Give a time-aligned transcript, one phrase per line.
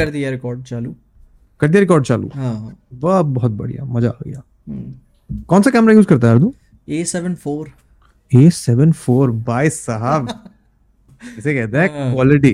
[0.00, 0.94] कर दिया रिकॉर्ड चालू।
[1.60, 2.30] कर दिया रिकॉर्ड चालू?
[2.34, 6.40] हाँ हाँ। वाह बहुत बढ़िया मज़ा आ गया। हम्म। कौन सा कैमरा यूज़ करता है
[6.40, 6.52] तू
[6.88, 7.70] A seven four
[8.30, 10.28] A seven four by साहब।
[11.38, 12.52] इसे कहते हैं। क्वालिटी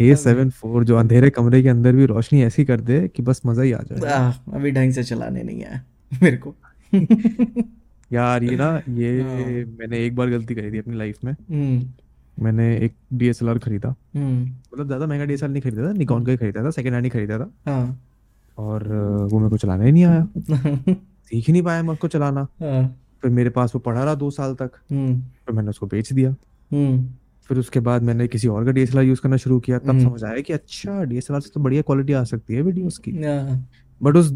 [0.00, 3.40] ए सेवन फोर जो अंधेरे कमरे के अंदर भी रोशनी ऐसी कर दे कि बस
[3.46, 5.82] मज़ा ही आ जाए। आह, अभी ढंग से चलाने नहीं आया
[6.22, 6.54] मेरे को।
[8.12, 9.34] यार ये ना ये हाँ।
[9.78, 11.82] मैंने एक बार गलती करी थी अपनी लाइफ में। हम्म।
[12.38, 16.38] मैंने एक डीएसएलआर खरीदा। हम्म। मतलब ज़्यादा महँगा डीएसएलआर नहीं खरीदा था निकॉन का ही
[16.38, 18.00] खरीदा था सेकंड हैंड ही खरीदा था। हाँ।
[18.58, 18.86] और
[19.32, 20.26] वो मेरे को चलाना ही नहीं आया।
[21.24, 24.30] सीख ही नहीं पाया मैं उसको चलाना। हाँ। फिर मेरे पास वो पड़ा रहा दो
[24.30, 26.30] साल तक। हम्म। फिर मैंने उसको बेच दिया।
[26.70, 27.08] हम्म।
[27.50, 30.40] फिर उसके बाद मैंने किसी और का डीएसएलआर यूज़ करना शुरू किया। तब। समझ आया
[30.40, 33.68] कि अच्छा डीएसएलआर से तो बढ़िया क्वालिटी आ सकती है वीडियोस की। हाँ,
[34.02, 34.34] बट उस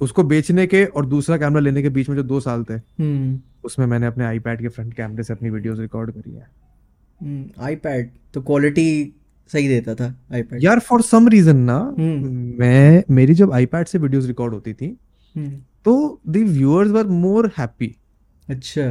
[0.00, 2.78] उसको बेचने के और दूसरा कैमरा लेने के बीच में जो दो साल थे
[3.64, 6.46] उसमें मैंने अपने आईपैड के फ्रंट कैमरे से अपनी वीडियोस रिकॉर्ड करी है।
[7.60, 9.12] आईपैड तो क्वालिटी
[9.50, 13.98] सही देता था आईपैड यार फॉर सम रीजन ना हम्म। मैं मेरी जब आईपैड से
[13.98, 14.96] वीडियोस रिकॉर्ड होती थी
[15.36, 15.50] हम्म,
[15.84, 17.94] तो the viewers were more happy
[18.48, 18.90] अच्छा।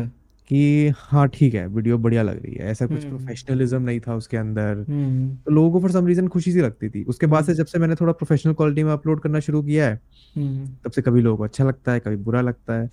[0.49, 4.16] कि हाँ ठीक है वीडियो बढ़िया लग रही है ऐसा कुछ हम्म। प्रोफेशनलिज्म नहीं था
[4.16, 7.45] उसके अंदर। हम्म। तो लोगों को फॉर सम रीजन खुशी सी लगती थी। उसके बाद
[7.45, 9.99] से जब से मैंने थोड़ा प्रोफेशनल क्वालिटी में अपलोड करना शुरू किया है
[10.36, 12.89] हम्म। तब से कभी लोगों को अच्छा लगता है कभी बुरा लगता है।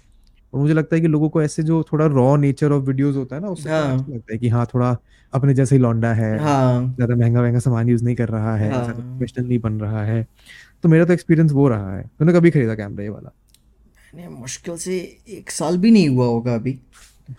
[0.56, 3.36] और मुझे लगता है कि लोगों को ऐसे जो थोड़ा रॉ नेचर ऑफ़ वीडियोस होता
[3.36, 4.96] है ना उससे हाँ। अच्छा लगता है कि हाँ थोड़ा
[5.32, 8.70] अपने जैसे ही लौंडा है हाँ। ज़्यादा महँगा महँगा सामान यूज़ नहीं कर रहा है
[8.70, 10.26] हाँ। प्रोफेशनल नहीं बन रहा है
[10.84, 13.32] तो मेरा तो एक्सपीरियंस वो रहा है। तूने कभी खरीदा कैमरा ये वाला?
[14.14, 14.96] मैंने मुश्किल से
[15.28, 16.78] एक साल भी नहीं हुआ होगा अभी।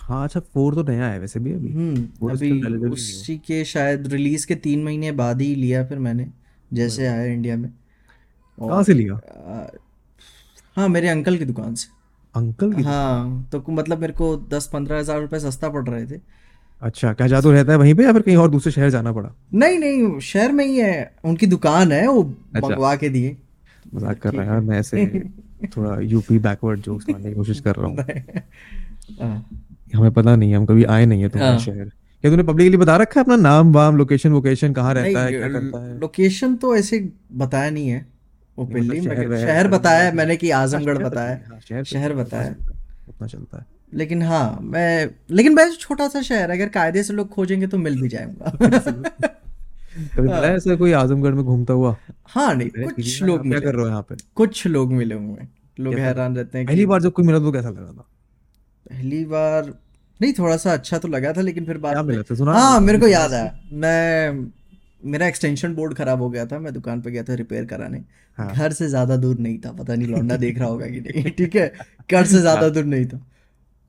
[0.02, 4.48] हाँ अच्छा फोर तो नया है वैसे भी अभी। हम्म अभी। उसी के शायद रिलीज़
[4.48, 6.28] के तीन महीने बाद ही लिया फिर मैंने
[6.72, 7.70] जैसे आया इंडिया में।
[8.58, 9.20] कहाँ से लिया?
[10.78, 11.97] हाँ मेरे अंकल की दुकान से।
[12.38, 16.20] अंकल की हाँ तो मतलब मेरे को दस पंद्रह हज़ार रुपये सस्ता पड़ रहे थे।
[16.82, 19.30] अच्छा क्या जादू रहता है वहीं पे या फिर कहीं और दूसरे शहर जाना पड़ा?
[19.54, 23.36] नहीं नहीं शहर में ही है। उनकी दुकान है वो अच्छा। मंगवा के दिए।
[23.96, 25.06] मज़ाक कर रहा है मैं ऐसे
[25.78, 27.98] थोड़ा यूपी बैकवर्ड जोक्स मारने की कोशिश कर रहा हूँ।
[29.22, 29.45] हाँ,
[29.95, 31.92] हमें पता नहीं है हम कभी आए नहीं है तुम्हारे हाँ। शहर।
[32.23, 35.50] क्या तूने पब्लिकली बता रखा है अपना नाम वाम लोकेशन वोकेशन कहाँ रहता है क्या
[35.50, 35.98] करता है?
[36.00, 37.00] लोकेशन तो ऐसे
[37.34, 38.06] बताया नहीं है।
[38.58, 42.56] ओपनली मतलब शहर शहर बताया है मैंने कि आजमगढ़ हाँ, बताया। हाँ, शहर शहर बताया।
[43.10, 47.30] उतना चलता है। लेकिन हाँ मैं लेकिन मैं छोटा सा शहर अगर कायदे से लोग
[47.30, 48.50] खोजेंगे तो मिल भी जाएगा।
[50.16, 51.96] कभी मिला ऐसा कोई आजमगढ़ में घूमता हुआ?
[52.26, 54.16] हाँ नहीं कुछ लोग क्या मिले। कर रहे हो यहाँ पे?
[54.36, 55.48] कुछ लोग मिले हुए
[55.80, 55.94] लोग?
[55.96, 58.06] हैरान रहते हैं पहली बार जब कोई मिला तो कैसा लगा था?
[58.92, 59.73] पहली बार
[60.22, 62.17] नहीं थोड़ा सा अच्छा तो लगा था लेकिन फिर बाद में
[62.54, 64.32] हाँ। मेरे को याद आया। मैं
[65.06, 68.04] मेरा एक्सटेंशन बोर्ड खराब हो गया था मैं दुकान पे गया था रिपेयर कराने।
[68.38, 71.32] हाँ। घर से ज़्यादा दूर नहीं था पता नहीं लौंडा देख रहा होगा कि नहीं
[71.38, 71.74] ठीक है?
[72.12, 73.26] घर से ज़्यादा हाँ। दूर नहीं था।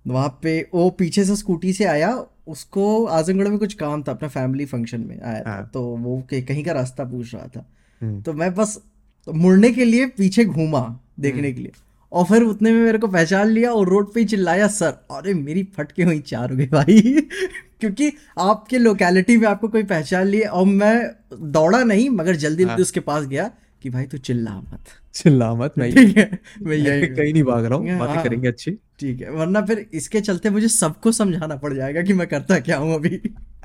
[0.07, 4.29] वहाँ पे वो पीछे से स्कूटी से आया उसको आजमगढ़ में कुछ काम था अपना
[4.29, 7.65] फैमिली फ़ंक्शन में आया था। हाँ। तो वो कहीं का रास्ता पूछ रहा था।
[8.01, 8.79] हम्म, तो मैं बस
[9.29, 11.73] मुड़ने के लिए पीछे घूमा देखने के लिए।
[12.13, 15.35] और फिर उतने में मेरे को पहचान लिया और रोड पे ही चिल्लाया सर अरे
[15.35, 17.01] मेरी फटके हुई चार हो गई भाई
[17.81, 20.97] क्योंकि आपके लोकेलिटी में आपको कोई पहचान लिया और मैं
[21.53, 23.51] दौड़ा नहीं मगर जल्दी हाँ। जल्दी उसके पास गया
[23.83, 27.65] कि भाई तू चिल्ला मत चिल्ला मत मैं ठीक है मैं यही कहीं नहीं भाग
[27.65, 28.71] रहा हूँ हाँ। बातें करेंगे अच्छी
[29.01, 32.77] ठीक है वरना फिर इसके चलते मुझे सबको समझाना पड़ जाएगा कि मैं करता क्या
[32.77, 33.21] हूँ अभी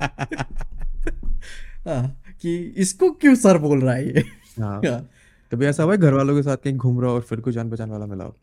[1.86, 4.24] हाँ, कि इसको क्यों सर बोल रहा है ये
[4.60, 5.08] हाँ हाँ।
[5.52, 7.52] कभी ऐसा हुआ है घर वालों के साथ कहीं घूम रहा हो और फिर कोई
[7.52, 8.36] जान पहचान वाला मिला हो?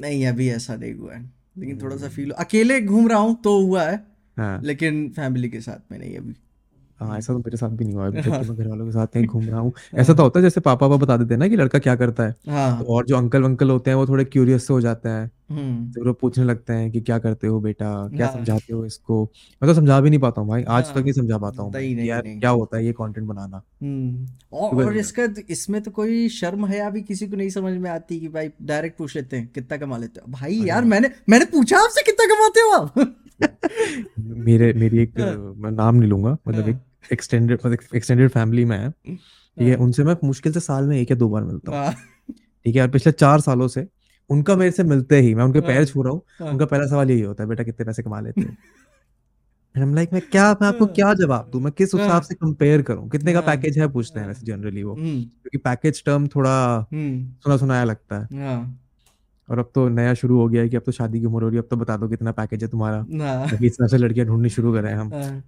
[0.00, 1.22] नहीं अभी ऐसा नहीं हुआ है।
[1.58, 3.94] लेकिन थोड़ा सा फील अकेले घूम रहा हूँ तो हुआ है
[4.36, 6.34] हाँ। लेकिन फैमिली के साथ में नहीं अभी।
[7.00, 8.92] हाँ ऐसा तो मेरे साथ भी नहीं हुआ अभी तक कि मैं घर वालों के
[8.92, 11.38] साथ कहीं घूम रहा हूँ। ऐसा तो होता है जैसे पापा पापा बता देते हैं
[11.38, 12.34] ना कि लड़का क्या करता है?
[12.48, 15.30] हाँ। तो और जो अंकल वंकल होते हैं वो थोड़े क्यूरियस से हो जाते हैं।
[15.52, 18.84] हम्म तो वो पूछने लगते हैं कि क्या करते हो बेटा क्या हाँ। समझाते हो
[18.86, 19.22] इसको
[19.62, 21.72] मैं तो समझा भी नहीं पाता हूँ भाई आज तक हाँ। नहीं समझा पाता हूँ
[21.72, 24.92] नहीं, कि नहीं, यार नहीं। क्या होता है ये कंटेंट बनाना हम्म तो और, और
[24.92, 28.28] है। इसका इसमें तो कोई शर्म है अभी किसी को नहीं समझ में आती कि
[28.28, 31.44] भाई डायरेक्ट पूछ लेते हैं कितना कमा लेते हो भाई अरे यार हाँ। मैंने मैंने
[31.44, 33.18] पूछा आपसे कितना कमाते हो आप
[34.18, 38.76] मेरे मेरी एक हाँ। मैं नाम नहीं लूँगा मतलब एक एक्सटेंडेड मतलब एक्सटेंडेड फैमिली में
[38.78, 39.18] है ठीक
[39.58, 41.92] है हाँ। उनसे मैं मुश्किल से साल में एक या दो बार मिलता हूँ हाँ,
[42.32, 43.86] ठीक है यार पिछले चार सालों से
[44.32, 46.86] उनका मेरे से मिलते ही मैं उनके हाँ। पैर छू रहा हूँ हाँ। उनका पहला
[46.86, 48.54] सवाल यही होता है बेटा कितने पैसे कमा लेते हो
[49.74, 52.34] And I'm like मैं क्या मैं आपको हाँ। क्या जवाब दूँ मैं किस। हिसाब से
[52.34, 56.26] कंपेयर करूँ कितने का। पैकेज है पूछते हैं। वैसे जनरली वो हम्म क्योंकि पैकेज टर्म
[56.26, 56.52] थोड़ा
[56.92, 58.52] हम्म सुना सुनाया लगता है
[59.48, 61.48] और अब तो नया शुरू हो गया है कि अब तो शादी की उम्र हो
[61.48, 63.00] रही है अब तो बता दो कितना पैकेज है तुम्हारा
[63.62, 65.42] इस तरह से लड़कियाँ ढूंढनी शुरू करें हम।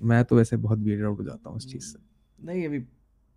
[0.00, 1.98] मैं तो वैसे बहुत वियर्ड आउट हो जाता हूँ इस चीज़ से
[2.38, 2.78] नहीं अभी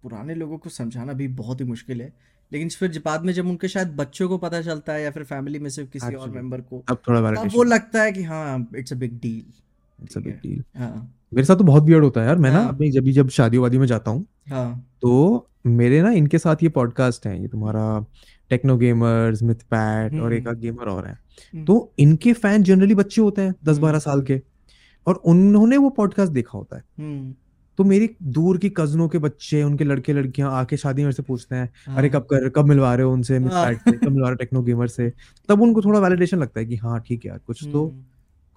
[0.04, 2.14] पुराने लोगों को समझाना भी बहुत ही मुश्किल है
[2.52, 5.60] लेकिन फिर बाद में जब उनके शायद बच्चों को पता चलता है या फिर फैमिली
[5.60, 8.94] में से किसी और मेंबर को अब थोड़ा तब वो लगता है कि हाँ it's
[8.94, 9.44] a big deal
[10.04, 11.14] it's a big deal हाँ?
[11.34, 13.30] मेरे साथ तो बहुत वियर्ड होता है यार मैं ना हाँ। अपनी जब भी जब
[13.30, 17.48] शादी वादी में जाता हूँ हाँ। तो मेरे ना इनके साथ ये पॉडकास्ट है ये
[17.48, 18.06] तुम्हारा
[18.50, 21.20] टेक्नो गेमर्स मिथ पैट और एक हम्म गेमर और हैं।
[21.54, 24.42] हम्म। तो इनके फ़ैन जनरली बच्चे होते हैं दस बारह हम्म साल के
[25.08, 26.84] और उन्होंने वो पॉडकास्ट देखा होता है।
[27.78, 31.56] तो मेरी दूर की कजनों के बच्चे उनके लड़के लड़कियाँ आके शादी में से पूछते
[31.56, 34.62] हैं अरे हाँ। कब कर कब मिलवा रहे हो उनसे हाँ। कब मिलवा रहे टेक्नो
[34.64, 35.12] गेमर से?
[35.50, 38.04] तब उनको थोड़ा वैलिडेशन लगता है कि हाँ ठीक है यार कुछ तो हम्म।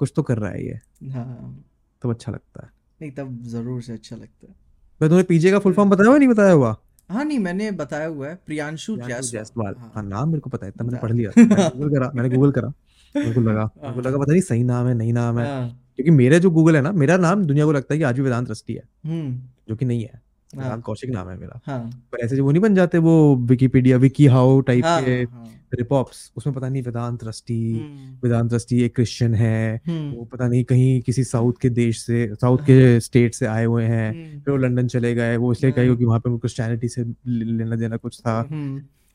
[0.01, 0.79] कुछ तो कर रहा है ये।
[1.11, 1.65] हाँ।
[2.03, 2.71] तब अच्छा लगता है।
[3.01, 4.55] नहीं तब ज़रूर से अच्छा लगता है।
[5.01, 6.77] मैं तुम्हें पीजे का फुल फॉर्म बताया हुआ नहीं बताया हुआ?
[7.11, 10.73] हाँ नहीं मैंने बताया हुआ है प्रियांशु जायसवाल हाँ। हाँ नाम मेरे को पता है
[10.77, 12.69] इतना मैंने पढ़ लिया। मैंने गूगल करा मैंने गूगल करा
[13.15, 15.47] मेरे को लगा मेरे को हाँ लगा पता नहीं सही नाम है नहीं नाम है।
[15.47, 18.17] हाँ। क्योंकि मेरे जो गूगल है ना मेरा नाम दुनिया को लगता है कि आज
[18.17, 19.39] भी वेदांत रस्टी है हम्म।
[19.69, 20.21] जो कि नहीं है।
[20.51, 21.79] हाँ। कौशिक नाम है मेरा। हाँ।
[22.13, 25.27] पर ऐसे जो वो नहीं बन जाते वो विकिपीडिया विकी हाउ टाइप हाँ के हाँ
[25.33, 30.25] हाँ। रिपॉप्स उसमें पता नहीं वेदांत रस्टी हम्म। वेदांत रस्टी एक क्रिश्चियन है वो हम्म
[30.25, 34.13] पता नहीं कहीं किसी साउथ के देश से साउथ के स्टेट से आए हुए हैं
[34.45, 37.77] फिर वो लंदन चले गए वो इसलिए कहीं हाँ। क्योंकि वहाँ पे क्रिश्चियनिटी से लेना
[37.77, 38.43] देना कुछ था।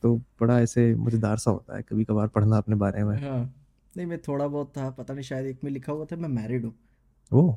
[0.03, 3.53] तो बड़ा ऐसे मज़ेदार सा होता है कभी कभार पढ़ना अपने बारे में। हाँ।
[3.97, 6.65] नहीं मैं थोड़ा बहुत था पता नहीं शायद एक में लिखा हुआ था मैं मैरिड
[6.65, 6.73] हूँ।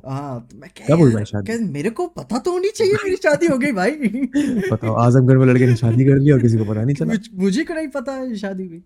[0.05, 1.57] हाँ तो मैं क्या क्या बोल रहा शादी?
[1.63, 3.91] मेरे को पता तो होनी चाहिए मेरी शादी हो गई भाई।
[4.71, 7.63] बताओ आजमगढ़ में लड़के ने शादी कर ली और किसी को पता नहीं चला। मुझे
[7.63, 8.83] को नहीं पता है शादी हुई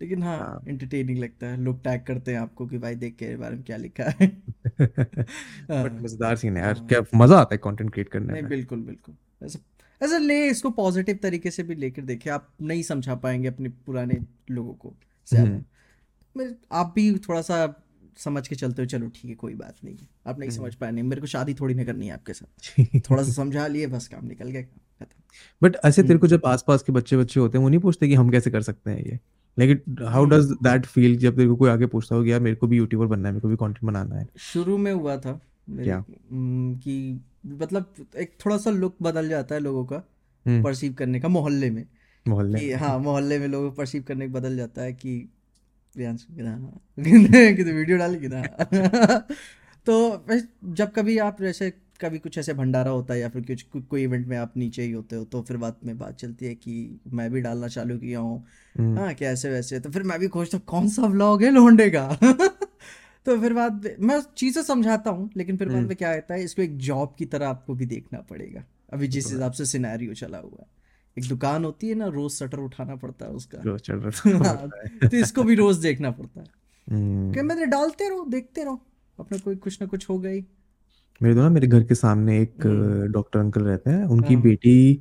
[0.00, 3.36] लेकिन हाँ हाँ। एंटरटेनिंग लगता है लोग टैग करते हैं आपको कि भाई देख के
[3.36, 4.26] बारे में क्या लिखा है।
[5.70, 9.14] बट मज़ेदार सीन यार क्या मज़ा आता कंटेंट क्रिएट करने में। बिल्कुल बिल्कुल।
[9.46, 9.58] ऐसा
[10.00, 14.18] ऐसा ले इसको पॉजिटिव तरीके से भी लेकर देखे आप नहीं समझा पाएँगे अपने पुराने
[14.50, 14.94] लोगों को
[15.28, 15.71] ज़्यादा हम्म। मैं-
[16.72, 17.84] आप भी थोड़ा सा
[18.16, 19.96] समझ के चलते हो चलो ठीक है कोई बात नहीं।
[20.26, 22.78] आप नहीं हम्म। समझ पाए नहीं मेरे को शादी थोड़ी ना करनी है आपके साथ।
[23.10, 24.62] थोड़ा सा समझा लिए बस काम निकल गया
[25.62, 28.08] बट ऐसे तेरे हम्म। को जब आसपास के बच्चे बच्चे होते हैं वो नहीं पूछते
[28.08, 29.18] कि हम कैसे कर सकते हैं ये?
[29.58, 32.56] लेकिन how does hmm. That feel जब तेरे को कोई आगे पूछता हो यार मेरे
[32.56, 34.28] को भी यूट्यूबर बनना है मेरे को भी कंटेंट बनाना है?
[34.38, 35.40] शुरू में हुआ था
[35.70, 36.04] क्या?
[36.32, 39.96] हम्म, कि मतलब एक थोड़ा सा लुक बदल जाता है लोगों का
[40.46, 41.86] हम्म। परसीव करने का मोहल्ले में।
[42.28, 45.28] मोहल्ले हाँ मोहल्ले में लोगों परसीव करने का बदल जाता है कि
[45.94, 48.42] प्रियांशु कि तो वीडियो डालेगी ना
[49.86, 50.26] तो
[50.64, 54.02] जब कभी आप जैसे कभी कुछ ऐसे भंडारा होता है या फिर कुछ को, कोई
[54.02, 57.00] इवेंट में आप नीचे ही होते हो तो फिर बात में बात चलती है कि
[57.12, 58.46] मैं भी डालना चालू किया हूँ।
[58.78, 61.90] हम्म। हाँ कैसे वैसे। तो फिर मैं भी खोजता हूँ कौन सा व्लॉग है लोंडे
[61.90, 62.18] का?
[63.26, 66.44] तो फिर बाद मैं चीज़ें समझाता हूँ लेकिन फिर बाद हम्म। में क्या रहता है
[66.44, 70.14] इसको एक जॉब की तरह आपको भी देखना पड़ेगा। अभी जिस तो हिसाब से सिनेरियो
[70.14, 70.81] चला हुआ है।
[71.18, 74.68] एक दुकान होती है ना रोज शटर उठाना पड़ता है उसका। जो चल रहा हाँ,
[75.08, 78.80] तो इसको भी रोज देखना पड़ता है। कि हम्म मैंने डालते रहो देखते रहो।
[79.20, 80.40] अपना कोई कुछ ना कुछ हो। गई
[81.22, 84.42] मेरे तो ना मेरे घर के सामने एक हम्म। डॉक्टर अंकल रहते हैं। उनकी हाँ।
[84.42, 84.94] बेटी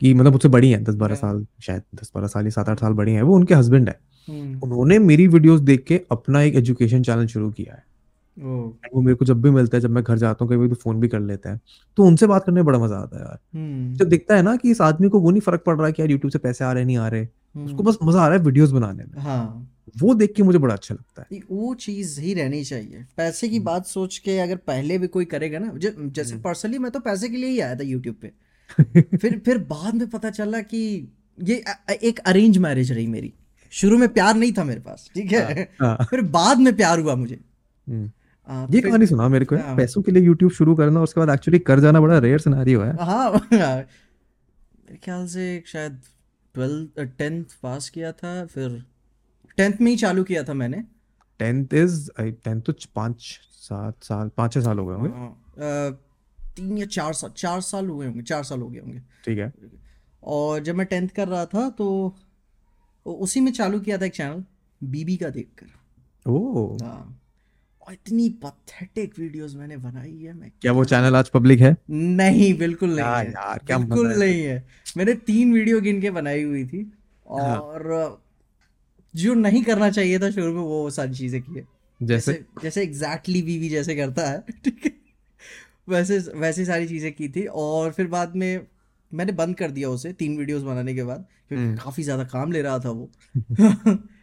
[0.00, 2.68] की मतलब मुझसे बड़ी है दस बारह हाँ। साल शायद दस बारह साल या सात
[2.68, 6.42] आठ साल बड़ी है। वो उनके हस्बैंड है। हम्म। उन्होंने मेरी वीडियोस देख के अपना
[6.42, 7.84] एक एजुकेशन चैनल शुरू किया है।
[8.38, 11.00] वो मेरे को जब भी मिलता है जब मैं घर जाता हूँ कभी तो फ़ोन
[11.00, 11.60] भी कर लेते हैं।
[11.96, 14.56] तो उनसे बात करने में बड़ा मज़ा आता है यार। हम्म। जब दिखता है ना
[14.56, 16.64] कि इस आदमी को वो नहीं फ़र्क पड़ रहा है कि यार यूट्यूब से पैसे
[16.64, 19.22] आ रहे नहीं आ रहे उसको हम्म। बस मज़ा आ रहा है वीडियोस बनाने में।
[19.22, 23.06] हाँ। वो देख के मुझे बड़ा अच्छा लगता है। ये- वो चीज़ ही रहनी चाहिए।
[23.16, 26.42] पैसे की हम्म। बात सोच के अगर पहले भी कोई करेगा ना ज- जैसे हम्म।
[26.42, 28.32] पर्सनली मैं तो पैसे के लिए ही आया था यूट्यूब पे।
[29.16, 33.34] फिर फिर बाद में पता चला कि ये अ- अ- एक अरेंज मैरिज रही मेरी।
[33.70, 35.42] शुरू में प्यार नहीं था मेरे पास ठीक हाँ?
[35.42, 37.40] है हाँ। फिर बाद में प्यार हुआ मुझे।
[37.88, 38.10] हम्म।
[38.48, 41.20] ये कहानी सुना मेरे को यार। हाँ। पैसों के लिए यूट्यूब शुरू करना और उसके
[41.20, 46.00] बाद एक्चुअली कर जाना बड़ा रेयर सिनेरियो है। हाँ मेरे ख्याल से शायद
[46.54, 48.82] ट्वेल्थ टेंथ पास किया था फिर
[49.58, 50.82] टेंथ में ही चालू किया था मैंने।
[51.40, 55.92] टेंथ इज़ टेंथ तो पाँच सात साल पाँच छह साल हो गए होंगे। हाँ,
[56.56, 59.52] तीन या चार साल चार साल हुए होंगे चार साल हो गए होंगे। ठीक है।
[60.22, 62.16] और जब मैं टेंथ कर रहा था तो
[63.06, 64.44] उसी में चालू किया था एक चैनल
[64.80, 67.20] बीबी का देखकर। ओ हाँ।
[67.92, 71.76] इतनी पथेटिक वीडियोस मैंने बनाई है मैं क्या वो चैनल आज पब्लिक है?
[71.90, 75.80] नहीं बिल्कुल नहीं यार है। यार क्या बिल्कुल मज़ा है। नहीं है। मैंने तीन वीडियो
[75.80, 76.92] गिन के बनाई हुई थी
[77.30, 78.22] हाँ। और
[79.14, 81.66] जो नहीं करना चाहिए था शुरू में वो सारी चीज़ें की है।
[82.00, 82.32] जैसे?
[82.32, 84.92] जैसे जैसे एग्जैक्टली बीवी जैसे करता है ठीक है?
[85.88, 88.66] वैसे वैसे सारी चीज़ें की थी और फिर बाद में
[89.12, 92.52] मैंने बंद कर दिया उसे तीन वीडियोस बनाने के बाद क्योंकि हम्म। काफ़ी ज़्यादा काम
[92.52, 93.10] ले रहा था वो।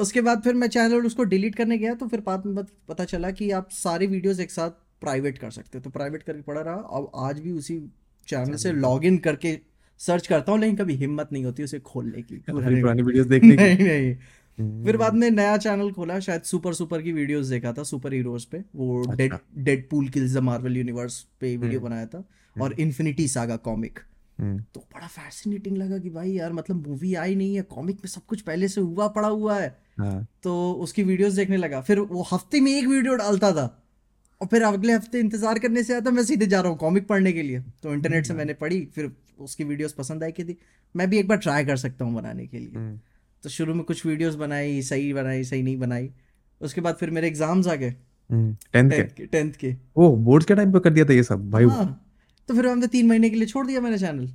[0.00, 3.30] उसके बाद फिर मैं चैनल उसको डिलीट करने गया तो फिर बाद में पता चला
[3.30, 6.74] कि आप सारे वीडियोस एक साथ प्राइवेट कर सकते हो। तो प्राइवेट करके पड़ा रहा।
[6.74, 7.78] अब आज भी उसी
[8.28, 9.58] चैनल से लॉग इन करके
[10.00, 13.62] सर्च करता हूँ लेकिन कभी हिम्मत नहीं होती उसे खोलने की। पुरानी वीडियोस देखने की।
[13.62, 17.72] नहीं नहीं। फिर बाद हम्म में नया चैनल खोला। शायद सुपर सुपर की वीडियोस देखा
[17.72, 19.34] था सुपर हीरोज पे। वो Dead
[19.90, 23.98] Deadpool kills the Marvel universe पे वीडियो हम्म। बनाया था। और हम्म। इन्फिनिटी सागा कॉमिक
[23.98, 24.09] हम्म
[24.40, 28.24] तो बड़ा फैसिनेटिंग लगा कि भाई यार मतलब मूवी आई नहीं है कॉमिक में सब
[28.26, 29.68] कुछ पहले से हुआ पड़ा हुआ है।
[29.98, 33.66] हाँ। तो उसकी वीडियोस देखने लगा। फिर वो हफ़्ते में एक वीडियो डालता था।
[34.40, 37.32] और फिर अगले हफ़्ते इंतज़ार करने से आता मैं सीधे जा रहा हूँ कॉमिक पढ़ने
[37.32, 40.56] के लिए। तो इंटरनेट से मैंने पढ़ी फिर उसकी वीडियोस पसंद आई कि थी
[40.94, 42.98] मैं भी एक बार ट्राई कर सकता हूँ बनाने के लिए। हम्म,
[43.42, 46.10] तो शुरू में कुछ वीडियोस बनाई सही बनाई सही नहीं बनाई।
[46.60, 47.94] उसके बाद फिर मेरे एग्ज़ाम्स आ गए।
[48.30, 48.96] हम्म, टेंथ के?
[48.96, 51.50] टेंथ के टेंथ के। ओ बोर्ड्स के टाइम पे कर दिया था ये सब?
[51.50, 52.06] भाई हाँ।
[52.50, 54.28] तो फिर हमने तीन महीने के लिए छोड़ दिया मैंने चैनल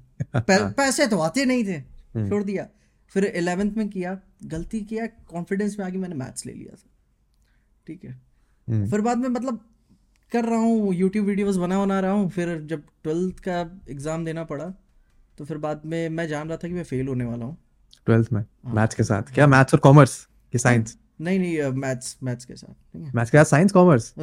[0.50, 2.68] पैसे तो आते नहीं थे। हम्म। छोड़ दिया।
[3.10, 6.90] फिर इलेवेंथ में किया गलती किया कॉन्फिडेंस में आके मैंने मैथ्स ले लिया था।
[7.88, 8.12] ठीक है।
[8.68, 9.60] हम्म, फिर बाद में मतलब
[10.32, 14.44] कर रहा हूँ यूट्यूब वीडियोस बना बना रहा हूँ। फिर जब ट्वेल्थ का एग्ज़ाम देना
[14.44, 14.74] पड़ा
[15.38, 17.58] तो फिर बाद में मैं जान रहा था कि मैं फेल होने वाला हूँ।
[18.06, 19.48] ट्वेल्थ में हाँ। मैथ्स के साथ। क्या?
[19.48, 23.72] मैथ्स और कॉमर्स कि साइंस नहीं नहीं मैथ्स मैथ्स के साथ मैथ्स के साथ साइंस
[23.72, 24.14] कॉमर्स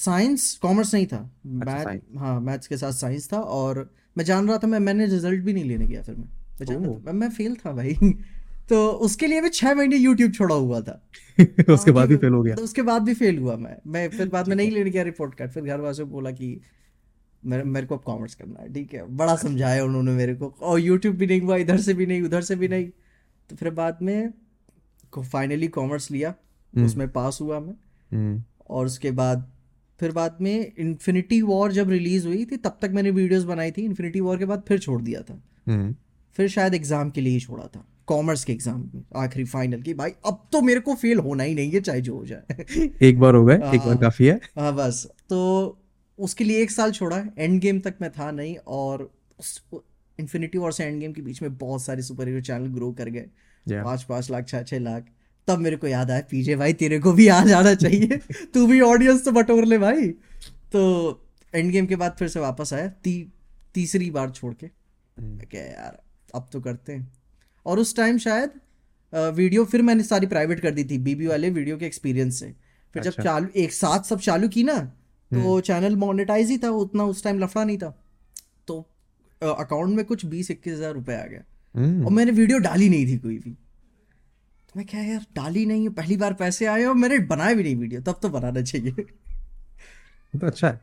[0.00, 4.48] साइंस कॉमर्स नहीं था। Math science। हाँ मैथ्स के साथ साइंस था और मैं जान
[4.48, 7.12] रहा था मैं मैंने रिज़ल्ट भी नहीं लेने गया फिर मैं। मैं जान रहा था
[7.12, 7.94] मैं, फेल था भाई।
[8.68, 11.08] तो उसके लिए भी छह महीने यूट्यूब छोड़ा हुआ था।
[11.40, 14.08] उसके हाँ, बाद भी फेल हो गया। तो उसके बाद भी फेल हुआ मैं। मैं
[14.08, 16.60] फिर बाद में नहीं लेने गया रिपोर्ट कार्ड फिर घर वालों से बोला कि
[17.44, 20.80] मेरे मेरे को अब कॉमर्स करना है ठीक है। बड़ा समझाया उन्होंने मेरे को। और
[20.80, 22.90] यूट्यूब भी नहीं हुआ इधर से भी नहीं उधर से भी नहीं।
[23.50, 24.32] तो फिर बाद में
[25.20, 26.34] फाइनली कॉमर्स लिया
[26.74, 27.74] हम्म। उसमें पास हुआ मैं।
[28.12, 29.50] हम्म, और उसके बाद
[30.00, 33.82] फिर बाद में इन्फिनिटी वॉर जब रिलीज़ हुई थी तब तक मैंने वीडियोस बनाई थी।
[33.82, 35.94] इन्फिनिटी वॉर के बाद फिर छोड़ दिया था। हम्म,
[36.32, 39.94] फिर शायद एग्ज़ाम के लिए ही छोड़ा था। कॉमर्स के एग्ज़ाम में आखिरी फाइनल की।
[39.94, 42.64] भाई अब तो मेरे को फेल होना ही नहीं है चाहे जो हो जाए।
[43.02, 45.78] एक बार हो गए एक बार हाँ। काफ़ी है। हाँ बस। तो
[46.18, 49.10] उसके लिए एक साल छोड़ा। एंड गेम तक मैं था नहीं और
[50.20, 53.08] इन्फिनिटी वॉर से एंड गेम के बीच में बहुत सारे सुपर हीरो चैनल ग्रो कर
[53.08, 53.26] गए।
[53.66, 53.84] Yeah.
[53.84, 55.04] पाँच पाँच लाख छः छः लाख
[55.48, 58.16] तब मेरे को याद आया पीजे भाई तेरे को भी आ जाना चाहिए
[58.54, 60.08] तू भी ऑडियंस तो बटोर ले भाई
[60.72, 60.82] तो
[61.54, 63.32] एंड गेम के बाद फिर से वापस आया ती,
[63.74, 66.02] तीसरी बार छोड़ के हम्म। क्या यार
[66.34, 67.12] अब तो करते हैं
[67.66, 68.50] और उस टाइम शायद
[69.12, 72.54] वीडियो फिर मैंने सारी प्राइवेट कर दी थी बीबी वाले वीडियो के एक्सपीरियंस से
[72.94, 74.78] फिर अच्छा। जब। चालू एक साथ सब चालू की ना
[75.30, 77.94] तो चैनल मोनेटाइज ही था उतना उस टाइम लफड़ा नहीं था
[78.66, 78.80] तो
[79.42, 83.06] अकाउंट में कुछ बीस इक्कीस हज़ार रुपए आ गया हम्म, और मैंने वीडियो डाली नहीं
[83.06, 86.94] थी कोई भी तो मैं क्या यार डाली नहीं है पहली बार पैसे आए और
[86.96, 88.92] मैंने बनाया भी नहीं वीडियो तब तो बनाना चाहिए
[90.34, 90.80] तो अच्छा है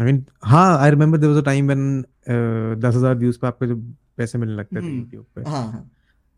[0.00, 2.00] आई मीन हाँ I remember there was a time when
[2.80, 3.76] दस हज़ार व्यूज़ पे आपको जो
[4.16, 5.88] पैसे मिलने लगते थे हम्म। यूट्यूब पे हाँ हाँ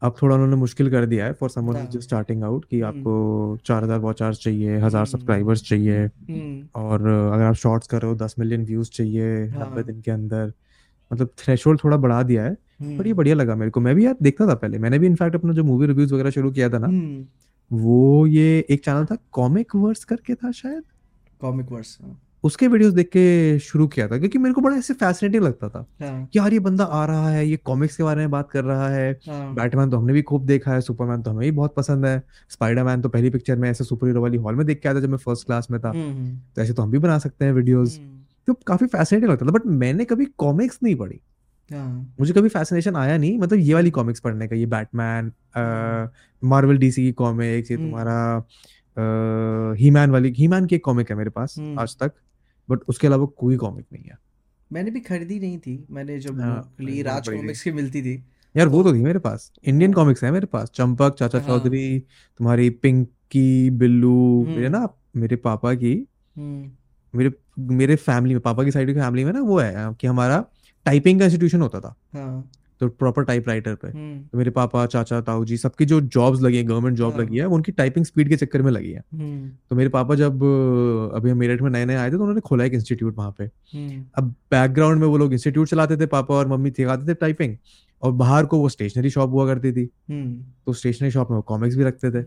[0.02, 2.99] अब थोड़ा उन्होंने मुश्किल कर दिया है फॉर समवन हाँ। जस्ट स्टार्टिंग आउट कि हम्म।
[2.99, 7.87] आपको चार हज़ार वॉच आवर्स चाहिए हज़ार। सब्सक्राइबर्स चाहिए हम्म और uh, अगर आप शॉर्ट्स
[7.87, 10.52] कर रहे हो दस मिलियन व्यूज़ चाहिए हाँ। नब्बे दिन के अंदर
[11.11, 14.05] मतलब थ्रेशोल्ड थोड़ा बढ़ा दिया है पर ये हम्म। बढ़िया लगा मेरे को। मैं भी
[14.05, 16.79] यार देखता था पहले। मैंने भी इनफैक्ट अपना जो मूवी रिव्यूज़ वगैरह शुरू किया था
[16.79, 17.25] ना हम्म।
[17.71, 20.83] वो ये एक चैनल था कॉमिक वर्स करके था शायद?
[21.40, 24.95] कॉमिक वर्स हाँ। उसके वीडियोस देख के शुरू किया था क्योंकि मेरे को बड़ा ऐसे
[24.95, 28.21] फैसिनेटिंग लगता था। हाँ। कि यार ये बंदा आ रहा है ये कॉमिक्स के बारे
[28.21, 31.31] में बात कर रहा है। हाँ। बैटमैन तो हमने भी खूब देखा है सुपरमैन तो
[31.31, 34.55] हमें भी बहुत पसंद है। स्पाइडरमैन तो पहली पिक्चर में ऐसे सुपर हीरो वाली हॉल
[34.55, 36.83] में देख के आया था जब मैं फ़र्स्ट क्लास में था। हम्म तो ऐसे तो
[36.83, 38.00] हम भी बना सकते हैं वीडियोस
[38.50, 41.21] तो काफ़ी फैसिनेटिंग लगता था बट मैंने कभी कॉमिक्स नहीं पढ़ी
[41.71, 45.33] हाँ मुझे कभी फैसिनेशन आया नहीं मतलब ये वाली कॉमिक्स पढ़ने का ये बैटमैन
[46.42, 51.11] मार्वल डीसी की कॉमिक्स ये हम्म। तुम्हारा ही मैन वाली ही मैन की एक कॉमिक
[51.11, 52.12] है मेरे पास हम्म। आज तक
[52.69, 54.19] बट उसके अलावा कोई कॉमिक नहीं है
[54.71, 58.23] मैंने भी खरीदी नहीं थी मैंने जब हाँ, ली राज। कॉमिक्स की मिलती थी
[58.54, 61.47] यार वो तो थी मेरे पास इंडियन हाँ। कॉमिक्स है मेरे पास चंपक चाचा हाँ।
[61.47, 61.99] चौधरी
[62.40, 65.95] तुम्हारी पिंकी बिल्लू हम्म। ना मेरे पापा की
[67.14, 70.45] मेरे मेरे फैमिली में पापा की साइड की फैमिली में ना वो है कि हमारा
[70.87, 72.50] टाइपिंग का इंस्टीट्यूशन होता था। हाँ।
[72.81, 76.57] तो प्रॉपर टाइपराइटर पे। हम्म। तो मेरे पापा चाचा ताऊ जी सबकी जो जॉब्स लगी
[76.57, 79.02] है गवर्नमेंट जॉब हाँ। लगी है वो उनकी टाइपिंग स्पीड के चक्कर में लगी है।
[79.14, 80.43] हम्म। तो मेरे पापा जब
[81.14, 84.05] अभी मेरठ में नए नए आए थे तो उन्होंने खोला एक इंस्टीट्यूट वहाँ पे। हम्म।
[84.14, 87.57] अब बैकग्राउंड में वो लोग इंस्टीट्यूट चलाते थे पापा और मम्मी सिखाते थे टाइपिंग
[88.02, 89.87] और बाहर को वो स्टेशनरी शॉप हुआ करती थी।
[90.67, 92.25] तो स्टेशनरी शॉप में वो कॉमिक्स भी रखते थे।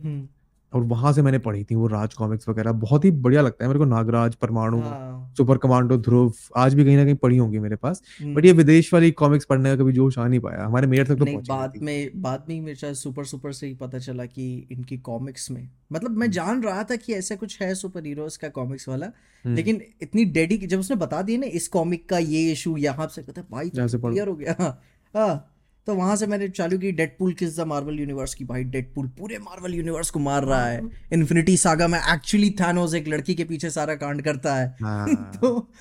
[0.73, 3.67] और वहाँ से मैंने पढ़ी थी वो राज कॉमिक्स वगैरह। बहुत ही बढ़िया लगता है
[3.69, 7.59] मेरे को। नागराज परमाणु हाँ। सुपर कमांडो ध्रुव आज भी कहीं ना कहीं पढ़ी होंगी
[7.59, 10.65] मेरे पास। हम्म। बट ये विदेश वाली कॉमिक्स पढ़ने का कभी जोश आ नहीं पाया।
[10.65, 13.67] हमारे मेरठ तक तो नहीं बाद में बाद में ही मेरे शायद सुपर सुपर से
[13.67, 17.35] ही पता चला कि इनकी कॉमिक्स में मतलब हम्म। मैं जान रहा था कि ऐसा
[17.35, 21.39] कुछ है सुपर हीरोज का कॉमिक्स वाला हम्म। लेकिन इतनी डेडी जब उसने बता दिया
[21.39, 23.71] ना इस कॉमिक का ये इशू यहाँ से कहते भाई
[24.19, 24.79] हो गया। हाँ
[25.13, 25.49] हाँ।
[25.87, 29.37] तो वहाँ से मैंने चालू की डेडपूल किस द मार्वल यूनिवर्स की। भाई डेडपूल पूरे
[29.37, 30.81] मार्वल यूनिवर्स को मार रहा है।
[31.13, 35.71] इन्फिनिटी सागा में एक्चुअली थानोस एक लड़की के पीछे सारा कांड करता है। हाँ। तो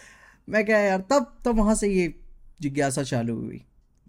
[0.49, 2.15] मैं क्या यार तब तब वहाँ से ये
[2.61, 3.65] जिज्ञासा चालू हुई।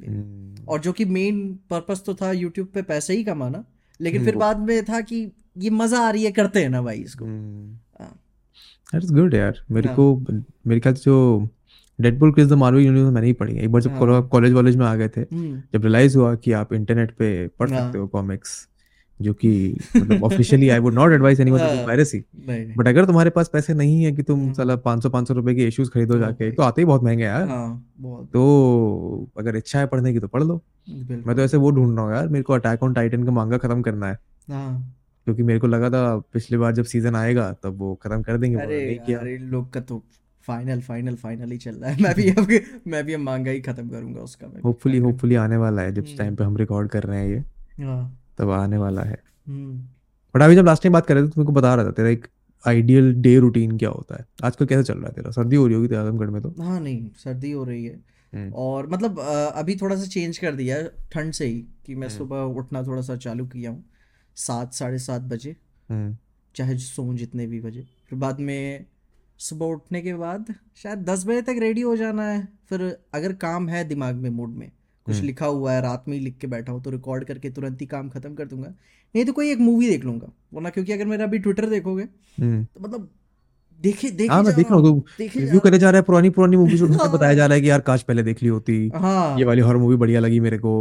[0.08, 3.66] हम्म। और जो कि मेन पर्पस तो था यूट्यूब पे पैसे ही कमाना
[4.02, 6.98] लेकिन फिर बाद में था कि ये मज़ा आ रही है करते हैं ना भाई
[6.98, 8.20] इसको। हम्म। हाँ।
[8.94, 10.26] दैट्स गुड यार। मेरे हाँ। को
[10.68, 11.50] मेरे ख्याल जो
[12.04, 14.76] Deadpool kills the Marvel universe मैंने ही पढ़ी है। एक बार जब हाँ। कॉलेज वॉलेज
[14.76, 17.98] में आ गए थे हम्म। जब रियलाइज़ हुआ कि आप इंटरनेट पे पढ़ हाँ। सकते
[17.98, 18.68] हो कॉमिक्स
[19.20, 19.50] जो कि
[19.98, 22.20] मतलब officially I would not advise anyone to piracy
[22.78, 25.68] but अगर तुम्हारे पास पैसे नहीं है कि तुम हम्म, साला 500 500 रुपए के
[25.68, 27.90] इश्यूज़ खरीदो जाके तो आते ही बहुत महँगे यार। हाँ
[28.34, 32.06] तो अगर इच्छा है पढ़ने की तो पढ़ लो। मैं तो ऐसे वो ढूंढ रहा
[32.06, 34.18] हूँ यार मेरे को अटैक ऑन टाइटन का मांगा खत्म करना है।
[34.48, 38.58] क्योंकि मेरे को लगा था पिछली बार जब सीज़न आएगा तब वो खत्म कर देंगे
[38.58, 40.04] अरे यार लोग का तो
[40.48, 42.48] फाइनल फाइनल फाइनल ही चल रहा है। मैं भी अब
[42.88, 46.06] मैं भी अब मांगा ही खत्म करूँगा उसका मैं होपफुली होपफुली आने वाला है जब
[46.06, 49.78] हम्म। टाइम पे हम रिकॉर्ड कर रहे हैं ये हाँ। तब आने वाला है। हम्म।
[50.36, 51.92] बट अभी जब लास्ट टाइम बात कर रहे थे तो मेरे को बता रहा था
[51.92, 52.28] तेरा एक
[52.68, 54.26] आइडियल डे रूटीन क्या होता है?
[54.44, 55.32] आजकल कैसे चल रहा है तेरा?
[55.32, 56.56] सर्दी हो रही होगी तेरे आजमगढ़ में तो?
[56.60, 58.02] हाँ नहीं सर्दी हो रही है।
[58.34, 59.20] हम्म। और मतलब
[59.56, 60.82] अभी थोड़ा सा चेंज कर दिया
[61.12, 63.86] ठंड से ही कि मैं हम्म। सुबह उठना थोड़ा सा चालू किया हूँ
[64.36, 65.56] सात साढ़े सात बजे।
[65.90, 66.18] हम्म।
[66.56, 68.86] चाहे सो जितने भी बजे। फिर बाद में
[69.44, 72.82] सुबह उठने के बाद शायद दस बजे तक रेडी हो जाना है। फिर
[73.14, 74.70] अगर काम है दिमाग में मूड में
[75.08, 77.50] कुछ हम्म। लिखा हुआ है रात में ही लिख के बैठा हूँ तो रिकॉर्ड करके
[77.50, 78.70] तुरंत ही काम खत्म कर दूँगा।
[79.16, 82.04] नहीं तो कोई एक मूवी देख लूँगा वरना क्योंकि अगर मेरा अभी ट्विटर देखोगे
[82.38, 83.10] हम्म। तो मतलब
[83.82, 85.90] देखे देखे हाँ मैं जा देख रहा हूँ हूँ तू देखे जा रिव्यू करे जा
[85.90, 88.24] रहा है पुरानी पुरानी मूवीज़ को बताया हाँ जा रहा है कि यार काश पहले
[88.24, 90.72] देख ली होती। ये हाँ वाली हॉरर मूवी बढ़िया लगी मेरे को।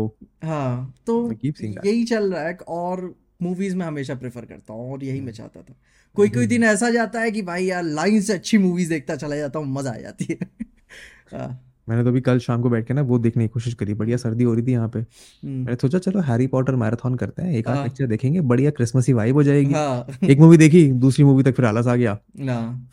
[0.45, 5.21] हाँ तो यही चल रहा है और मूवीज़ में हमेशा प्रेफर करता हूँ और यही
[5.21, 5.75] मैं चाहता था।
[6.17, 9.17] कोई कोई दिन हम्म ऐसा जाता है कि भाई यार लाइन से अच्छी मूवीज़ देखता
[9.17, 10.37] चला जाता हूँ मज़ा आ जाती है।
[11.35, 13.95] हाँ, मैंने तो अभी कल शाम को बैठ के ना वो देखने की कोशिश करी
[13.95, 17.43] बढ़िया सर्दी हो रही थी यहाँ पे। हम्म, मैंने सोचा चलो हैरी पॉटर मैराथन करते
[17.43, 20.57] हैं एक आध हाँ। पिक्चर देखेंगे बढ़िया क्रिसमस ही वाइब हो जाएगी। हाँ। एक मूवी
[20.57, 22.15] देखी दूसरी मूवी तक फिर आलस आ गया।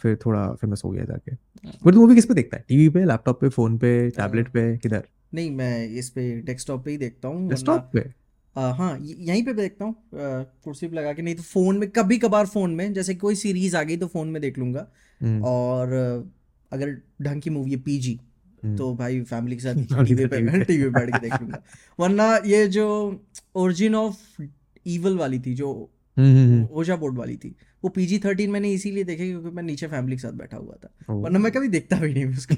[0.01, 2.65] फिर थोड़ा फिर मैं सो गया जाके। हाँ, बट मूवी किस पे देखता है?
[2.67, 5.03] टीवी पे लैपटॉप पे फ़ोन पे हाँ, टैबलेट पे किधर?
[5.33, 7.99] नहीं मैं इस पे डेस्कटॉप पे ही देखता हूँ डेस्कटॉप पे?
[8.55, 12.17] आ, हाँ यहीं पे देखता हूँ कुर्सी पे लगा के नहीं तो फ़ोन में कभी
[12.17, 14.87] कभार फ़ोन में जैसे कोई सीरीज़ आ गई तो फ़ोन में देख लूँगा।
[15.21, 15.93] हम्म। और
[16.71, 18.19] अगर ढंग की मूवी है पीजी
[18.63, 19.73] हम्म। तो भाई फैमिली के साथ
[20.05, 21.61] टीवी तो पे टीवी पे। टीवी बैठ के देख लूँगा।
[21.99, 22.87] वरना ये जो
[23.55, 24.41] ओरिजिन ऑफ़
[24.87, 25.71] ईवल वाली थी जो
[26.17, 30.15] हम्म ओजा बोर्ड वाली थी वो पीजी थर्टीन मैंने इसीलिए देखे क्योंकि मैं नीचे फैमिली
[30.15, 32.55] के साथ बैठा हुआ था। वरना मैं कभी देखता भी नहीं उसको।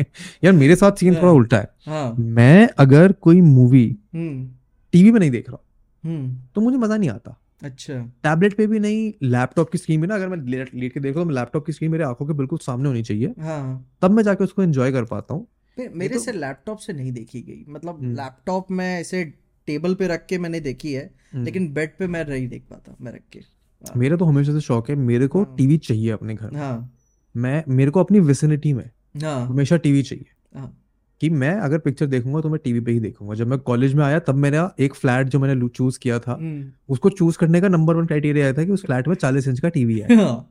[0.44, 3.84] यार मेरे साथ सीन थोड़ा हाँ। उल्टा है। हाँ। मैं अगर कोई मूवी
[4.14, 4.48] हम्म।
[4.92, 5.62] टीवी में नहीं देख रहा।
[6.04, 10.08] हम्म। तो मुझे मज़ा नहीं आता। अच्छा। टैबलेट पे भी नहीं लैपटॉप की स्क्रीन में
[10.08, 12.26] ना अगर मैं लेट लेट के देख रहा हूँ तो लैपटॉप की स्क्रीन मेरे आँखों
[12.26, 15.46] के बिल्कुल सामने होनी चाहिए। हाँ। तब मैं जाके उसको एंजॉय कर पाता हूँ।
[15.78, 19.24] मेरे तो से लैपटॉप से नहीं देखी गई। मतलब हम्म। लैपटॉप में ऐसे
[19.66, 22.96] टेबल पे रख के मैंने देखी है हम्म। लेकिन बेड पे मैं नहीं देख पाता
[23.00, 26.10] मैं रख के। हाँ। मेरा तो हमेशा से शौक है मेरे को हाँ। टीवी चाहिए
[26.10, 26.92] अपने घर। में हाँ।
[27.36, 28.90] मैं मेरे को अपनी विसिनिटी में
[29.22, 30.79] हाँ। हमेशा टीवी चाहिए। हाँ।
[31.20, 34.04] कि मैं अगर पिक्चर देखूँगा तो मैं टीवी पे ही देखूँगा। जब मैं कॉलेज में
[34.04, 37.68] आया तब मेरा एक फ्लैट जो मैंने चूज़ किया था हम्म। उसको चूज़ करने का
[37.68, 40.46] नंबर वन क्राइटेरिया आया था कि उस फ्लैट में चालीस इंच का टीवी है। हाँ।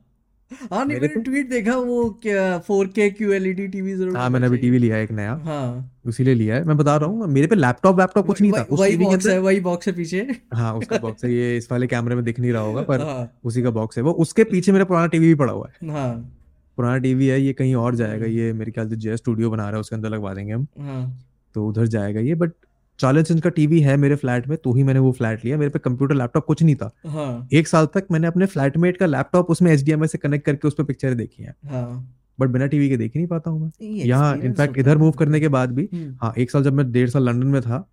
[0.72, 4.28] हाँ नहीं मैंने ट्वीट देखा वो क्या फोर के क्यू एल ई टीवी ज़रूर हाँ
[4.30, 7.26] मैंने अभी टीवी लिया है एक नया। हाँ। उसीलिए लिया है। मैं बता रहा हूँ
[7.26, 10.26] मेरे पे लैपटॉप वैपटॉप कुछ नहीं था। उस वही बॉक्स है वही बॉक्स है पीछे।
[10.54, 13.30] हाँ उसका बॉक्स है। ये इस वाले कैमरे में दिख नहीं रहा होगा पर हाँ।
[13.44, 16.39] उसी का बॉक्स है। वो उसके पीछे मेरा पुराना टीवी भी पड़ा हुआ है। हाँ।
[16.80, 19.62] पुराना टीवी है ये कहीं और जाएगा हम्म, ये मेरे ख्याल से जे स्टूडियो बना
[19.62, 22.52] रहा है उसके अंदर लगवा देंगे हम। हाँ। तो उधर जाएगा ये बट
[22.98, 25.70] चालीस इंच का टीवी है मेरे फ्लैट में तो ही मैंने वो फ्लैट लिया मेरे
[25.70, 29.50] पे कंप्यूटर लैपटॉप कुछ नहीं था। हाँ। एक साल तक मैंने अपने फ्लैटमेट का लैपटॉप
[29.50, 32.96] उसमें एच से कनेक्ट करके उस पर पिक्चर देखी है। हाँ। बट बिना टीवी के
[32.96, 36.14] देख ही नहीं पाता हूँ मैं। यहाँ इनफैक्ट इधर मूव करने के बाद भी हम्म।
[36.22, 37.84] हाँ एक साल जब मैं डेढ़ साल लंदन में था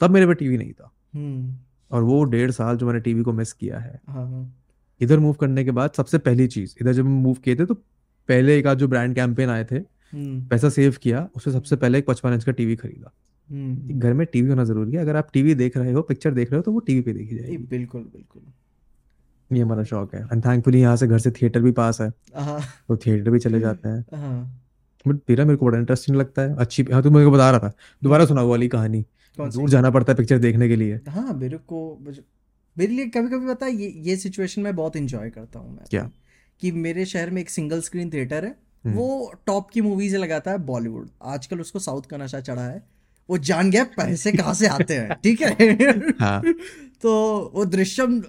[0.00, 1.56] तब मेरे पे टीवी नहीं था। हम्म।
[1.90, 4.50] और वो डेढ़ साल जो मैंने टीवी को मिस किया है। हाँ। हाँ
[5.00, 7.74] इधर मूव करने के बाद सबसे पहली चीज़ इधर जब हम मूव किए थे तो
[8.30, 11.98] पहले एक आध जो ब्रांड कैंपेन आए थे हम्म। पैसा सेव किया उससे सबसे पहले
[11.98, 13.12] एक पचपन इंच का टीवी खरीदा।
[13.50, 16.50] हम्म। घर में टीवी होना ज़रूरी है। अगर आप टीवी देख रहे हो पिक्चर देख
[16.50, 18.42] रहे हो तो वो टीवी पे देखी जाएगी। बिल्कुल बिल्कुल।
[19.56, 22.60] ये हमारा शौक है। एंड थैंकफुली यहाँ से घर से थिएटर भी पास है। हाँ।
[22.88, 24.62] तो थिएटर भी चले जाते हैं। हाँ।
[25.08, 27.60] बट तेरा मेरे को बड़ा इंटरेस्टिंग लगता है। अच्छी हाँ तू मेरे को बता रहा
[27.60, 29.04] था। दोबारा सुना वाली कहानी।
[29.38, 31.98] दूर जाना पड़ता है पिक्चर देखने के लिए। हाँ मेरे को
[32.76, 35.84] मेरे लिए कभी कभी पता है ये ये सिचुएशन मैं बहुत इंजॉय करता हूँ मैं।
[35.90, 36.10] क्या?
[36.60, 40.50] कि मेरे शहर में एक सिंगल स्क्रीन थिएटर है। हम्म। वो टॉप की मूवीज़ लगाता
[40.50, 42.82] है बॉलीवुड आजकल उसको साउथ का नशा चढ़ा है।
[43.28, 45.14] वो जान गया पैसे कहाँ से आते हैं?
[45.22, 45.52] ठीक है?
[46.20, 46.42] हाँ।
[47.02, 47.12] तो
[47.54, 48.22] वो दृश्यम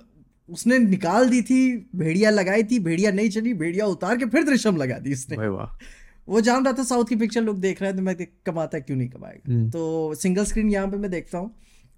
[0.49, 4.77] उसने निकाल दी थी भेड़िया लगाई थी भेड़िया नहीं चली भेड़िया उतार के फिर दृश्यम
[4.77, 5.37] लगा दी उसने।
[6.27, 8.15] वो जान रहा था साउथ की पिक्चर लोग देख रहे हैं तो मैं
[8.45, 9.53] कमाता है क्यों नहीं कमाएगा?
[9.53, 11.55] हम्म। तो सिंगल स्क्रीन यहाँ पे मैं देखता हूँ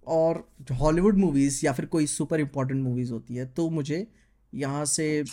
[0.07, 4.07] और हॉलीवुड मूवीज़ या फिर कोई सुपर इम्पोर्टेंट मूवीज़ होती है तो मुझे
[4.53, 5.23] यहाँ से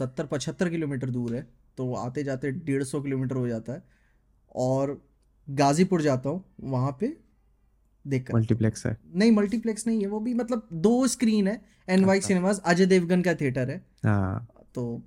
[0.00, 1.46] सत्तर पचहत्तर किलोमीटर दूर है
[1.78, 3.82] तो आते जाते डेढ़ सौ किलोमीटर हो जाता है।
[4.56, 5.00] और
[5.48, 7.16] गाजीपुर जाता हूँ वहाँ पे
[8.04, 12.18] देख मल्टीप्लेक्स है। नहीं मल्टीप्लेक्स नहीं है वो भी मतलब दो स्क्रीन है एन वाई
[12.18, 15.02] अच्छा। सिनेमाज अजय देवगन का थिएटर है। हाँ। तो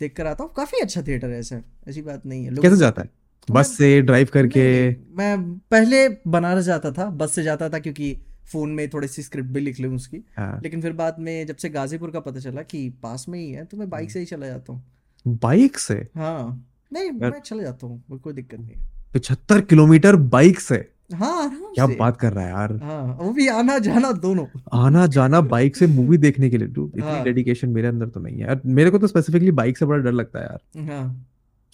[0.00, 3.02] देख कर आता हूँ काफ़ी अच्छा थिएटर है ऐसा ऐसी बात नहीं है। कैसे जाता
[3.02, 3.10] है?
[3.48, 4.64] बस से ड्राइव करके?
[4.90, 9.48] मैं पहले बनारस जाता था बस से जाता था क्योंकि फ़ोन में थोड़ी सी स्क्रिप्ट
[9.48, 12.62] भी लिख लूँ उसकी। हाँ। लेकिन फिर बाद में जब से गाजीपुर का पता चला
[12.62, 14.84] कि पास में ही है तो मैं बाइक से ही चला जाता हूँ।
[15.28, 16.08] बाइक से?
[16.16, 18.72] हाँ। नहीं मैं चला जाता हूँ कोई- दिक्कत नहीं
[19.12, 20.88] पिछहत्तर किलोमीटर बाइक से?
[21.14, 25.06] हाँ क्या से। बात कर रहा है यार। हाँ वो भी आना जाना दोनों। आना
[25.06, 28.36] जाना बाइक से मूवी देखने के लिए dude, इतनी हाँ। डेडिकेशन मेरे अंदर तो नहीं
[28.36, 31.26] है। यार मेरे को तो स्पेसिफिकली बाइक से बड़ा डर लगता है यार। हाँ।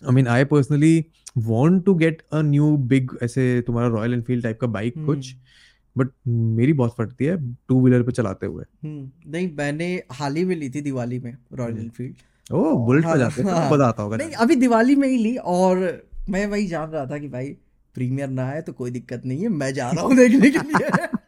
[0.08, 1.06] I mean I personally
[1.38, 5.34] want to get a new big ऐसे तुम्हारा रॉयल एनफील्ड टाइप का बाइक हम्म। कुछ।
[5.96, 7.36] बट मेरी बहुत फटती है
[7.68, 11.32] टू व्हीलर पे चलाते हुए हम्म नहीं मैंने हाल ही में ली थी दिवाली में
[11.52, 14.30] रॉयल हम्म। एनफील्ड ओ बुलेट पे हाँ, जाते हैं हाँ। तो मज़ा आता होगा नहीं
[14.36, 15.78] अभी दिवाली में ही ली और
[16.30, 17.56] मैं वही जान रहा था कि भाई
[17.94, 21.06] प्रीमियर ना आए तो कोई दिक्कत नहीं है मैं जा रहा हूँ देखने के लिए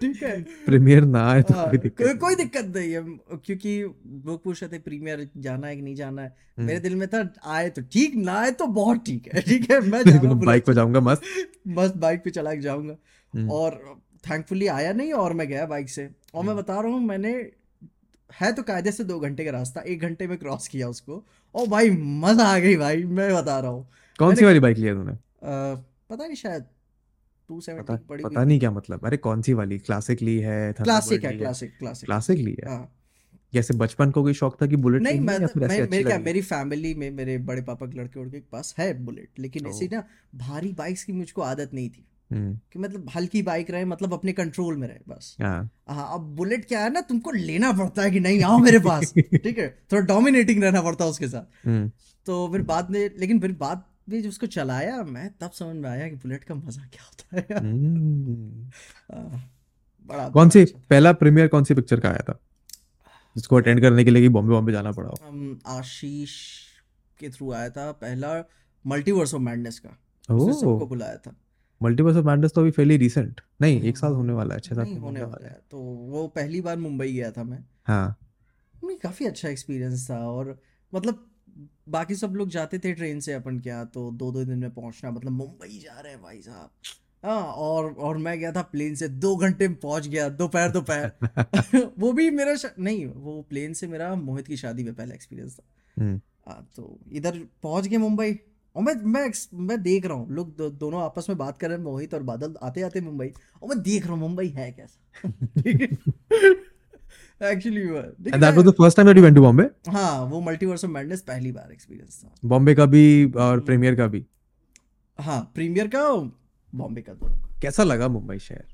[0.00, 3.00] ठीक है प्रीमियर ना आए तो हाँ, कोई दिक्कत नहीं। कोई दिक्कत नहीं है
[3.36, 3.80] क्योंकि
[4.26, 7.06] लोग पूछ रहे थे प्रीमियर जाना है कि नहीं जाना है हम्म। मेरे दिल में
[7.08, 10.64] था आए तो ठीक ना आए तो बहुत ठीक है ठीक है मैं हूँ बाइक
[10.64, 11.22] पे जाऊँगा मस्त
[11.70, 15.88] बस बाइक पे चला के जाऊँगा हम्म। और थैंकफुली आया नहीं और मैं गया बाइक
[15.88, 17.52] से। और मैं बता रहा हूँ मैंने
[18.40, 21.66] है तो कायदे से दो घंटे का रास्ता एक घंटे में क्रॉस किया उसको। और
[21.66, 23.88] भाई मज़ा आ गई भाई मैं बता रहा हूँ।
[24.18, 25.12] कौन सी वाली बाइक लिया तूने?
[25.12, 25.18] अ,
[26.10, 26.64] पता नहीं शायद
[27.48, 29.78] टू पता पड़ी पता नहीं क्या मतलब। अरे कौन सी वाली?
[29.78, 32.70] क्लासिक ली है क्लासिक है क्लासिक क्लासिक क्लासिक ली है?
[32.70, 32.96] हाँ।
[33.54, 36.42] जैसे बचपन को कोई शौक था कि बुलेट नहीं मैं ऐसे मैं मेरे क्या मेरी
[36.42, 40.04] फैमिली में मेरे बड़े पापा के लड़के उड़के के पास है बुलेट लेकिन ऐसी ना
[40.34, 44.32] भारी बाइक्स की मुझको आदत नहीं थी। हम्म, कि मतलब हल्की बाइक रहे मतलब अपने
[44.32, 48.20] कंट्रोल में रहे बस। हाँ। अब बुलेट क्या है ना तुमको लेना पड़ता है कि
[48.20, 49.78] नहीं आओ मेरे पास। ठीक है?
[49.92, 51.90] थोड़ा डोमिनेटिंग रहना पड़ता है उसके साथ। हम्म,
[52.26, 55.90] तो फिर बाद में लेकिन फिर बाद में जब उसको चलाया मैं तब समझ में
[55.90, 58.70] आया कि बुलेट का मज़ा क्या होता है। हम्म।
[60.08, 62.40] बड़ा कौन सी अच्छा। पहला प्रीमियर कौन सी पिक्चर का आया था?
[63.36, 65.10] जिसको अटेंड करने के लिए कि बॉम्बे बॉम्बे जाना पड़ा
[65.66, 66.30] आशीष
[67.18, 68.44] के थ्रू आया था पहला
[68.86, 69.88] मल्टीवर्स ऑफ़ मैडनेस का
[70.30, 71.36] सबको बुलाया था।
[71.82, 74.74] मल्टीवर्स ऑफ़ मैडनेस तो अभी फेली रिसेंट नहीं एक साल हाँ, होने वाला है छह
[74.74, 78.16] सात नहीं होने वाला है। तो वो पहली बार मुंबई गया था मैं। हाँ।
[78.84, 80.60] नहीं काफ़ी अच्छा एक्सपीरियंस था और
[80.94, 81.26] मतलब
[81.88, 85.10] बाकी सब लोग जाते थे ट्रेन से अपन क्या तो दो दो दिन में पहुँचना
[85.10, 86.70] मतलब मुंबई जा रहे हैं भाई साहब।
[87.24, 91.12] हाँ और और मैं गया था प्लेन से दो घंटे में पहुँच गया दोपहर दोपहर।
[91.98, 92.56] वो भी मेरा.
[92.78, 95.62] नहीं वो प्लेन से मेरा मोहित की शादी में पहला एक्सपीरियंस था।
[96.02, 98.38] हम्म, हाँ तो इधर पहुँच गए मुंबई।
[98.76, 101.76] और मैं मैं मैं देख रहा हूँ लोग दो, दोनों आपस में बात कर रहे
[101.76, 105.00] हैं मोहित और बादल आते आते मुंबई और मैं देख रहा हूँ मुंबई है कैसा?
[107.50, 107.82] Actually
[108.32, 109.66] and that was the first time that you went to Bombay?
[109.88, 113.94] हाँ वो मल्टीवर्स ऑफ़ मैडनेस पहली बार एक्सपीरियंस था। बॉम्बे का भी और हम्म। प्रीमियर
[113.94, 114.24] का भी?
[115.18, 116.08] हाँ प्रीमियर का
[116.72, 118.64] बॉम्बे का दोनों कैसा लगा मुंबई शहर?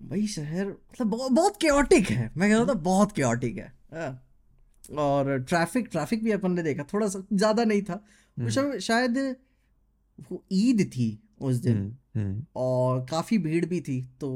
[0.00, 4.20] मुंबई शहर मतलब बहुत बहुत केओटिक है। मैं कह रहा था बहुत केओटिक है। हाँ।
[4.98, 8.04] और ट्रैफ़िक ट्रैफ़िक भी अपन ने देखा थोड़ा सा ज़्यादा नहीं था
[8.36, 9.18] हम्म, शायद
[10.30, 11.08] वो ईद थी
[11.40, 14.30] उस दिन। हम्म, हम्म, और काफ़ी भीड़ भी थी तो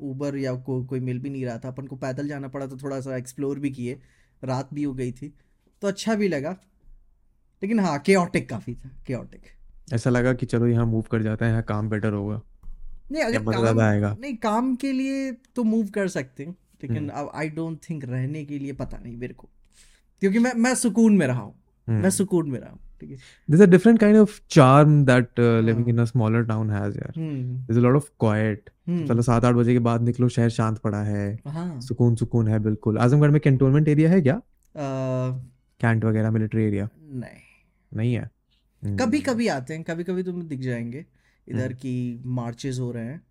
[0.00, 2.76] उबर या को, कोई मिल भी नहीं रहा था। अपन को पैदल जाना पड़ा तो
[2.76, 4.00] थोड़ा सा एक्सप्लोर भी किए।
[4.42, 5.34] रात भी हो गई थी
[5.82, 6.50] तो अच्छा भी लगा।
[7.62, 9.42] लेकिन हाँ केओटिक काफ़ी था केओटिक
[9.92, 12.40] ऐसा लगा कि चलो यहाँ मूव कर जाते हैं यहाँ काम बेटर होगा।
[13.12, 17.30] नहीं अगर काम आएगा। नहीं काम के लिए तो मूव कर सकते हैं लेकिन। अब
[17.34, 19.48] आई डोंट थिंक रहने के लिए पता नहीं मेरे को।
[20.22, 21.54] क्योंकि मैं मैं सुकून में रहा हूँ।
[21.88, 25.84] मैं सुकून में रहा है। There's a different kind of charm that uh, living हाँ।
[25.84, 28.72] in a smaller town has यार। हम्म। There's a lot of quiet.
[28.88, 32.48] हम्म। चलो सात आठ बजे के बाद निकलो शहर शांत पड़ा है। हाँ। सुकून सुकून
[32.48, 34.42] है बिल्कुल। आजमगढ़ में कैंटोनमेंट एरिया है क्या?
[35.80, 38.30] कैंट वगैरह मिलिट्री एरिया नहीं। नहीं है?
[38.84, 41.06] हम्म, कभी कभी आते हैं कभी कभी तुम्हें दिख जाएँगे।
[41.48, 43.22] इधर। की मार्चेस हो रहे हैं।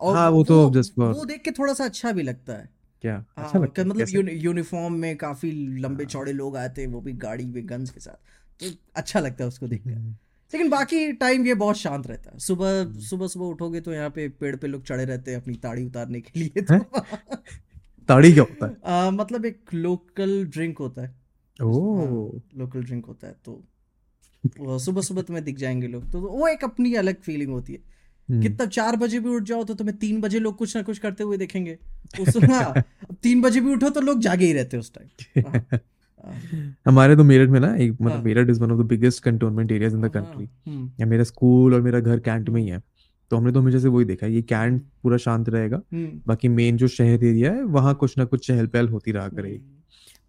[0.00, 2.70] और हाँ, वो तो just for- वो देख के थोड़ा सा अच्छा भी लगता है।
[3.02, 3.14] क्या?
[3.14, 4.28] हाँ, अच्छा लगता है मतलब?
[4.32, 8.00] यूनिफॉर्म में काफ़ी लंबे हाँ। चौड़े लोग आते हैं वो भी गाड़ी में गन्स के
[8.00, 8.39] साथ। तो
[8.96, 10.10] अच्छा लगता है उसको देख कर हम्म,
[10.52, 14.28] लेकिन बाकी टाइम ये बहुत शांत रहता है। सुबह। सुबह सुबह उठोगे तो यहाँ पे
[14.28, 16.78] पेड़ पे लोग चढ़े रहते हैं अपनी ताड़ी उतारने के लिए तो।
[18.08, 18.76] ताड़ी क्या होता है?
[18.86, 21.14] आ, मतलब एक लोकल ड्रिंक होता है।
[21.58, 23.62] ओह। लोकल ड्रिंक होता है तो
[24.78, 28.42] सुबह सुबह तुम्हें दिख जाएँगे लोग। तो वो एक अपनी अलग फीलिंग होती है। हम्म,
[28.42, 31.24] कितना चार बजे भी उठ जाओ तो तुम्हें तीन बजे लोग कुछ ना कुछ करते
[31.24, 31.78] हुए देखेंगे।
[32.20, 32.82] उस हाँ
[33.22, 35.78] तीन बजे भी उठो तो लोग जागे ही रहते उस टाइम
[36.86, 39.72] हमारे तो मेरठ में ना एक हाँ। मतलब Meerut is one of the biggest cantonment
[39.72, 42.82] areas in the country हम्म। या मेरा स्कूल और मेरा घर कैंट में ही है।
[43.30, 46.48] तो हमने तो हमेशा से वही देखा है ये कैंट पूरा शांत रहेगा। हम्म। बाकी
[46.48, 49.58] मेन जो शहर एरिया है वहाँ कुछ ना कुछ चहल पहल होती रहा करेगी।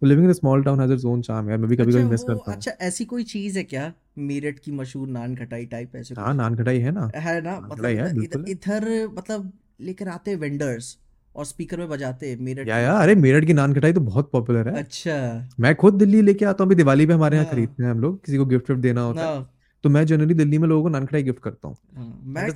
[0.02, 2.10] तो living in small town has its own charm यार मैं भी कभी कभी अच्छा
[2.10, 3.92] मिस करता हूँ। अच्छा ऐसी कोई चीज़ है क्या?
[4.18, 7.60] मेरठ की मशहूर नान खटाई टाइप ऐसे हाँ नान खटाई है ना। है ना?
[7.60, 10.96] मतलब है। इधर मतलब लेकर आते वेंडर्स
[11.36, 14.30] और स्पीकर में बजाते मेरठ या या यार अरे मेरठ की नान खटाई तो बहुत
[14.32, 17.82] पॉपुलर है। अच्छा। मैं खुद दिल्ली लेके आता हूँ दिवाली पे हमारे यहाँ हाँ। खरीदते
[17.82, 19.50] हैं हम लोग किसी को गिफ्ट विफ्ट देना होता है। हाँ।
[19.84, 21.76] तो मैं जनरली दिल्ली में लोगों को नानखटाई गिफ्ट करता हूँ।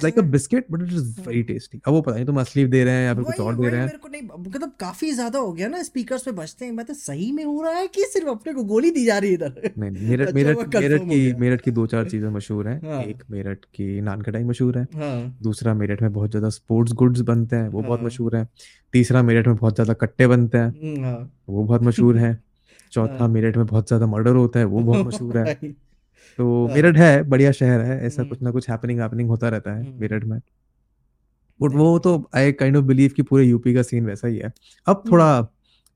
[0.02, 2.84] Like a biscuit but it is very tasty अब वो पता नहीं तुम असली दे
[2.84, 5.38] रहे हैं या फिर कुछ और दे रहे हैं। मेरे को नहीं मतलब काफ़ी ज़्यादा
[5.38, 8.04] हो गया ना स्पीकर्स पे बजते हैं। मैं तो सही में हो रहा है कि
[8.04, 9.70] सिर्फ़ अपने को गोली दी जा रही है इधर?
[9.78, 13.22] नहीं मेरठ अच्छा मेरठ मेरठ की मेरठ की दो चार चीज़ें मशहूर हैं। हाँ। एक
[13.30, 17.56] मेरठ की नान खटाई मशहूर है। हाँ। दूसरा मेरठ में बहुत ज़्यादा स्पोर्ट्स गुड्स बनते
[17.56, 18.46] हैं वो बहुत हाँ। मशहूर है।
[18.94, 22.34] तीसरा मेरठ में बहुत ज़्यादा कट्टे बनते हैं हम्म, वो बहुत मशहूर है।
[22.92, 25.54] चौथा मेरठ में बहुत ज़्यादा मर्डर होता है वो बहुत मशहूर है।
[26.38, 29.48] तो हाँ। मेरठ है बढ़िया शहर है ऐसा कुछ हम्म, ना कुछ हैपनिंग हैपनिंग होता
[29.48, 30.40] रहता है हम्म, मेरठ में।
[31.62, 34.52] बट वो तो आई काइंड ऑफ़ बिलीव कि पूरे यूपी का सीन वैसा ही है।
[34.86, 35.48] अब हम्म, थोड़ा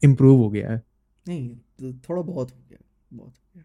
[0.04, 0.82] इम्प्रूव हो गया है।
[1.28, 2.78] नहीं तो थोड़ा बहुत हो गया
[3.12, 3.64] बहुत हो गया।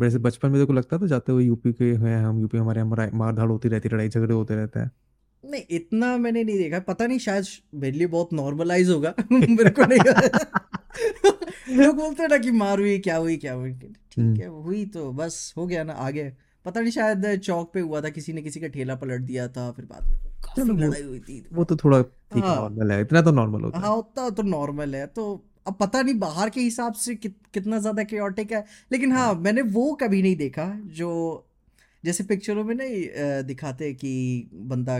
[0.00, 2.82] बट ऐसे बचपन में तो लगता था जाते हुए यूपी के हैं हम यूपी हमारे
[2.84, 4.90] मार धाड़ होती रहती लड़ाई झगड़े होते रहते हैं।
[5.44, 9.82] नहीं इतना मैंने नहीं देखा पता नहीं शायद मेरे लिए बहुत नॉर्मलाइज होगा। मेरे को
[9.84, 9.98] नहीं
[11.70, 13.72] लोग बोलते हैं ना कि मार हुई क्या हुई क्या हुई?
[13.72, 16.32] ठीक हम्म। है हुई तो बस हो गया ना आगे।
[16.64, 19.70] पता नहीं शायद चौक पे हुआ था किसी ने किसी का ठेला पलट दिया था
[19.72, 20.18] फिर बाद में
[20.56, 23.62] चलो वो लड़ाई हुई थी। वो तो थोड़ा ठीक हाँ। नॉर्मल है इतना तो नॉर्मल
[23.62, 25.24] होता है। हाँ उतना तो नॉर्मल है। तो
[25.66, 29.34] अब पता नहीं बाहर के हिसाब से कित, कितना ज़्यादा केओटिक है। लेकिन हाँ हाँ।
[29.34, 31.10] मैंने वो कभी नहीं देखा जो
[32.04, 33.02] जैसे पिक्चरों में नहीं
[33.46, 34.14] दिखाते कि
[34.54, 34.98] बंदा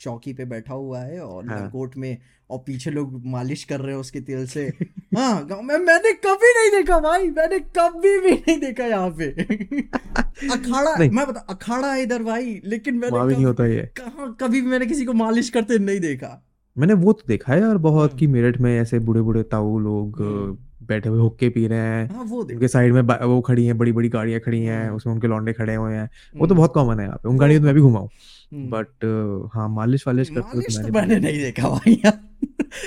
[0.00, 2.18] चौकी पे बैठा हुआ है और हाँ। लंगोट में
[2.50, 4.66] और पीछे लोग मालिश कर रहे हैं उसके तेल से।
[5.16, 9.24] हाँ गाँव में मैंने कभी नहीं देखा भाई मैंने कभी भी नहीं देखा यहाँ पे।
[10.52, 13.90] अखाड़ा नहीं। मैं बता अखाड़ा है इधर भाई लेकिन मैंने वहाँ भी नहीं होता ये।
[13.96, 16.46] कहाँ कभी भी मैंने किसी को मालिश करते नहीं देखा।
[16.78, 19.78] मैंने वो तो देखा है यार बहुत हाँ। कि मेरठ में ऐसे बूढ़े बूढ़े ताऊ
[19.78, 23.66] लोग हम्म बैठे हुए हुक्के पी रहे हैं। हाँ वो उनके साइड में वो खड़ी
[23.66, 26.56] हैं बड़ी बड़ी गाड़ियाँ खड़ी हैं उसमें उनके लौंडे खड़े हुए हैं। वो तो हम्म।
[26.56, 28.06] बहुत कॉमन है यहाँ पे उन गाड़ियों में मैं भी घुमा
[28.54, 32.02] हूँ हम्म बट हाँ मालिश वालिश करते मालिश तो मैंने मैंने नहीं देखा भाई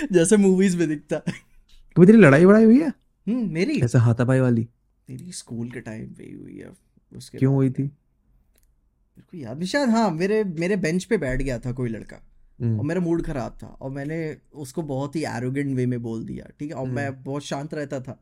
[0.12, 1.17] जैसे मूवीज़ में दिखता।
[1.97, 2.88] कभी तेरी लड़ाई वड़ाई हुई है?
[3.27, 3.80] हम्म मेरी?
[3.82, 4.67] ऐसा हाथापाई वाली।
[5.10, 6.71] मेरी स्कूल के टाइम पे ही हुई है
[7.17, 7.84] उसके क्यों हुई थी?
[7.84, 12.15] मेरे को याद नहीं शायद हाँ मेरे मेरे बेंच पे बैठ गया था कोई लड़का।
[12.15, 16.23] और हम्म मेरा मूड खराब था और मैंने उसको बहुत ही एरोगेंट वे में बोल
[16.25, 16.75] दिया ठीक है?
[16.75, 18.19] और मैं हम्म। बहुत शांत रहता था।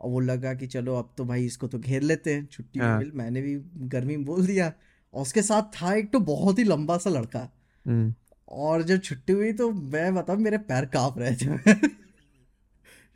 [0.00, 2.98] और वो लगा कि चलो अब तो भाई इसको तो घेर लेते हैं छुट्टी हाँ।
[2.98, 3.54] मिल मैंने भी
[3.88, 4.72] गर्मी में बोल दिया।
[5.14, 7.52] और उसके साथ था एक तो बहुत ही लंबा सा लड़का।
[7.86, 8.14] हम्म।
[8.48, 11.74] और जब छुट्टी हुई तो मैं बताऊँ मेरे पैर काँप रहे थे।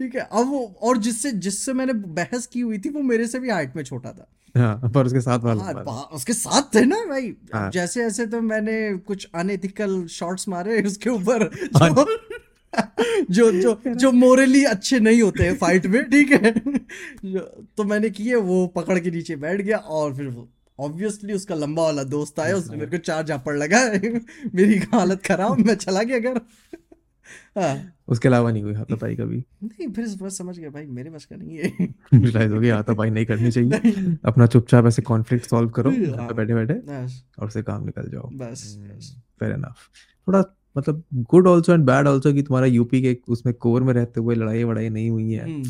[0.01, 3.39] ठीक है अब वो और जिससे जिससे मैंने बहस की हुई थी वो मेरे से
[3.39, 6.97] भी हाइट में छोटा था। हाँ पर उसके साथ वाला हाँ उसके साथ थे ना
[6.97, 11.51] भाई। हाँ। जैसे ऐसे तो मैंने कुछ अनएथिकल शॉट्स मारे उसके ऊपर।
[13.31, 16.51] जो जो जो जो मोरली अच्छे नहीं होते हैं फाइट में ठीक है।
[17.77, 20.49] तो मैंने किए वो पकड़ के नीचे बैठ गया और फिर वो
[20.81, 23.79] ऑब्वियसली उसका लंबा वाला दोस्त आया उसने मेरे को चार झापड़ लगा
[24.55, 26.41] मेरी हालत खराब मैं चला गया घर।
[27.59, 29.45] हाँ। उसके अलावा नहीं हुई हाथापाई कभी?
[29.65, 31.63] नहीं फिर बस समझ गया भाई मेरे बस का नहीं है।
[32.15, 36.55] रियलाइज़ हो गया हाथापाई नहीं करनी चाहिए। अपना चुपचाप ऐसे कॉन्फ्लिक्ट सॉल्व करो हाँ। बैठे
[36.55, 36.75] बैठे
[37.39, 38.79] और उससे काम निकल जाओ। बस
[39.41, 39.77] फेयर इनफ
[40.29, 40.45] थोड़ा
[40.79, 44.35] मतलब good also and bad also कि तुम्हारा यूपी के उसमें कोर में रहते हुए
[44.35, 45.63] लड़ाई वड़ाई नहीं हुई है। हम्म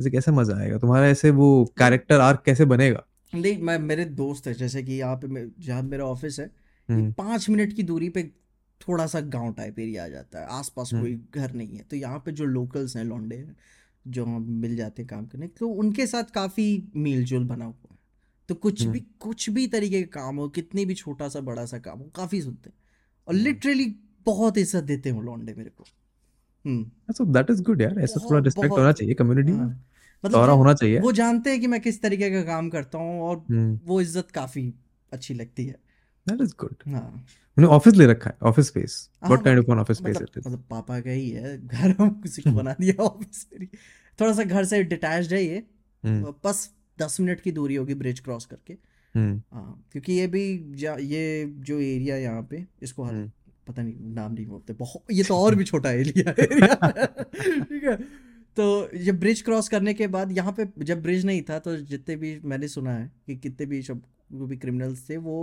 [0.00, 0.78] ऐसे कैसे मज़ा आएगा?
[0.78, 3.04] तुम्हारा ऐसे वो कैरेक्टर आर्क कैसे बनेगा?
[3.32, 7.12] नहीं मैं मेरे दोस्त है जैसे कि यहाँ पे जहाँ मेरा ऑफ़िस है ये हम्म।
[7.12, 8.22] पाँच मिनट की दूरी पे
[8.80, 11.96] थोड़ा सा गाँव टाइप एरिया आ जाता है आसपास हम्म। कोई घर नहीं है। तो
[11.96, 13.56] यहाँ पे जो लोकल्स हैं लौंडे हैं
[14.04, 17.96] जो मिल जाते हैं काम करने तो उनके साथ काफ़ी मेल जोल बना हुआ है।
[18.48, 21.64] तो कुछ भी हम्म कुछ भी तरीके का काम हो कितनी भी छोटा सा बड़ा
[21.66, 22.76] सा काम हो काफ़ी सुनते हैं।
[23.28, 23.86] और लिटरली
[24.26, 25.84] बहुत इज़्ज़त देते हैं वो लौंडे मेरे को।
[26.64, 29.76] हम्म। सो दैट इज़ गुड यार ऐसा थोड़ा रिस्पेक्ट होना चाहिए कम्युनिटी हाँ। में
[30.24, 33.44] मतलब होना चाहिए। वो जानते हैं कि मैं किस तरीके का काम करता हूँ और
[33.50, 34.72] हम्म। वो इज़्ज़त काफ़ी
[35.12, 35.76] अच्छी लगती है।
[36.26, 37.24] दैट इज़ गुड हाँ।
[37.56, 40.64] मैंने ऑफ़िस ले रखा है office space what kind of office space it is मतलब
[40.70, 43.46] पापा का ही है घर हम किसी को बना दिया ऑफ़िस
[44.18, 45.62] थोड़ा सा घर से डिटैच्ड है ये।
[46.04, 48.72] हम्म। बस दस मिनट की दूरी होगी ब्रिज क्रॉस करके।
[49.14, 50.42] हम्म। हाँ क्योंकि ये भी
[51.04, 53.30] ये जो एरिया यहाँ पे इसको हम्म।
[53.68, 56.74] पता नहीं नाम नहीं बोलते। बहुत ये तो और भी छोटा एरिया एरिया
[57.64, 58.27] ठीक है?
[58.58, 62.16] तो ये ब्रिज क्रॉस करने के बाद यहाँ पे जब ब्रिज नहीं था तो जितने
[62.16, 65.36] भी मैंने सुना है कि कितने भी सब जो भी क्रिमिनल्स थे वो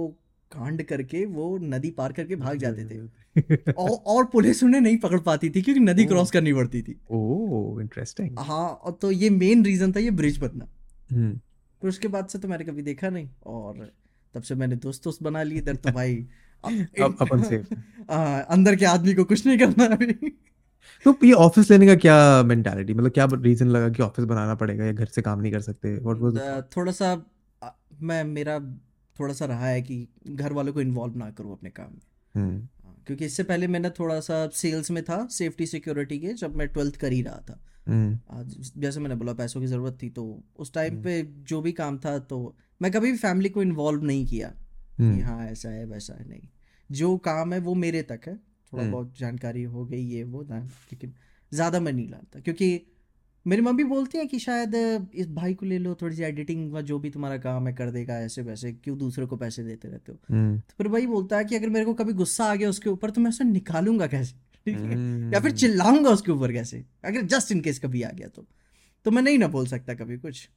[0.52, 5.20] कांड करके वो नदी पार करके भाग जाते थे। और और पुलिस उन्हें नहीं पकड़
[5.20, 9.92] पाती थी क्योंकि नदी क्रॉस करनी पड़ती थी। ओह इंटरेस्टिंग हाँ तो ये मेन रीजन
[9.92, 10.68] था ये ब्रिज बनना।
[11.12, 11.34] हम्म।
[11.82, 13.92] फिर उसके बाद से तो मैंने कभी देखा नहीं और
[14.34, 16.26] तब से मैंने दोस्त दोस्त बना लिए इधर तो भाई
[16.64, 17.58] अब अब अपन से
[18.10, 20.38] अंदर के आदमी को कुछ नहीं करना अभी।
[21.06, 24.86] तो ये ऑफ़िस लेने का क्या मेंटालिटी मतलब क्या रीजन लगा कि ऑफ़िस बनाना पड़ेगा
[24.86, 25.98] या घर से काम नहीं कर सकते?
[25.98, 27.16] व्हाट वाज थोड़ा सा
[28.02, 28.60] मैं मेरा
[29.20, 32.02] थोड़ा सा रहा है कि घर वालों को इन्वॉल्व ना करूँ अपने काम में।
[32.36, 36.56] हम्म। हाँ, क्योंकि इससे पहले मैंने थोड़ा सा सेल्स में था सेफ्टी सिक्योरिटी के जब
[36.56, 40.10] मैं ट्वेल्थ कर ही रहा था। हम्म। आज जैसे मैंने बोला पैसों की ज़रूरत थी
[40.10, 43.62] तो उस टाइम हम्म। पे जो भी काम था तो मैं कभी भी फैमिली को
[43.62, 44.48] इन्वॉल्व नहीं किया
[45.02, 46.48] कि हाँ ऐसा है वैसा है नहीं।
[46.90, 48.40] जो काम है वो मेरे तक है।
[48.76, 51.14] थोड़ा हम्म। बहुत जानकारी हो गई ये वो ना लेकिन
[51.52, 52.82] ज़्यादा मैं नहीं लाता क्योंकि
[53.48, 54.76] मेरी मम्मी बोलती है कि शायद
[55.14, 57.92] इस भाई को ले लो थोड़ी सी एडिटिंग का जो भी तुम्हारा काम है कर
[57.92, 60.18] देगा ऐसे वैसे क्यों दूसरे को पैसे देते रहते हो?
[60.30, 62.90] हम्म। तो फिर वही बोलता है कि अगर मेरे को कभी गुस्सा आ गया उसके
[62.90, 64.36] ऊपर तो मैं उसे निकालूँगा कैसे?
[64.66, 64.92] ठीक है?
[65.32, 66.86] या फिर हम्म। चिल्लाऊँगा उसके ऊपर कैसे?
[67.04, 68.46] अगर जस्ट इन केस कभी आ गया तो।
[69.04, 70.50] तो मैं नहीं ना बोल सकता कभी कुछ।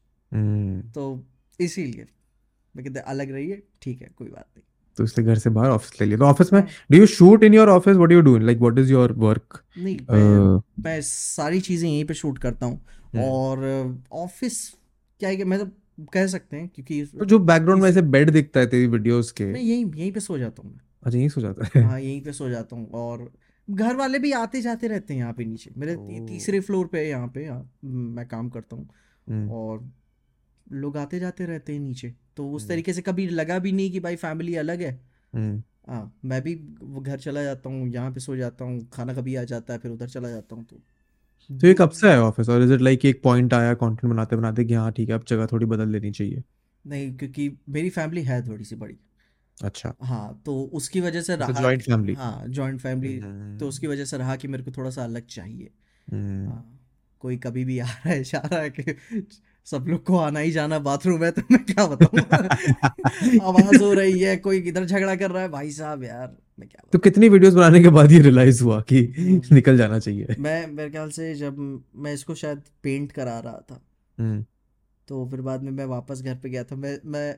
[0.94, 1.26] तो
[1.60, 2.06] इसीलिए
[2.76, 4.67] मैं कहते अलग रहिए ठीक है कोई बात नहीं।
[4.98, 7.54] तो इसलिए घर से बाहर ऑफ़िस ले लिया। तो ऑफ़िस में do you shoot in
[7.54, 11.60] your office what you doing like what is your work नहीं मैं uh मैं सारी
[11.60, 12.80] चीज़ें यहीं पे शूट करता हूँ।
[13.14, 14.60] हम्म। और ऑफ़िस
[15.20, 15.66] क्या है कि मैं तो
[16.12, 19.44] कह सकते हैं क्योंकि तो जो बैकग्राउंड में ऐसे बेड दिखता है तेरी वीडियोस के।
[19.44, 22.20] मैं यहीं यहीं पे सो जाता हूँ मैं। अच्छा यहीं सो जाता है। हाँ यहीं
[22.22, 23.30] पे सो जाता हूँ। और
[23.68, 25.94] घर वाले भी आते जाते रहते हैं यहाँ पे नीचे। मेरे
[26.28, 27.48] तीसरे फ्लोर पे यहाँ पे
[27.84, 28.88] मैं काम करता हूँ।
[29.26, 29.78] हम्म। और
[30.72, 33.90] लोग आते जाते रहते हैं नीचे। तो उस हम्म। तरीके से कभी लगा भी नहीं
[33.90, 34.92] कि भाई फैमिली अलग है।
[35.32, 36.54] हम्म। हाँ मैं भी
[37.00, 39.90] घर चला जाता हूँ यहाँ पे सो जाता हूँ खाना कभी आ जाता है फिर
[39.90, 40.76] उधर चला जाता हूँ तो।
[41.50, 44.36] तो ये कब से है ऑफ़िस और इज़ इट लाइक एक पॉइंट आया कंटेंट बनाते
[44.36, 46.42] बनाते कि हाँ ठीक है अब जगह थोड़ी बदल लेनी चाहिए?
[46.86, 48.96] नहीं क्योंकि मेरी फैमिली है थोड़ी सी बड़ी।
[49.62, 53.66] अच्छा। हाँ तो उसकी वजह से मतलब रहा जॉइंट फैमिली हाँ जॉइंट फैमिली तो हम्म।
[53.66, 55.70] उसकी वजह से रहा कि मेरे को थोड़ा सा अलग चाहिए।
[56.08, 56.64] हाँ
[57.20, 58.82] कोई कभी भी आ रहा है जा रहा है कि
[59.70, 62.20] सब लोग को आना ही जाना बाथरूम है तो मैं क्या बताऊँ?
[63.42, 66.88] आवाज़ हो रही है कोई इधर झगड़ा कर रहा है। भाई साहब यार मैं क्या
[66.92, 69.14] तो कितनी वीडियोस बनाने के बाद ये रियलाइज़ हुआ कि
[69.52, 73.82] निकल जाना चाहिए। मैं मेरे ख्याल से जब मैं इसको शायद पेंट करा रहा था।
[74.18, 74.44] हम्म।
[75.08, 77.36] तो फिर बाद में मैं वापस घर पे गया था। मैं मैं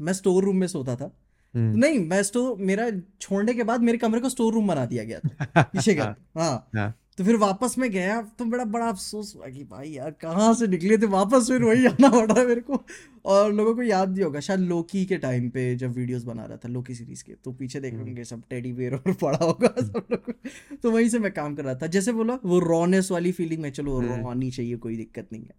[0.00, 1.16] मैं स्टोर रूम में सोता था।
[1.56, 5.04] हम्म। नहीं मैं स्टोर मेरा छोड़ने के बाद मेरे कमरे को स्टोर रूम बना दिया
[5.04, 6.00] गया था। पीछे पे
[6.40, 10.10] हाँ। हाँ। तो फिर वापस में गया तो बड़ा बड़ा अफसोस हुआ कि भाई यार
[10.10, 11.48] कहाँ से निकले थे वापस?
[11.48, 12.84] फिर वही आना पड़ है मेरे को।
[13.24, 16.56] और लोगों को याद नहीं होगा शायद लोकी के टाइम पे जब वीडियोस बना रहा
[16.56, 19.74] था लोकी सीरीज़ के तो पीछे देख हम्म। होंगे सब टेडी बेयर और पड़ा होगा
[19.80, 20.32] सब लोग।
[20.76, 23.70] तो वहीं से मैं काम कर रहा था। जैसे बोला वो रॉनेस वाली फीलिंग में
[23.70, 25.54] चलो रॉ हम्म चाहिए कोई दिक्कत नहीं है।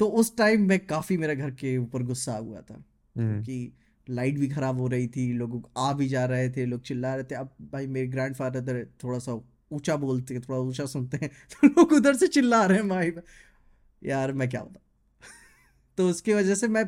[0.00, 2.74] तो उस टाइम में काफ़ी मेरे घर के ऊपर गुस्सा हुआ था
[3.16, 3.72] हम्म। क्योंकि
[4.10, 7.24] लाइट भी खराब हो रही थी लोग आ भी जा रहे थे लोग चिल्ला रहे
[7.24, 9.32] थे। अब भाई मेरे ग्रैंडफादर थोड़ा सा
[9.72, 13.12] ऊँचा बोलते हैं थोड़ा ऊँचा सुनते हैं। तो लोग उधर से चिल्ला रहे हैं भाई
[14.04, 14.82] यार मैं क्या बताऊँ?
[15.96, 16.84] तो उसकी वजह से मैं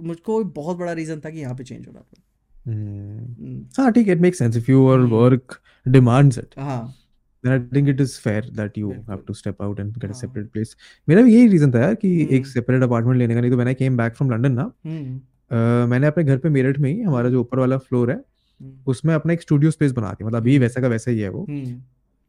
[0.00, 2.22] मुझको बहुत बड़ा रीजन था कि यहाँ पे चेंज होना पड़ा
[2.66, 6.94] हम्म। हम्म, हाँ ठीक है it makes sense if your hmm, work demands it हाँ।
[7.44, 10.12] then I think it is fair that you have to step out and get a
[10.12, 10.76] हाँ। separate place.
[11.08, 13.56] मेरा भी यही रीजन था यार कि एक हम्म। सेपरेट अपार्टमेंट लेने का नहीं तो
[13.56, 17.24] मैंने केम बैक फ्रॉम लंदन ना हम्म। मैंने अपने घर पे मेरठ में ही हमारा
[17.24, 20.40] हम्म। जो ऊपर वाला फ्लोर है हम्म। उसमें अपना एक स्टूडियो स्पेस बना दिया। मतलब
[20.40, 21.82] अभी हम्म। वैसा का वैसा ही है वो। हम्म।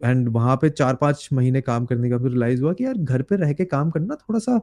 [0.03, 3.21] एंड वहाँ पे चार पाँच महीने काम करने का फिर रियलाइज़ हुआ कि यार घर
[3.21, 4.59] पे रह के काम करना थोड़ा सा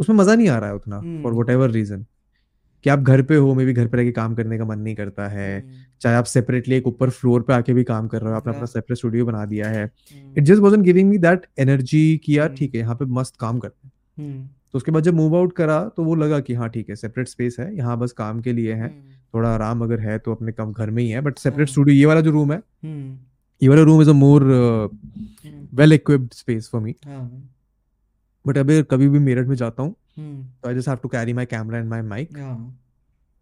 [0.00, 2.04] उसमें मज़ा नहीं आ रहा है उतना फॉर वट एवर रीजन
[2.84, 4.78] कि आप घर पे हो मे भी घर पे रह के काम करने का मन
[4.78, 8.22] नहीं करता है हम्म। चाहे आप सेपरेटली एक ऊपर फ्लोर पे आके भी काम कर
[8.22, 9.84] रहे हो आपने अपना सेपरेट स्टूडियो बना दिया है
[10.36, 13.36] it just wasn't giving me that energy कि यार हम्म। ठीक है यहाँ पे मस्त
[13.36, 16.54] काम करते हैं। हम्म। तो उसके बाद जब मूव आउट करा तो वो लगा कि
[16.54, 18.88] हाँ ठीक है सेपरेट स्पेस है यहाँ बस काम के लिए है
[19.34, 22.06] थोड़ा आराम अगर है तो अपने कम घर में ही है बट सेपरेट स्टूडियो ये
[22.06, 22.62] वाला जो रूम है
[23.62, 25.68] ये वाला room is a more hmm.
[25.76, 27.24] Well equipped space for me हाँ।
[28.44, 31.32] बट अभी कभी भी मेरठ में जाता हूँ हम्म। तो I just have to carry
[31.32, 32.36] my camera and my mic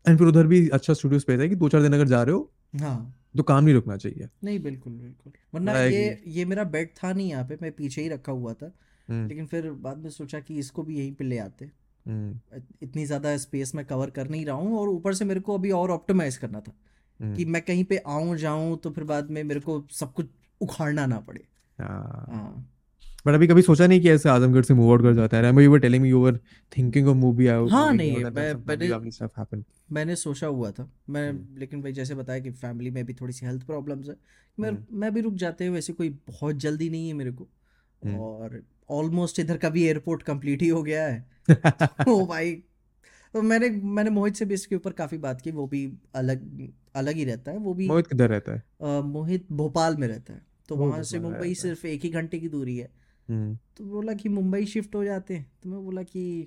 [0.04, 2.34] and फिर उधर भी अच्छा स्टूडियो स्पेस है कि दो चार दिन अगर जा रहे
[2.34, 6.88] हो हाँ। तो काम नहीं रुकना चाहिए। नहीं बिल्कुल बिल्कुल। वरना ये ये मेरा बेड
[6.96, 8.72] था नहीं यहाँ पे मैं पीछे ही रखा हुआ था।
[9.08, 11.64] हम्म। लेकिन फिर बाद में सोचा कि इसको भी यहीं पे ले आते।
[12.06, 15.58] हम्म। इतनी ज़्यादा स्पेस में कवर कर नहीं रहा हूँ और ऊपर से मेरे को
[15.58, 16.72] अभी और ऑप्टिमाइज करना था।
[17.20, 20.26] कि हम्म। मैं कहीं पे आऊँ जाऊँ तो फिर बाद में मेरे को सब कुछ
[20.60, 21.44] उखाड़ना ना पड़े।
[21.78, 22.66] हाँ। हाँ।
[23.26, 25.44] बट अभी कभी सोचा नहीं कि ऐसे आजमगढ़ से मूव आउट कर जाता है?
[25.44, 26.38] I you were telling me you were
[26.78, 30.90] thinking of movie out हाँ नहीं मैं मैंने फैमिली स्टफ़ हैपेंड मैंने सोचा हुआ था।
[31.10, 34.16] मैं हम्म। लेकिन भाई जैसे बताया कि फैमिली में भी थोड़ी सी हेल्थ प्रॉब्लम्स है
[34.60, 37.48] मैं हम्म। मैं भी रुक जाते हैं वैसे कोई बहुत जल्दी नहीं है मेरे को।
[38.18, 41.24] और ऑलमोस्ट इधर का भी एयरपोर्ट कंप्लीट ही हो गया है।
[42.08, 42.52] ओ भाई
[43.34, 47.14] तो मैंने मैंने मोहित से भी इसके ऊपर काफ़ी बात की वो भी अलग अलग
[47.14, 48.62] ही रहता है वो भी मोहित किधर रहता है?
[49.02, 52.76] मोहित भोपाल में रहता है। तो वहाँ से मुंबई सिर्फ़ एक ही घंटे की दूरी
[52.76, 52.90] है।
[53.28, 56.46] हम्म। तो बोला कि मुंबई शिफ्ट हो जाते हैं। तो मैं बोला कि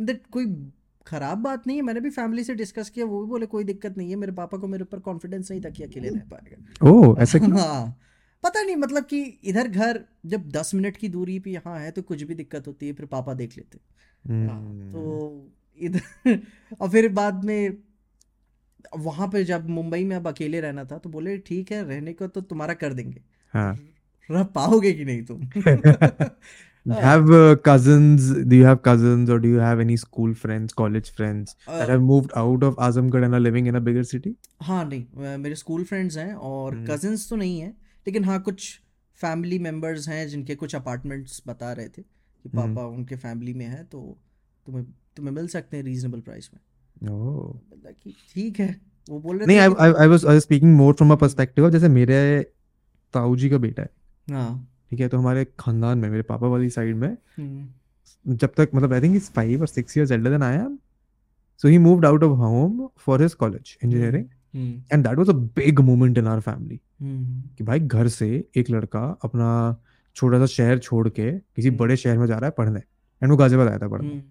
[0.00, 0.70] दैट कोई
[1.06, 3.96] खराब बात नहीं है मैंने भी फैमिली से डिस्कस किया वो भी बोले कोई दिक्कत
[3.98, 7.16] नहीं है मेरे पापा को मेरे ऊपर कॉन्फिडेंस नहीं था कि अकेले रह पाएगा। ओह
[7.22, 7.58] ऐसा क्यों?
[7.58, 7.98] हाँ
[8.42, 12.02] पता नहीं मतलब कि इधर घर जब दस मिनट की दूरी पे यहाँ है तो
[12.02, 16.00] कुछ भी दिक्कत होती है फिर पापा देख लेते हैं। हाँ हम्म। तो इधर
[16.80, 17.76] और फिर बाद में
[18.98, 22.26] वहाँ पे जब मुंबई में अब अकेले रहना था तो बोले ठीक है रहने को
[22.26, 23.20] तो तुम्हारा कर देंगे।
[23.52, 23.78] हाँ।
[24.30, 25.40] रह पाओगे कि नहीं तुम?
[26.86, 31.10] Have uh, cousins do you have cousins or do you have any school friends college
[31.10, 34.32] friends that Uh, have moved out of Azamgarh and are living in a bigger city?
[34.62, 37.70] हाँ नहीं मेरे स्कूल फ्रेंड्स हैं और। Cousins तो नहीं हैं
[38.06, 38.80] लेकिन हाँ कुछ
[39.16, 43.66] फैमिली मेंबर्स हैं जिनके कुछ अपार्टमेंट्स बता रहे थे कि हम्म। पापा उनके फैमिली में
[43.66, 44.18] है तो
[44.66, 44.84] तुम्हें
[45.16, 46.60] तुम्हें मिल सकते हैं रीजनेबल प्राइस में।
[48.34, 48.76] ठीक है
[49.08, 49.58] वो बोल रहे नहीं
[50.02, 52.18] I was speaking more from a perspective of जैसे मेरे
[53.14, 53.88] ताऊ जी का बेटा है।
[54.28, 58.70] हाँ। ठीक है तो हमारे खानदान में मेरे पापा वाली साइड में हम्म, जब तक
[58.74, 60.78] मतलब आई थिंक इज़ फाइव और six years elder than I am
[61.62, 64.24] so he moved out of home for his college engineering
[64.92, 69.04] and that was a big moment in our family कि भाई घर से एक लड़का
[69.24, 69.48] अपना
[70.16, 72.78] छोटा सा शहर छोड़ के किसी हम्म। बड़े शहर में जा रहा है पढ़ने।
[73.22, 74.22] एंड वो गाजियाबाद आया था पढ़ने। हम्म,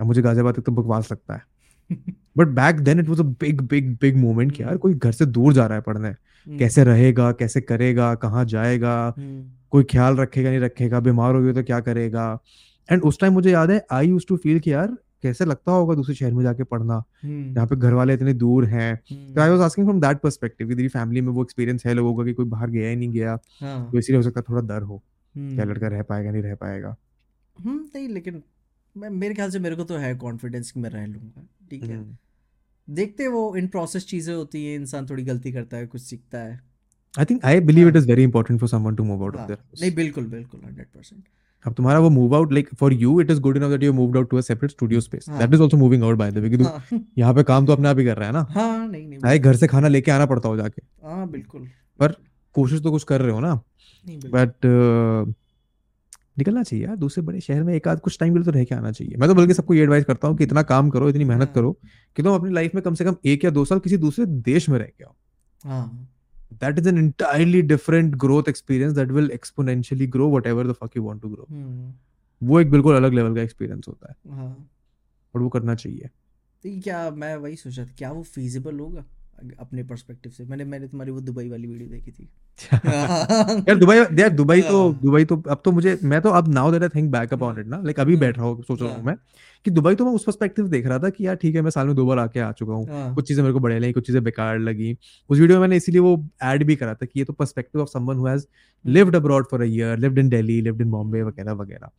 [0.00, 1.42] अब मुझे गाजियाबाद तक तो बकवास लगता है।
[2.38, 5.26] But back then it was a big big big moment कि यार। कोई घर से
[5.26, 10.16] दूर जा रहा है पढ़ने। हम्म, कैसे रहेगा कैसे करेगा कहाँ जाएगा हम्म, कोई ख्याल
[10.16, 12.38] रखेगा नहीं रखेगा बीमार हो गया तो क्या करेगा?
[12.88, 15.94] एंड उस टाइम मुझे याद है आई यूज़ टू फील कि यार कैसे लगता होगा
[15.94, 17.02] दूसरे शहर में जाके पढ़ना?
[17.22, 18.96] हम्म, यहाँ पे घर वाले इतने दूर हैं।
[19.34, 22.14] तो I was asking from that perspective कि तेरी फैमिली में वो एक्सपीरियंस है लोगों
[22.16, 24.66] का कि कोई बाहर गया ही नहीं गया हाँ, तो इसीलिए हो सकता है थोड़ा
[24.74, 25.02] डर हो।
[25.34, 26.96] क्या हम्म, लड़का रह पाएगा नहीं रह पाएगा?
[27.56, 28.42] हम्म नहीं लेकिन
[28.96, 31.96] मैं मेरे ख्याल से मेरे को तो है कॉन्फिडेंस कि मैं रह लूँगा ठीक है।
[31.96, 32.16] हम्म।
[32.88, 36.60] देखते वो इन प्रोसेस चीज़ें होती हैं इंसान थोड़ी गलती करता है कुछ सीखता है।
[37.14, 39.58] I think I believe it is very important for someone to move out of there
[39.80, 41.22] नहीं बिल्कुल बिल्कुल हंड्रेड परसेंट
[41.64, 44.16] अब तुम्हारा वो move out like for you it is good enough that you moved
[44.16, 46.62] out to a separate studio space that is also moving out by the way कि
[46.64, 48.46] हाँ। यहाँ पे काम तो अपने आप ही कर रहा है ना?
[48.50, 51.68] हाँ नहीं नहीं चाहे घर से खाना लेके आना पड़ता हो जाके। हाँ बिल्कुल।
[52.00, 52.14] पर
[52.56, 53.54] कोशिश तो कुछ कर रहे हो ना?
[54.06, 54.66] बट
[56.38, 58.64] निकलना चाहिए यार दूसरे बड़े शहर में एक आध कुछ टाइम के लिए तो रह
[58.64, 61.08] के आना चाहिए। मैं तो बल्कि सबको ये एडवाइस करता हूँ कि इतना काम करो
[61.08, 61.72] इतनी मेहनत हाँ। करो
[62.16, 64.68] कि तुम अपनी लाइफ में कम से कम एक या दो साल किसी दूसरे देश
[64.68, 65.14] में रह के आओ।
[66.62, 71.22] is an entirely different growth experience that will exponentially grow whatever the fuck you want
[71.22, 71.92] to हम्म।
[72.42, 74.70] वो एक बिल्कुल अलग लेवल का एक्सपीरियंस होता है। हाँ।
[75.34, 76.10] और वो करना चाहिए।
[76.64, 79.04] तो क्या मैं वही सोचा था क्या वो फिजिबल होगा?
[79.60, 82.28] अपने पर्सपेक्टिव से। मैंने मैंने तुम्हारी वो दुबई वाली वीडियो देखी थी।
[83.68, 86.70] यार दुबई यार दुबई तो हाँ। दुबई तो अब तो मुझे मैं तो अब now
[86.72, 88.80] that I think back up on it ना लाइक अभी हम्म, बैठ रहा हूँ सोच
[88.80, 89.16] रहा हूँ हाँ। मैं
[89.66, 91.86] कि दुबई तो मैं उस पर्सपेक्टिव देख रहा था कि यार ठीक है मैं साल
[91.86, 94.06] में दो बार आके आ चुका हूँ। हाँ। कुछ चीज़ें मेरे को बढ़िया लगी कुछ
[94.06, 94.96] चीज़ें बेकार लगी।
[95.30, 97.88] उस वीडियो में मैंने इसीलिए वो ऐड भी करा था कि ये तो perspective of
[97.88, 98.46] someone who has
[98.84, 101.90] lived abroad for a year lived in Delhi lived in Bombay वगैरह वगैरह।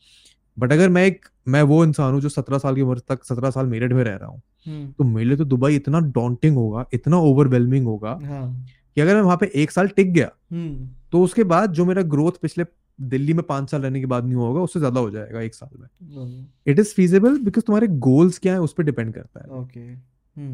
[0.58, 3.50] बट अगर मैं एक मैं वो इंसान हूँ जो सत्रह साल की उम्र तक सत्रह
[3.50, 6.86] साल मेरठ में रह रहा हूँ हम्म, तो मेरे लिए तो दुबई इतना डॉन्टिंग होगा
[6.94, 11.22] इतना ओवरवेलमिंग होगा हाँ। कि अगर मैं वहाँ पे एक साल टिक गया हम्म। तो
[11.24, 12.66] उसके बाद जो मेरा ग्रोथ पिछले
[13.00, 15.78] दिल्ली में पाँच साल रहने के बाद नहीं होगा उससे ज़्यादा हो जाएगा एक साल
[15.80, 19.96] में। इट इज़ फीजेबल बिकॉज़ तुम्हारे गोल्स क्या है उस पर डिपेंड करता है। ओके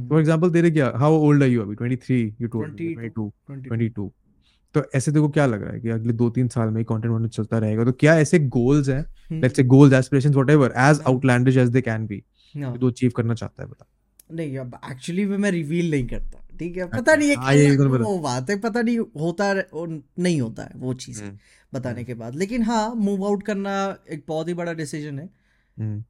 [0.09, 1.75] फॉर एग्ज़ाम्पल तेरे क्या हाउ ओल्ड आर यू अभी?
[1.75, 4.09] ट्वेंटी थ्री यू टोल्ड 22, 22 22 22
[4.75, 7.33] तो ऐसे देखो क्या लग रहा है कि अगले दो तीन साल में कंटेंट वॉन्टेंट
[7.33, 7.85] चलता रहेगा?
[7.85, 9.05] तो क्या ऐसे गोल्स हैं?
[9.31, 12.23] Let's say goals aspirations whatever age हाँ। Outlandish age they can be
[12.55, 13.87] हाँ। जो अचीव करना चाहता है बता।
[14.31, 16.85] नहीं अब एक्चुअली में मैं रिवील नहीं करता ठीक है?
[16.85, 19.67] पता अच्छा, नहीं हाँ, बता। वो बात। है पता नहीं होता है
[20.19, 21.37] नहीं होता है वो चीज़ हम्म,
[21.73, 23.73] बताने हम्म। के बाद। लेकिन हाँ मूव आउट करना
[24.09, 25.29] एक बहुत ही बड़ा डिसीज़न है।
[25.77, 26.03] हम्म,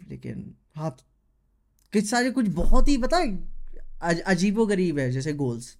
[0.00, 0.90] लेकिन हाँ
[1.92, 5.76] कुछ सारे कुछ बहुत ही पता है अजीबो गरीब है जैसे गोल्स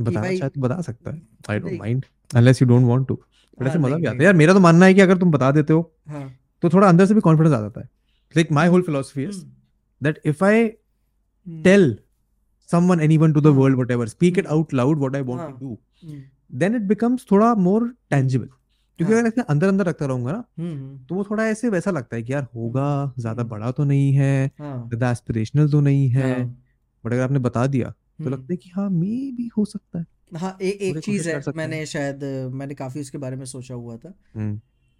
[0.00, 1.20] बताना चाहे तो बता सकता है।
[1.50, 2.04] I don't mind
[2.36, 3.14] unless you don't want to
[3.58, 5.72] but ऐसे मज़ा भी आता यार मेरा तो मानना है कि अगर तुम बता देते
[5.72, 6.28] हो हाँ।
[6.62, 7.88] तो थोड़ा अंदर से भी कॉन्फिडेंस आ जाता है।
[8.34, 9.52] Like my whole philosophy is hmm,
[10.00, 11.86] that if I hmm, tell
[12.70, 14.58] someone, anyone to the world, whatever, speak it hmm.
[14.58, 15.50] out loud what I want हाँ.
[15.52, 16.20] to do, hmm,
[16.60, 17.80] then it becomes थोड़ा more
[18.14, 18.48] tangible.
[18.98, 19.20] क्योंकि हाँ.
[19.20, 22.22] अगर ऐसे अंदर अंदर रखता रहूँगा ना हम्म, तो वो थोड़ा ऐसे वैसा लगता है
[22.22, 23.50] कि यार होगा ज़्यादा हम्म.
[23.50, 26.34] बड़ा तो नहीं है ज़्यादा एस्पिरेशनल तो नहीं हाँ,
[27.04, 29.98] बट अगर आपने बता दिया तो हम्म। लगता है कि हाँ मे भी हो सकता
[29.98, 33.96] है। हाँ ए, एक चीज़ है मैंने। शायद मैंने काफ़ी उसके बारे में सोचा हुआ
[33.96, 34.56] था हम्म,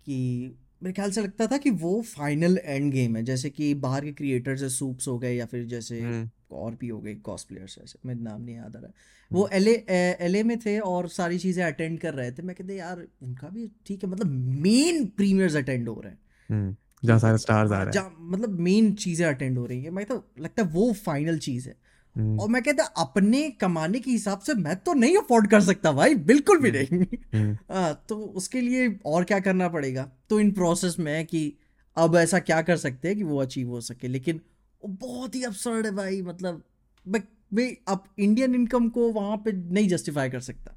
[0.06, 4.04] कि मेरे ख्याल से लगता था कि वो फाइनल एंड गेम है जैसे कि बाहर
[4.04, 7.48] के क्रिएटर्स है सूप्स हो गए या फिर जैसे हम्म, और भी हो गए कॉस्ट
[7.48, 8.90] प्लेयर्स ऐसे मेरे नाम नहीं याद आ रहा
[9.30, 13.06] वो एल एल में थे और सारी चीज़ें अटेंड कर रहे थे। मैं कहते यार
[13.22, 14.26] उनका भी ठीक है मतलब
[14.62, 18.92] मेन प्रीमियर्स अटेंड हो रहे हैं। जहाँ सारे स्टार्स आ हाँ, रहे हैं। मतलब मेन
[18.94, 21.76] चीज़ें अटेंड हो रही हैं। मैं तो लगता है वो फाइनल चीज़ है।
[22.18, 25.92] हम्म, और मैं कहता अपने कमाने के हिसाब से मैं तो नहीं अफोर्ड कर सकता
[25.92, 26.86] भाई बिल्कुल भी नहीं।
[27.34, 30.10] हम्म, हाँ तो उसके लिए और क्या करना पड़ेगा?
[30.30, 31.52] तो इन प्रोसेस में है कि
[31.96, 34.40] अब ऐसा क्या कर सकते हैं कि वो अचीव हो सके लेकिन
[34.84, 36.62] वो बहुत ही अपसर्ड है भाई मतलब
[37.06, 37.22] मैं
[37.54, 40.74] मैं अब इंडियन इनकम को वहाँ पे नहीं जस्टिफाई कर सकता।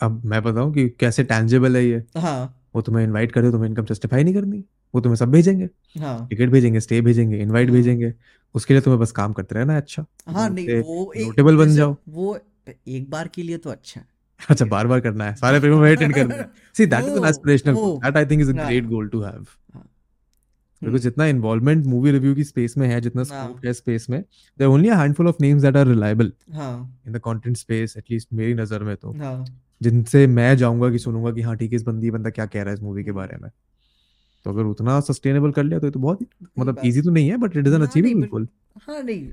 [0.00, 2.02] अब मैं बताऊँ कि कैसे टैंजेबल है ये?
[2.16, 4.64] हाँ। वो तुम्हें इनवाइट करे तुम्हें इनकम जस्टिफाई नहीं करनी?
[4.94, 5.68] वो तुम्हें सब भेजेंगे।
[5.98, 8.12] हाँ। टिकट भेजेंगे स्टे भेजेंगे इनवाइट हाँ। भेजेंगे
[8.54, 11.58] उसके लिए तुम्हें बस काम करते रहना है अच्छा। हाँ तुम नहीं वो एक notable
[11.58, 12.38] बन जाओ। वो
[12.88, 14.06] एक बार के लिए तो अच्छा है।
[14.40, 17.24] अच्छा बार बार करना है सारे फ़िल्मों में अटेंड करना है। See that is an
[17.24, 19.84] aspirational that I think is a हाँ। ग्रेट गोल टू हैव हाँ।
[20.82, 24.20] बिकॉज़ जितना इन्वॉल्वमेंट मूवी रिव्यू की स्पेस में है जितना हाँ। स्कोप है स्पेस में
[24.20, 28.28] there only a handful of names that are reliable हाँ। In the content space at least
[28.32, 29.44] मेरी नज़र में तो। हाँ।
[29.80, 32.68] जिनसे मैं जाऊँगा कि सुनूँगा कि हाँ ठीक है इस बंदी बंदा क्या कह रहा
[32.68, 33.50] है इस मूवी के बारे में।
[34.48, 36.18] तो अगर उतना सस्टेनेबल कर लिया तो ये तो बहुत
[36.58, 38.48] मतलब बात। इजी तो नहीं है but it is an but- goal
[38.82, 39.30] हाँ नहीं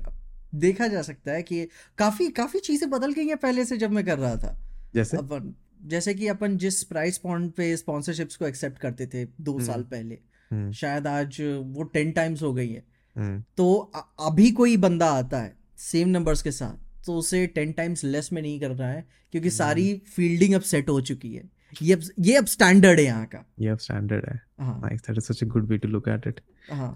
[0.54, 4.04] देखा जा सकता है कि काफ़ी काफ़ी चीज़ें बदल गई हैं पहले से जब मैं
[4.04, 4.56] कर रहा था
[4.94, 5.54] जैसे अपन
[5.86, 9.82] जैसे कि अपन जिस प्राइस पॉइंट पे स्पॉन्सरशिप्स को एक्सेप्ट करते थे दो हम्म। साल
[9.82, 10.18] पहले
[10.50, 11.36] हम्म, शायद आज
[11.66, 12.84] वो टेन टाइम्स हो गई है
[13.16, 13.74] हम्म, तो
[14.20, 18.42] अभी कोई बंदा आता है सेम नंबर्स के साथ तो उसे टेन टाइम्स लेस में
[18.42, 22.36] नहीं कर रहा है क्योंकि। सारी फील्डिंग अब सेट हो चुकी है ये अब ये
[22.36, 25.46] अब स्टैंडर्ड है यहाँ का। ये अब स्टैंडर्ड है। हाँ। Nice that is such a
[25.46, 26.40] good way to look at it
[26.72, 26.92] हाँ।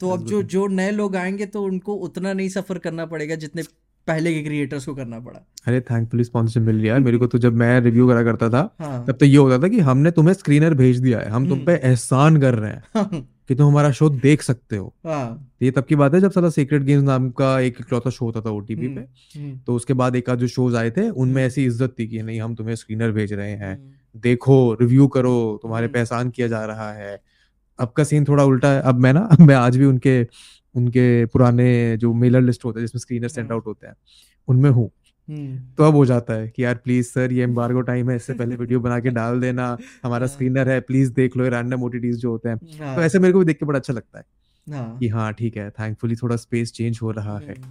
[0.00, 3.62] तो अब जो जो नए लोग आएँगे तो उनको उतना नहीं सफ़र करना पड़ेगा जितने
[4.06, 7.38] पहले के क्रिएटर्स को करना पड़ा। अरे थैंकफुली स्पॉन्सरशिप मिल गया यार। मेरे को तो
[7.38, 10.34] जब मैं रिव्यू करा करता था हाँ। तब तो ये होता था कि हमने तुम्हें
[10.34, 13.90] स्क्रीनर भेज दिया है। हम तुम हम्म। पे एहसान कर रहे हैं कि तुम हमारा
[13.92, 17.30] शो देख सकते हो। हाँ। ये तब की बात है जब साला सीक्रेट गेम्स नाम
[17.30, 19.00] का एक इकलौता शो होता था ओटीपी पे।
[19.38, 22.06] हम्म, तो उसके बाद एक आध जो शोज़ आए थे उनमें हम्म। ऐसी इज़्ज़त थी
[22.08, 25.98] कि नहीं हम तुम्हें स्क्रीनर भेज रहे हैं। हम्म, देखो रिव्यू करो तुम्हारे हम्म। पे
[25.98, 27.20] एहसान किया जा रहा है।
[27.78, 30.22] अब का सीन थोड़ा उल्टा है। अब मैं ना मैं आज भी उनके
[30.74, 33.94] उनके पुराने जो मेलर लिस्ट होते हैं जिसमें स्क्रीनर सेंड। आउट होते हैं
[34.48, 34.90] उनमें हूँ।
[35.28, 38.34] हम्म, तो अब हो जाता है कि यार प्लीज़ सर ये एम्बार्गो टाइम है इससे
[38.34, 42.16] पहले वीडियो बना के डाल देना। हमारा हाँ। स्क्रीनर है प्लीज़ देख लो रैंडम ओटीटीज
[42.16, 44.24] जो होते हैं। हाँ, तो ऐसे मेरे को भी देख के बड़ा अच्छा लगता है
[44.66, 47.70] हाँ, कि हाँ ठीक है थैंकफुली थोड़ा स्पेस चेंज हो रहा है। हम्म,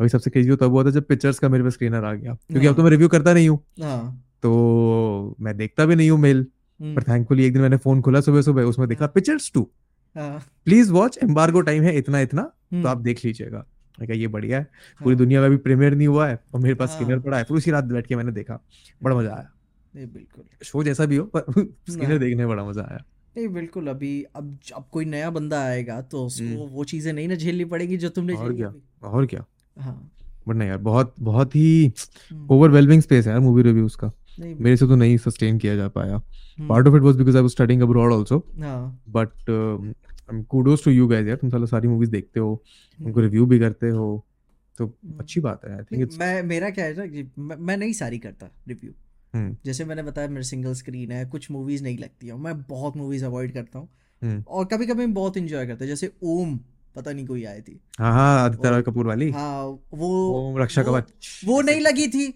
[0.00, 2.66] अभी सबसे क्रेजी तब हुआ था जब पिक्चर्स का मेरे पे स्क्रीनर आ गया। क्योंकि
[2.66, 6.18] अब तो हाँ। मैं रिव्यू करता नहीं हूँ। हाँ, तो मैं देखता भी नहीं हूँ
[6.20, 6.46] मेल
[6.80, 9.68] हम्म, पर थैंकफुली एक दिन मैंने फ़ोन खोला सुबह सुबह उसमें देखा हाँ। पिक्चर्स टू
[10.16, 13.64] हाँ, प्लीज़ वॉच एम्बार्गो टाइम है इतना इतना तो हम्म, आप देख लीजिएगा।
[13.98, 14.64] मैं कहा ये बढ़िया है
[15.00, 17.38] पूरी हाँ, दुनिया में अभी प्रीमियर नहीं हुआ है और मेरे पास हाँ। स्क्रीनर पड़ा
[17.38, 18.58] है। फिर उसी रात बैठ के मैंने देखा
[19.00, 19.50] बड़ा मज़ा आया।
[19.94, 21.40] नहीं बिल्कुल। शो जैसा भी हो पर
[21.90, 23.04] स्क्रीनर हाँ। देखने में बड़ा मज़ा आया।
[23.36, 27.28] नहीं बिल्कुल अभी अब अब कोई नया बंदा आएगा तो उसको हम्म। वो चीज़ें नहीं
[27.28, 28.72] ना झेलनी पड़ेगी जो तुमने और क्या?
[29.02, 29.44] और क्या।
[29.76, 30.12] हाँ।
[30.48, 31.92] बट नहीं यार बहुत बहुत ही
[32.32, 35.88] हम्म, ओवरवेलमिंग स्पेस है यार मूवी रिव्यूज़ का। मेरे से तो नहीं सस्टेन किया जा
[35.88, 38.38] पाया। हम्म, part of it was because I was studying abroad also
[39.10, 39.30] but
[40.48, 42.62] kudos to you guys यार तुम साला सारी मूवीज़ देखते हो
[42.98, 44.24] उनको रिव्यू भी करते हो।
[44.78, 44.86] तो
[45.20, 48.18] अच्छी बात है आई थिंक इट्स मैं मेरा क्या है ना कि मैं, नहीं सारी
[48.18, 48.92] करता रिव्यू
[49.34, 52.96] हम्म। जैसे मैंने बताया मेरा सिंगल स्क्रीन है कुछ मूवीज़ नहीं लगती हैं। मैं बहुत
[52.96, 53.88] मूवीज़ अवॉइड करता हूँ।
[54.22, 56.58] हम्म। और कभी कभी बहुत इंजॉय करता हूँ जैसे ओम
[56.96, 59.64] पता नहीं कोई आई थी। हाँ हाँ आदित्य रॉय कपूर वाली। हाँ
[59.94, 61.12] वो ओम रक्षा कवच।
[61.44, 62.26] वो नहीं लगी थी।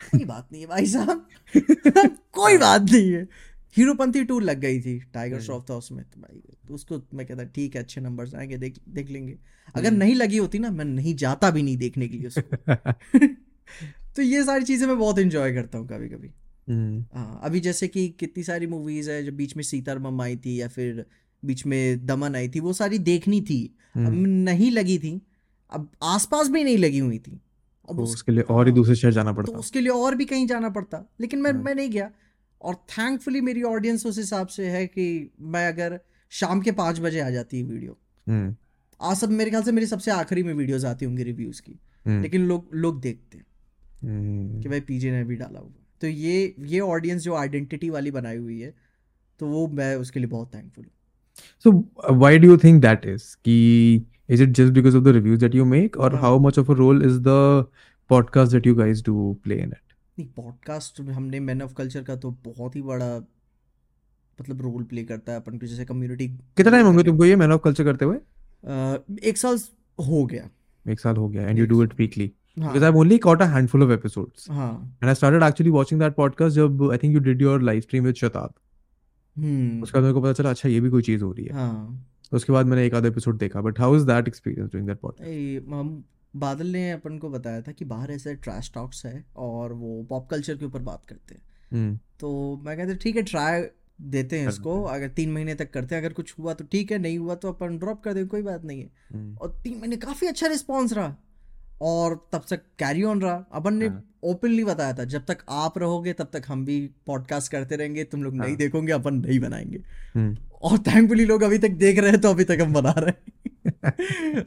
[0.00, 1.28] कोई बात नहीं है भाई साहब।
[2.32, 3.28] कोई बात नहीं है।
[3.76, 7.26] हीरोपंथी टू लग गई थी टाइगर हम्म। श्रॉफ था उसमें। तो भाई तो उसको मैं
[7.26, 9.38] कहता ठीक है अच्छे नंबर्स आएँगे देख देख लेंगे।
[9.74, 12.74] अगर हम्म। नहीं लगी होती ना मैं नहीं जाता भी नहीं देखने के लिए उसको।
[14.16, 16.28] तो ये सारी चीज़ें मैं बहुत इंजॉय करता हूँ कभी कभी
[16.68, 20.60] हम्म हाँ अभी जैसे कि कितनी सारी मूवीज़ है जो बीच में सीतारमम आई थी
[20.60, 21.04] या फिर
[21.44, 25.20] बीच में दमन आई थी वो सारी देखनी थी। अब हम्म, नहीं लगी थी
[25.72, 27.40] अब आसपास भी नहीं लगी हुई थी।
[27.90, 29.88] अब तो उस- उसके लिए और ही हाँ, दूसरे शहर जाना पड़ता। तो उसके लिए
[29.88, 32.10] और भी कहीं जाना पड़ता। लेकिन मैं हाँ। मैं नहीं गया।
[32.62, 37.20] और थैंकफुली मेरी ऑडियंस उस हिसाब से है कि मैं अगर शाम के पाँच बजे
[37.20, 38.56] आ जाती है वीडियो। हम्म।
[39.02, 42.22] आज सब मेरे ख्याल से मेरी सबसे आखिरी में वीडियोस आती होंगी रिव्यूज़ की। हम्म,
[42.22, 43.46] लेकिन लोग लोग देखते हैं
[44.02, 45.70] हम्म, कि भाई पीजे ने भी डाला हुआ।
[46.00, 48.74] तो ये ये ऑडियंस जो आइडेंटिटी वाली बनाई हुई है
[49.38, 50.92] तो वो मैं उसके लिए बहुत थैंकफुल हूँ।
[51.66, 53.22] Uh, why do you think that is?
[53.22, 53.96] कि
[54.36, 56.72] is it just because of the reviews that you make, or हाँ। how much of
[56.74, 57.38] a role is the
[58.10, 59.14] podcast that you guys do
[59.46, 59.84] play in it?
[60.18, 63.06] नहीं podcast हमने man of culture का तो बहुत ही बड़ा
[64.40, 66.26] मतलब role play करता है अपन को जैसे कम्युनिटी
[66.56, 68.16] कितना टाइम हो गया तुमको ये मैन ऑफ़ कल्चर करते हुए
[69.28, 69.58] एक साल
[69.98, 70.48] हो गया
[70.86, 72.28] एक साल हो गया and you एक do साल। it weekly
[72.58, 75.98] हाँ because I've only caught a handful of episodes हाँ and I started actually watching
[76.04, 78.54] that podcast जब I think you did your live stream with शताब
[79.36, 82.06] हम्म उसके मेरे को पता चला अच्छा ये भी कोई चीज़ हो रही है हाँ
[82.19, 84.98] तो उसके बाद मैंने एक आधा एपिसोड देखा but how is that experience doing that
[85.00, 86.04] podcast
[86.36, 90.28] Badal ने अपन को बताया था कि बाहर ऐसे ट्रैश टॉक्स है और वो पॉप
[90.28, 93.62] कल्चर के ऊपर बात करते हैं। हम्म। तो मैं कहते ठीक है ट्राई
[94.00, 96.98] देते हैं इसको अगर तीन महीने तक करते हैं अगर कुछ हुआ तो ठीक है
[96.98, 99.96] नहीं हुआ तो अपन ड्रॉप कर देंगे कोई बात नहीं है। हम्म, और तीन महीने
[99.96, 101.16] काफ़ी अच्छा रिस्पॉन्स रहा
[101.82, 105.78] और तब तक कैरी ऑन रहा। अपन ने हाँ। ओपनली बताया था जब तक आप
[105.78, 109.40] रहोगे तब तक हम भी पॉडकास्ट करते रहेंगे तुम लोग नहीं हाँ। देखोगे अपन नहीं
[109.40, 109.82] बनाएँगे।
[110.14, 113.10] हम्म, और थैंकफुली लोग अभी तक देख रहे हैं तो अभी तक हम बना रहे
[113.10, 114.46] हैं।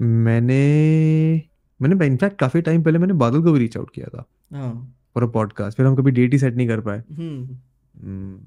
[0.00, 1.42] मैंने
[1.80, 5.24] मैंने इनफैक्ट काफ़ी टाइम पहले मैंने बादल को भी रीच आउट किया था। हाँ। फॉर
[5.24, 7.58] अ पॉडकास्ट फिर हम कभी डेट ही सेट नहीं कर पाए। हम्म।
[8.02, 8.38] हम्म,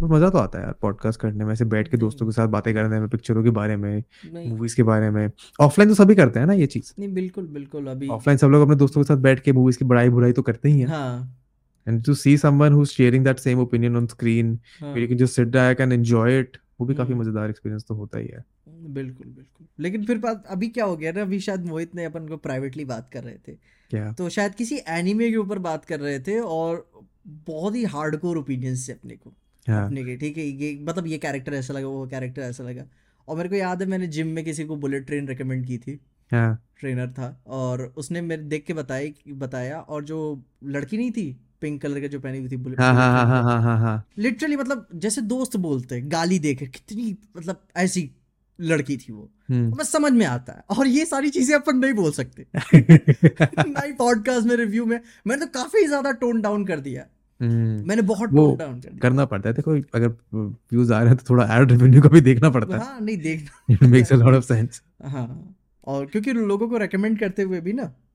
[0.00, 2.48] पर मज़ा तो आता है यार पॉडकास्ट करने में ऐसे बैठ के दोस्तों के साथ
[2.48, 4.02] बातें करने में पिक्चरों के बारे में
[4.34, 5.30] मूवीज़ के बारे में।
[5.60, 6.92] ऑफलाइन तो सभी करते हैं ना ये चीज़?
[6.98, 9.84] नहीं बिल्कुल बिल्कुल अभी ऑफलाइन सब लोग अपने दोस्तों के साथ बैठ के मूवीज़ की
[9.84, 11.41] बड़ाई बुराई तो करते ही हैं। हाँ।
[11.86, 15.36] And to see someone who sharing that same opinion on screen हाँ। You can just
[15.36, 18.44] sit back and enjoy it वो भी काफ़ी हम्म। मज़ेदार एक्सपीरियंस तो होता ही है।
[18.68, 22.26] बिल्कुल बिल्कुल। लेकिन फिर बात अभी क्या हो गया ना अभी शायद मोहित ने अपन
[22.28, 23.52] को प्राइवेटली बात कर रहे थे।
[23.90, 24.12] क्या?
[24.12, 27.04] तो शायद किसी एनीमे के ऊपर बात कर रहे थे और
[27.46, 29.32] बहुत ही हार्डकोर ओपिनियंस से अपने को।
[29.66, 32.84] हाँ। अपने के ठीक है ये मतलब ये कैरेक्टर ऐसा लगा वो कैरेक्टर ऐसा लगा।
[33.28, 35.98] और मेरे को याद है मैंने जिम में किसी को बुलेट ट्रेन रिकमेंड की थी।
[36.32, 40.18] हाँ। ट्रेनर था और उसने मेरे देख के बताया बताया और जो
[40.64, 41.26] लड़की नहीं थी
[41.62, 44.04] पिंक कलर का जो पहनी हुई थी बुलेट हाँ हाँ हाँ हाँ हाँ हाँ। हाँ
[44.18, 48.10] लिटरली मतलब जैसे दोस्त बोलते हैं गाली देके कितनी मतलब ऐसी
[48.58, 51.92] लड़की थी वो। हम्म। बस समझ में आता है। और ये सारी चीज़ें अपन नहीं
[51.94, 56.80] बोल सकते। ना ही पॉडकास्ट में रिव्यू में मैंने तो काफ़ी ज़्यादा टोन डाउन कर
[56.80, 57.04] दिया।
[57.40, 61.08] हम्म, मैंने बहुत टोन डाउन कर दिया। करना पड़ता है। देखो अगर व्यूज़ आ रहे
[61.08, 64.12] हैं तो थोड़ा एड रेवेन्यू का भी देखना पड़ता है। हाँ नहीं देखना it makes
[64.12, 65.26] a lot of sense हाँ
[65.86, 67.92] और क्योंकि लोगों को रेकमेंड करते हुए भी ना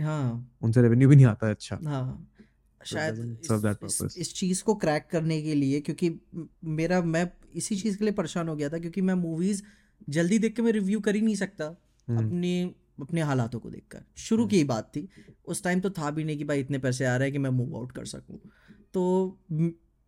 [0.00, 2.32] हाँ। उनसे रेवेन्यू भी नहीं आता है अच्छा। हाँ।
[2.84, 3.48] शायद इस,
[3.84, 6.20] इस, इस चीज़ को क्रैक करने के लिए क्योंकि
[6.64, 9.62] मेरा मैं इसी चीज़ के लिए परेशान हो गया था क्योंकि मैं मूवीज़
[10.08, 14.04] जल्दी देख के मैं रिव्यू कर ही नहीं सकता हम्म, अपने अपने हालातों को देखकर।
[14.16, 15.08] शुरू की ही बात थी।
[15.46, 17.50] उस टाइम तो था भी नहीं कि भाई इतने पैसे आ रहे हैं कि मैं
[17.50, 18.38] मूव आउट कर सकूँ।
[18.94, 19.36] तो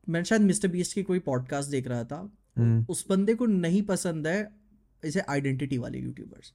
[0.09, 3.83] म- शायद मिस्टर बीस्ट की कोई पॉडकास्ट देख रहा था। हम्म, उस बंदे को नहीं
[3.83, 4.51] पसंद है
[5.05, 6.55] इसे आइडेंटिटी वाले यूट्यूबर्स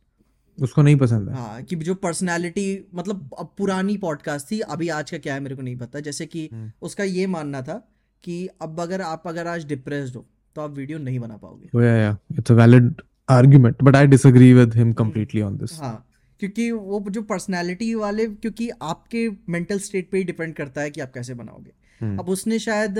[0.57, 5.11] उसको नहीं पसंद है हाँ कि जो पर्सनालिटी मतलब अब पुरानी पॉडकास्ट थी अभी आज
[5.11, 7.81] का क्या है मेरे को नहीं पता जैसे कि हम्म। उसका ये मानना था
[8.23, 10.25] कि अब अगर आप अगर आज डिप्रेस्ड हो
[10.55, 12.15] तो आप वीडियो नहीं बना पाओगे yeah, yeah.
[12.31, 15.79] It's a valid argument, but I disagree with him completely on this.
[15.79, 15.95] हाँ
[16.39, 21.01] क्योंकि वो जो पर्सनालिटी वाले क्योंकि आपके मेंटल स्टेट पे ही डिपेंड करता है कि
[21.01, 22.97] आप कैसे बनाओगे हम्म, अब उसने शायद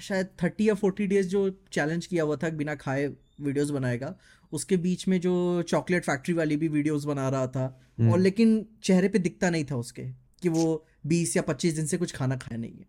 [0.00, 3.06] शायद थर्टी या फोर्टी डेज़ जो चैलेंज किया हुआ था बिना खाए
[3.40, 4.14] वीडियोस बनाएगा
[4.54, 7.64] उसके बीच में जो चॉकलेट फैक्ट्री वाली भी वीडियोस बना रहा था।
[7.98, 10.02] हम्म। और लेकिन चेहरे पे दिखता नहीं था उसके
[10.42, 12.86] कि वो बीस या पच्चीस दिन से कुछ खाना खाया नहीं है।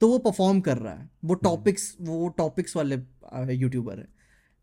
[0.00, 2.98] तो वो परफॉर्म कर रहा है। वो हम्म। टॉपिक्स वो टॉपिक्स वाले
[3.54, 4.08] यूट्यूबर है।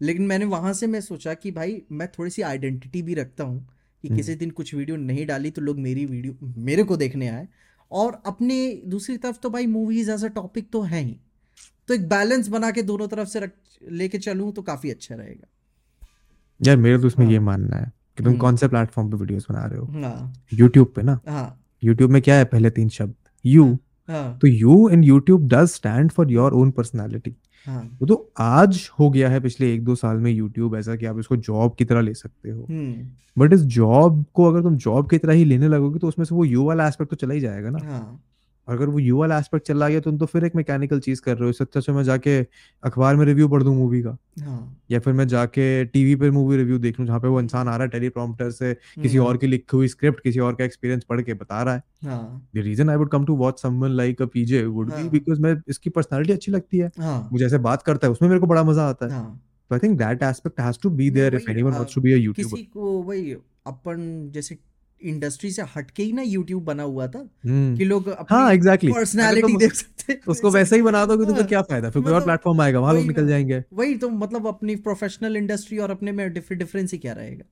[0.01, 3.59] लेकिन मैंने वहाँ से मैं सोचा कि भाई मैं थोड़ी सी आइडेंटिटी भी रखता हूँ
[4.03, 7.27] कि हम्म। किसी दिन कुछ वीडियो नहीं डाली तो लोग मेरी वीडियो मेरे को देखने
[7.27, 7.47] आए।
[7.91, 11.17] और अपने दूसरी तरफ़ तो भाई मूवीज़ एज अ टॉपिक तो है ही।
[11.87, 13.51] तो एक बैलेंस बना के दोनों तरफ़ से रख
[13.91, 15.47] लेके चलूँ तो काफ़ी अच्छा रहेगा।
[16.62, 19.18] यार मेरा तो उसमें हाँ। ये मानना है कि तुम हम्म। कौन से प्लेटफॉर्म पे
[19.18, 19.86] वीडियोस बना रहे हो?
[19.86, 23.14] हाँ। YouTube पे ना। हाँ। YouTube में क्या है पहले तीन शब्द?
[23.45, 23.78] यू
[24.10, 27.36] हाँ। तो you in YouTube does stand for your own personality
[27.68, 31.05] हाँ। वो तो आज हो गया है पिछले एक दो साल में यूट्यूब ऐसा कि
[31.05, 34.78] आप इसको जॉब की तरह ले सकते हो। हम्म। बट इस जॉब को अगर तुम
[34.78, 37.34] जॉब की तरह ही लेने लगोगे तो उसमें से वो यू वाला एस्पेक्ट तो चला
[37.34, 38.24] ही जाएगा ना। हाँ।
[38.68, 41.22] और अगर वो यू वाला एस्पेक्ट चला गया तो तुम तो फिर एक मैकेनिकल चीज़
[41.22, 42.38] कर रहे हो। इससे अच्छा अच्छा मैं जाके
[42.84, 46.57] अखबार में रिव्यू पढ़ दूँ मूवी का। हाँ। या फिर मैं जाके टीवी पे मूवी
[46.57, 49.38] रिव्यू देख लूँ जहाँ पे वो इंसान आ रहा है टेलीप्रॉम्प्टर से किसी हम्म, और
[49.38, 52.59] की लिखी हुई स्क्रिप्ट किसी और का एक्सपीरियंस पढ़ के बता रहा है। हाँ। The
[52.59, 55.09] reason I would come to watch someone like a PJ would be.
[55.09, 58.39] Because मैं इसकी पर्सनालिटी अच्छी लगती है। हाँ। मुझे ऐसे बात करता है उसमें मेरे
[58.41, 59.41] को बड़ा मज़ा आता है। हाँ।
[59.72, 62.18] तो I think that aspect has to be there if anyone wants to be a
[62.18, 63.32] YouTuber किसी को वही
[63.68, 64.57] अपन जैसे
[65.01, 68.91] इंडस्ट्री से हटके ही ना यूट्यूब बना हुआ था हम्म। कि लोग हाँ अपनी एग्जैक्टली
[68.91, 71.89] पर्सनालिटी देख सकते उसको वैसे ही बना दोगे तो फिर हाँ, क्या फ़ायदा?
[71.89, 75.37] फिर कोई और मतलब प्लेटफॉर्म आएगा वहाँ लोग निकल जाएँगे। वही तो मतलब अपनी प्रोफेशनल
[75.37, 77.45] इंडस्ट्री और अपने में डिफरेंस ही क्या रहेगा?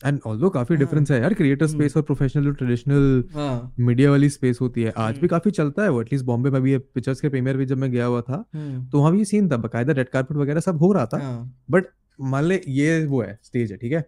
[0.00, 4.10] एंड ऑल्दो काफ़ी हाँ। डिफरेंस है यार क्रिएटर हम्म। स्पेस और प्रोफेशनल ट्रेडिशनल हाँ। मीडिया
[4.10, 6.76] वाली स्पेस होती है आज भी हम्म। काफ़ी चलता है वो एटलीस्ट बॉम्बे में भी
[6.78, 9.92] पिक्चर्स के प्रीमियर भी जब मैं गया हुआ था तो वहाँ भी सीन था बकायदा
[9.92, 11.84] रेड कार्पेट वगैरह सब हो रहा था। हाँ। बट
[12.20, 14.04] मान ले ये वो है स्टेज है ठीक है?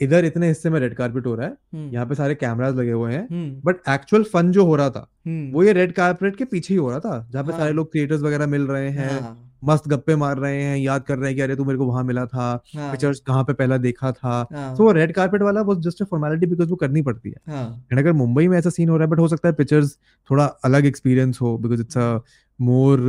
[0.00, 2.92] इधर इतने हिस्से में रेड कार्पेट हो रहा है हम्म, यहाँ पे सारे कैमराज लगे
[2.92, 6.36] हुए हैं हम्म, बट एक्चुअल फन जो हो रहा था हम्म, वो ये रेड कार्पेट
[6.36, 8.90] के पीछे ही हो रहा था जहाँ पे हाँ। सारे लोग क्रिएटर्स वगैरह मिल रहे
[8.90, 11.78] हैं हाँ। मस्त गप्पे मार रहे हैं याद कर रहे हैं कि अरे तू मेरे
[11.78, 15.12] को वहाँ मिला था हाँ। पिक्चर्स कहाँ पे पहला देखा था। हाँ। तो वो रेड
[15.14, 18.46] कार्पेट वाला वो जस्ट अ फॉर्मेलिटी बिकॉज़ वो करनी पड़ती है। हाँ। एंड अगर मुंबई
[18.48, 19.96] में ऐसा सीन हो रहा है बट हो सकता है पिक्चर्स
[20.30, 22.20] थोड़ा अलग एक्सपीरियंस हो because it's a
[22.58, 23.00] more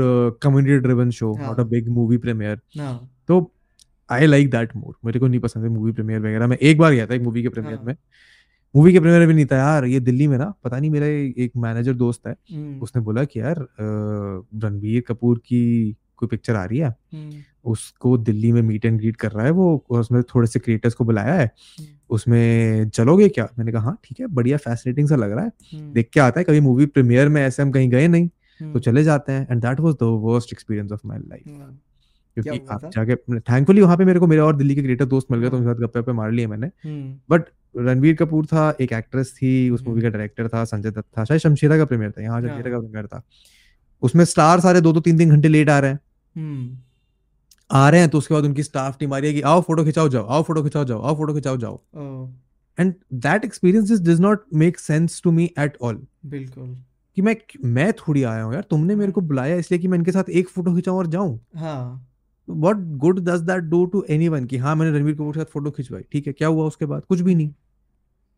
[0.44, 3.42] community driven show हाँ। Not a big movie premiere हाँ। तो
[4.10, 6.94] आई लाइक दैट मोर मेरे को नहीं पसंद है मूवी प्रीमियर वगैरह। मैं एक बार
[6.94, 7.96] गया था एक मूवी के प्रीमियर हाँ। में।
[8.76, 11.06] मूवी के प्रीमियर भी नहीं था यार। ये दिल्ली में ना पता नहीं मेरा
[11.44, 16.64] एक मैनेजर दोस्त है हम्म, उसने बोला कि यार रणबीर कपूर की कोई पिक्चर आ
[16.66, 16.90] रही है?
[17.14, 20.60] हम्म, उसको दिल्ली में मीट एंड ग्रीट कर रहा है वो और उसमें थोड़े से
[20.60, 23.48] क्रिएटर्स को बुलाया है। हम्म, उसमें चलोगे क्या?
[23.58, 26.44] मैंने कहा हाँ ठीक है बढ़िया फैसिनेटिंग सा लग रहा है। देख के आता है
[26.44, 28.30] कभी मूवी प्रीमियर में ऐसे हम कहीं गए नहीं
[28.74, 31.44] तो चले जाते हैं। And that was the worst experience of my life
[32.36, 35.40] क्योंकि आप जाके थैंकफुली वहाँ पे मेरे को मेरे और दिल्ली के क्रिएटर दोस्त मिल
[35.40, 38.94] गए तो हाँ। उनके साथ गप्पे मार लिए मैंने। हम्म, बट रणवीर कपूर था एक
[38.94, 42.12] एक्ट्रेस थी उस हम्म। मूवी का डायरेक्टर था संजय दत्त था शायद शमशीरा का प्रीमियर
[42.12, 43.22] था यहाँ हाँ। शमशीरा का प्रीमियर था।
[44.04, 46.00] उसमें स्टार सारे दो दो तीन तीन घंटे लेट आ रहे हैं।
[46.36, 46.78] हम्म,
[47.70, 49.84] आ रहे हैं तो उसके बाद उनकी स्टाफ टीम आ रही है कि आओ फ़ोटो
[49.84, 52.28] खिंचाओ जाओ आओ फ़ोटो खिंचाओ जाओ आओ फ़ोटो खिंचाओ जाओ।
[52.78, 56.76] And that experience does not make sense to me at all बिल्कुल।
[57.18, 59.98] कि मैं मैं थोड़ी आया हूँ यार तुमने मेरे हाँ। को बुलाया इसलिए कि मैं
[59.98, 62.08] इनके साथ एक फ़ोटो खिंचाऊं और जाऊँ। हाँ।
[62.48, 65.72] What good does that do to anyone कि हाँ मैंने रणवीर कपूर के साथ फ़ोटो
[65.72, 67.04] खिंचवाई। ठीक है क्या हुआ उसके बाद?
[67.10, 67.54] कुछ भी नहीं।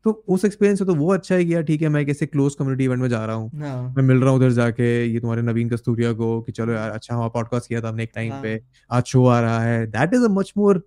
[0.06, 2.56] तो उस एक्सपीरियंस से तो वो अच्छा है कि यार ठीक है मैं कैसे क्लोज
[2.56, 5.42] कम्युनिटी इवेंट में जा रहा हूँ। हाँ। मैं मिल रहा हूँ उधर जाके ये तुम्हारे
[5.42, 8.42] नवीन कस्तूरिया को कि चलो यार अच्छा हुआ पॉडकास्ट किया था हमने एक टाइम हाँ।
[8.42, 10.82] पे आज शो आ रहा है। That is a much more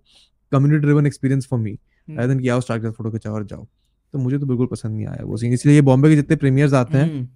[0.52, 3.66] community driven experience for me than कि आओ स्टार्ट कर फ़ोटो खिंचाओ और जाओ।
[4.14, 6.72] तो मुझे तो बिल्कुल पसंद नहीं आया वो सीन इसलिए ये बॉम्बे के जितने प्रीमियर्स
[6.74, 7.26] आते हैं हम्म,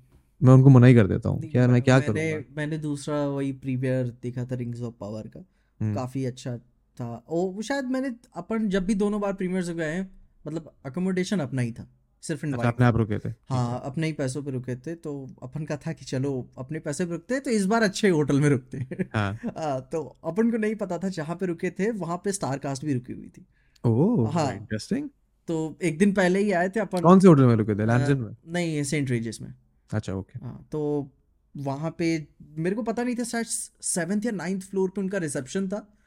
[0.40, 4.06] मैं उनको मना ही कर देता हूँ यार मैं क्या करूँगा। मैंने दूसरा वही प्रीमियर
[4.22, 5.44] देखा था रिंग्स ऑफ़ पावर का।
[5.92, 10.10] काफ़ी अच्छा था। ओ वो शायद मैंने अपन जब भी दोनों बार प्रीमियर गए हैं
[10.46, 11.86] मतलब अकोमोडेशन अपना ही था
[12.22, 15.64] सिर्फ़ अच्छा अपने आप रुके थे। हाँ अपने ही पैसों पे रुके थे तो अपन
[15.64, 18.48] का था कि चलो अपने पैसे पे रुकते हैं तो इस बार अच्छे होटल में
[18.48, 22.16] रुकते हैं। हाँ। हाँ, तो अपन को नहीं पता था जहाँ पे रुके थे वहाँ
[22.16, 23.46] पे स्टार कास्ट भी रुकी हुई थी।
[23.84, 25.08] ओह हाँ। इंटरेस्टिंग
[25.48, 27.86] तो एक दिन पहले ही आए थे अपन। कौन से होटल में रुके थे?
[27.86, 28.36] लैंडजन में?
[28.48, 29.54] नहीं सेंट रेजिस में।
[29.90, 31.10] अच्छा ओके हाँ तो
[31.56, 33.46] वहाँ पे मेरे को पता नहीं था शायद
[33.80, 35.98] सेवेंथ या नाइन्थ फ्लोर पे उनका रिसेप्शन था।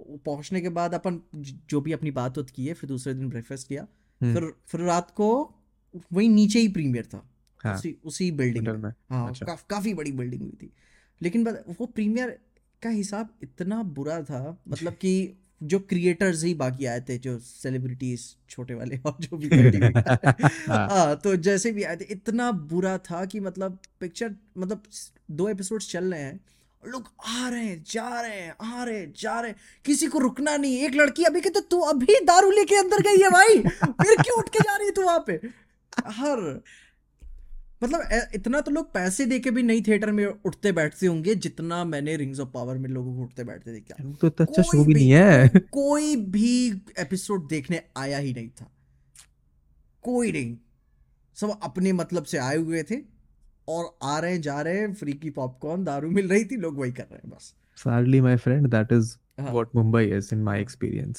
[0.00, 1.20] वो पहुँचने के बाद अपन
[1.66, 3.86] जो भी अपनी बात की है फिर दूसरे दिन ब्रेकफास्ट किया।
[4.22, 5.54] हम्म। फिर फिर रात को
[6.12, 7.30] वही नीचे ही प्रीमियर था।
[7.64, 10.72] हाँ। उसी उसी बिल्डिंग में। हाँ अच्छा। काफ, काफ़ी बड़ी बिल्डिंग हुई थी।
[11.22, 12.38] लेकिन वो प्रीमियर
[12.82, 18.36] का हिसाब इतना बुरा था मतलब कि जो क्रिएटर्स ही बाकी आए थे जो सेलिब्रिटीज
[18.50, 19.70] छोटे वाले और जो भी हुई
[20.68, 24.82] हाँ। हाँ तो जैसे भी आए थे इतना बुरा था कि मतलब पिक्चर मतलब
[25.30, 26.40] दो एपिसोड्स चल रहे हैं
[26.86, 30.18] लोग आ रहे हैं जा रहे हैं आ रहे हैं जा रहे हैं। किसी को
[30.18, 34.22] रुकना नहीं एक लड़की अभी कहते तू अभी दारू लेके अंदर गई है भाई फिर
[34.22, 35.40] क्यों उठ के जा रही है तू वहाँ पे?
[36.06, 36.60] हर
[37.82, 41.84] मतलब इतना तो लोग पैसे दे के भी नहीं थिएटर में उठते बैठते होंगे जितना
[41.84, 44.94] मैंने रिंग्स ऑफ़ पावर में लोगों को उठते बैठते देखा। तो इतना अच्छा शो भी
[44.94, 48.70] नहीं है। कोई भी एपिसोड देखने आया ही नहीं था।
[50.02, 50.58] कोई नहीं।
[51.34, 52.96] सब अपने मतलब से आए हुए थे
[53.68, 56.92] और आ रहे जा रहे हैं फ्री की पॉपकॉर्न दारू मिल रही थी लोग वही
[56.92, 57.54] कर रहे हैं बस।
[57.86, 59.04] My friend that is
[59.40, 61.18] हाँ, what Mumbai is in my experience.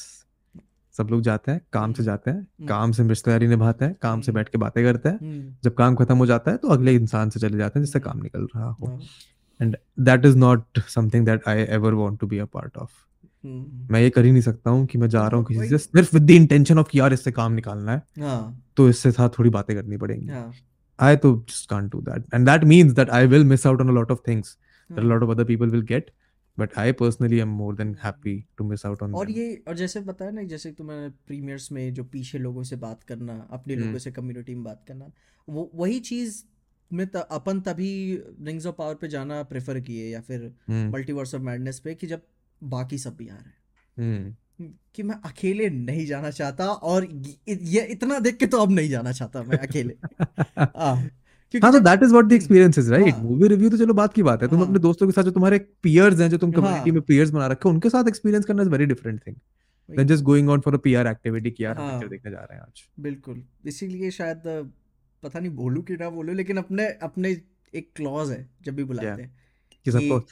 [0.98, 4.22] सब लोग जाते हैं काम से हम्म, जाते हैं काम से रिश्तेदारी निभाते हैं काम
[4.22, 6.68] से हम्म। बैठ के बातें करते हैं। हम्म, जब काम खत्म हो जाता है तो
[6.70, 9.00] अगले इंसान से चले जाते हैं जिससे काम निकल रहा हो। हाँ,
[9.60, 12.90] and that is not something that I ever want to be a part of
[13.44, 15.78] hmm, मैं ये कर ही नहीं सकता हूँ कि मैं जा रहा हूँ किसी से
[15.78, 19.50] सिर्फ़ विद द इंटेंशन ऑफ़ यार इससे काम निकालना है। हाँ। तो इससे साथ थोड़ी
[19.50, 20.30] बातें करनी पड़ेंगी।
[21.00, 23.80] आई I तो just can't do that and that means that I will miss out
[23.84, 24.50] on a lot of things
[24.90, 25.86] that a हाँ। lot of other people will
[26.62, 29.38] but I personally am more than happy to miss out on और them.
[29.38, 33.36] ये और जैसे बताया ना जैसे तुम्हें premiers में जो पीछे लोगों से बात करना
[33.52, 35.12] अपने हम्म। लोगों से कम्युनिटी में बात करना
[35.48, 36.44] वो वही चीज़
[36.92, 37.92] में त, अपन तभी
[38.42, 40.52] रिंग्स ऑफ़ पावर पे जाना प्रेफर किए या फिर.
[40.70, 42.22] मल्टीवर्स ऑफ़ मैडनेस पे कि जब
[42.62, 43.60] बाकी सब भी आ रहे हैं
[43.98, 44.34] Hmm.
[44.96, 47.06] कि मैं अकेले नहीं जाना चाहता और
[47.46, 49.96] ये ये इतना देख के तो अब नहीं जाना चाहता मैं अकेले
[51.54, 53.94] हाँ हाँ तो that is what the experience is right हाँ। मूवी रिव्यू तो चलो
[53.94, 56.38] बात की बात है। तुम हाँ। अपने दोस्तों के साथ जो तुम्हारे पीयर्स हैं जो
[56.38, 59.20] तुम कम्युनिटी हाँ। में पीयर्स बना रखे हो उनके साथ एक्सपीरियंस करना is very different
[59.28, 59.36] thing
[59.90, 62.56] than just going on for a PR activity कि यार हाँ। पिक्चर देखने जा रहे
[62.56, 64.42] हैं आज। बिल्कुल। इसीलिए शायद
[65.24, 67.30] पता नहीं बोलूँ कि ना बोलूँ लेकिन अपने अपने
[67.74, 69.32] एक क्लॉज है जब भी बुलाते हैं
[69.86, 70.24] कि सबको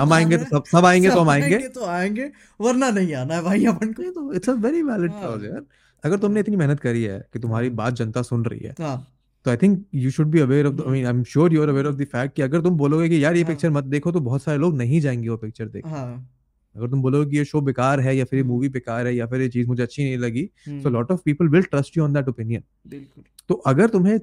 [0.00, 3.42] हम आएँगे तो सब सब आएँगे तो हम आएँगे। तो आएँगे वरना नहीं आना है
[3.42, 5.62] भाई अपन को। तो इट्स अ वेरी वैलिड हाँ। क्लॉज यार।
[6.04, 8.96] अगर तुमने इतनी मेहनत करी है कि तुम्हारी बात जनता सुन रही है हाँ।
[9.46, 11.68] तो I think you should be aware of I mean I am sure you are
[11.68, 14.12] aware of the fact कि अगर तुम बोलोगे कि यार ये हाँ। पिक्चर मत देखो
[14.12, 16.28] तो बहुत सारे लोग नहीं जाएँगे वो पिक्चर देख हाँ।
[16.74, 19.14] अगर तुम बोलोगे कि ये शो बेकार है या फिर ये हम्म। मूवी बेकार है
[19.14, 21.96] या फिर ये चीज़ मुझे अच्छी नहीं लगी हम्म, so lot of people will trust
[21.96, 22.62] you on that opinion
[23.48, 24.18] तो अगर तुम्हें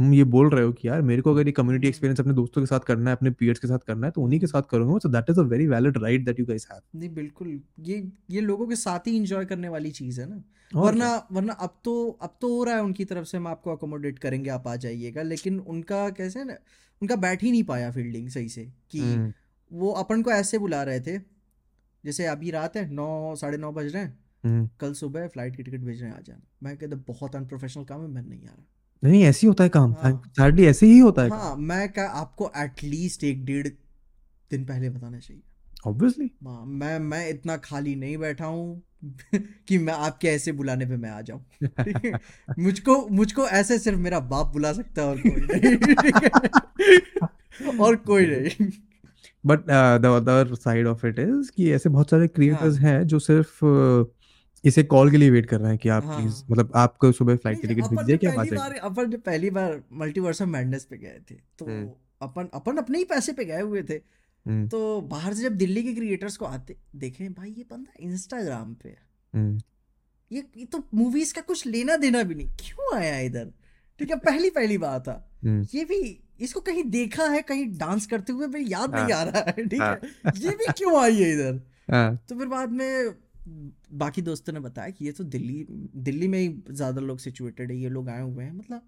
[0.00, 2.60] तुम ये बोल रहे हो कि यार मेरे को अगर ये कम्युनिटी। एक्सपीरियंस अपने दोस्तों
[2.62, 4.98] के साथ करना है अपने पीयर्स के साथ करना है तो उन्हीं के साथ करूँगा।
[4.98, 7.96] So that is a very valid right that you guys have नहीं बिल्कुल। ये
[8.30, 10.42] ये लोगों के साथ ही इंजॉय करने वाली चीज़ है ना।
[10.72, 13.72] और वरना वरना अब तो अब तो हो रहा है उनकी तरफ़ से हम आपको
[13.72, 16.56] अकोमोडेट करेंगे आप आ जाइएगा। लेकिन उनका कैसे है ना
[17.02, 19.32] उनका बैठ ही नहीं पाया फील्डिंग सही से कि हम्म,
[19.70, 21.18] वो अपन को ऐसे बुला रहे थे।
[22.04, 25.62] जैसे अभी रात है नौ साढ़े नौ बज रहे हैं। हम्म। कल सुबह फ़्लाइट की
[25.62, 28.52] टिकट भेज रहे हैं आ जाना। मैं कहता बहुत अनप्रोफेशनल काम है मैं नहीं आ
[28.52, 28.66] रहा।
[29.04, 32.08] नहीं ऐसे ही होता है काम। हाँ। सैडली ऐसे ही होता है हाँ मैं क्या
[32.08, 33.68] आपको एटलीस्ट एक डेढ़
[34.50, 35.42] दिन पहले बताना चाहिए।
[35.86, 38.82] ऑब्वियसली हाँ, मैं मैं इतना खाली नहीं बैठा हूँ
[39.34, 41.44] कि मैं आपके ऐसे बुलाने पे मैं आ जाऊँ।
[42.58, 45.78] मुझको मुझको ऐसे सिर्फ़ मेरा बाप बुला सकता है और कोई नहीं।
[47.80, 48.70] और कोई नहीं।
[49.46, 49.58] But
[50.00, 53.64] the other side of it is कि ऐसे बहुत सारे क्रिएटर्स हाँ। हैं जो सिर्फ़
[53.64, 54.06] uh,
[54.64, 57.12] इसे कॉल के लिए वेट कर रहे हैं कि आप हाँ। प्लीज़ हाँ मतलब आपको
[57.12, 59.82] सुबह फ़्लाइट की टिकट मिल जाए जब कि आप आ जाइए अपन जब पहली बार
[59.92, 61.90] मल्टीवर्स ऑफ़ मैडनेस पे गए थे। तो हम्म।
[62.22, 63.94] अपन अपन अपने ही पैसे पे गए हुए थे।
[64.46, 68.74] हम्म। तो बाहर से जब दिल्ली के क्रिएटर्स को आते देखे भाई ये बंदा इंस्टाग्राम
[68.74, 69.02] पे है।
[69.34, 69.60] हम्म।
[70.32, 73.52] ये ये तो मूवीज़ का कुछ लेना देना भी नहीं। क्यों आया इधर?
[73.98, 75.30] ठीक है पहली पहली बात था।
[75.74, 79.22] ये भी इसको कहीं देखा है कहीं डांस करते हुए भाई याद नहीं हाँ। आ
[79.22, 80.32] रहा है ठीक हाँ। है?
[80.36, 81.60] ये भी क्यों आई है इधर?
[81.90, 83.14] हाँ। तो फिर बाद में
[83.92, 85.66] बाकी दोस्तों ने बताया कि ये तो दिल्ली
[85.96, 88.82] दिल्ली में ही ज़्यादा लोग सिचुएटेड है ये लोग आए हुए हैं मतलब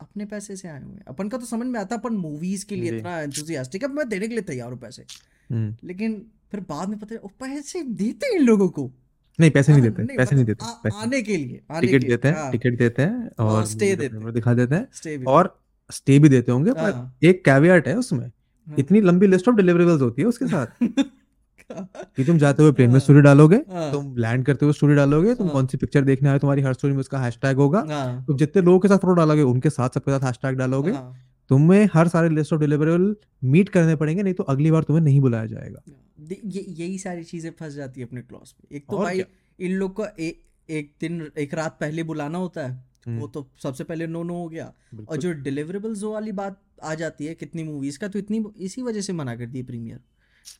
[0.00, 2.76] अपने पैसे से आए हुए हैं। अपन का तो समझ में आता अपन मूवीज़ के
[2.76, 5.04] लिए इतना एंथुसियास्टिक है मैं देने के लिए तैयार हूँ पैसे।
[5.50, 8.90] हम्म। लेकिन फिर बाद में पता है पैसे देते हैं इन लोगों को?
[9.38, 11.86] नहीं पैसे नहीं देते नहीं पैसे नहीं मतलब देते आ, पैसे आने के लिए आने
[11.86, 14.74] टिकट के देते हैं हाँ। टिकट देते हैं हाँ और स्टे देते हैं। दिखा देते
[14.74, 15.60] हैं और
[15.90, 18.30] स्टे भी देते होंगे पर हाँ एक कैवियट है उसमें
[18.66, 20.82] इतनी लंबी लिस्ट ऑफ़ डिलीवरेबल्स होती है उसके साथ।
[21.72, 25.34] कि। तुम जाते हुए प्लेन में स्टोरी डालोगे हाँ। तुम लैंड करते हुए स्टोरी डालोगे
[25.34, 28.24] तुम हाँ। कौन सी पिक्चर देखने आए तुम्हारी हर स्टोरी में उसका हैशटैग होगा। हाँ।
[28.26, 31.88] तुम जितने लोगों के साथ फ़ोटो डालोगे उनके साथ सबके साथ हैशटैग डालोगे। हाँ। तुम्हें
[31.94, 35.46] हर सारे लिस्ट ऑफ़ डिलीवरेबल मीट करने पड़ेंगे नहीं तो अगली बार तुम्हें नहीं बुलाया
[35.46, 35.82] जाएगा।
[36.20, 39.24] ये यही सारी चीज़ें फंस जाती है अपने क्लॉज में। एक तो भाई
[39.58, 40.34] इन लोग को ए,
[40.68, 42.72] एक दिन एक रात पहले बुलाना होता है
[43.06, 44.72] वो हम्म। तो सबसे पहले नो नो हो गया।
[45.08, 49.00] और जो डिलीवरेबल्स वाली बात आ जाती है कितनी मूवीज़ का तो इतनी इसी वजह
[49.00, 50.00] से मना कर दी प्रीमियर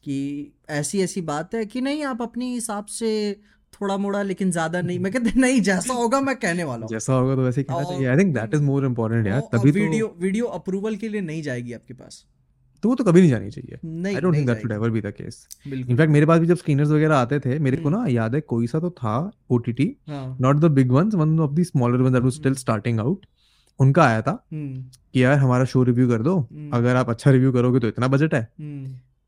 [0.05, 3.11] कि ऐसी ऐसी बात है कि नहीं आप अपने हिसाब से
[3.73, 7.13] थोड़ा मोड़ा लेकिन ज़्यादा नहीं मैं कहते नहीं जैसा होगा मैं कहने वाला हूँ। जैसा
[7.13, 9.79] होगा तो वैसे ही कहना चाहिए। I think that is more important यार तभी तो
[9.79, 12.25] वीडियो वीडियो अप्रूवल के लिए नहीं जाएगी आपके पास।
[12.83, 15.13] तो वो तो कभी नहीं जानी चाहिए। I don't think that should ever be the
[15.13, 18.35] case in fact मेरे पास भी जब स्क्रीनर्स वगैरह आते थे मेरे को हम्म। ना याद
[18.35, 22.03] है कोई सा तो था ओटीटी हाँ। Not the big ones one of the smaller
[22.03, 23.27] one that was still starting out
[23.81, 24.83] उनका आया था हम्म।
[25.15, 28.09] कि यार हमारा शो रिव्यू कर दो। हम्म। अगर आप अच्छा रिव्यू करोगे तो इतना
[28.09, 28.49] बजट है।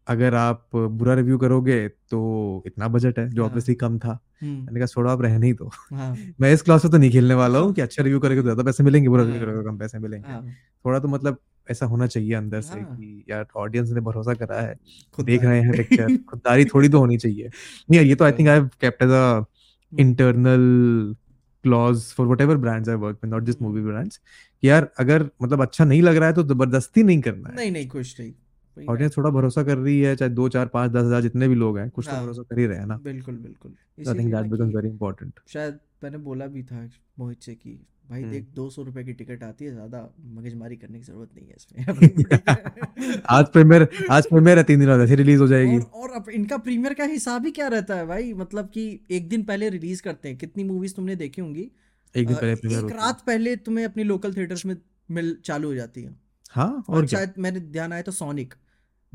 [0.06, 4.78] अगर आप बुरा रिव्यू करोगे तो इतना बजट है जो हाँ। ऑब्वियसली कम था। मैंने
[4.80, 7.58] कहा छोड़ो आप रहने ही दो। हाँ। मैं इस क्लास में तो नहीं खेलने वाला
[7.58, 9.78] हूँ कि अच्छा रिव्यू करेगा तो ज़्यादा पैसे मिलेंगे बुरा रिव्यू हाँ। करेगा तो कम
[9.78, 10.42] पैसे मिलेंगे। हाँ।
[10.84, 11.38] थोड़ा तो मतलब
[11.68, 14.74] ऐसा होना चाहिए अंदर से कि यार ऑडियंस ने भरोसा करा है
[15.18, 18.48] देख रहे हैं पिक्चर खुददारी थोड़ी तो होनी चाहिए। नहीं यार ये तो I think
[18.48, 19.44] I have kept as a
[19.92, 21.14] internal
[21.64, 24.20] clause for whatever brands I work not just movie brands
[24.62, 27.88] यार अगर मतलब अच्छा नहीं लग रहा है तो ज़बरदस्ती नहीं करना है। नहीं नहीं
[27.88, 28.32] कुछ नहीं।
[28.76, 31.78] ऑडियंस थोड़ा भरोसा कर रही है चाहे दो चार पाँच दस हज़ार जितने भी लोग
[31.78, 33.74] हैं कुछ तो हाँ। भरोसा कर ही रहे हैं ना। बिल्कुल बिल्कुल।
[34.08, 37.78] I think that becomes very important शायद मैंने बोला भी था मोहित से कि
[38.10, 40.00] भाई हम्म। देख दो सौ रुपए की टिकट आती है ज़्यादा
[40.34, 45.00] मगजमारी करने की ज़रूरत नहीं है इसमें। आज प्रीमियर आज प्रीमियर है तीन दिन बाद
[45.10, 48.32] रिलीज़ हो जाएगी। और और अब इनका प्रीमियर का हिसाब ही क्या रहता है भाई?
[48.34, 51.70] मतलब कि एक दिन पहले रिलीज़ करते हैं। कितनी मूवीज़ तुमने देखी होंगी?
[52.14, 54.76] एक दिन पहले प्रीमियर एक रात पहले तुम्हें अपनी लोकल थिएटर्स में
[55.10, 56.14] मिल चालू हो जाती है।
[56.50, 58.54] हाँ और और शायद मेरे ध्यान आया तो सोनिक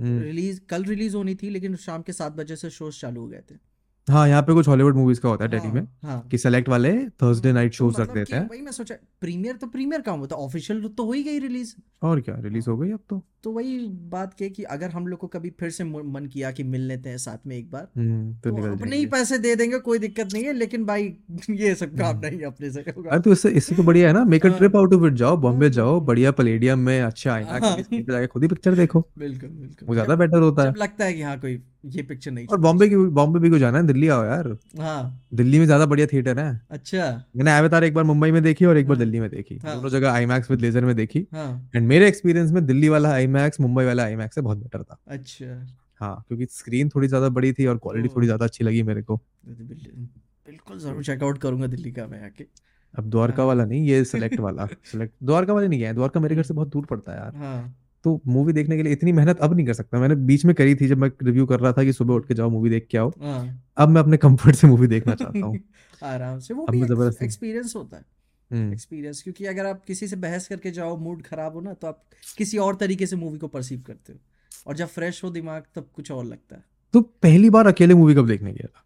[0.01, 3.43] रिलीज़, कल रिलीज़ होनी थी, लेकिन शाम के सात बजे से शोज़ चालू हो गए
[3.51, 3.70] थे।
[4.11, 6.69] हाँ यहाँ पे कुछ हॉलीवुड मूवीज़ का होता है दिल्ली में हाँ। हाँ कि सेलेक्ट
[6.69, 6.91] वाले
[7.21, 10.35] थर्सडे नाइट तो शोज़ रख देते हैं। वही मैं सोचा प्रीमियर तो प्रीमियर का होता
[10.37, 13.51] ऑफिशियल तो हो ही गई रिलीज़ और क्या रिलीज़ हाँ हो गई अब तो। तो
[13.51, 13.77] वही
[14.11, 17.09] बात के कि अगर हम लोग को कभी फिर से मन किया कि मिल लेते
[17.09, 20.33] हैं साथ में एक बार हम्म तो तो अपने ही पैसे दे देंगे कोई दिक्कत
[20.33, 21.03] नहीं है लेकिन भाई
[21.51, 24.23] ये सब काम हम्म। नहीं अपने से होगा। तो इससे इससे तो बढ़िया है ना
[24.25, 27.33] मेक अ हाँ। ट्रिप आउट ऑफ़ इट जाओ बॉम्बे जाओ हाँ बढ़िया पलेडियम में अच्छा
[27.33, 31.05] आईनॉक्स हाँ। जाके खुद ही पिक्चर देखो। बिल्कुल बिल्कुल। वो ज़्यादा बेटर होता है। लगता
[31.05, 33.85] है कि हाँ कोई ये पिक्चर नहीं और बॉम्बे की बॉम्बे भी को जाना है
[33.87, 34.47] दिल्ली आओ यार।
[34.79, 38.65] हाँ। दिल्ली में ज़्यादा बढ़िया थिएटर है। अच्छा। मैंने अवतार एक बार मुंबई में देखी
[38.65, 41.25] और एक बार हाँ। दिल्ली में देखी। हाँ। दोनों जगह आईमैक्स विद लेजर में देखी।
[41.33, 44.97] हाँ। एंड मेरे एक्सपीरियंस में दिल्ली वाला आईमैक्स मुंबई वाला आईमैक्स से बहुत बेटर था।
[45.07, 45.65] अच्छा।
[45.99, 49.19] हाँ क्योंकि स्क्रीन थोड़ी ज़्यादा बड़ी थी और क्वालिटी थोड़ी ज़्यादा अच्छी लगी मेरे को।
[49.45, 52.45] बिल्कुल ज़रूर चेकआउट करूँगा दिल्ली का मैं आके।
[52.93, 56.35] अब द्वारका हाँ। वाला नहीं ये सेलेक्ट वाला। सेलेक्ट द्वारका वाले नहीं गए द्वारका मेरे
[56.35, 59.39] घर से बहुत दूर पड़ता है यार। हाँ। तो मूवी देखने के लिए इतनी मेहनत
[59.39, 61.83] अब नहीं कर सकता। मैंने बीच में करी थी जब मैं रिव्यू कर रहा था
[61.83, 64.67] कि सुबह उठ के जाओ मूवी देख के आओ। हाँ। अब मैं अपने कंफर्ट से
[64.67, 65.59] मूवी देखना चाहता हूँ।
[66.03, 66.81] आराम से। वो भी
[67.25, 68.05] एक्सपीरियंस होता है।
[68.51, 71.87] हम्म। एक्सपीरियंस क्योंकि अगर आप किसी से बहस करके जाओ मूड खराब हो ना तो
[71.87, 72.03] आप
[72.37, 74.19] किसी और तरीके से मूवी को परसीव करते हो।
[74.67, 78.15] और जब फ्रेश हो दिमाग तब कुछ और लगता है। तो पहली बार अकेले मूवी
[78.15, 78.85] कब देखने गया था?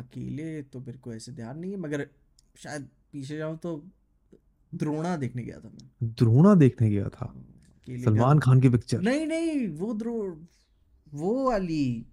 [0.00, 2.06] अकेले तो मेरे को ऐसे ध्यान नहीं है मगर
[2.56, 3.84] शायद पीछे जाऊँ तो
[4.74, 7.32] द्रोणा देखने गया था मैं। द्रोणा देखने गया था?
[7.88, 10.14] सलमान खान की पिक्चर नहीं नहीं वो द्रो
[11.14, 12.06] वो वाली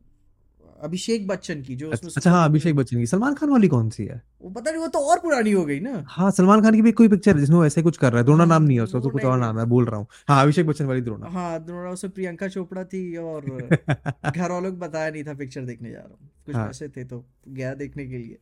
[0.81, 4.05] अभिषेक बच्चन की जो उसमें अच्छा हाँ अभिषेक बच्चन की। सलमान खान वाली कौन सी
[4.05, 4.21] है?
[4.41, 6.91] वो पता नहीं वो तो और पुरानी हो गई ना। हाँ सलमान खान की भी
[6.91, 8.83] कोई पिक्चर है जिसमें वो ऐसे कुछ कर रहा है। द्रोणा हाँ, नाम नहीं है
[8.83, 11.65] उसका तो कुछ और नाम है बोल रहा हूँ। हाँ अभिषेक बच्चन वाली द्रोणा। हाँ
[11.65, 13.45] द्रोणा उसमें प्रियंका चोपड़ा थी और
[14.35, 17.03] घर वालों को बताया नहीं था पिक्चर देखने जा रहा हूँ। कुछ हाँ। पैसे थे
[17.03, 18.37] तो गया देखने के लिए।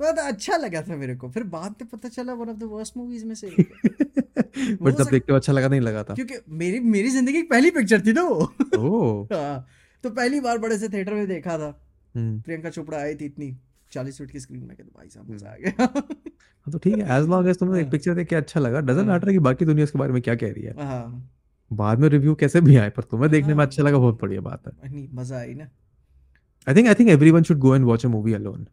[0.00, 2.96] बहुत अच्छा लगा था मेरे को। फिर बाद में पता चला one of the worst
[2.96, 3.46] movies में से
[4.82, 7.42] बट तब सक- देख के अच्छा लगा नहीं लगा था। क्योंकि मेरी मेरी ज़िंदगी की
[7.42, 9.66] पहली पिक्चर थी ना वो। हाँ,
[10.04, 11.68] तो पहली बार बड़े से थिएटर में देखा था।
[12.14, 13.56] हम्म। प्रियंका चोपड़ा आई थी इतनी।
[13.92, 17.18] चालीस फीट की स्क्रीन में कहते भाई साहब मज़ा आ गया। हाँ, तो ठीक है
[17.18, 19.38] एज लॉन्ग एज तुम्हें एक हाँ। पिक्चर देख के अच्छा लगा डजंट हाँ। मैटर कि
[19.38, 21.30] बाकी दुनिया उसके बारे में क्या कह रही है। हाँ।
[21.70, 24.40] बाद में रिव्यू कैसे भी आए पर तुम्हें देखने में हाँ। अच्छा लगा बहुत बढ़िया
[24.40, 25.68] बात है। नहीं मज़ा आई ना।
[26.66, 28.66] I think I think everyone should go and watch a movie alone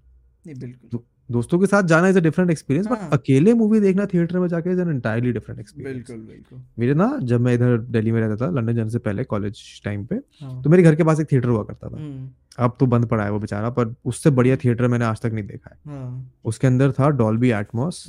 [0.45, 0.99] नहीं बिल्कुल।
[1.29, 3.13] दोस्तों के साथ जाना is a different experience but.
[3.13, 7.11] अकेले मूवी देखना थिएटर में जाके is an entirely different experience बिल्कुल बिल्कुल। मेरे ना
[7.23, 10.61] जब मैं इधर दिल्ली में रहता था लंदन जाने से पहले कॉलेज टाइम पे हाँ।
[10.63, 13.23] तो मेरे घर के पास एक थिएटर हुआ करता था। हम्म, अब तो बंद पड़ा
[13.23, 16.67] है वो बेचारा पर उससे बढ़िया थिएटर मैंने आज तक नहीं देखा है। हाँ। उसके
[16.67, 18.05] अंदर था डॉल्बी एटमॉस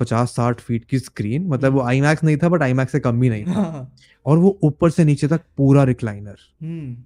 [0.00, 3.28] पचास साठ फीट की स्क्रीन मतलब वो आई नहीं था बट आई से कम भी
[3.30, 3.90] नहीं था। हाँ।
[4.26, 6.96] और वो ऊपर से नीचे तक पूरा रिक्लाइनर हम्म।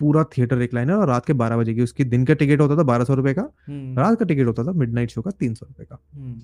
[0.00, 2.82] पूरा थिएटर रिक्लाइनर और रात के बारह बजे की उसकी दिन का टिकट होता था
[2.84, 5.66] बारह सौ रुपए का हम्म, रात का टिकट होता था मिडनाइट शो का तीन सौ
[5.66, 6.38] रुपए का। हम्म,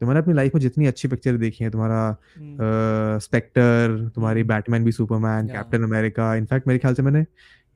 [0.00, 4.84] तो मैंने अपनी लाइफ में जितनी अच्छी पिक्चर देखी है तुम्हारा स्पेक्टर तुम्हारी हम्म। बैटमैन
[4.84, 7.24] भी Superman Captain America in fact मेरे ख्याल से मैंने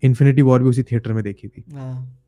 [0.03, 2.19] इन्फिनिटी वॉर भी उसी थिएटर में देखी थी। हाँ,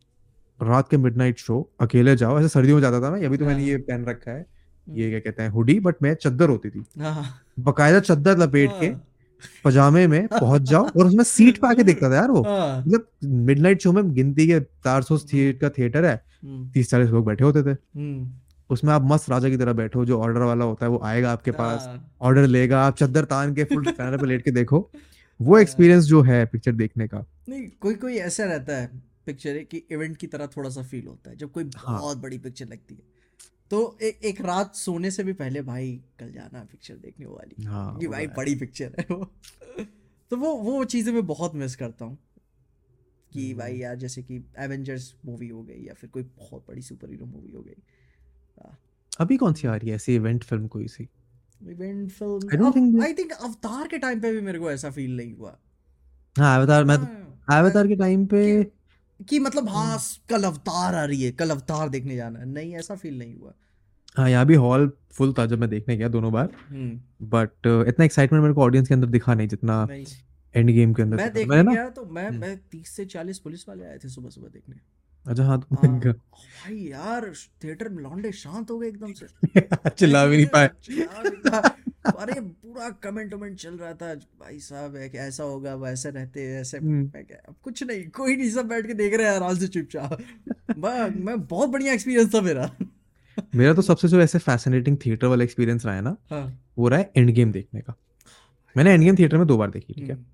[0.61, 3.61] रात के मिडनाइट शो अकेले जाओ ऐसे सर्दियों में जाता था मैं अभी तो मैंने
[3.61, 4.47] हाँ। ये पहन रखा है
[4.89, 7.25] ये क्या कहते हैं हुडी बट मैं चद्दर होती थी। हाँ,
[7.61, 9.01] बकायदा चद्दर लपेट के हाँ,
[9.65, 13.09] पजामे में पहुँच जाओ और उसमें सीट पे आके देखता था यार वो। हाँ, मतलब
[13.25, 17.27] मिडनाइट शो में गिनती के चार सौ सीट का थिएटर है हम्म, तीस चालीस लोग
[17.27, 18.29] बैठे होते थे। हम्म,
[18.71, 21.51] उसमें आप मस्त राजा की तरह बैठो जो ऑर्डर वाला होता है वो आएगा आपके
[21.51, 24.91] पास हाँ, ऑर्डर लेगा आप चद्दर तान के फुल पे लेट के देखो।
[25.41, 28.91] वो एक्सपीरियंस जो है पिक्चर देखने का। नहीं कोई कोई ऐसा रहता है
[29.27, 32.19] पिक्चर है कि इवेंट की तरह थोड़ा सा फील होता है जब कोई हाँ। बहुत
[32.19, 33.18] बड़ी पिक्चर लगती है।
[33.71, 37.99] तो ए, एक रात सोने से भी पहले भाई कल जाना पिक्चर देखने वाली। हाँ
[37.99, 39.25] कि भाई बड़ी पिक्चर है वो।
[40.31, 42.19] तो वो वो चीज़ें मैं बहुत मिस करता हूँ।
[43.33, 46.83] कि हम्म। भाई यार जैसे कि एवेंजर्स मूवी हो गई या फिर कोई बहुत बड़ी
[46.83, 47.75] सुपर हीरो मूवी हो गई।
[49.21, 51.09] अभी कौन सी आ रही है ऐसी इवेंट फ़िल्म कोई सी?
[51.63, 54.91] Event I don't think film I think Avatar के टाइम पे भी मेरे को ऐसा
[54.91, 55.59] फील नहीं हुआ।
[56.39, 58.73] हाँ अवतार मैं हाँ, अवतार के टाइम पे
[59.25, 62.75] कि- मतलब हाँ हम्म। कल अवतार आ रही है कल अवतार देखने जाना है। नहीं
[62.75, 63.55] ऐसा फील नहीं हुआ।
[64.17, 66.49] हाँ यहाँ भी हॉल फुल था जब मैं देखने गया दोनों बार।
[67.23, 69.89] बट uh, इतना एक्साइटमेंट मेरे को ऑडियंस के अंदर दिखा नहीं जितना
[70.55, 73.69] एंड गेम के अंदर मैं देखने गया तो मैं हम्म। मैं तीस से चालीस पुलिस
[73.69, 74.77] वाले आए थे सुबह सुबह देखने।
[75.29, 77.33] अच्छा हाँ तो हाँ। भाई यार
[77.65, 79.27] थिएटर में लौंडे शांत हो गए एकदम से।
[79.91, 80.67] चिल्ला भी नहीं पाए।
[82.19, 86.47] अरे पूरा कमेंट वमेंट चल रहा था। भाई साहब है कि ऐसा होगा वैसे रहते
[86.57, 89.35] ऐसे हम्म। मैं क्या अब कुछ नहीं कोई नहीं सब बैठ के देख रहे हैं
[89.35, 90.19] आराम से चुपचाप।
[90.79, 92.71] मैं मैं बहुत बढ़िया एक्सपीरियंस था मेरा।
[93.55, 96.99] मेरा तो सबसे जो ऐसे फैसिनेटिंग थिएटर वाला एक्सपीरियंस रहा है ना हाँ। वो रहा
[97.01, 97.95] है एंड गेम देखने का।
[98.77, 100.15] मैंने एंड गेम थिएटर में दो बार देखी ठीक है?
[100.15, 100.25] हम्म,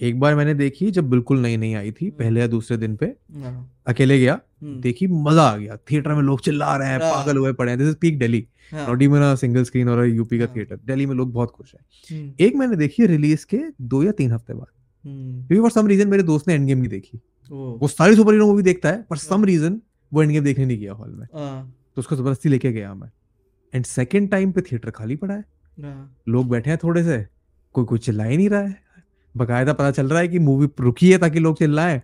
[0.00, 3.06] एक बार मैंने देखी जब बिल्कुल नई नई आई थी पहले या दूसरे दिन पे।
[3.34, 7.12] हाँ, अकेले गया हम्म, देखी मज़ा आ गया। थिएटर में लोग चिल्ला रहे हैं हाँ।
[7.12, 10.38] पागल हुए पड़े हैं। This is peak Delhi not even a single screen और यूपी
[10.38, 13.60] का हाँ। थिएटर। दिल्ली में लोग बहुत खुश हैं। हम्म, एक मैंने देखी रिलीज़ के
[13.82, 14.66] दो या तीन हफ़्ते बाद।
[15.04, 17.20] हम्म, क्योंकि फॉर सम रीजन मेरे दोस्त ने एंड गेम नहीं देखी
[17.50, 19.80] वो सारी सुपर हीरो मूवी देखता है पर सम। रीजन
[20.12, 23.10] वो एंड गेम देखने नहीं गया हॉल में। तो उसको ज़बरदस्ती लेके गया मैं।
[23.72, 25.44] एंड सेकेंड टाइम पे थिएटर खाली पड़ा है।
[25.78, 27.26] हाँ, लोग बैठे हैं थोड़े से।
[27.74, 28.87] कोई कुछ चिल्ला ही नहीं रहा है।
[29.34, 32.00] बकायदा पता चल रहा है कि मूवी रुकी है ताकि लोग चिल्लाएँ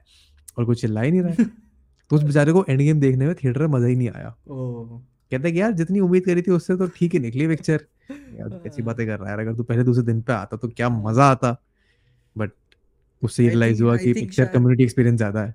[0.59, 1.45] और कोई चिल्ला ही नहीं रहा है।
[2.11, 5.53] तो उस बेचारे को एंड गेम देखने में थिएटर में मज़ा ही नहीं आया। कहते
[5.53, 9.07] कि यार जितनी उम्मीद करी थी उससे तो ठीक ही निकली पिक्चर यार कैसी बातें
[9.07, 11.57] कर रहा है अगर तू पहले दूसरे दिन पे आता तो क्या मज़ा आता।
[12.37, 12.51] बट
[13.23, 15.55] उससे रियलाइज़ हुआ कि पिक्चर कम्युनिटी एक्सपीरियंस ज़्यादा है।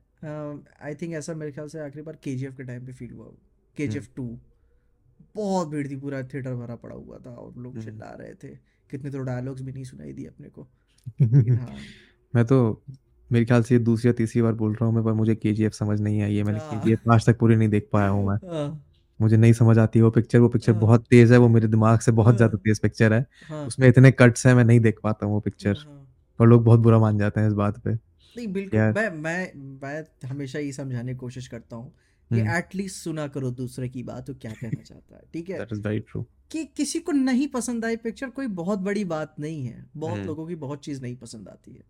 [0.82, 3.26] आई थिंक ऐसा मेरे ख्याल से आखिरी बार केजीएफ के टाइम पे फील हुआ।
[3.78, 4.38] K ji hmm. टू
[5.36, 8.56] बहुत भीड़ थी पूरा थिएटर भरा पड़ा हुआ था और लोग हम्म। चिल्ला रहे थे।
[8.90, 10.89] कितने तो डायलॉग्स भी नहीं सुनाई दिए अपने को। हाँ
[12.34, 12.58] मैं तो
[13.30, 15.70] मेरे ख्याल से ये दूसरी या तीसरी बार बोल रहा हूँ मैं पर मुझे के
[15.72, 18.38] समझ नहीं आई है मैंने हाँ। के आज तक पूरी नहीं देख पाया हूँ मैं।
[18.40, 18.68] हाँ,
[19.20, 22.00] मुझे नहीं समझ आती वो पिक्चर वो पिक्चर हाँ। बहुत तेज है वो मेरे दिमाग
[22.00, 25.00] से बहुत ज़्यादा हाँ। तेज पिक्चर है। हाँ, उसमें इतने कट्स हैं मैं नहीं देख
[25.04, 26.06] पाता हूँ वो पिक्चर हाँ।
[26.40, 27.96] और लोग बहुत बुरा मान जाते हैं इस बात पे।
[28.36, 31.94] नहीं बिल्कुल मैं मैं मैं हमेशा ये समझाने की कोशिश करता हूँ।
[32.32, 35.58] कि हम्म। एटलीस्ट सुना करो दूसरे की बात वो क्या कहना चाहता है ठीक है?
[35.58, 39.36] दैट इज़ वेरी ट्रू कि किसी को नहीं पसंद आई पिक्चर कोई बहुत बड़ी बात
[39.40, 41.84] नहीं है। बहुत हम्म। लोगों की बहुत चीज़ नहीं पसंद आती है।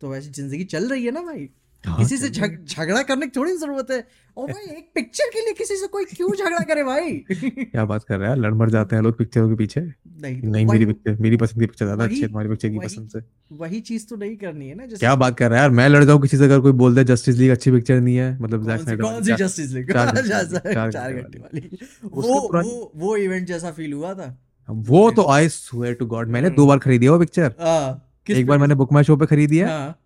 [0.00, 1.50] तो वैसे ज़िंदगी चल रही है ना भाई?
[1.86, 4.06] किसी से झगड़ा करने की थोड़ी ज़रूरत है।
[4.36, 7.12] और भाई एक पिक्चर के लिए किसी से कोई क्यों झगड़ा करे भाई?
[7.30, 10.66] क्या बात कर रहा है लड़ मर जाते हैं लोग पिक्चरों के पीछे। नहीं नहीं
[10.66, 13.20] मेरी पिक्चर मेरी पसंद की पिक्चर ज़्यादा अच्छी है तुम्हारी पिक्चर की पसंद से।
[13.56, 15.88] वही चीज़ तो नहीं करनी है ना जैसे क्या बात कर रहा है यार मैं
[15.88, 18.66] लड़ जाऊँ किसी से अगर कोई बोलता है जस्टिस लीग अच्छी पिक्चर नहीं है मतलब
[18.66, 21.68] जैक स्नाइडर कौन सी जस्टिस लीग चार घंटे वाली,
[22.04, 24.36] वो वो वो इवेंट जैसा फील हुआ था।
[24.68, 28.46] वो तो आई स्वेयर टू गॉड मैंने दो बार खरीदी है वो पिक्चर हाँ, एक
[28.46, 29.98] बार मैंने बुक माई शो पे खरीदी है। हाँ।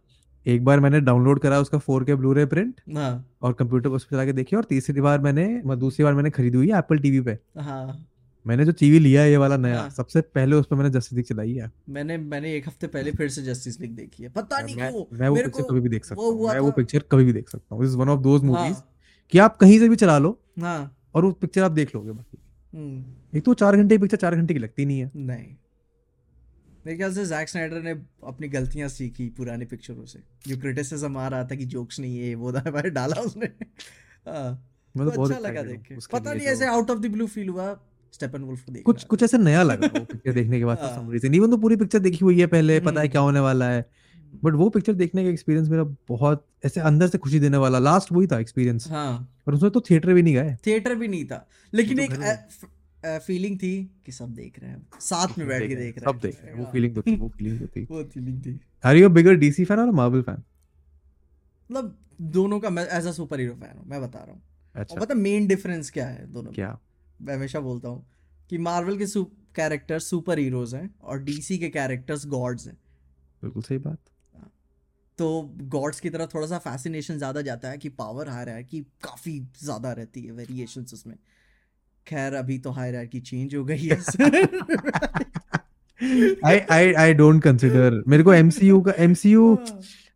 [0.47, 4.17] एक बार मैंने डाउनलोड करा उसका 4K ब्लूरे प्रिंट हाँ। और कंप्यूटर पर उस पर
[4.17, 6.99] चला के देखी और तीसरी बार मैंने मतलब दूसरी बार मैंने खरीदी हुई है एप्पल
[6.99, 8.07] टीवी पे। हाँ।
[8.47, 11.17] मैंने जो टीवी लिया है ये वाला नया हाँ। सबसे पहले उस पर मैंने जस्टिस
[11.17, 14.61] लीग चलाई है। मैंने मैंने एक हफ़्ते पहले फिर से जस्टिस लीग देखी है। पता
[14.61, 16.71] नहीं मैं, क्यों मैं वो मेरे पिक्चर को कभी भी देख सकता हूँ मैं वो
[16.71, 18.77] पिक्चर कभी भी देख सकता हूँ। Is one of those movies
[19.33, 22.39] कि आप कहीं से भी चला लो हाँ। और वो पिक्चर आप देख लोगे बाकी।
[22.73, 25.47] हम्म, एक तो चार घंटे की पिक्चर चार घंटे की लगती नहीं है। नहीं।
[26.87, 27.91] मेरे ख्याल से जैक स्नाइडर ने
[28.27, 32.35] अपनी गलतियाँ सीखी पुरानी पिक्चरों से। जो क्रिटिसिज्म आ रहा था कि जोक्स नहीं है
[32.35, 33.47] वो भाई डाला उसने।
[34.27, 37.27] हाँ, मैं तो अच्छा लगा देख के। पता नहीं तो। ऐसे out of the blue
[37.27, 37.73] feel हुआ
[38.13, 41.11] स्टेपन वुल्फ को देख कुछ कुछ ऐसे नया लगा वो पिक्चर देखने के बाद। सम
[41.11, 43.69] रीजन इवन तो पूरी पिक्चर देखी हुई है पहले पता है हम्म। क्या होने वाला
[43.71, 43.85] है।
[44.45, 48.13] बट वो पिक्चर देखने का एक्सपीरियंस मेरा बहुत ऐसे अंदर से खुशी देने वाला। लास्ट
[48.13, 51.47] वही था एक्सपीरियंस हाँ। और उसमें तो थिएटर भी नहीं गए। थिएटर भी नहीं था।
[51.75, 52.11] लेकिन तो एक।
[53.05, 56.21] फीलिंग थी कि सब देख रहे हैं साथ में बैठ के देख रहे हैं। सब
[56.21, 58.61] देख रहे हैं। वो हाँ, फीलिंग तो थी वो फीलिंग तो थी। वो फीलिंग थी।
[58.85, 60.43] Are you a bigger DC fan और मार्वल फ़ैन
[61.71, 64.43] मतलब दोनों का मैं as a superhero fan हूँ मैं बता रहा हूँ।
[64.75, 66.79] अच्छा। पता मेन डिफरेंस क्या है दोनों क्या?
[67.23, 68.07] मैं हमेशा बोलता हूँ
[68.51, 69.07] कि मार्वल के
[69.55, 72.75] कैरेक्टर्स सुपर हीरोज हैं और डीसी के कैरेक्टर्स गॉड्स हैं।
[73.43, 73.99] बिल्कुल सही बात।
[75.19, 78.65] तो गॉड्स की तरफ़ थोड़ा सा फैसिनेशन ज़्यादा जाता है कि पावर हाई रहा है
[78.65, 81.17] कि काफ़ी ज़्यादा रहती है वेरिएशंस उसमें।
[82.07, 83.99] खैर अभी तो हाई की चेंज हो गई है
[86.47, 89.59] आई आई आई डोंट कंसीडर मेरे को एमसीयू का MCU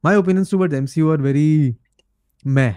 [0.04, 1.76] my opinions towards MCU are very
[2.46, 2.74] मैं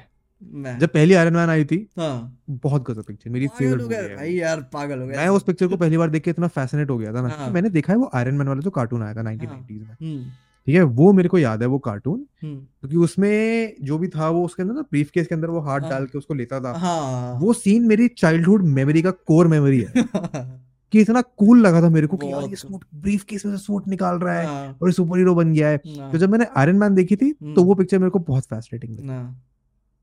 [0.53, 3.95] मैं जब पहली आयरन मैन आई थी हाँ। बहुत गजब पिक्चर मेरी फेवरेट हो मूवी
[3.95, 6.47] है भाई यार पागल हो गए मैं उस पिक्चर को पहली बार देख के इतना
[6.47, 9.03] फैसिनेट हो गया था ना हाँ। मैंने देखा है वो आयरन मैन वाला जो कार्टून
[9.03, 10.31] आया था 1990s में। हम्म।
[10.67, 10.81] ठीक है?
[10.83, 14.63] वो मेरे को याद है वो कार्टून हम्म। क्योंकि उसमें जो भी था वो उसके
[14.63, 17.39] अंदर ना ब्रीफ केस के अंदर वो हाथ हाँ। डाल के उसको लेता था। हाँ।
[17.39, 19.93] वो सीन मेरी चाइल्डहुड मेमोरी का कोर मेमोरी है।
[20.93, 23.63] कि इतना कूल लगा था मेरे को कि यार ये सूट ब्रीफ केस में से
[23.63, 26.45] सूट निकाल रहा है हाँ, और सुपर हीरो बन गया है। हाँ, तो जब मैंने
[26.57, 29.35] आयरन मैन देखी थी तो हम्म। वो पिक्चर मेरे को बहुत फैसिनेटिंग लगी।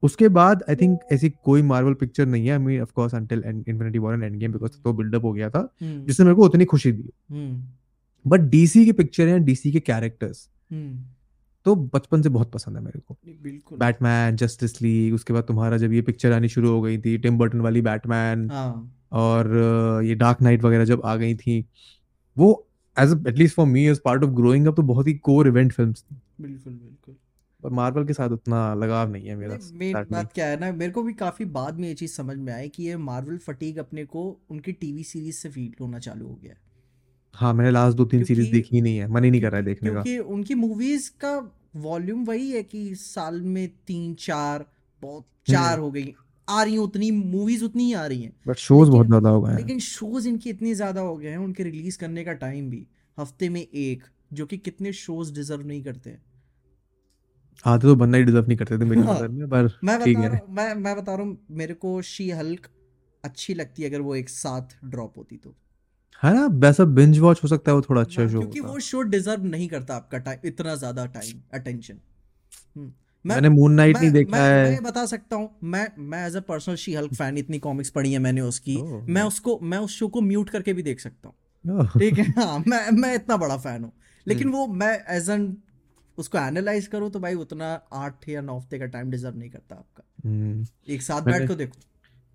[0.02, 3.42] उसके बाद आई थिंक ऐसी कोई मार्वल पिक्चर नहीं है। I mean of course until
[3.46, 6.64] Infinity War and Endgame because तो बिल्डअप हो गया था हम्म, जिसने मेरे को उतनी
[6.64, 7.10] खुशी दी।
[8.26, 10.48] बट डीसी की पिक्चर है डीसी के कैरेक्टर्स
[11.66, 15.76] तो बचपन से बहुत पसंद है मेरे को। बिल्कुल। बैटमैन जस्टिस लीग उसके बाद तुम्हारा
[15.76, 19.50] जब ये पिक्चर आनी शुरू हो गई थी टिम बर्टन वाली बैटमैन हाँ। और
[20.04, 21.64] ये डार्क नाइट वगैरह जब आ गई थी
[22.36, 22.68] वो
[22.98, 26.02] as at least for me as part of growing up तो बहुत ही कोर इवेंट फिल्म्स
[26.02, 27.14] थी। बिल्कुल बिल्कुल।
[27.62, 30.92] पर मार्वल के साथ उतना लगाव नहीं है मेरा मेन बात क्या है ना मेरे
[30.92, 34.04] को भी काफ़ी बाद में ये चीज़ समझ में आई कि ये मार्वल फटीक अपने
[34.04, 36.63] को उनकी टीवी सीरीज़ से फील होना चालू हो गया है।
[37.34, 39.56] हाँ मैंने लास्ट दो तीन सीरीज़ क्योंकि- देखी नहीं है मन ही नहीं कर रहा
[39.56, 44.66] है देखने का। क्योंकि उनकी मूवीज़ का वॉल्यूम वही है कि साल में तीन चार
[45.02, 46.14] बहुत चार हम्म। हो गई
[46.48, 49.28] आ रही हैं उतनी मूवीज़ उतनी ही आ रही हैं। बट शोज़ बहुत लेकिन- ज़्यादा
[49.28, 52.32] हो गए हैं। लेकिन शोज़ इनके इतने ज़्यादा हो गए हैं उनके रिलीज़ करने का
[52.32, 52.86] टाइम भी
[53.18, 56.22] हफ़्ते में एक जो कि कितने शोज़ डिजर्व नहीं करते हैं।
[57.66, 60.18] आधे तो बनना ही डिजर्व नहीं करते थे मेरी हाँ। नज़र में पर मैं ठीक
[60.18, 62.68] बता है। रहा हूँ मैं मैं बता रहा हूँ मेरे को शी हल्क
[63.24, 65.54] अच्छी लगती है अगर वो एक साथ ड्रॉप होती तो।
[66.22, 66.46] है ना?
[66.58, 69.68] वैसा बिंज वॉच हो सकता है वो थोड़ा अच्छा शो क्योंकि वो शो डिजर्व नहीं
[69.68, 72.00] करता आपका टाइम इतना ज़्यादा टाइम अटेंशन
[72.76, 76.36] मैं, मैंने मून नाइट नहीं देखा मैं, है। मैं बता सकता हूँ मैं मैं as
[76.36, 79.78] a personal She Hulk fan इतनी कॉमिक्स पढ़ी है मैंने उसकी। ओह, मैं उसको मैं
[79.78, 82.24] उस शो को म्यूट करके भी देख सकता हूँ। ठीक है?
[82.32, 83.92] हाँ मैं मैं इतना बड़ा फ़ैन हूँ।
[84.26, 85.56] लेकिन हम्म। वो मैं एज एन
[86.18, 89.76] उसको एनालाइज करूँ तो भाई उतना आठ या नौ हफ़्ते का टाइम डिजर्व नहीं करता
[89.76, 91.80] आपका। हम्म, एक साथ बैठ को देखो।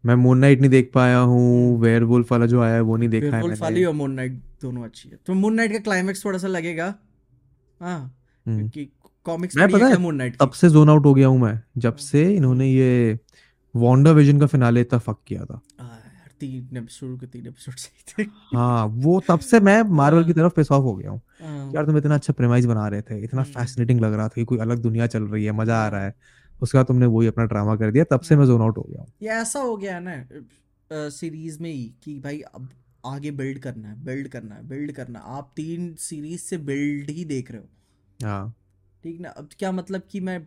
[0.04, 3.26] मैं मून नाइट नहीं देख पाया हूँ वेयरवुल्फ वाला जो आया है वो नहीं देखा
[3.26, 6.38] है वेयरवुल्फ वाली और मून नाइट दोनों अच्छी है। तो मून नाइट का क्लाइमेक्स थोड़ा
[6.39, 6.93] सा लगेगा।
[7.82, 8.00] हाँ
[8.45, 8.89] हम्म, क्योंकि
[9.26, 11.95] कॉमिक्स मैं पता है, मून नाइट तब से जोन आउट हो गया हूँ मैं जब
[11.97, 13.18] से इन्होंने ये
[13.76, 15.62] वॉन्डा विजन का फिनाले इतना फक किया था।
[16.39, 20.54] तीन एपिसोड के तीन एपिसोड सही थे। हाँ वो तब से मैं मार्वल की तरफ़
[20.56, 23.42] पेस ऑफ़ हो गया हूँ। हाँ, यार तुम इतना अच्छा प्रेमाइज बना रहे थे इतना
[23.42, 26.04] हम्म। फैसिनेटिंग लग रहा था कि कोई अलग दुनिया चल रही है मज़ा आ रहा
[26.04, 26.16] है।
[26.61, 29.11] उसके तुमने वही अपना ड्रामा कर दिया तब से मैं जोन आउट हो गया हूँ।
[29.21, 32.69] ये ऐसा हो गया है ना सीरीज़ में ही कि भाई अब
[33.05, 37.09] आगे बिल्ड करना है बिल्ड करना है बिल्ड करना है। आप तीन सीरीज़ से बिल्ड
[37.09, 38.53] ही देख रहे हो। हाँ।
[39.03, 39.29] ठीक ना?
[39.29, 40.39] अब क्या मतलब कि मैं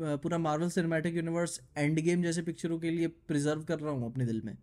[0.00, 4.26] पूरा Marvel cinematic universe Endgame जैसे पिक्चरों के लिए प्रिजर्व कर रहा हूँ अपने
[4.26, 4.56] दिल में?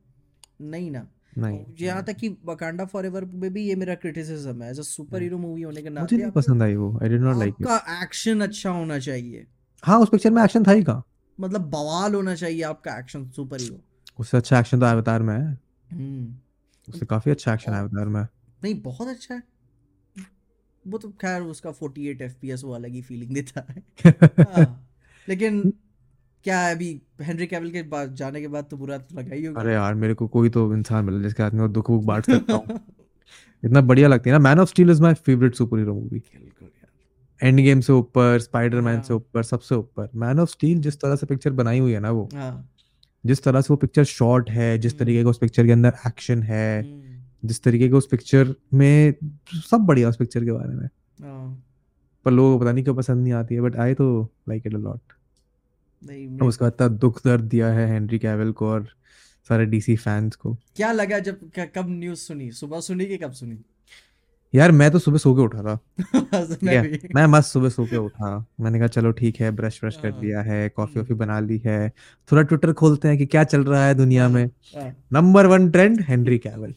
[0.62, 1.08] नहीं ना?
[1.38, 5.22] नहीं यहाँ तक कि वकांडा फॉरएवर में भी ये मेरा क्रिटिसिज्म है। As a super
[5.22, 7.68] hero movie होने के नाते मुझे नहीं पसंद आई वो। I did not like it
[8.04, 9.46] action अच्छा होना चाहिए।
[9.84, 11.04] हाँ उस पिक्चर में एक्शन था ही कहाँ?
[11.40, 13.80] मतलब बवाल होना चाहिए आपका एक्शन सुपर हीरो
[14.20, 15.58] उससे अच्छा एक्शन तो अवतार में है।
[15.92, 16.36] हम्म।
[16.88, 18.22] उससे काफ़ी अच्छा एक्शन है अवतार में
[18.64, 19.44] नहीं बहुत अच्छा है।
[20.88, 24.90] वो तो खैर उसका 48 एफपीएस वो अलग ही फीलिंग देता है। हाँ,
[25.28, 25.74] लेकिन
[26.44, 29.46] क्या है अभी हेनरी कैविल के बाद जाने के बाद तो बुरा तो लगा ही
[29.46, 32.54] होगा। अरे यार मेरे को कोई तो इंसान मिला जिसके हाथ में दुख बांट सकता
[32.54, 32.80] हूँ।
[33.64, 36.20] इतना बढ़िया लगती है ना। Man of Steel is my favourite superhero movie
[37.60, 41.26] Endgame से ऊपर स्पाइडरमैन से हाँ। ऊपर सबसे ऊपर। मैन ऑफ़ स्टील जिस तरह से
[41.26, 42.70] पिक्चर बनाई हुई है ना वो हाँ।
[43.24, 45.94] जिस तरह से वो पिक्चर शॉट है जिस हम्म। तरीके का उस पिक्चर के अंदर
[46.08, 49.14] एक्शन है हम्म, जिस तरीके का उस पिक्चर में
[49.70, 50.86] सब बढ़िया उस पिक्चर के बारे में।
[51.22, 51.64] हाँ,
[52.26, 54.08] पर लोगों को पता नहीं क्यों पसंद नहीं आती है बट आई तो
[54.50, 55.14] लाइक इट अ लॉट
[56.02, 58.88] नहीं उसका इतना दुख दर्द दिया है हेनरी कैविल को और
[59.50, 61.40] सारे डीसी फैंस को। क्या लगा जब
[61.76, 62.50] कब न्यूज़ सुनी?
[62.52, 63.58] सुबह सुनी कि कब सुनी?
[64.56, 65.80] यार मैं तो सुबह सो के उठा था।
[66.64, 69.96] मैं है। मैं मस्त सुबह सो के उठा। मैंने कहा चलो ठीक है ब्रश ब्रश
[69.96, 71.90] कर हाँ। लिया है कॉफ़ी हम्म। वॉफी बना ली है।
[72.32, 76.02] थोड़ा ट्विटर खोलते हैं कि क्या चल रहा है दुनिया में। हाँ, number one trend
[76.02, 76.74] Henry Cavill.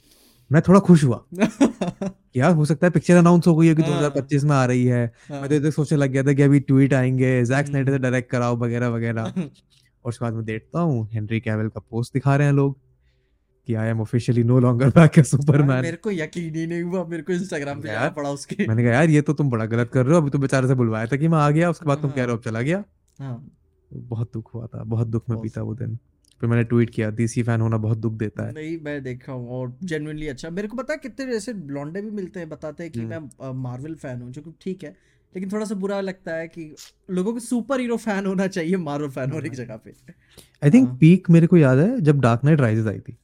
[0.52, 3.82] मैं थोड़ा खुश हुआ। हाँ, यार हो सकता है पिक्चर अनाउंस हो गई है कि
[3.82, 6.42] हाँ। 2025 में आ रही है। हाँ, मैं तो इधर सोचने लग गया था कि
[6.42, 9.22] अभी ट्वीट आएँगे जैक हम्म। स्नाइडर से डायरेक्ट कराओ वगैरह वगैरह।
[10.04, 12.78] और उसके बाद मैं देखता हूँ हेनरी कैविल का पोस्ट दिखा रहे हैं लोग।
[13.68, 17.04] कि I am officially no longer back as Superman मेरे को यकीन ही नहीं हुआ
[17.06, 19.90] मेरे को इंस्टाग्राम पे जाना पड़ा उसके। मैंने कहा यार ये तो तुम बड़ा गलत
[19.90, 22.02] कर रहे हो अभी तो बेचारे से बुलवाया था कि मैं आ गया उसके बाद
[22.02, 22.84] तुम कह रहे हो अब चला गया।
[23.18, 23.36] हाँ।
[23.90, 25.96] बहुत दुख हुआ था बहुत दुख में बीता वो दिन।
[26.40, 29.48] फिर मैंने ट्वीट किया डीसी फ़ैन होना बहुत दुख देता है। नहीं मैं देखा हूँ
[29.50, 32.92] और जेन्युइनली अच्छा। मेरे को पता है कितने ऐसे ब्लॉन्डे भी मिलते हैं बताते हैं
[32.92, 34.94] कि हम्म। मैं मार्वल फ़ैन हूँ जो कि ठीक है
[35.34, 36.74] लेकिन थोड़ा सा बुरा लगता है कि
[37.10, 39.94] लोगों को सुपर हीरो फ़ैन होना चाहिए मार्वल फ़ैन होने की जगह पे।
[40.62, 43.16] आई थिंक हाँ। पीक मेरे को याद है जब डार्क नाइट राइजेस आई थी।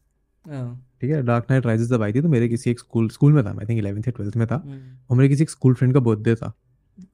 [0.48, 3.32] हाँ, ठीक है डार्क नाइट राइजेस जब आई थी तो मेरे किसी एक स्कूल स्कूल
[3.32, 4.78] में था मैं थिंक इलेवेंथ या ट्वेल्थ में था हम्म,
[5.10, 6.52] और मेरे किसी एक स्कूल फ्रेंड का बर्थडे था।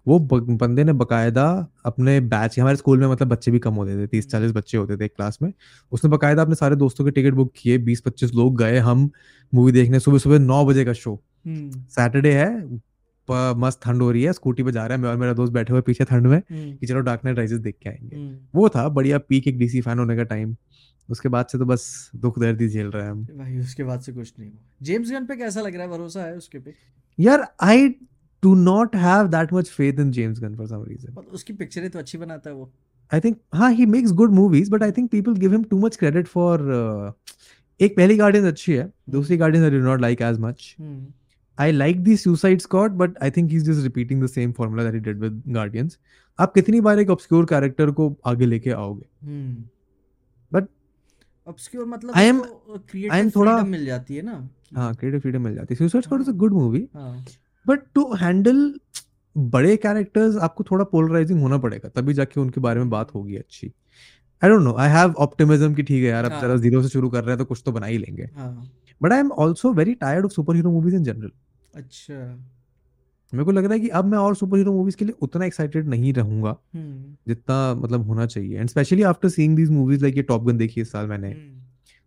[0.08, 1.44] वो बंदे ने बकायदा
[1.86, 4.96] अपने बैच हमारे स्कूल में मतलब बच्चे भी कम होते थे तीस चालीस बच्चे होते
[4.96, 5.52] थे एक क्लास में।
[5.92, 9.10] उसने बकायदा अपने सारे दोस्तों के टिकट बुक किए बीस पच्चीस लोग गए हम
[9.52, 11.14] मूवी देखने। सुबह सुबह नौ बजे का शो
[11.46, 12.82] हम्म, सैटरडे है
[13.58, 15.72] मस्त ठंड हो रही है स्कूटी पे जा रहे हैं मैं और मेरा दोस्त बैठे
[15.72, 18.68] हुए पीछे ठंड में हम्म, कि चलो डार्क नाइट राइजेस देख के आएँगे। हम्म। वो
[18.68, 20.54] था बढ़िया पीक एक डीसी फ़ैन होने का टाइम
[21.08, 21.84] उसके बाद से तो बस
[22.16, 24.50] दुख दर्द ही झेल रहे हैं हम। भाई उसके बाद से कुछ नहीं
[24.82, 25.90] जेम्स गन पे कैसा लग रहा है?
[25.90, 26.74] भरोसा है उसके पे?
[27.18, 27.88] यार I
[28.42, 31.98] do not have that much faith in James Gunn for some reason उसकी पिक्चरें तो
[31.98, 32.70] अच्छी बनाता है वो।
[33.12, 35.96] आई थिंक हाँ he makes good movies but I think people give him too much
[35.96, 36.60] credit for
[37.80, 41.06] एक पहली गार्डियंस अच्छी है दूसरी Guardians I do not like as much hmm,
[41.58, 44.94] I like the Suicide Squad but I think is just repeating the same formula that
[44.94, 45.98] he did with Guardians
[46.38, 49.06] आप कितनी बार एक obscure character को आगे लेके आओगे?
[49.22, 49.64] हम्म।
[51.46, 54.48] Obscure मतलब am- उसको I am creative थोड़ा- मिल जाती है ना?
[54.76, 57.24] हाँ क्रिएटिव फ्रीडम मिल जाती है। Suicide Squad is a good movie हाँ।
[57.66, 58.74] बट टू हैंडल
[59.36, 63.72] बड़े कैरेक्टर्स आपको थोड़ा पोलराइजिंग होना पड़ेगा तभी जाके उनके बारे में बात होगी अच्छी।
[64.42, 66.88] I don't know I have optimism की ठीक है यार अब हाँ। जरा ज़ीरो से
[66.88, 68.70] शुरू कर रहे हैं तो कुछ तो बना ही लेंगे। हाँ।
[69.02, 71.30] But I am also very tired of superhero movies in general
[71.74, 72.14] अच्छा।
[73.34, 75.44] मेरे को लग रहा है कि अब मैं और सुपर हीरो मूवीज़ के लिए उतना
[75.44, 80.16] एक्साइटेड नहीं रहूँगा हम्म। जितना मतलब होना चाहिए। And specially after seeing these movies like
[80.16, 81.62] ये टॉप गन देखी इस साल मैंने। हम्म,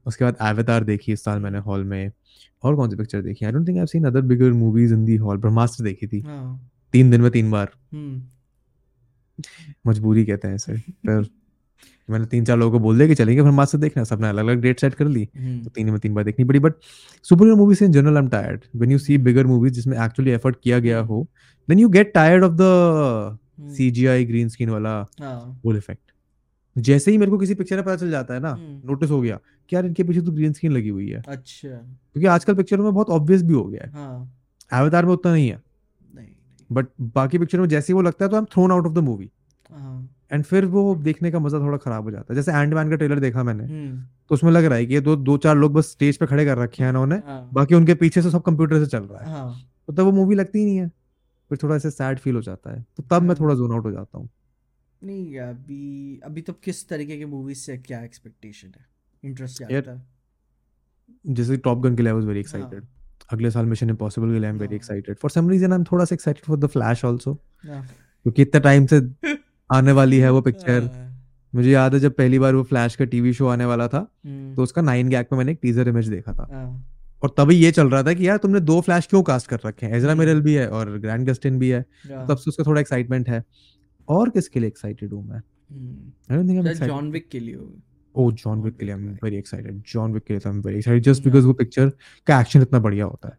[0.05, 2.11] उसके बाद एवेतार देखी इस साल मैंने हॉल में।
[2.63, 3.45] और कौन सी पिक्चर देखी?
[3.45, 6.19] I don't think I have seen other bigger movies in the hall Brahmastra देखी थी।
[6.19, 8.23] हाँ। तीन दिन में तीन बार। हम्म।
[9.87, 11.29] मजबूरी कहते हैं इसे। फिर
[12.09, 14.79] मैंने तीन चार लोगों को बोल दिया कि चलेंगे ब्रह्मास्त्र देखना सबने अलग अलग डेट
[14.79, 16.73] सेट कर ली। हम्म, तो तीन में तीन बार देखनी पड़ी but
[17.25, 20.31] super hero movies in general I am tired when you see bigger movies जिसमें एक्चुअली
[20.31, 21.27] एफर्ट किया गया हो
[21.67, 26.11] then you get tired of the hmm, CGI green screen वाला हाँ। इफ़ेक्ट
[26.75, 29.21] जैसे ही मेरे को किसी पिक्चर में पता चल जाता है ना हम्म, नोटिस हो
[29.21, 29.39] गया
[29.69, 32.93] कि यार इनके पीछे तो ग्रीन स्क्रीन लगी हुई है। अच्छा। क्योंकि आजकल पिक्चरों में
[32.93, 35.61] बहुत ऑब्वियस भी हो गया है। हाँ। एवतार में उतना नहीं है।
[36.69, 38.93] बट बाकी पिक्चर में जैसे ही वो लगता है तो I am thrown out of
[38.93, 39.29] the movie
[40.31, 43.19] and फिर वो देखने का मज़ा थोड़ा खराब हो जाता है। जैसे एंडमैन का ट्रेलर
[43.19, 45.91] देखा मैंने हम्म, तो उसमें लग रहा है कि ये दो दो चार लोग बस
[45.91, 48.85] स्टेज पे खड़े कर रखे हैं इन्होंने हाँ। बाकी उनके पीछे से सब कंप्यूटर से
[48.87, 50.87] चल रहा है। हाँ। तो तब वो मूवी लगती ही नहीं है।
[51.51, 53.85] फिर थोड़ा ऐसे सैड फील हो जाता है। तो तब मैं हाँ। थोड़ा जोन आउट
[53.85, 54.29] हो जाता हूँ।
[55.01, 58.85] नहीं अभी अभी तो किस तरीके के मूवीज़ से क्या एक्सपेक्टेशन है?
[59.23, 60.05] इंटरेस्ट आता है
[61.25, 62.83] जैसे टॉप गन के लिए आई वाज वेरी एक्साइटेड
[63.31, 64.75] अगले साल मिशन इम्पॉसिबल के लिए I am very.
[64.75, 67.33] Excited for some reason I am थोड़ा सा excited for the flash also
[67.65, 68.99] क्योंकि इतने टाइम से
[69.69, 71.05] आने वाली है वो पिक्चर हाँ,
[71.53, 74.55] मुझे याद है जब पहली बार वो फ्लैश का टीवी शो आने वाला था हम्म,
[74.55, 76.85] तो उसका नाइन गैग में मैंने एक टीजर इमेज देखा था। हाँ,
[77.23, 79.85] और तभी ये चल रहा था कि यार तुमने दो फ्लैश क्यों कास्ट कर रखे
[79.85, 79.93] हैं?
[79.93, 81.79] एजरा हम्म। मिरल भी है और ग्रैंड गस्टिन भी है।
[82.11, 83.43] हाँ, तब से उसका थोड़ा एक्साइटमेंट है।
[84.07, 85.37] और किसके लिए एक्साइटेड हूँ मैं?
[85.37, 87.57] हम्म, I don't think I am शायद एक्साइटेड जॉन विक के लिए
[88.15, 90.61] ओ जॉन विक के लिए I am very excited John Wick के लिए I am
[90.61, 91.91] very excited just because वो पिक्चर
[92.27, 93.37] का एक्शन इतना बढ़िया होता है।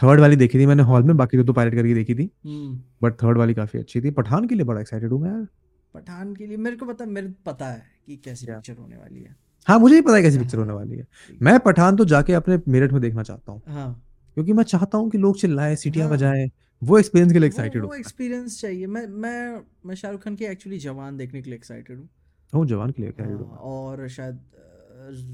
[0.00, 2.80] थर्ड वाली देखी थी मैंने हॉल में बाकी तो, तो पायरेट करके देखी थी। हम्म,
[3.02, 5.46] बट थर्ड वाली काफ़ी अच्छी थी। पठान के लिए बड़ा एक्साइटेड हूँ मैं यार।
[5.94, 9.36] पठान के लिए मेरे को पता मेरे पता है कि कैसी पिक्चर होने वाली है।
[9.68, 11.06] हाँ मुझे ही पता है कैसी पिक्चर होने वाली है।
[11.42, 14.02] मैं पठान तो जाके अपने मेरठ में देखना चाहता हूँ। हाँ।
[14.36, 16.50] क्योंकि मैं चाहता हूँ कि लोग चिल्लाएँ सीटियाँ हाँ। बजाएँ।
[16.82, 20.44] वो एक्सपीरियंस के लिए एक्साइटेड वो हूँ। एक्सपीरियंस चाहिए। मैं मैं मैं शाहरुख खान की
[20.44, 22.08] एक्चुअली जवान देखने के लिए एक्साइटेड हूँ।
[22.52, 24.40] हूँ जवान के लिए हाँ, एक्साइटेड हूँ। और शायद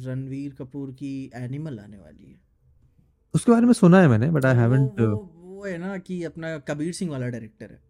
[0.06, 2.38] रणवीर कपूर की एनिमल आने वाली है।
[3.34, 6.58] उसके बारे में सुना है मैंने बट आई हैवंट वो वो है ना कि अपना
[6.58, 7.80] कबीर सिंह वाला डायरेक्टर है।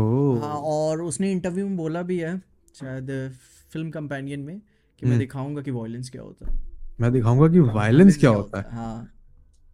[0.00, 2.38] ओह। हाँ और उसने इंटरव्यू में बोला भी है
[2.74, 3.32] शायद
[3.70, 6.60] फ़िल्म कंपेनियन में कि मैं हम्म। दिखाऊँगा कि वायलेंस क्या होता है।
[7.00, 9.10] मैं दिखाऊँगा कि वायलेंस क्या होता है। हाँ।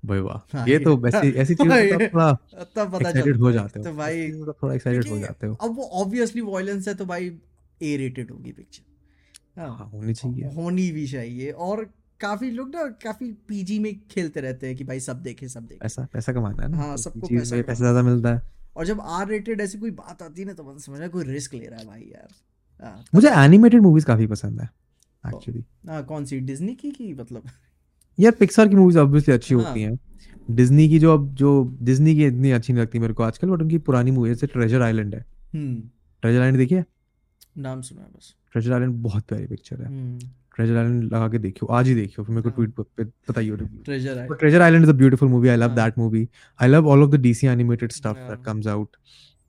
[0.05, 3.53] भाई वाह। हाँ, ये तो वैसी ऐसी चीज़ों तो थोड़ा तब पता एक्साइटेड चलता हो
[3.53, 7.07] जाते हो। तो भाई थोड़ा एक्साइटेड हो जाते हो। अब वो ऑब्वियसली वायलेंस है तो
[7.07, 7.27] भाई
[7.83, 11.91] ए रेटेड होगी पिक्चर हाँ होनी चाहिए। होनी भी चाहिए और
[12.21, 15.79] काफ़ी लोग ना काफ़ी पीजी में खेलते रहते हैं कि भाई सब देखे सब देखे।
[15.79, 18.43] पैसा पैसा कमाना है ना। हाँ, तो सबको पैसा पैसा ज़्यादा मिलता है।
[18.77, 21.67] और जब आर रेटेड ऐसी कोई बात आती है ना तो समझ कोई रिस्क ले
[21.67, 22.29] रहा है भाई यार।
[22.83, 24.69] हाँ, मुझे एनिमेटेड मूवीज़ काफ़ी पसंद है
[25.25, 26.39] एक्चुअली हाँ कौन सी?
[26.41, 27.49] डिज्नी की की मतलब?
[28.19, 29.99] यार पिक्सर की मूवीज़ ऑब्वियसली अच्छी हाँ। होती हैं।
[30.51, 31.51] डिज्नी की जो अब जो
[31.83, 34.83] डिज्नी की इतनी अच्छी नहीं लगती मेरे को आजकल बट उनकी पुरानी मूवी जैसे ट्रेजर
[34.83, 36.85] आइलैंड है। ट्रेजर आइलैंड देखिए
[37.59, 40.19] नाम सुना है बस। ट्रेजर आइलैंड बहुत प्यारी पिक्चर है। हम्म।
[40.61, 43.51] ट्रेजर आइलैंड लगा के देखियो आज ही देखियो फिर मेरे को हाँ। ट्वीट पे बताइए
[43.51, 45.51] रिव्यू ट्रेजर है Island is a beautiful movie.
[45.51, 45.77] I love हाँ.
[45.77, 46.23] that movie.
[46.61, 48.29] I love all of the DC animated stuff हाँ.
[48.29, 49.01] that comes out.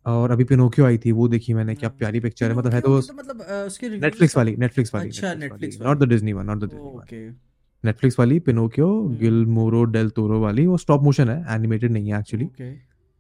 [0.05, 1.97] और अभी पिनोकियो आई थी वो देखी मैंने क्या हाँ.
[1.97, 5.81] प्यारी पिक्चर है मतलब है तो मतलब अ, उसके नेटफ्लिक्स वाली नेटफ्लिक्स वाली अच्छा, Netflix
[5.81, 7.19] not the Disney one not the Disney okay
[7.83, 8.87] Netflix वाली पिनोकियो.
[9.19, 12.49] गिलमोरो डेल टोरो वाली वो स्टॉप मोशन है एनिमेटेड नहीं है एक्चुअली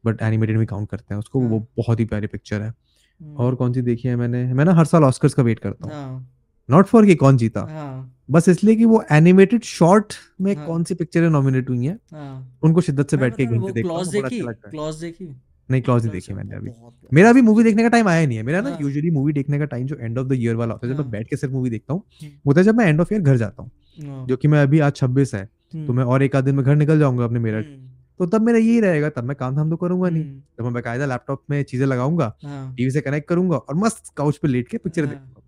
[0.03, 1.67] बट एनिमेटेड में काउंट करते हैं उसको वो हाँ.
[1.77, 4.85] बहुत ही प्यारी पिक्चर है हम्म, और कौन सी देखी है मैंने मैं ना हर
[4.85, 6.27] साल ऑस्कर्स का वेट करता हूँ हाँ
[6.71, 10.65] नॉट फॉर कि कौन जीता। हाँ। बस इसलिए कि वो एनिमेटेड शॉर्ट में हाँ.
[10.65, 14.07] कौन सी पिक्चरें नॉमिनेट हुई हैं हाँ। उनको शिद्दत से बैठ के वो देखता क्लॉज
[14.09, 15.29] देखी अच्छा है। क्लॉज देखी?
[15.69, 16.71] नहीं क्लॉज नहीं देखी मैंने अभी।
[17.11, 19.59] मेरा अभी मूवी देखने का टाइम आया नहीं है। मेरा ना हाँ। यूजुअली मूवी देखने
[19.59, 21.35] का टाइम जो एंड ऑफ़ द ईयर वाला होता है जब मैं हाँ। बैठ के
[21.35, 23.63] सिर्फ़ मूवी देखता हूँ हम्म। वो होता है जब मैं एंड ऑफ़ ईयर घर जाता
[23.63, 26.43] हूँ हाँ, जो कि मैं अभी आज छब्बीस है तो हम्म, मैं और एक आध
[26.45, 27.87] दिन में घर निकल जाऊँगा अपने मेरठ। हम्म,
[28.19, 31.05] तो तब मेरा यही रहेगा तब मैं काम धाम तो करूँगा नहीं। जब मैं बाकायदा
[31.05, 34.77] लैपटॉप में चीज़ें लगाऊँगा हाँ। टीवी से कनेक्ट करूँगा और मस्त काउच पे लेट के
[34.77, 35.40] पिक्चर हाँ। देखूँगा।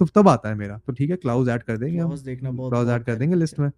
[0.00, 2.72] तो तब आता है मेरा। तो ठीक है क्लाउज ऐड कर देंगे हम। देखना बहुत
[2.72, 3.70] क्लाउज ऐड कर देंगे लिस्ट में।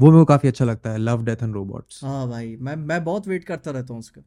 [0.00, 3.02] वो मेरे को काफ़ी अच्छा लगता है लव डेथ एंड रोबोट्स हाँ भाई मैं मैं
[3.04, 4.22] बहुत वेट करता रहता हूँ उसका।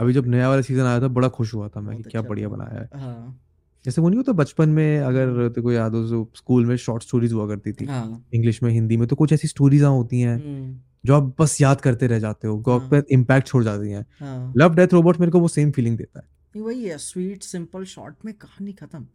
[0.00, 2.28] अभी जब नया वाला सीज़न आया था बड़ा खुश हुआ था मैं कि क्या अच्छा
[2.28, 3.40] बढ़िया बनाया है। हाँ।
[3.84, 6.76] जैसे वो नहीं होता बचपन में अगर हम्म। तेरे को याद हो तो स्कूल में
[6.76, 10.20] शॉर्ट स्टोरीज हुआ करती थी हाँ। इंग्लिश में हिंदी में तो कुछ ऐसी स्टोरीज होती
[10.20, 13.62] हैं हम्म, जो आप बस याद करते रह जाते हो आप हाँ। पे इम्पैक्ट छोड़
[13.64, 16.98] जाती हैं। हाँ। लव डेथ रोबोट मेरे को वो सेम फीलिंग देता है। वही है
[16.98, 19.06] स्वीट सिंपल शॉर्ट में कहानी खत्म।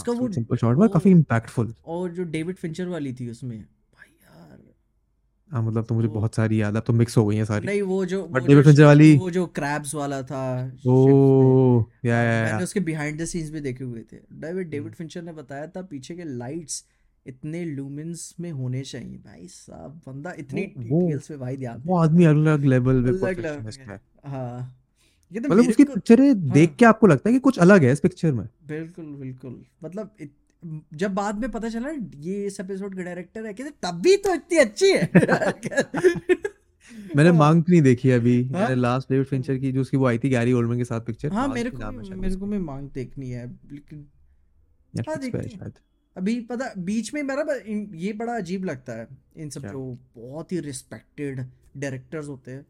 [0.00, 4.14] उसका वो सिंपल शॉर्ट में काफ़ी इम्पैक्टफुल और जो डेविड फिंचर वाली थी उसमें। भाई
[4.22, 4.58] यार।
[5.48, 7.82] हाँ मतलब तो मुझे बहुत सारी याद अब तो मिक्स हो गई है सारी। नहीं
[7.82, 12.44] वो जो David जो- Fincher वाली- वो जो क्रैब्स वाला था ओ या हाँ, या
[12.44, 15.82] मैंने उसके बिहाइंड द सीन्स भी देखे हुए थे। David David. फिंचर ने बताया था
[15.82, 16.84] पीछे के लाइट्स
[17.26, 22.24] इतने लूमिन्स में होने चाहिए। भाई साहब बंदा इतनी डिटेल्स पे भाई ध्यान वो आदमी
[22.24, 24.78] अलग लेवल पे परफेक्शनिस्ट है। हाँ।
[25.32, 28.32] मतलब उसकी पिक्चरें देख हाँ। के आपको लगता है कि कुछ अलग है इस पिक्चर
[28.32, 30.32] में बिल्कुल बिल्कुल मतलब इत,
[30.94, 31.90] जब बाद में पता चला
[32.20, 35.10] ये इस एपिसोड का डायरेक्टर है कहते तब भी तो इतनी अच्छी है
[37.16, 38.60] मैंने हाँ। मांग नहीं देखी अभी हाँ?
[38.60, 41.32] मैंने लास्ट डेविड फिंचर की जो उसकी वो आई थी गैरी ओल्डमैन के साथ पिक्चर
[41.32, 44.06] हाँ मेरे को मेरे को भी मांग देखनी है लेकिन
[44.94, 45.72] देखते हैं।
[46.16, 47.44] अभी पता बीच में मेरा
[47.94, 51.40] ये बड़ा अजीब लगता है इन सब जो बहुत ही रिस्पेक्टेड
[51.76, 52.66] डायरेक्टर्स होते हैं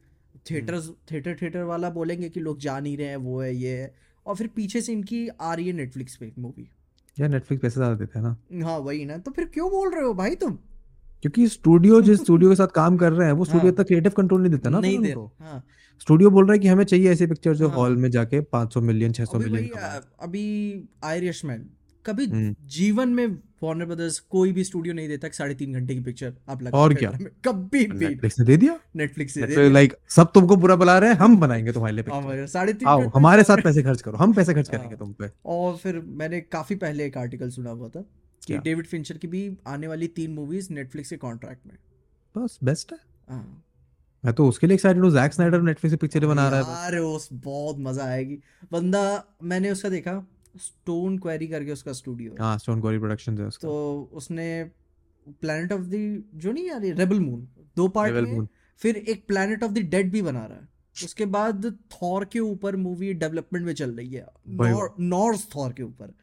[0.51, 3.95] थिएटर्स थिएटर थिएटर वाला बोलेंगे कि लोग जा नहीं रहे हैं वो है ये है।
[4.27, 6.69] और फिर पीछे से इनकी आ रही है नेटफ्लिक्स पे मूवी
[7.17, 10.05] यार नेटफ्लिक्स पैसे ज़्यादा देते हैं ना। हाँ वही ना। तो फिर क्यों बोल रहे
[10.05, 10.59] हो भाई तुम?
[11.23, 14.13] क्योंकि स्टूडियो जिस स्टूडियो के साथ काम कर रहे हैं वो स्टूडियो हाँ। तक क्रिएटिव
[14.17, 15.63] कंट्रोल नहीं देता ना नहीं दे हाँ।
[16.01, 18.81] स्टूडियो बोल रहा है कि हमें चाहिए ऐसे पिक्चर जो हाँ। हॉल में जाके 500
[18.83, 21.67] मिलियन 600 अभी मिलियन अभी आयरिशमैन
[22.05, 26.01] कभी हम्म। जीवन में वार्नर ब्रदर्स कोई भी स्टूडियो नहीं देता साढ़े तीन घंटे की
[26.01, 27.11] पिक्चर आप लगा और क्या?
[27.45, 28.79] कभी भी। नेटफ्लिक्स ने दे दिया?
[28.97, 32.73] नेटफ्लिक्स से दे लाइक सब तुमको बुरा बुला रहे हैं हम बनाएँगे तुम्हारे लिए साढ़े
[32.73, 35.77] तीन आओ हमारे साथ पैसे खर्च करो हम पैसे खर्च हाँ। करेंगे तुम पे। और
[35.77, 38.05] फिर मैंने काफ़ी पहले एक आर्टिकल सुना हुआ था
[38.43, 41.77] कि डेविड फिंचर की भी आने वाली तीन मूवीज़ नेटफ्लिक्स के कॉन्ट्रैक्ट में।
[42.35, 42.99] बस बेस्ट है?
[43.31, 43.63] हाँ।
[44.25, 46.97] मैं तो उसके लिए एक्साइटेड हूँ जैक स्नाइडर नेटफ्लिक्स से पिक्चर बना रहा है। यार
[46.99, 48.39] उस बहुत मज़ा आएगी।
[48.73, 49.03] बंदा
[49.43, 50.13] मैंने उसका देखा
[50.59, 54.65] स्टोन क्वेरी करके उसका स्टूडियो है। हाँ स्टोन गॉरी प्रोडक्शंस है उसका। तो उसने
[55.29, 58.47] प्लैनेट ऑफ़ द जो नहीं यार रेबल मून दो पार्ट में
[58.77, 60.69] फिर एक प्लैनेट ऑफ़ द डेड भी बना रहा है।
[61.05, 64.27] उसके बाद थॉर के ऊपर मूवी डेवलपमेंट में चल रही है।
[65.01, 66.15] नॉर्थ थॉर के ऊपर।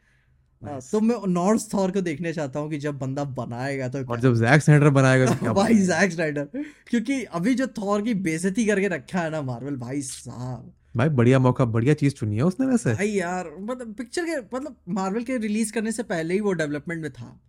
[0.62, 4.04] हाँ, Nice। तो मैं नॉर्थ थॉर को देखने चाहता हूँ कि जब बंदा बनाएगा तो
[4.04, 6.48] और जब जैक स्नाइडर बनाएगा तो क्या भाई जैक स्नाइडर
[6.86, 11.38] क्योंकि अभी जो थॉर की बेइज्जती करके रखा है ना मार्वल भाई साहब। भाई बढ़िया
[11.38, 15.36] मौका बढ़िया चीज़ चुनी है उसने वैसे। भाई यार मतलब पिक्चर के मतलब मार्वल के
[15.38, 17.40] रिलीज़ करने से पहले ही वो डेवलपमेंट में था।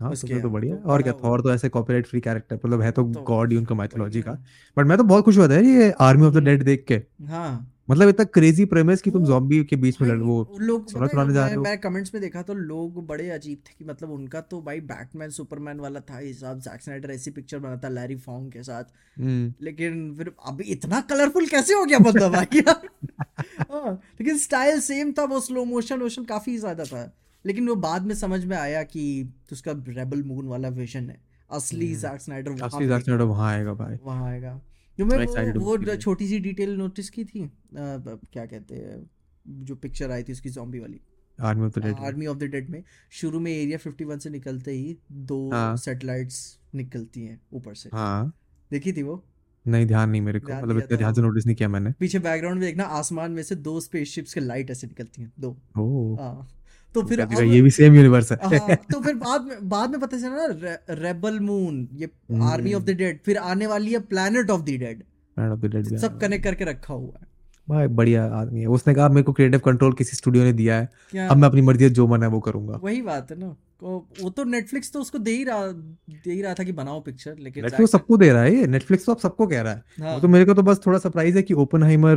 [0.00, 2.80] हाँ तो उसके तो बढ़िया तो और क्या थॉर तो ऐसे कॉपीराइट फ्री कैरेक्टर मतलब
[2.82, 4.32] है तो तो गॉड ही उनका माइथोलॉजी का।
[4.76, 7.72] बट मैं तो बहुत खुश हुआ था ये आर्मी ऑफ़ द डेड देख के। हाँ।
[7.88, 11.34] मतलब इतना क्रेजी प्रेमिस कि तुम जॉम्बी के बीच में लड़ वो लोग सोना चुराने
[11.34, 14.40] जा रहे हो। मैं कमेंट्स में देखा तो लोग बड़े अजीब थे कि मतलब उनका
[14.40, 18.62] तो भाई बैटमैन सुपरमैन वाला था हिसाब जैक स्नाइडर ऐसी पिक्चर बनाता लैरी फॉन्ग के
[18.62, 18.84] साथ।
[19.18, 22.46] हम्म। लेकिन फिर अभी इतना कलरफुल कैसे हो गया बंदा भाई?
[23.70, 27.12] हाँ, लेकिन स्टाइल सेम था वो स्लो मोशन वोशन काफ़ी ज़्यादा था।
[27.46, 31.94] लेकिन वो बाद में समझ में आया कि उसका रेबल मून वाला विजन है। असली
[31.94, 34.60] जैक स्नाइडर वहाँ असली जैक स्नाइडर वहाँ आएगा भाई। वहाँ आएगा।
[35.04, 39.10] मैं मैं वो वो छोटी सी डिटेल नोटिस की थी ब- क्या कहते हैं
[39.48, 41.00] जो पिक्चर आई थी उसकी जॉम्बी वाली।
[41.40, 44.30] आर्मी ऑफ़ द डेड में। आर्मी ऑफ़ द डेड में शुरू में एरिया 51 से
[44.30, 48.34] निकलते ही दो हाँ। सैटेलाइट्स निकलती हैं ऊपर से। हाँ।
[48.70, 49.24] देखी थी वो?
[49.66, 52.60] नहीं ध्यान नहीं मेरे को मतलब इतने ध्यान से नोटिस नहीं किया मैंने। पीछे बैकग्राउंड
[52.60, 56.48] में देखना आसमान में से दो स्पेसशिप्स के लाइट ऐसे निकलती हैं दो। ओ हाँ।
[56.96, 59.90] तो तो फिर अब ये भी सेम यूनिवर्स है। हाँ तो फिर बाद में बाद
[59.90, 62.10] में पता चला ना रेबल मून ये
[62.44, 65.02] आर्मी ऑफ़ द डेड फिर आने वाली है planet of the dead
[65.36, 67.26] man of the dead सब कनेक्ट करके रखा हुआ है।
[67.68, 70.88] भाई बढ़िया आदमी है। उसने कहा मेरे को क्रिएटिव कंट्रोल किसी स्टूडियो ने दिया है।
[71.10, 71.28] क्या?
[71.28, 74.44] अब मैं अपनी मर्ज़ी जो मन है वो करूँगा। वही बात है ना। वो तो
[74.44, 77.92] नेटफ्लिक्स तो उसको दे ही रहा दे ही रहा था कि बनाओ पिक्चर लेकिन नेटफ्लिक्स
[77.92, 80.44] सबको दे रहा है ये। नेटफ्लिक्स तो अब सबको कह रहा है। हाँ। तो मेरे
[80.44, 82.16] को तो बस थोड़ा सरप्राइज़ है कि ओपनहाइमर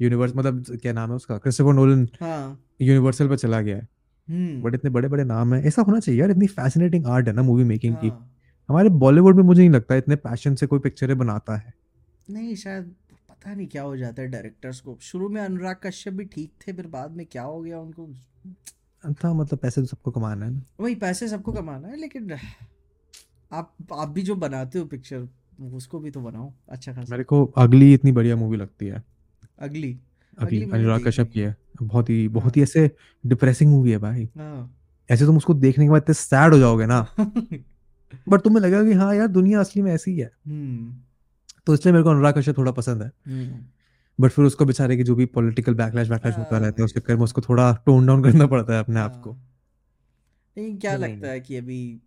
[0.00, 1.38] यूनिवर्स मतलब क्या नाम है उसका?
[1.38, 3.88] क्रिस्टोफर नोलन हाँ। यूनिवर्सल पे चला गया है।
[4.28, 7.32] हम्म। बट इतने बड़े बड़े नाम है। ऐसा होना चाहिए यार इतनी फैसिनेटिंग आर्ट है
[7.34, 8.26] ना मूवी मेकिंग की। हाँ।
[8.68, 11.72] हमारे बॉलीवुड में मुझे नहीं लगता इतने पैशन से कोई पिक्चरें बनाता है।
[12.30, 12.84] नहीं शायद
[13.30, 16.72] पता नहीं क्या हो जाता है डायरेक्टर्स को। शुरू में अनुराग कश्यप भी ठीक थे
[16.72, 18.08] फिर बाद में क्या हो गया उनको?
[19.04, 22.32] था मतलब पैसे तो सबको कमाना है ना। वही पैसे सबको कमाना है लेकिन
[23.52, 25.28] आप आप भी जो बनाते हो पिक्चर
[25.72, 29.02] उसको भी तो बनाओ अच्छा खासा। मेरे को अगली इतनी बढ़िया मूवी लगती है।
[29.60, 29.98] अगली।
[30.38, 32.90] अगली अनुराग कश्यप की है। बहुत ही बहुत हाँ ही। ऐसे
[33.26, 34.76] डिप्रेसिंग मूवी है भाई। हाँ।
[35.10, 37.06] ऐसे तुम उसको देखने के बाद इतने सैड हो जाओगे ना।
[38.28, 40.96] बट तुम्हें लगेगा कि हाँ यार दुनिया असली में ऐसी ही। है हम्म।
[41.66, 43.64] तो इसलिए मेरे को अनुराग कश्यप थोड़ा पसंद है। हम्म।
[44.20, 46.94] बट फिर उसको बेचारे की जो भी पॉलिटिकल बैकलैश बैकलैश होता हाँ। रहता है उस
[46.94, 49.32] भाई चक्कर में उसको थोड़ा टोन डाउन करना पड़ता है अपने आप को।
[50.58, 52.00] नहीं क्या लगता है कि अभी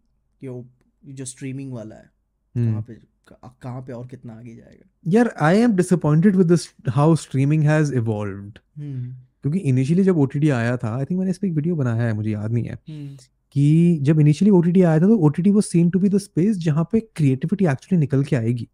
[1.05, 2.09] जो स्ट्रीमिंग वाला है
[2.55, 4.89] हम्म। कहाँ पे कहाँ पे और कितना आगे जाएगा?
[5.07, 9.11] यार I am disappointed with this how streaming has evolved hmm.
[9.41, 12.13] क्योंकि इनिशियली जब ओटीटी आया था आई थिंक मैंने इस पे एक वीडियो बनाया है
[12.13, 13.15] मुझे याद नहीं है हम्म।
[13.51, 16.89] कि जब इनिशियली ओटीटी आया था तो OTT was seen to be the space जहाँ
[16.91, 18.67] पे क्रिएटिविटी एक्चुअली निकल के आएगी।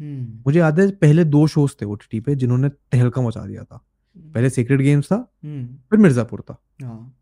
[0.00, 3.84] हम्म। मुझे याद है पहले दो शोज़ थे ओटीटी पे जिन्होंने तहलका मचा दिया था।
[4.16, 7.16] पहले सीक्रेट गेम्स था हम्म। फिर मिर्जापुर था। हाँ।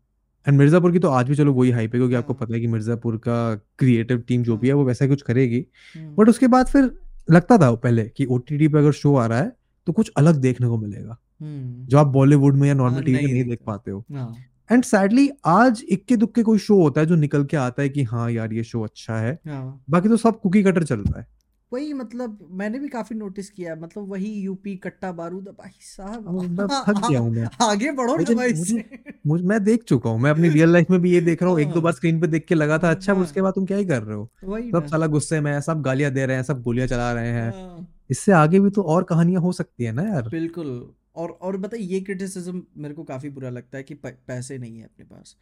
[0.47, 2.61] एंड मिर्जापुर की तो आज भी चलो वही हाइप है क्योंकि आपको हाँ। पता है
[2.61, 5.65] कि मिर्जापुर का क्रिएटिव टीम जो भी है हाँ। वो वैसा कुछ करेगी।
[5.95, 6.91] हम्म। बट उसके बाद फिर
[7.31, 9.55] लगता था पहले कि ओटीटी पे अगर शो आ रहा है
[9.87, 13.25] तो कुछ अलग देखने को मिलेगा। हम्म। जो आप बॉलीवुड में या हाँ नॉर्मल टीवी
[13.25, 14.35] में नहीं देख पाते हो। हाँ।
[14.71, 18.03] एंड सैडली आज इक्के दुक्के कोई शो होता है जो निकल के आता है कि
[18.03, 21.34] हाँ यार ये शो अच्छा है। हाँ। बाकी तो सब कुकी कटर चल रहा है।
[21.71, 26.29] वही मतलब मैंने भी काफ़ी नोटिस किया है मतलब वही यूपी कट्टा बारूद भाई साहब।
[26.29, 28.83] मैं थक गया हूँ मैं। आगे बढ़ो ना भाई मुझे
[29.27, 31.59] मुझे मैं देख चुका हूँ मैं अपनी रियल लाइफ में भी ये देख रहा हूँ
[31.59, 33.65] एक दो हाँ। बार स्क्रीन पे देख के लगा था अच्छा हाँ। उसके बाद तुम
[33.65, 34.29] क्या ही कर रहे हो?
[34.71, 37.51] सब साला गुस्से में है सब गालियाँ दे रहे हैं सब गोलियाँ चला रहे हैं।
[37.51, 41.57] हाँ। इससे आगे भी तो और कहानियाँ हो सकती है ना यार। बिल्कुल और और
[41.57, 45.35] बताइए ये क्रिटिसिज्म मेरे को काफ़ी बुरा लगता है कि पैसे नहीं है अपने पास।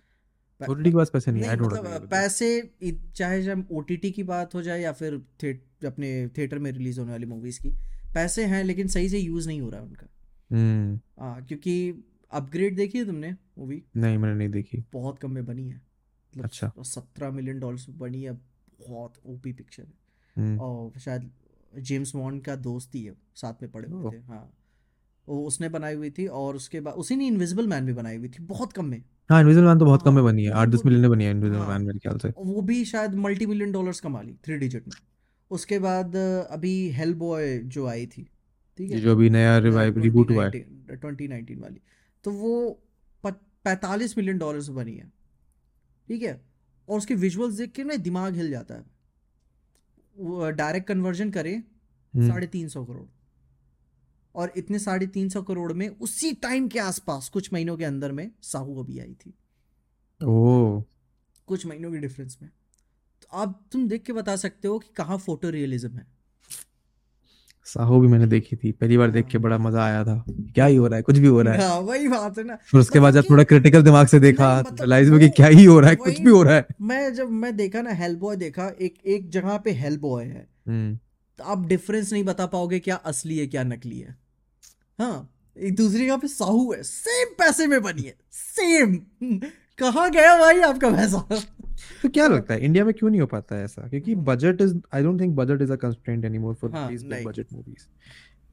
[0.69, 2.73] ओटीटी के पास पैसे नहीं नहीं मतलब पैसे
[3.15, 7.11] चाहे जब ओटीटी की बात हो जाए या फिर थिएट अपने थिएटर में रिलीज़ होने
[7.11, 7.69] वाली मूवीज़ की
[8.13, 10.07] पैसे हैं लेकिन सही से यूज़ नहीं हो रहा है उनका।
[10.51, 15.45] हम्म। हाँ क्योंकि अपग्रेड देखी है तुमने मूवी नहीं मैंने नहीं देखी। बहुत कम में
[15.45, 18.31] बनी है। मतलब अच्छा। सत्रह मिलियन डॉलर्स में बनी है
[18.87, 19.93] बहुत ओपी पिक्चर है।
[20.37, 21.31] हम्म। और शायद
[21.79, 24.53] जेम्स बॉन्ड का दोस्त ही है साथ में पड़े हुए थे हाँ।
[25.27, 28.43] उसने बनाई हुई थी और उसके बाद उसी ने इनविजिबल मैन भी बनाई हुई थी
[28.43, 30.81] बहुत कम में। हाँ इनविजिबल मैन तो बहुत कम हाँ में बनी है आठ दस
[30.85, 33.71] मिलियन में बनी है इनविजिबल हाँ मैन मेरे ख्याल से। वो भी शायद मल्टी मिलियन
[33.71, 34.95] डॉलर्स कमा ली थ्री डिजिट में।
[35.51, 38.27] उसके बाद अभी हेल बॉय जो आई थी
[38.79, 38.99] ठीक है?
[38.99, 41.81] जो अभी नया रिवाइव रिबूट हुआ है। नाइनटीन ट्वेंटी नाइनटीन वाली।
[42.23, 42.79] तो वो
[43.23, 45.11] पैंतालीस मिलियन डॉलर्स बनी है
[46.07, 46.41] ठीक है?
[46.87, 52.47] और उसके विजुअल्स देख के ना दिमाग हिल जाता है। डायरेक्ट कन्वर्जन करे हम्म। साढ़े
[52.47, 53.05] तीन सौ करोड़।
[54.35, 58.11] और इतने साढ़े तीन सौ करोड़ में उसी टाइम के आसपास कुछ महीनों के अंदर
[58.11, 59.33] में साहू अभी आई थी।
[60.21, 60.83] ओह।
[61.47, 62.49] कुछ महीनों के डिफरेंस में।
[63.21, 66.05] तो अब तुम देख के बता सकते हो कि कहाँ फ़ोटो रियलिज्म है।
[67.65, 70.65] साहो भी मैंने देखी थी पहली बार देख के हाँ। बड़ा मज़ा आया था। क्या
[70.65, 72.79] ही हो रहा है कुछ भी हो रहा है। हाँ वही बात है ना। फिर
[72.81, 75.47] उसके बाद मतलब जब थोड़ा क्रिटिकल दिमाग से देखा तो मतलब रियलाइज़ हुआ कि क्या
[75.47, 78.15] ही हो रहा है कुछ भी हो रहा है। मैं जब मैं देखा ना हेल
[78.15, 80.99] बॉय देखा एक एक जगह पे हेल बॉय है। हम्म।
[81.39, 84.17] तो आप डिफरेंस नहीं बता पाओगे क्या असली है क्या नकली है।
[84.99, 88.95] हाँ एक दूसरी जगह पे साहू है। सेम पैसे में बनी है। सेम
[89.79, 91.27] कहाँ गया भाई आपका पैसा?
[92.01, 93.87] तो क्या लगता है इंडिया में क्यों नहीं हो पाता है ऐसा?
[93.87, 97.53] क्योंकि budget is I don't think budget is a constraint anymore for these big budget
[97.53, 97.85] movies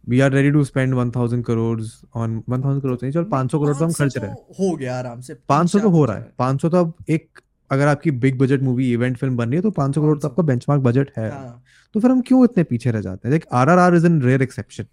[0.08, 1.80] we are ready to spend 1000 crore
[2.16, 4.98] on 1000 crore नहीं चल 500 करोड़ तो हम खर्च रहे हैं। तो हो गया
[4.98, 7.40] आराम से। 500 तो हो रहा है। 500 तो अब एक
[7.70, 10.30] अगर आपकी big budget movie event film बन रही है तो 500 करोड़ तो 500
[10.30, 11.62] आपका बेंचमार्क बजट है। हाँ।
[11.94, 13.32] तो फिर हम क्यों इतने पीछे रह जाते हैं?
[13.32, 14.84] देख RRR is an rare exception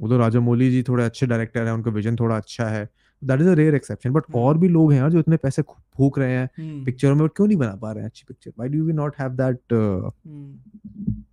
[0.00, 2.88] hmm वो तो राजामौली जी थोड़े अच्छे डायरेक्टर हैं उनका विजन थोड़ा अच्छा है।
[3.22, 4.38] That is a rare exception but hmm.
[4.38, 7.46] और भी लोग हैं यार जो इतने पैसे फूक रहे हैं हम्म, पिक्चरों में क्यों
[7.46, 11.24] नहीं बना पा रहे हैं अच्छी picture why do we not have that hmm.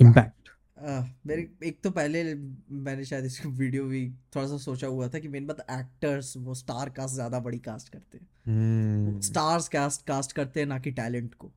[0.00, 0.32] Impact
[1.26, 5.28] मेरे एक तो पहले मैंने शायद इसको वीडियो भी थोड़ा सा सोचा हुआ था कि
[5.28, 10.32] मेन बात एक्टर्स वो स्टार कास्ट ज़्यादा बड़ी कास्ट करते हैं। हम्म। स्टार्स कास्ट कास्ट
[10.32, 11.52] करते हैं ना कि टैलेंट को।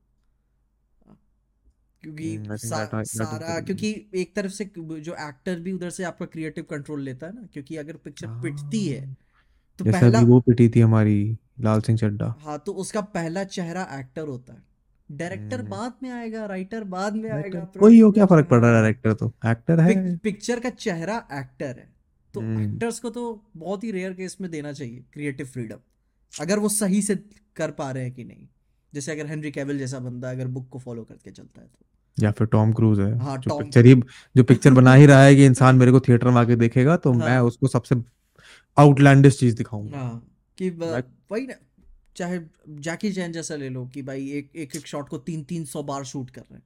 [2.02, 6.04] क्योंकि Hmm, सा, that is सारा क्योंकि एक तरफ़ से जो एक्टर भी उधर से
[6.04, 9.18] आपका क्रिएटिव कंट्रोल लेता है ना क्योंकि अगर पिक्चर पिटती है
[9.80, 13.88] तो जैसे पहला वो पिटी थी हमारी लाल सिंह चड्ढा। हाँ तो उसका पहला चेहरा
[14.00, 14.64] एक्टर होता है।
[15.12, 18.70] Director hmm. बाद में आएगा राइटर बाद में आएगा कोई हो क्या फ़र्क पड़ रहा
[18.70, 19.34] है। डायरेक्टर तो?
[19.46, 21.94] एक्टर है। पिक, पिक्चर का चेहरा एक्टर है।
[22.34, 25.78] तो। एक्टर्स को तो बहुत ही रेयर केस में देना चाहिए क्रिएटिव फ्रीडम
[26.42, 27.16] अगर वो सही से
[27.56, 28.48] कर पा रहे हैं कि नहीं।
[28.94, 31.86] जैसे अगर हेनरी कैविल जैसा बंदा अगर बुक को फॉलो करके चलता है तो।
[32.18, 33.94] या फिर टॉम क्रूज है हाँ, जो पिक्चर ही
[34.36, 37.14] जो पिक्चर बना ही रहा है कि इंसान मेरे को थिएटर में आके देखेगा तो
[37.14, 37.96] मैं हाँ। उसको सबसे
[38.78, 40.24] आउटलैंडिश चीज़ दिखाऊँगा। हाँ
[40.58, 41.56] कि वही ना
[42.16, 42.40] चाहे
[42.82, 45.84] जैकी चैन जैसा ले लो कि भाई एक एक एक शॉट को तीन तीन सौ
[45.84, 46.64] बार शूट कर रहे हैं।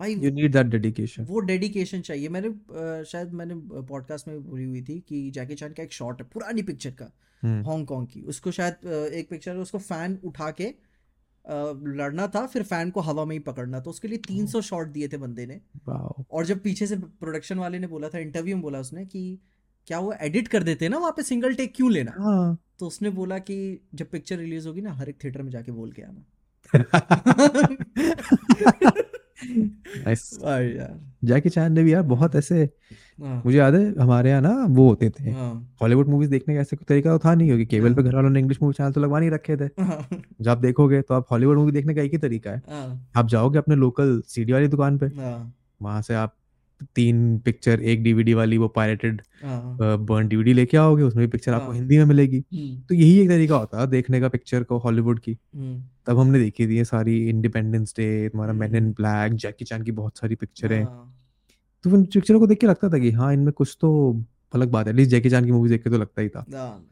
[0.00, 4.82] भाई यू नीड दैट डेडिकेशन वो डेडिकेशन चाहिए। मैंने शायद मैंने पॉडकास्ट में बोली हुई
[4.82, 7.10] थी कि जैकी चैन का एक शॉट है पुरानी पिक्चर का
[7.42, 10.72] हम्म। हांगकांग की। उसको शायद एक पिक्चर उसको फ़ैन उठा के
[11.46, 15.08] लड़ना था फिर फ़ैन को हवा में ही पकड़ना तो उसके लिए 300 शॉट दिए
[15.08, 15.60] थे बंदे ने।
[16.30, 19.40] और जब पीछे से प्रोडक्शन वाले ने बोला था इंटरव्यू में बोला उसने कि
[19.86, 22.14] क्या वो एडिट कर देते ना वहाँ पे सिंगल टेक क्यों लेना?
[22.18, 25.72] हाँ। तो उसने बोला कि जब पिक्चर रिलीज़ होगी ना हर एक थिएटर में जाके
[25.72, 26.24] बोल के आना।
[29.44, 32.68] नाइस यार। जैकी चैन ने भी यार बहुत ऐसे
[33.22, 36.60] हाँ। मुझे याद है हमारे यहाँ ना वो होते थे। हाँ। हॉलीवुड मूवीज़ देखने का
[36.60, 38.74] ऐसे कोई तरीका तो था नहीं क्योंकि केबल पे हाँ। घर वालों ने इंग्लिश मूवी
[38.74, 40.08] चैनल तो लगवा नहीं रखे थे। हाँ।
[40.40, 43.28] जब आप देखोगे तो आप हॉलीवुड मूवी देखने का एक ही तरीका है। हाँ। आप
[43.28, 46.34] जाओगे अपने लोकल सीडी वाली दुकान पे हाँ। वहाँ से आप
[46.96, 51.54] तीन पिक्चर एक डीवीडी वाली वो पायरेटेड हाँ। बर्न डीवीडी लेके आओगे उसमें भी पिक्चर
[51.54, 54.62] आपको हाँ। हिंदी में मिलेगी। हम्म, तो यही एक तरीका होता है देखने का पिक्चर
[54.62, 58.90] को हॉलीवुड की। हम्म, तब हमने देखी थी सारी इंडिपेंडेंस डे तुम्हारा men in.
[58.92, 61.14] Black Jackie Chan की बहुत सारी पिक्चरें हाँ,
[61.84, 63.90] तो उन पिक्चरों को देख के लगता था कि हाँ इनमें कुछ तो
[64.54, 66.84] अलग बात है। एटलीस्ट जैकी चैन की मूवी देख के तो लगता ही था। हाँ,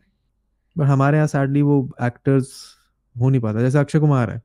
[0.77, 2.53] बट हमारे यहाँ सैडली वो एक्टर्स
[3.17, 4.43] हो नहीं पाता। जैसे अक्षय कुमार है।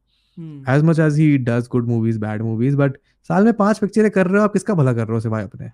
[0.70, 2.98] As much as he does good movies bad movies but
[3.30, 5.72] साल में पाँच पिक्चरें कर रहे हो आप किसका भला कर रहे हो सिवाय अपने?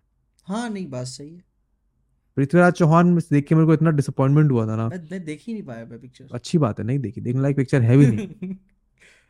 [0.48, 1.44] हाँ नहीं बात सही है।
[2.38, 5.64] पृथ्वीराज चौहान देख के मेरे को इतना डिसअपॉइंटमेंट हुआ था ना। मैं देख ही नहीं
[5.64, 8.28] पाया मैं पिक्चर अच्छी बात है नहीं देखी देखने लायक पिक्चर है भी नहीं।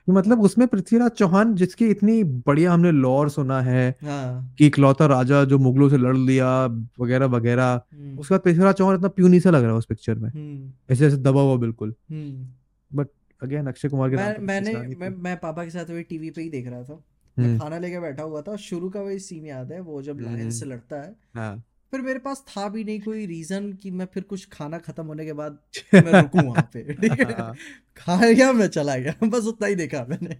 [0.05, 5.05] कि मतलब उसमें पृथ्वीराज चौहान जिसकी इतनी बढ़िया हमने लॉर सुना है हाँ। कि इकलौता
[5.05, 6.65] राजा जो मुगलों से लड़ लिया
[6.99, 10.15] वगैरह वगैरह हम्म, उसके बाद पृथ्वीराज चौहान इतना प्यूनी सा लग रहा है उस पिक्चर
[10.15, 13.05] में। हम्म, ऐसे ऐसे दबा हुआ बिल्कुल। हम्म।
[13.41, 16.67] अगेन अक्षय कुमार के मैं मैंने मैं मैं पापा के साथ टीवी पे ही देख
[16.67, 17.03] रहा था।
[17.37, 20.19] मैं हम्म, खाना लेके बैठा हुआ था शुरू का वही सीन याद है वो जब
[20.19, 21.63] लायन हम्म। से लड़ता है। हाँ।
[21.93, 25.25] फिर मेरे पास था भी नहीं कोई रीजन कि मैं फिर कुछ खाना खत्म होने
[25.25, 25.57] के बाद
[25.93, 27.33] मैं रुकूं वहाँ पे ठीक है?
[27.33, 27.53] हाँ।
[27.97, 30.37] खा गया मैं चला गया बस उतना ही देखा मैंने।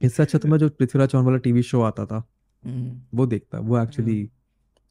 [0.00, 2.22] इससे अच्छा तो मैं जो पृथ्वीराज चौहान वाला टीवी शो आता था
[2.64, 4.30] हम्म, वो देखता वो एक्चुअली।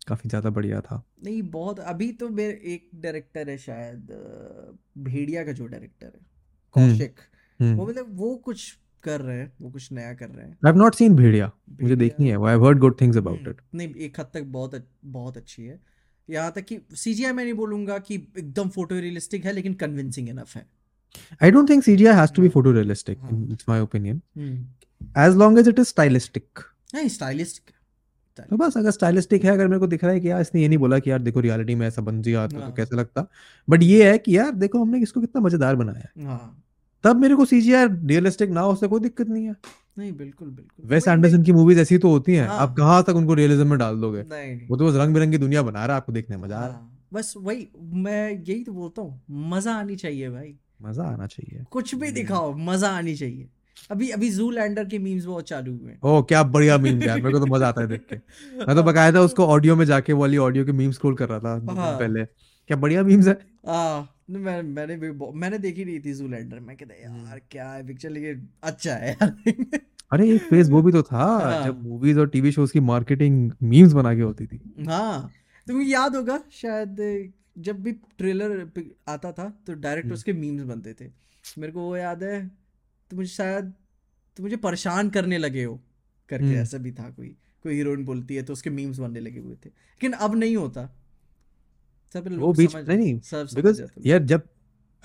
[0.08, 4.08] काफ़ी ज़्यादा बढ़िया था। नहीं बहुत अभी तो मेरे एक डायरेक्टर है शायद
[4.98, 6.22] भेड़िया का जो डायरेक्टर है
[6.76, 7.20] कौशिक
[7.60, 10.76] वो मतलब वो कुछ कर रहे हैं वो कुछ नया कर रहे हैं। I have
[10.76, 11.52] not seen Bhediya
[11.82, 14.88] मुझे देखनी है I have heard good things about it नहीं एक हद तक बहुत
[15.06, 15.80] बहुत अच्छी है।
[16.30, 20.56] यहाँ तक कि सीजीआई मैं नहीं बोलूँगा कि एकदम फ़ोटो रियलिस्टिक है लेकिन कन्विंसिंग इनफ
[20.56, 20.66] है।
[21.44, 23.18] I don't think CGI has to be हाँ, photorealistic.
[23.20, 24.20] हाँ। in- It's my opinion.
[24.38, 24.66] Hmm.
[25.18, 26.64] As long as it
[26.96, 27.74] नहीं स्टाइलिस्टिक
[28.50, 30.68] तो बस अगर stylistic है अगर मेरे को दिख रहा है कि यार इसने ये
[30.68, 33.28] नहीं बोला कि यार देखो रियलिटी में ऐसा बन जिया तो, हाँ। तो कैसा लगता?
[33.70, 36.64] बट ये है कि यार देखो हमने इसको कितना मज़ेदार बनाया है। हाँ।
[37.04, 39.56] तब मेरे को सीजीआई रियलिस्टिक ना हो उससे कोई दिक्कत नहीं है।
[39.98, 43.16] नहीं बिल्कुल बिल्कुल। वेस एंडरसन की मूवीज़ ऐसी तो होती हैं हाँ। आप कहाँ तक
[43.16, 44.22] उनको रियलिज्म में डाल दोगे?
[44.68, 46.68] वो तो बस रंग बिरंगी दुनिया बना रहा है आपको देखने में मज़ा आ रहा
[46.68, 51.28] है। हाँ, बस वही मैं यही तो बोलता हूँ मज़ा आनी चाहिए भाई। मज़ा आना
[51.28, 53.48] चाहिए। कुछ भी हम्म। दिखाओ मज़ा आनी चाहिए।
[53.92, 57.22] अभी अभी जू लैंडर के मीम्स बहुत चालू हुए हैं। ओह क्या बढ़िया मीम यार
[57.22, 58.16] मेरे को तो मज़ा आता है देख के।
[58.68, 61.74] मैं तो बकायदा उसको ऑडियो में जाके वाली ऑडियो के मीम स्क्रॉल कर रहा था
[61.76, 66.60] हाँ। पहले। क्या बढ़िया मीम्स है। आ, मैं मैंने भी मैंने देखी नहीं थी जूलैंडर
[66.60, 69.80] मैं कहता हम्म। यार क्या है पिक्चर लेकिन अच्छा है यार
[70.12, 73.52] अरे एक फ़ेज़ वो भी तो था हाँ। जब मूवीज़ और टीवी शोज़ की मार्केटिंग
[73.64, 75.32] मीम्स बना के होती थी हाँ
[75.68, 77.02] तुम्हें याद होगा शायद
[77.60, 78.68] जब भी ट्रेलर
[79.08, 81.10] आता था तो डायरेक्ट हम्म। उसके मीम्स बनते थे
[81.58, 82.40] मेरे को वो याद है
[83.12, 83.74] तो मुझे शायद
[84.38, 85.80] तो मुझे परेशान करने लगे हो
[86.30, 87.36] करके हम्म। ऐसा भी था कोई
[87.66, 90.90] कोई हीरोइन बोलती है तो उसके मीम्स बनने लगे हुए थे लेकिन अब नहीं होता
[92.14, 93.14] सब वो बीच नहीं नहीं
[93.56, 94.42] बिकॉज़ यार जब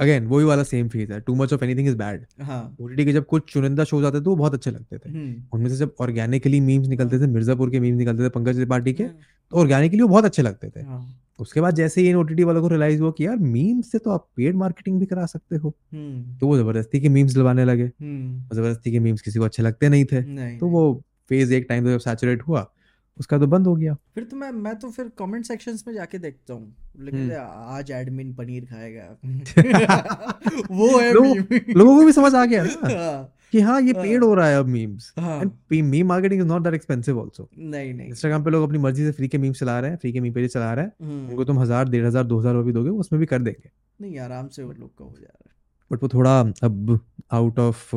[0.01, 3.13] अगेन वही वाला सेम फ़ेज़ है। Too much of anything is bad हाँ। ओटीटी के
[3.13, 5.95] जब कुछ चुनिंदा शोज़ आते थे वो बहुत अच्छे लगते थे। हम्म। उनमें से जब
[6.01, 9.19] ऑर्गेनिकली मीम्स निकलते थे मिर्जापुर के मीम्स निकलते थे पंकज त्रिपाठी के हाँ,
[9.53, 12.61] तो ऑर्गेनिकली वो बहुत अच्छे लगते थे। हाँ। उसके बाद जैसे ही इन ओटीटी वालों
[12.63, 15.75] को रियलाइज़ हुआ कि यार मीम्स से तो आप पेड मार्केटिंग भी करा सकते हो।
[15.93, 19.63] हम्म। तो वो ज़बरदस्ती के मीम्स लगाने लगे। हम्म। ज़बरदस्ती के मीम्स किसी को अच्छे
[19.63, 20.23] लगते नहीं थे।
[20.59, 22.71] तो वो फ़ेज़ एक टाइम जब सैचुरेट हुआ
[23.19, 26.19] उसका तो बंद हो गया। फिर तो मैं मैं तो फिर कमेंट सेक्शंस में जाके
[26.19, 29.17] देखता हूँ। लेकिन हम्म। आज एडमिन पनीर खाएगा।
[30.71, 34.03] वो है meme। लोगों को भी समझ आ गया ना हाँ, कि हाँ ये हाँ।
[34.03, 37.49] पेड हो। रहा है अब मीम्स हाँ, and meme marketing is not that expensive also
[37.59, 40.13] नहीं नहीं। इंस्टाग्राम पे लोग अपनी मर्ज़ी से फ्री के मीम्स चला रहे हैं फ्री
[40.13, 42.73] के मीम पेज चला रहे हैं। हम्म, उनको तुम हज़ार डेढ़ हज़ार दो हज़ार भी
[42.73, 43.71] दोगे उसमें भी कर देंगे।
[44.01, 45.51] नहीं आराम से वो लोग का हो जा रहा
[45.91, 47.01] बट वो थोड़ा अब
[47.33, 47.97] आउट ऑफ़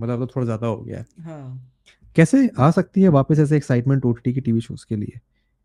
[0.00, 1.75] मतलब तो थोड़ा ज़्यादा हो गया है है। हाँ।
[2.16, 5.20] कैसे आ सकती है वापस ऐसे एक्साइटमेंट ओटीटी के टीवी शोज़ के लिए?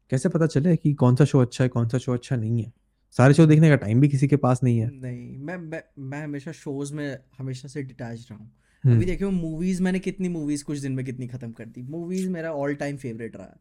[0.10, 2.73] कैसे पता चले कि कौन सा शो अच्छा है कौन सा शो अच्छा नहीं है?
[3.11, 6.23] सारे शो देखने का टाइम भी किसी के पास नहीं है। नहीं मैं मैं मैं
[6.23, 8.52] हमेशा शोज़ में हमेशा से डिटैच रहा हूँ।
[8.84, 12.30] हम्म, अभी देखियो मूवीज़ मैंने कितनी मूवीज़ कुछ दिन में कितनी खत्म कर दी। मूवीज़
[12.30, 13.56] मेरा ऑल टाइम फेवरेट रहा। है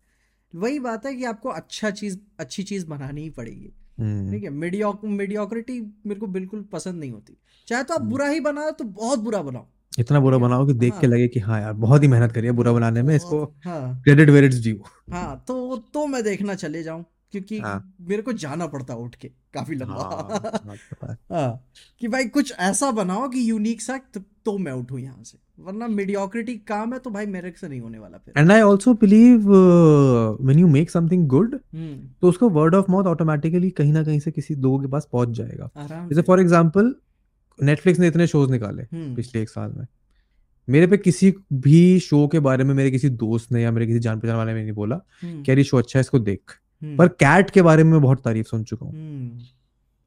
[0.55, 4.51] वही बात है कि आपको अच्छा चीज़ अच्छी चीज़ बनानी ही पड़ेगी। हम्म, ठीक है
[4.51, 7.37] मीडियोक मीडियोक्रिटी मेरे को बिल्कुल पसंद नहीं होती।
[7.67, 10.73] चाहे तो आप हम्म। बुरा ही बनाओ तो बहुत बुरा बनाओ। इतना बुरा बनाओ कि
[10.75, 13.15] देख के हाँ। लगे कि हाँ यार बहुत ही मेहनत करी है बुरा बनाने में
[13.15, 14.77] इसको हाँ। क्रेडिट वेयर इट्स ड्यू
[15.13, 19.29] हाँ तो तो मैं देखना चले जाऊँ क्योंकि हाँ। मेरे को जाना पड़ता उठ के
[19.55, 21.65] काफ़ी हाँ, लंबा बात पता है। हाँ
[22.01, 25.89] कि भाई कुछ ऐसा बनाओ कि यूनिक सा तो, तो मैं उठूं यहाँ से वरना
[25.89, 29.49] मीडियोक्रिटी काम है तो भाई मेरे से नहीं होने वाला फिर। And I also believe
[29.51, 34.31] when you make something good तो उसको वर्ड ऑफ़ माउथ ऑटोमेटिकली कहीं ना कहीं से
[34.31, 35.71] किसी लोगों के पास पहुँच जाएगा।
[36.09, 36.95] जैसे फॉर एग्जांपल
[37.63, 39.87] नेटफ्लिक्स ने इतने शोज़ निकाले हम्म। पिछले एक साल में।
[40.69, 43.99] मेरे पे किसी भी शो के बारे में मेरे किसी दोस्त ने या मेरे किसी
[43.99, 46.41] जान पहचान वाले ने नहीं बोला हम्म, कि ये शो अच्छा है इसको देख।
[46.83, 49.39] हम्म, पर कैट के बारे में मैं बहुत तारीफ़ सुन चुका हूँ।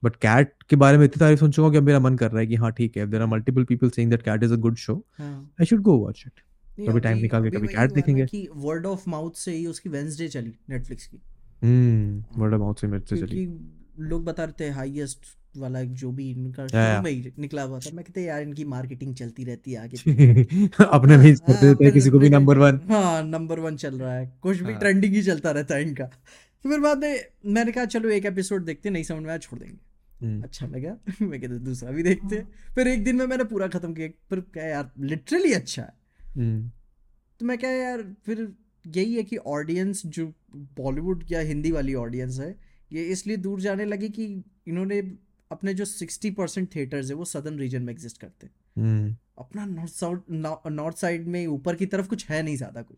[0.03, 2.31] बट कैट के बारे में इतनी तारीफ़ सुन चुका हूँ कि अब मेरा मन कर
[2.31, 4.55] रहा है कि हाँ ठीक है there are multiple people saying that Cat is a
[4.55, 6.33] good show I should go watch it
[6.77, 10.27] कभी अभी- निकाल के कभी ना देखेंगे। कि वर्ड ऑफ़ माउथ से ही उसकी वेंसडे
[10.27, 11.21] चली नेटफ्लिक्स की।
[11.63, 13.59] हम्म वर्ड ऑफ़ माउथ से मेरे से चली।
[13.99, 15.19] लोग बता रहे थे हाईएस्ट
[15.57, 19.15] वाला जो भी इनका शुरू। में ही निकला हुआ था मैं कहते यार इनकी मार्केटिंग
[19.15, 19.97] चलती रहती है आगे
[20.83, 23.99] अपने भी कर हाँ, देते हैं किसी को भी नंबर वन हाँ नंबर वन चल
[23.99, 26.05] रहा है। कुछ भी हाँ। ट्रेंडिंग ही चलता रहता है इनका।
[26.63, 29.59] तो फिर बाद में मैंने कहा चलो एक एपिसोड देखते नहीं समझ में आया छोड़
[29.59, 29.77] देंगे।
[30.25, 33.67] हम्म, अच्छा लगा। मैं कहते दूसरा भी देखते हैं। फिर एक दिन में मैंने पूरा
[33.67, 35.93] खत्म किया। फिर क्या यार लिटरली अच्छा है।
[36.37, 36.71] हम्म,
[37.39, 38.53] तो मैं क्या यार फिर
[38.87, 42.55] यही है कि ऑडियंस जो बॉलीवुड या हिंदी वाली ऑडियंस है
[42.93, 45.01] ये इसलिए दूर जाने लगी कि इन्होंने
[45.53, 49.65] अपने जो सिक्सटी परसेंट थिएटर्स है वो सदर्न रीजन में एग्जिस्ट करते हैं। हम्म। अपना
[49.65, 52.97] नॉर्थ साउथ नॉर्थ साइड में ऊपर की तरफ़ कुछ है नहीं ज़्यादा कुछ।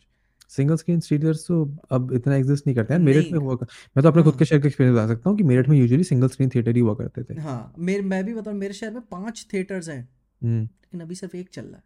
[0.50, 4.08] सिंगल स्क्रीन थिएटर्स तो अब इतना एग्जिस्ट नहीं करते हैं। मेरठ में। हुआ मैं तो
[4.08, 6.28] अपने खुद हाँ। के शहर का एक्सपीरियंस बता सकता हूँ कि मेरठ में यूजुअली सिंगल
[6.28, 9.46] स्क्रीन थिएटर ही हुआ करते थे। हाँ मेरे मैं भी बताऊँ मेरे शहर में पाँच
[9.54, 10.02] थिएटर्स हैं।
[10.42, 11.84] हम्म। लेकिन अभी सिर्फ़ एक चल रहा है।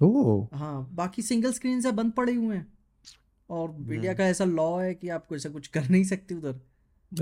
[0.00, 2.66] ओह। हाँ बाकी सिंगल स्क्रीन से बंद पड़े हुए हैं।
[3.50, 6.60] और इंडिया। का ऐसा लॉ है कि आप ऐसा कुछ कर नहीं सकते उधर।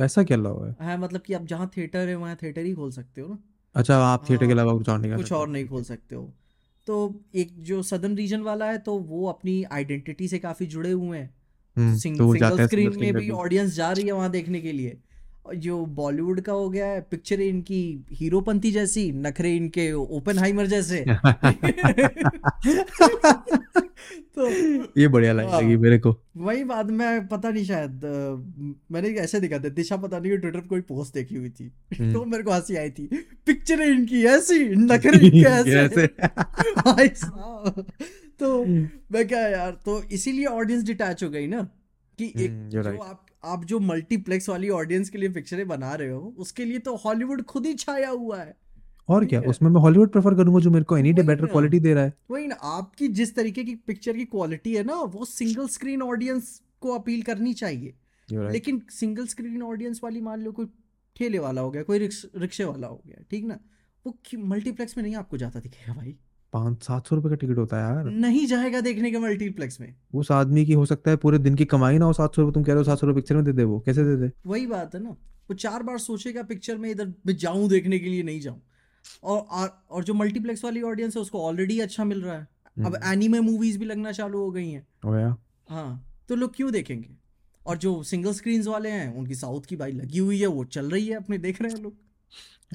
[0.00, 0.76] ऐसा क्या हुआ है?
[0.80, 3.38] हाँ मतलब कि आप जहाँ थिएटर है वहाँ थिएटर ही खोल सकते हो ना।
[3.74, 6.34] अच्छा आप थिएटर के हाँ, अलावा कुछ और नहीं कुछ और नहीं खोल सकते हो।
[6.86, 11.18] तो एक जो सदर्न रीजन वाला है तो वो अपनी आइडेंटिटी से काफ़ी जुड़े हुए
[11.18, 11.34] हैं।
[11.76, 14.98] हम्म, तो सिंगल स्क्रीन में भी ऑडियंस जा रही है वहाँ देखने के लिए।
[15.56, 21.04] जो बॉलीवुड का हो गया है पिक्चर इनकी हीरोपंती जैसी नखरे इनके ओपन हाइमर जैसे।
[24.36, 24.48] तो
[25.00, 28.00] ये बढ़िया लाइन हाँ। लगी मेरे को। वही बात मैं पता नहीं शायद
[28.92, 32.12] मैंने ऐसे देखा था दिशा पता नहीं ट्विटर पे कोई पोस्ट देखी हुई थी। हम्म।
[32.14, 33.08] तो मेरे को हँसी आई थी
[33.46, 36.06] पिक्चर इनकी ऐसी नखरे इनके ऐसे।
[38.38, 38.64] तो
[39.12, 41.62] मैं क्या यार तो इसीलिए ऑडियंस डिटैच हो गई ना
[42.18, 46.10] कि एक हम्म, जो आप आप जो मल्टीप्लेक्स वाली ऑडियंस के लिए पिक्चरें बना रहे
[46.10, 48.54] हो उसके लिए तो हॉलीवुड खुद ही छाया हुआ है।
[49.08, 49.40] और क्या?
[49.40, 52.12] उसमें मैं हॉलीवुड प्रेफर करूँगा जो मेरे को एनी डे बेटर क्वालिटी दे रहा है।
[52.30, 56.60] वही ना आपकी जिस तरीके की पिक्चर की क्वालिटी है ना वो सिंगल स्क्रीन ऑडियंस
[56.80, 57.94] को अपील करनी चाहिए।
[58.28, 58.52] Right.
[58.52, 60.66] लेकिन सिंगल स्क्रीन ऑडियंस वाली मान लो कोई
[61.16, 63.58] ठेले वाला हो गया कोई रिक्शे वाला हो गया ठीक ना?
[64.06, 66.16] वो मल्टीप्लेक्स में नहीं आपको जाता दिखेगा भाई।
[66.52, 69.94] पाँच सात सौ रुपए का टिकट होता है यार। नहीं जाएगा देखने के मल्टीप्लेक्स में।
[70.14, 72.54] उस आदमी की हो सकता है पूरे दिन की कमाई ना हो सात सौ रुपए
[72.54, 74.32] तुम कह रहे हो सात सौ रुपए पिक्चर में दे दे वो कैसे दे दे?
[74.46, 78.08] वही बात है ना। वो चार बार सोचेगा पिक्चर में इधर मैं जाऊँ देखने के
[78.08, 78.62] लिए नहीं जाऊँ।
[79.24, 79.40] और
[79.90, 82.48] और- जो मल्टीप्लेक्स वाली ऑडियंस है उसको ऑलरेडी अच्छा मिल रहा है।
[82.78, 84.86] अब हम्म, एनीमे मूवीज़ भी लगना चालू हो गई हैं।
[85.68, 87.10] हाँ तो लोग क्यों देखेंगे?
[87.66, 90.90] और जो सिंगल स्क्रीन वाले हैं उनकी साउथ की भाई लगी हुई है वो चल
[90.90, 91.94] रही है अपने देख रहे हैं लोग।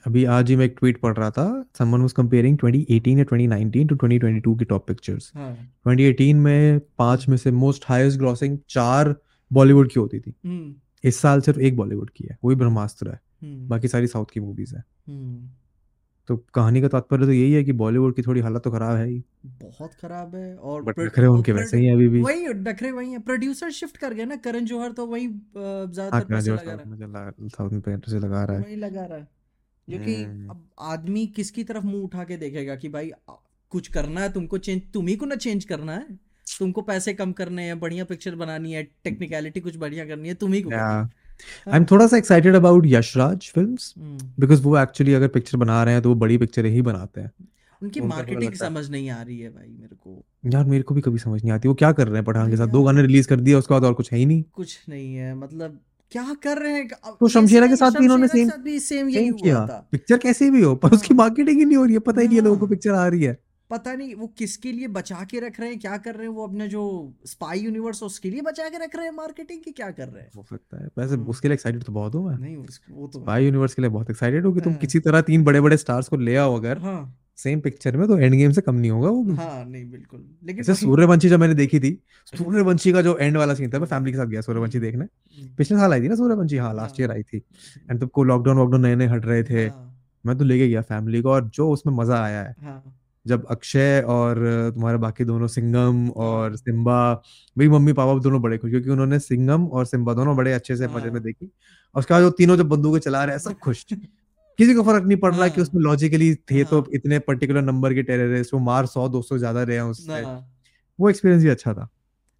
[0.05, 3.87] अभी आज ही मैं एक ट्वीट पढ़ रहा था। समवन वाज कंपेयरिंग 2018 या 2019
[3.89, 9.15] टू 2022 की टॉप पिक्चर्स हाँ। 2018 में पाँच में से मोस्ट हाईएस्ट ग्रॉसिंग चार
[9.53, 13.19] बॉलीवुड की होती थी। हम्म। इस साल सिर्फ़ एक बॉलीवुड की है। वही ब्रह्मास्त्र है।
[13.43, 15.49] हम्म। बाकी सारी साउथ की मूवीज़ है। हम्म।
[16.27, 19.07] तो कहानी का तात्पर्य तो यही है कि बॉलीवुड की थोड़ी हालत तो खराब है
[19.07, 22.91] ही। बहुत खराब है और बट नखरे उनके वैसे ही हैं अभी भी। वही नखरे
[22.91, 26.61] वही है। प्रोड्यूसर शिफ्ट कर गए ना। करण जौहर तो वही हाँ ज़्यादातर पैसे लगा
[26.61, 29.36] रहा चला साउथ में पैसे लगा रहा है है। वही लगा रहा है।
[29.88, 33.11] जो कि हम्म। अब आदमी किसकी तरफ़ मुँह उठा के देखेगा कि भाई
[33.72, 37.31] कुछ करना है तुमको चेंज तुम ही को ना चेंज करना है। तुमको पैसे कम
[37.34, 40.72] करने हैं बढ़िया पिक्चर बनानी है टेक्निकलिटी कुछ बढ़िया करनी है तुम ही को.
[40.72, 43.93] आई एम थोड़ा सा excited about Yashraj films.
[44.39, 47.31] Because वो एक्चुअली अगर पिक्चर बना रहे हैं तो वो बड़ी पिक्चरें ही बनाते हैं।
[47.81, 51.19] उनकी मार्केटिंग समझ नहीं आ रही है भाई मेरे को। यार मेरे को भी कभी
[51.19, 52.68] समझ नहीं आती वो क्या कर रहे हैं पठान के साथ?
[52.68, 55.34] दो गाने रिलीज़ कर दिया उसके बाद और कुछ है ही नहीं। कुछ नहीं है
[55.35, 55.80] मतलब
[56.11, 56.88] क्या कर रहे हैं?
[57.19, 58.27] तो शमशेरा के साथ भी इन्होंने
[58.63, 61.65] भी सेम यही हुआ किया। था। पिक्चर कैसे भी हो पर उसकी हाँ। मार्केटिंग ही
[61.65, 63.38] नहीं हो रही है पता ही नहीं है लोगों को हाँ। पिक्चर आ रही है।
[63.69, 66.47] पता नहीं वो किसके लिए बचा के रख रहे हैं क्या कर रहे हैं वो
[66.47, 66.84] अपने जो
[67.25, 70.29] स्पाई यूनिवर्स उसके लिए बचा के रख रहे हैं मार्केटिंग की क्या कर रहे हैं?
[70.38, 73.19] हो सकता है। वैसे हम्म। उसके लिए एक्साइटेड तो बहुत हूँ मैं। नहीं वो तो
[73.19, 75.77] भाई यूनिवर्स के लिए बहुत एक्साइटेड हूँ कि तुम हाँ। किसी तरह तीन बड़े बड़े
[75.77, 77.01] स्टार्स को ले आओ अगर। हाँ।
[77.38, 80.64] सेम पिक्चर में तो एंड गेम से कम नहीं होगा वो हाँ नहीं बिल्कुल। लेकिन
[80.64, 81.91] जैसे सूर्यवंशी जब मैंने देखी थी
[82.34, 85.47] सूर्यवंशी का जो एंड वाला सीन था मैं फैमिली के साथ गया सूर्यवंशी देखने। हम्म,
[85.57, 86.57] पिछले साल आई थी ना सूर्यवंशी?
[86.57, 87.38] हाँ लास्ट ईयर आई थी।
[87.91, 89.93] एंड तब को लॉकडाउन वॉकडाउन नए नए हट रहे थे। हाँ,
[90.26, 92.93] मैं तो लेके गया फैमिली को और जो उसमें मज़ा आया है। हाँ।
[93.26, 94.38] जब अक्षय और
[94.76, 97.23] तुम्हारे बाकी दोनों सिंगम और हाँ। सिम्बा
[97.57, 100.88] मेरी मम्मी पापा दोनों बड़े खुश क्योंकि उन्होंने सिंगम और सिम्बा दोनों बड़े अच्छे से
[100.88, 101.45] मज़े में। देखी।
[101.95, 103.85] और उसके बाद वो तीनों जब बंदूकें चला रहे हैं सब खुश।
[104.59, 107.61] किसी को फ़र्क नहीं पड़ रहा कि हाँ। उसमें लॉजिकली थे तो हाँ। इतने पर्टिकुलर
[107.63, 110.39] नंबर के टेररिस्ट वो मार सौ दो सौ ज़्यादा रहे हैं उससे। हाँ,
[110.99, 111.89] वो एक्सपीरियंस भी अच्छा था।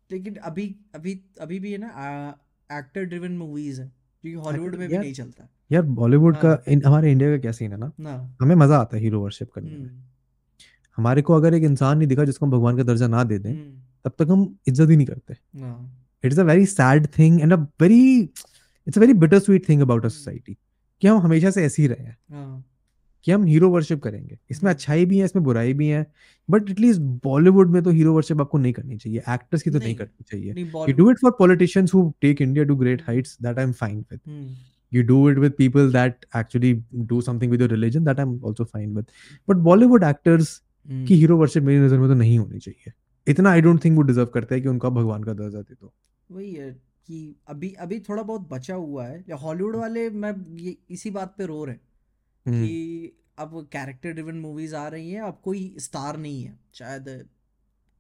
[0.10, 1.88] लेकिन अभी अभी अभी भी है ना
[2.70, 3.88] एक्टर ड्रिवन मूवीज़ है
[4.24, 7.72] क्योंकि हॉलीवुड में भी नहीं चलता। यार बॉलीवुड का। इन, हमारे इंडिया का क्या सीन
[7.72, 7.92] है ना?
[8.00, 10.02] ना हमें मज़ा आता है हीरो वर्शिप करने में। हम्म,
[10.98, 13.52] हमारे को अगर एक इंसान नहीं दिखा जिसको हम भगवान का दर्जा ना दे दें
[13.52, 15.74] हम्म, तब तक हम इज़्ज़त ही नहीं करते। ना
[16.24, 19.82] it is a very sad thing and a very it's a very bitter sweet thing
[19.82, 20.58] about a society
[21.02, 22.64] कि हम हमेशा से ऐसे ही रहे हैं। हाँ।
[23.24, 26.06] कि हम हीरो वर्शिप करेंगे। इसमें हम्म। अच्छाई भी है इसमें बुराई भी है
[26.50, 29.88] बट एटलीस्ट बॉलीवुड में तो हीरो वर्शिप आपको नहीं करनी चाहिए एक्टर्स की तो नहीं
[29.88, 33.02] नहीं, करनी चाहिए। नहीं you Bollywood do it for politicians who take india to great
[33.10, 34.20] heights that i'm fine with.
[34.28, 34.56] Hmm,
[34.96, 36.72] you do it with people that actually
[37.14, 39.06] do something with your religion that i'm also fine with.
[39.50, 40.48] But bollywood actors
[40.90, 42.94] हम्म, की hero worship मेरी नज़र में तो नहीं होनी चाहिए।
[43.28, 45.94] इतना I don't think वो डिजर्व करते हैं कि उनका भगवान का दर्जा दे दो।
[46.32, 50.76] वही है। कि अभी अभी थोड़ा बहुत बचा हुआ है। या हॉलीवुड वाले मैं ये
[50.92, 51.82] इसी बात पे रो रहे हैं
[52.46, 57.06] हम्म, कि अब कैरेक्टर ड्रिवन मूवीज़ आ रही हैं अब कोई स्टार नहीं है। शायद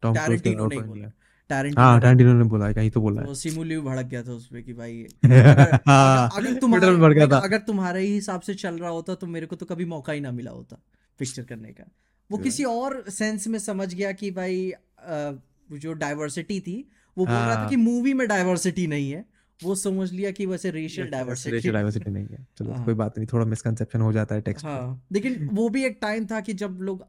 [0.03, 1.11] टैरेंटिनो नहीं कर बोला
[1.49, 4.31] टैरेंटिनो हाँ। ने टैरेंटिनो ने बोला कहीं तो बोला है। तो सिमुलिव भड़क गया था
[4.31, 9.15] उसपे कि भाई अगर हाँ, अगर तुम्हारे। अगर तुम्हारे ही हिसाब से चल रहा होता
[9.15, 10.81] तो मेरे को तो कभी मौका ही ना मिला होता
[11.19, 11.83] पिक्चर करने का।
[12.29, 14.71] वो किसी और सेंस में समझ गया कि भाई
[15.73, 16.77] जो डाइवर्सिटी थी
[17.17, 19.25] वो बोल रहा था हाँ। कि मूवी में डाइवर्सिटी नहीं है।
[19.59, 23.17] वो समझ लिया कि वैसे रेशियल डाइवर्सिटी रेशियल डाइवर्सिटी नहीं है। चलो हाँ। कोई बात
[23.17, 26.53] नहीं थोड़ा मिसकंसेप्शन हो जाता है टेक्स्ट हाँ लेकिन वो भी एक टाइम था कि
[26.53, 27.05] जब लोग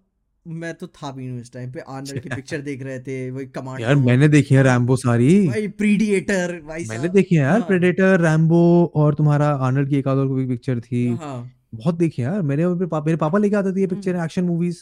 [0.47, 3.47] मैं तो था भी नहीं उस टाइम पे आर्नल्ड की पिक्चर देख रहे थे वही
[3.47, 7.67] कमांडो यार मैंने देखी है रैम्बो सारी। भाई प्रीडिएटर भाई मैंने देखी है यार हाँ।
[7.69, 8.63] प्रेडेटर रैम्बो
[8.95, 12.67] और तुम्हारा आर्नल्ड की एक और कोई पिक्चर थी। हाँ। बहुत देखी है यार। मेरे
[12.67, 14.79] मेरे पापा लेके आते थे ये पिक्चर। एक्शन मूवीज़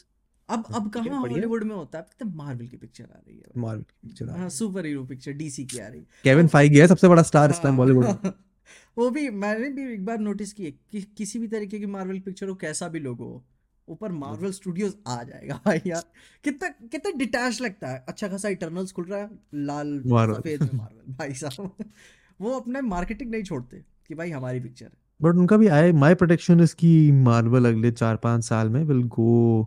[0.49, 2.05] अब अब कहाँ हॉलीवुड में होता है?
[2.05, 5.33] अब तो मार्वल की पिक्चर आ रही है मार्वल की पिक्चर हाँ सुपर हीरो पिक्चर
[5.33, 8.05] डीसी की आ रही है। केविन फाइगी है सबसे बड़ा स्टार इस टाइम हाँ, बॉलीवुड
[8.05, 8.33] में।
[8.99, 12.19] वो भी मैंने भी एक बार नोटिस की है कि किसी भी तरीके की मार्वल
[12.21, 13.45] पिक्चर हो कैसा भी लोगो हो
[13.89, 16.03] ऊपर मार्वल स्टूडियोज आ जाएगा भाई यार।
[16.45, 21.15] कितना कितना डिटैच लगता है। अच्छा खासा इटर्नल्स खुल रहा है लाल सफ़ेद में मार्वल
[21.15, 21.75] भाई साहब।
[22.41, 24.93] वो अपने मार्केटिंग नहीं छोड़ते कि भाई हमारी पिक्चर है।
[25.23, 29.63] बट उनका भी आए माय प्रोटेक्शन इसकी मार्वल अगले चार पाँच साल में विल गो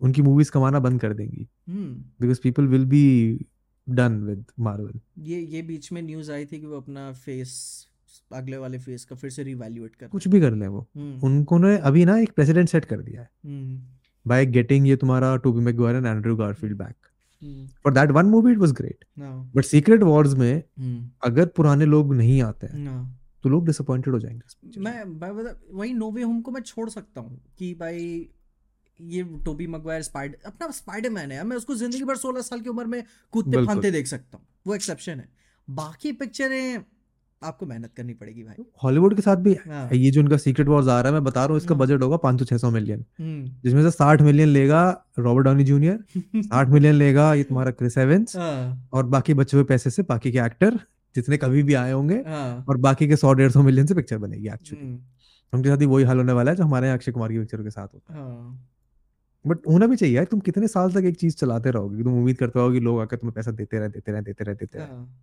[0.00, 3.04] उनकी मूवीज़ कमाना बंद कर देंगी। हम्म। Because people will be
[3.88, 7.86] done with Marvel ये ये बीच में न्यूज़ आई थी कि वो अपना फेस
[8.32, 11.58] अगले वाले फेस का फिर से रिवैल्यूएट कर कुछ भी कर ले वो। हम्म। उनको
[11.58, 13.80] ने अभी ना एक प्रेसिडेंट सेट कर दिया है। हम्म।
[14.26, 16.94] बाय गेटिंग ये तुम्हारा Tobey Maguire and Andrew Garfield back
[17.42, 17.66] hmm.
[17.66, 19.04] For that one movie it was great
[19.56, 23.16] but Secret Wars में हम्म। अगर पुराने लोग नहीं आते हैं no.
[23.42, 26.88] तो लोग डिसअपॉइंटेड हो जाएँगे। मैं मैं बता वही नो वे होम को मैं छोड़
[26.90, 28.28] सकता हूँ कि भाई
[29.00, 32.84] ये टोबी मगवायर स्पाइडर अपना स्पाइडरमैन है। मैं उसको ज़िंदगी भर सोलह साल की उम्र
[32.86, 33.02] में
[33.32, 35.28] कूदते। फांदते देख सकता हूँ। वो एक्सेप्शन है।
[35.68, 36.84] बाकी पिक्चरें
[37.42, 40.88] आपको मेहनत करनी पड़ेगी भाई। हॉलीवुड के साथ भी हाँ। ये जो उनका सीक्रेट वॉर्स
[40.88, 43.82] आ रहा है मैं बता रहा हूँ इसका। बजट होगा 500 600 मिलियन हम्म। जिसमें
[43.82, 44.80] से 60 मिलियन लेगा
[45.18, 45.98] रॉबर्ट डाउनी जूनियर
[46.44, 50.32] 60 मिलियन लेगा ये तुम्हारा क्रिस एवेंस हाँ, और बाकी बचे हुए पैसे से बाकी
[50.32, 50.78] के एक्टर
[51.14, 54.18] जितने कभी भी आए होंगे हाँ। और बाकी के सौ डेढ़ सौ मिलियन से पिक्चर
[54.18, 54.98] बनेगी एक्चुअली हम्म,
[55.52, 57.70] उनके साथ ही वही हाल होने वाला है जो हमारे अक्षय कुमार की पिक्चर के
[57.70, 58.68] साथ होता है। हाँ।
[59.46, 62.02] बट होना भी चाहिए यार तुम कितने साल तक एक चीज़ चलाते रहोगे?
[62.02, 64.78] तुम उम्मीद करते कि लोग आकर तुम्हें पैसा देते रहे देते रहे देते रहे देते
[64.78, 65.22] रहे। हाँ।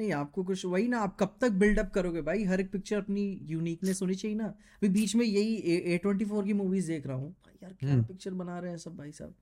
[0.00, 2.44] नहीं आपको कुछ वही ना आप कब तक बिल्डअप करोगे भाई?
[2.44, 6.44] हर एक पिक्चर अपनी यूनिकनेस होनी चाहिए ना। अभी बीच में यही ए ट्वेंटी फोर
[6.44, 9.34] की मूवीज़ देख रहा हूँ। यार क्या हम्म। पिक्चर बना रहे हैं सब भाई साहब?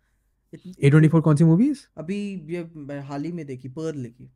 [0.82, 4.30] ए ट्वेंटी फोर कौन सी मूवीज़ अभी ये हाल ही में देखी पर्ल की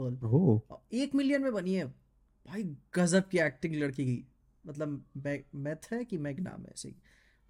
[0.00, 0.60] पर्ल
[0.92, 2.62] एक मिलियन में बनी है। भाई
[2.94, 4.24] गजब की एक्टिंग लड़की की।
[4.66, 5.04] मतलब
[5.54, 6.94] मैथ है कि मैग नाम है ऐसे ही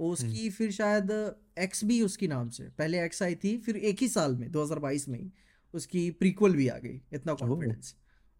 [0.01, 1.11] वो हम्म। उसकी फिर शायद
[1.59, 5.09] एक्स भी उसकी नाम से पहले एक्स आई थी फिर एक ही साल में 2022
[5.09, 5.31] में ही
[5.75, 7.95] उसकी प्रीक्वल भी आ गई इतना कॉन्फिडेंस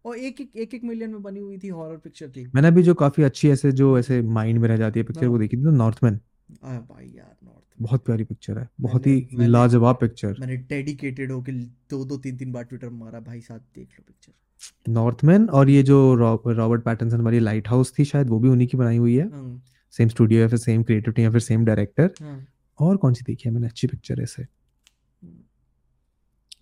[0.05, 2.83] और एक एक एक एक मिलियन में बनी हुई थी हॉरर पिक्चर थी मैंने अभी
[2.83, 5.57] जो काफ़ी अच्छी ऐसे जो ऐसे माइंड में रह जाती है पिक्चर हाँ। वो देखी
[5.57, 6.19] थी तो नॉर्थमैन
[6.61, 12.03] भाई यार नॉर्थ बहुत प्यारी पिक्चर है बहुत ही लाजवाब पिक्चर मैंने डेडिकेटेड होके दो
[12.05, 16.15] दो तीन तीन बार ट्विटर मारा भाई साहब देख लो पिक्चर नॉर्थमैन और ये जो
[16.15, 19.61] रॉबर्ट पैटिंसन वाली लाइट हाउस थी शायद वो भी उन्हीं की बनाई हुई है। हाँ।
[19.91, 22.47] सेम स्टूडियो या फिर सेम क्रिएटिव टीम या फिर सेम डायरेक्टर हाँ।
[22.79, 24.45] और कौन सी देखी है मैंने अच्छी पिक्चर ऐसे?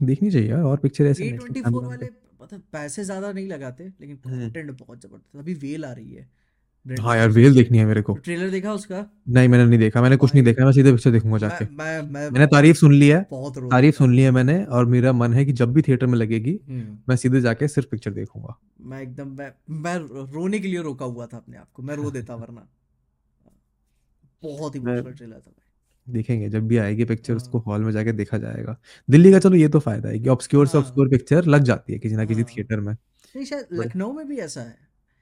[0.04, 2.10] देखनी चाहिए यार और पिक्चर ऐसे वाले
[2.42, 6.28] मतलब पैसे ज़्यादा नहीं लगाते लेकिन हम्म। कंटेंट बहुत ज़बरदस्त अभी वेल आ रही है।
[6.86, 9.06] हाँ यार वेल देखनी है मेरे को। ट्रेलर देखा उसका?
[9.30, 12.02] नहीं मैंने नहीं देखा मैंने कुछ नहीं देखा मैं सीधे पिक्चर देखूँगा जाके। मैं मैं
[12.02, 15.46] मैं मैंने तारीफ़ सुन ली है तारीफ़ सुन ली है मैंने और मेरा मन है
[15.46, 19.28] कि जब भी थिएटर में लगेगी हम्म, मैं सीधे जाके सिर्फ़ पिक्चर देखूँगा। मैं एकदम
[19.30, 19.98] मैं मैं
[20.34, 22.68] रोने के लिए रोका हुआ था अपने आप को मैं रो देता वरना।
[24.44, 25.52] बहुत मैं- इमोशनल ट्रेलर था
[26.10, 28.78] देखेंगे जब भी आएगी पिक्चर हाँ। उसको हॉल में जाके देखा जाएगा।
[29.10, 31.94] दिल्ली का चलो ये तो फ़ायदा है कि ऑब्सक्योर से हाँ। ऑब्सक्योर पिक्चर लग जाती
[31.94, 34.78] है किसी ना किसी हाँ। थिएटर में। नहीं शायद लखनऊ में भी ऐसा है।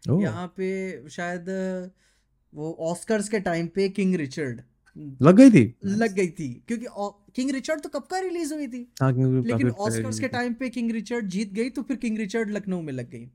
[0.09, 1.45] यहाँ पे शायद
[2.53, 4.61] वो ऑस्कर्स के टाइम पे किंग रिचर्ड
[5.21, 5.75] लग गई थी?
[5.85, 6.85] लग गई थी क्योंकि
[7.35, 8.91] किंग रिचर्ड तो कब का रिलीज़ हुई थी?
[9.01, 9.11] हाँ
[9.41, 12.93] लेकिन ऑस्कर्स के टाइम पे किंग रिचर्ड जीत गई तो फिर किंग रिचर्ड लखनऊ में
[12.93, 13.29] लग गई।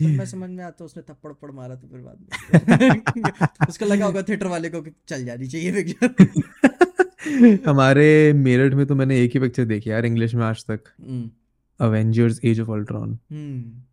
[0.00, 4.22] मैं समझ में आता उसने थप्पड़ पड़ मारा तो फिर बाद में। उसको लगा होगा
[4.22, 9.64] थिएटर वाले को चल जानी चाहिए पिक्चर हमारे मेरठ में तो मैंने एक ही पिक्चर
[9.64, 10.80] देखी यार इंग्लिश में आज तक।
[11.80, 13.18] अवेंजर्स एज ऑफ़ अल्ट्रॉन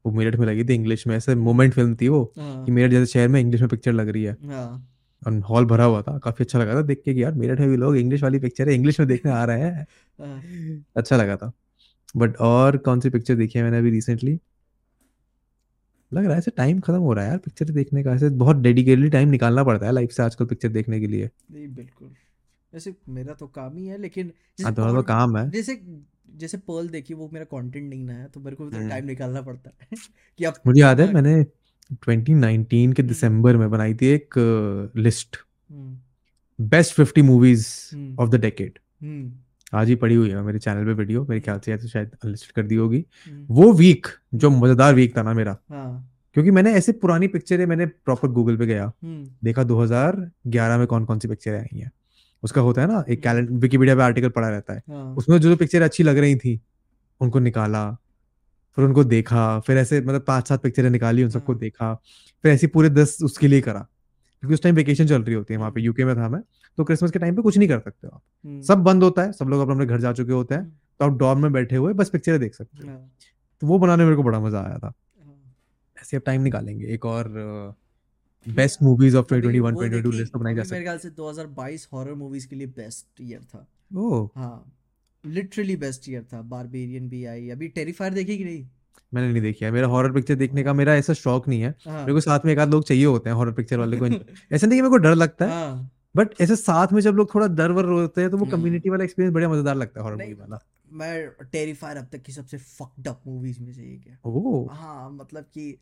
[0.06, 2.92] वो मेरठ में लगी थी इंग्लिश में ऐसे मोमेंट फ़िल्म थी वो हाँ। कि मेरठ
[2.92, 4.88] जैसे शहर में इंग्लिश में पिक्चर लग रही है। हाँ।
[5.28, 7.70] और हॉल भरा हुआ था काफ़ी अच्छा लगा था देख के कि यार मेरठ में
[7.70, 9.86] भी लोग इंग्लिश वाली पिक्चर है इंग्लिश में देखने आ रहे हैं।
[10.20, 10.42] हाँ।
[10.98, 11.52] अच्छा लगा था।
[12.18, 14.40] बट और कौन सी पिक्चर देखी है मैंने अभी रिसेंटली
[16.14, 18.56] लग रहा है ऐसे टाइम खत्म हो रहा है यार पिक्चर देखने का ऐसे बहुत
[18.58, 22.10] डेडिकेटली टाइम निकालना पड़ता है लाइफ से आजकल पिक्चर देखने के लिए। नहीं बिल्कुल।
[22.74, 24.32] वैसे मेरा तो काम ही है लेकिन
[24.64, 25.82] हाँ तुम्हारा तो काम है। जैसे
[26.38, 29.06] जैसे पर्ल देखी वो मेरा कंटेंट नहीं ना है तो मेरे को तो हम्म। टाइम
[29.06, 29.98] निकालना पड़ता है
[30.40, 31.34] कि अब मुझे याद है मैंने
[32.08, 34.34] 2019 के हम्म। दिसंबर में बनाई थी एक
[34.98, 35.38] list
[35.70, 35.98] hmm,
[36.60, 39.32] best 50 movies hmm, of the decade hmm,
[39.74, 42.52] आज ही पड़ी हुई है मेरे चैनल पे वीडियो मेरे ख्याल से तो शायद अनलिस्टेड
[42.52, 46.74] कर दी होगी। हम्म, वो वीक जो मज़ेदार वीक था ना मेरा। हाँ। क्योंकि मैंने
[46.74, 51.28] ऐसे पुरानी पिक्चरें मैंने प्रॉपर गूगल पे गया। हम्म, देखा 2011 में कौन कौन सी
[51.28, 51.92] पिक्चरें आई हैं।
[52.44, 55.38] उसका होता है ना एक हम्म। कैलेंडर विकिपीडिया पे आर्टिकल पड़ा रहता है। हाँ। उसमें
[55.38, 56.60] जो जो पिक्चर अच्छी लग रही थी
[57.22, 57.98] उनको निकाला
[58.76, 61.94] फिर उनको देखा फिर ऐसे मतलब पाँच सात पिक्चरें निकाली उन सबको हाँ। देखा
[62.44, 63.80] फिर ऐसे पूरे दस उसके लिए करा।
[64.40, 66.42] क्योंकि उस टाइम वेकेशन चल रही होती है वहाँ पे हम्म। यूके में था मैं।
[66.78, 69.22] तो क्रिसमस के टाइम पे कुछ नहीं कर सकते हो आप। हम्म, सब बंद होता
[69.22, 71.52] है सब लोग अपने अपने घर जा चुके होते हैं हम्म, तो आप डॉर्म में
[71.54, 73.12] बैठे हुए बस पिक्चरें देख सकते हो। हाँ,
[73.62, 74.94] तो वो बनाने मेरे को बड़ा मज़ा आया था।
[75.26, 75.56] हाँ।
[76.02, 77.30] ऐसे अब टाइम निकालेंगे। एक और
[78.48, 82.14] बेस्ट मूवीज़ ऑफ़ 2021 2022 लिस्ट तो बनाई जा अभी मेरे ख्याल से 2022 हॉरर
[82.14, 84.72] मूवीज़ के लिए बेस्ट ईयर था। है ओह। हाँ।
[85.26, 88.68] लिटरली बेस्ट ईयर था बारबेरियन भी आई। अभी टेरिफायर देखी कि नहीं?
[89.14, 92.00] मैंने नहीं देखी है। मेरा हॉरर पिक्चर देखने का मेरा ऐसा शौक नहीं है। हाँ।
[92.00, 94.06] मेरे को साथ में एक आध लोग चाहिए होते हैं हॉरर पिक्चर वाले को।
[94.52, 97.34] ऐसा नहीं कि मेरे को डर लगता है हाँ। बट ऐसे साथ में जब लोग
[97.34, 100.04] थोड़ा डर वर होते हैं तो वो हम्म। कम्युनिटी वाला एक्सपीरियंस बड़ा मज़ेदार लगता है
[100.04, 100.60] हॉरर मूवी वाला।
[100.94, 105.10] मैं टेरिफायर अब तक की सबसे फक्ड अप मूवीज़ में से एक है। ओह। हाँ
[105.12, 105.78] मतलब कि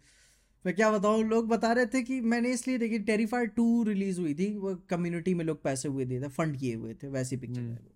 [0.65, 4.33] मैं क्या बताऊँ लोग बता रहे थे कि मैंने इसलिए देखी टेरिफायर टू रिलीज़ हुई
[4.33, 7.59] थी वो कम्युनिटी में लोग पैसे हुए दिए थे फंड किए हुए थे वैसी पिक्चर
[7.59, 7.95] हम्म। है वो।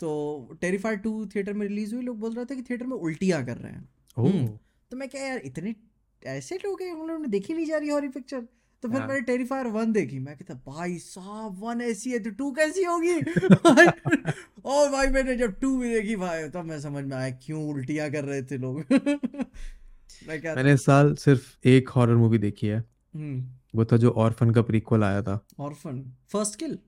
[0.00, 3.44] तो टेरिफायर टू थिएटर में रिलीज़ हुई लोग बोल रहे थे कि थिएटर में उल्टियाँ
[3.46, 4.46] कर रहे हैं। हम्म।
[4.90, 5.74] तो मैं क्या यार इतने
[6.22, 8.46] ऐसे लोग हैं हम लोगों ने देखी नहीं जा रही हॉरर पिक्चर
[8.82, 12.30] तो फिर हाँ। मैंने टेरिफायर वन देखी। मैं कहता भाई साहब वन ऐसी है तो
[12.30, 13.14] टू कैसी होगी?
[14.64, 18.10] और भाई मैंने जब टू भी देखी भाई तब मैं समझ में आया क्यों उल्टियाँ
[18.10, 18.84] कर रहे थे लोग?
[20.28, 22.78] मैं क्या मैंने इस साल सिर्फ़ एक हॉरर मूवी देखी है।
[23.14, 23.44] हम्म।
[23.74, 26.78] वो था जो ऑर्फन का प्रीक्वल आया था। ऑर्फन फ़र्स्ट किल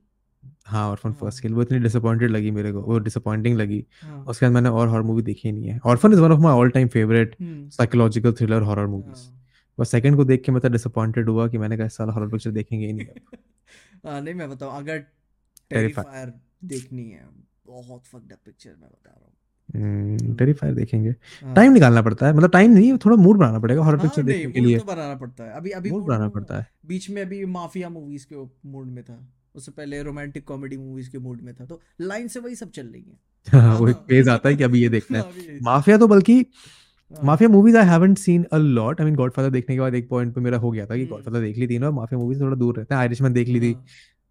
[0.67, 4.47] हाँ ऑर्फन। फ़र्स्ट किल वो इतनी डिसअपॉइंटेड लगी मेरे को वो डिसअपॉइंटिंग लगी। हाँ। उसके
[4.47, 6.89] बाद मैंने और हॉरर मूवी देखी नहीं है। Orphan is one of my all time
[6.89, 9.40] favourite psychological thriller horror movies.
[9.79, 12.29] बस सेकंड को देख के मैं तो डिसअपॉइंटेड हुआ कि मैंने कहा इस साल हॉरर
[12.29, 13.39] पिक्चर देखेंगे ही नहीं अब।
[14.07, 14.99] हाँ नहीं मैं बताऊँ अगर
[15.71, 16.33] टेरिफायर
[16.65, 17.29] देखनी है
[17.67, 22.33] बहुत फक्ड अप पिक्चर मैं बता रहा हूँ। टेरिफायर देखेंगे। हाँ। टाइम निकालना पड़ता है
[22.33, 25.15] मतलब टाइम नहीं थोड़ा मूड बनाना पड़ेगा हॉरर हाँ पिक्चर देखने के लिए। तो बनाना
[25.15, 28.37] पड़ता है। अभी अभी मूड बनाना पड़ता है। बीच में अभी माफिया मूवीज़ के
[28.69, 32.41] मूड में था उससे पहले रोमांटिक कॉमेडी मूवीज़ के मूड में था तो लाइन से
[32.41, 33.19] वही सब चल रही है।
[33.61, 36.45] हाँ वो एक फ़ेज़ आता है कि अभी ये देखना है। माफिया तो बल्कि हाँ,
[37.13, 40.35] mafia movies I haven't seen a lot I mean Godfather देखने के बाद एक पॉइंट
[40.35, 42.57] पे मेरा हो गया था कि हम्म। गॉडफादर देख ली थी ना माफिया मूवीज़ थोड़ा
[42.57, 43.85] दूर रहते हैं। आयरिशमैन देख ली थी हाँ,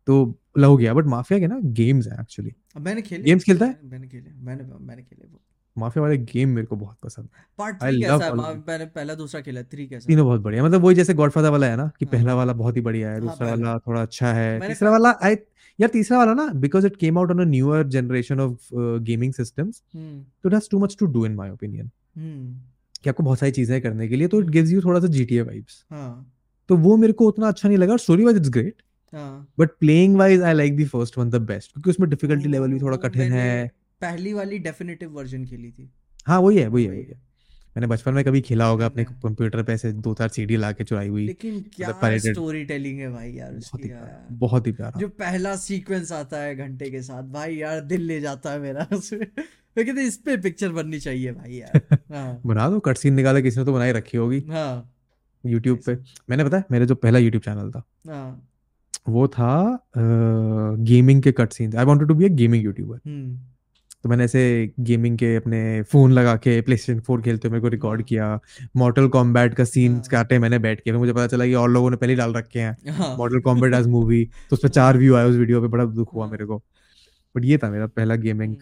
[0.08, 3.66] तो लव गया। बट माफिया के ना गेम्स है एक्चुअली अब मैंने खेले Games खेलता
[3.66, 3.80] है?
[3.84, 5.40] मैंने खेले मैंने मैंने खेले वो।
[5.76, 7.28] माफिया वाले गेम मेरे को बहुत पसंद
[7.58, 8.34] पार्ट I थ्री कैसा है?
[8.34, 11.76] मैंने पहला दूसरा खेला थ्री कैसा तीनों बहुत बढ़िया। मतलब वही जैसे गॉडफादर वाला है
[11.78, 14.68] ना कि हाँ। पहला वाला बहुत ही बढ़िया है हाँ, दूसरा वाला थोड़ा अच्छा है।
[14.68, 15.36] तीसरा वाला आई
[15.80, 18.74] यार तीसरा वाला ना because it came out on a newer generation of
[19.04, 20.24] gaming systems hmm.
[20.44, 22.56] तो that's too much to do in my opinion hmm.
[23.04, 25.42] कि आपको बहुत सारी चीज़ें करने के लिए तो इट। गिव्स यू थोड़ा सा जीटीए
[25.42, 26.36] वाइब्स हाँ।
[26.70, 28.82] तो वो मेरे को उतना अच्छा नहीं लगा स्टोरी वाइज इट्स ग्रेट
[29.14, 32.72] हाँ। But playing wise I like the first one the best क्योंकि उसमें डिफिकल्टी लेवल
[32.72, 33.68] भी थोड़ा कठिन मैंने है।
[34.02, 35.92] पहली वाली डेफिनेटिव वर्जन खेली थी।
[36.28, 37.30] हाँ वही है वही है वही है।
[37.76, 40.84] मैंने बचपन में कभी खेला होगा अपने कंप्यूटर पे ऐसे दो चार सीडी ला के
[40.84, 44.68] चुराई हुई। लेकिन क्या स्टोरी टेलिंग है भाई यार बहुत उसकी ही यार। प्यारा बहुत
[44.68, 48.52] ही प्यारा। जो पहला सीक्वेंस आता है घंटे के साथ भाई यार दिल ले जाता
[48.52, 49.28] है मेरा उसमें।
[49.78, 53.40] मैं कहते इस पे पिक्चर बननी चाहिए भाई यार। हाँ। बना दो कट सीन निकाला
[53.40, 54.92] किसी ने तो बनाई रखी होगी। हाँ।
[55.44, 55.94] यूट्यूब पे।
[56.30, 58.46] मैंने पता है मेरा जो पहला यूट्यूब चैनल था हाँ।
[59.10, 59.52] वो था
[59.98, 62.98] गेमिंग के cut scenes I wanted to be a gaming YouTuber
[64.04, 64.42] तो मैंने ऐसे
[64.80, 65.60] गेमिंग के अपने
[65.92, 68.40] फ़ोन लगा के प्ले स्टेशन फोर खेलते हुए मेरे को रिकॉर्ड हाँ। किया।
[68.78, 71.90] मॉडल कॉम्बैट का सीन हाँ। काटे मैंने बैठ के। मुझे पता चला कि और लोगों
[71.92, 75.16] ने पहले डाल रखे हैं। हाँ। मॉडल कॉम्बैट एज मूवी तो उस पर चार व्यू
[75.16, 76.58] आए उस वीडियो पे बड़ा दुख हुआ हाँ। मेरे को।
[77.36, 78.56] बट ये था मेरा पहला गेमिंग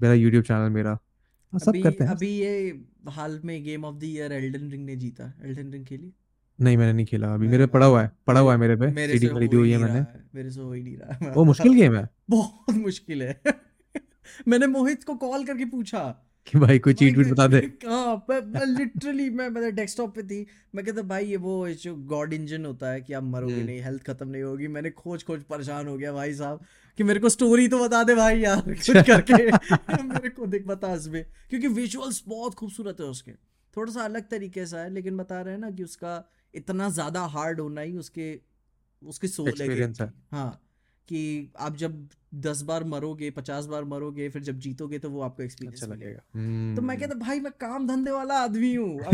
[0.00, 3.96] पहला यूट्यूब चैनल मेरा। हाँ, सब अभी करते हैं। अभी ये हाल में game of
[3.96, 6.12] the year Elden Ring ने जीता। एल्डन रिंग खेली?
[6.60, 9.26] नहीं मैंने नहीं खेला। अभी मेरे पड़ा हुआ है। पड़ा हुआ है मेरे पे। सीडी
[9.26, 12.74] खरीदी हुई है मैंने। मेरे से हो ही नहीं रहा। वो मुश्किल गेम है। बहुत
[12.74, 13.42] मुश्किल है।
[14.48, 17.56] मैंने मोहित को कॉल करके पूछा कि भाई कोई चीट वीट बता दे।
[17.86, 22.32] हाँ मैं लिटरली मैं मतलब डेस्कटॉप पे थी। मैं कहता भाई ये वो जो गॉड
[22.32, 25.42] इंजन होता है कि आप मरोगे हम्म। नहीं हेल्थ खत्म नहीं होगी। मैंने खोज खोज
[25.42, 26.60] परेशान हो गया भाई साहब।
[27.00, 29.32] कि मेरे को स्टोरी तो बता दे भाई यार कुछ करके
[30.02, 33.32] मेरे को देख बता इसमें क्योंकि विजुअल्स बहुत खूबसूरत है उसके
[33.76, 37.20] थोड़ा सा अलग तरीके से है लेकिन बता रहे हैं ना कि उसका इतना ज़्यादा
[37.20, 38.40] हार्ड होना ही उसके
[39.06, 39.92] उसकी सोच है है।
[41.08, 45.42] की। आप जब दस बार मरोगे पचास बार मरोगे फिर जब जीतोगे तो वो आपको
[45.42, 46.20] एक्सपीरियंस अच्छा लगेगा
[46.76, 49.00] तो मैं हम्म। कहता भाई मैं काम धंधे वाला आदमी हूँ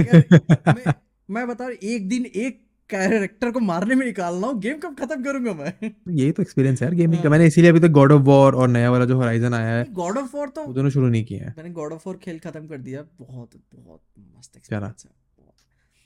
[0.69, 0.95] मैं,
[1.31, 5.23] मैं बता रहा एक दिन एक कैरेक्टर को मारने में निकालना हूँ। गेम कब खत्म
[5.25, 5.73] करूँगा मैं?
[6.09, 8.55] यही तो एक्सपीरियंस है यार गेमिंग का। हाँ। मैंने इसीलिए अभी तक गॉड ऑफ़ वॉर
[8.55, 11.25] और नया वाला जो होराइजन आया है गॉड ऑफ़ वॉर तो वो दोनों शुरू नहीं
[11.25, 14.03] किए हैं। मैंने गॉड ऑफ़ वॉर खेल खत्म कर दिया। बहुत बहुत
[14.39, 15.15] मस्त एक्सपीरियंस है।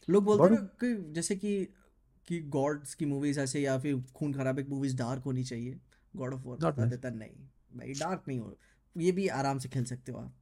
[0.08, 1.52] लोग बोलते हैं कि जैसे कि
[2.28, 5.78] कि गॉड्स की मूवीज़ ऐसे या फिर खून खराबे की मूवीज़ डार्क होनी चाहिए।
[6.14, 7.30] गॉड ऑफ़ वॉर बता देता नहीं।
[7.76, 8.56] भाई डार्क नहीं हो।
[8.96, 10.34] ये भी आराम से खेल सकते हो आप।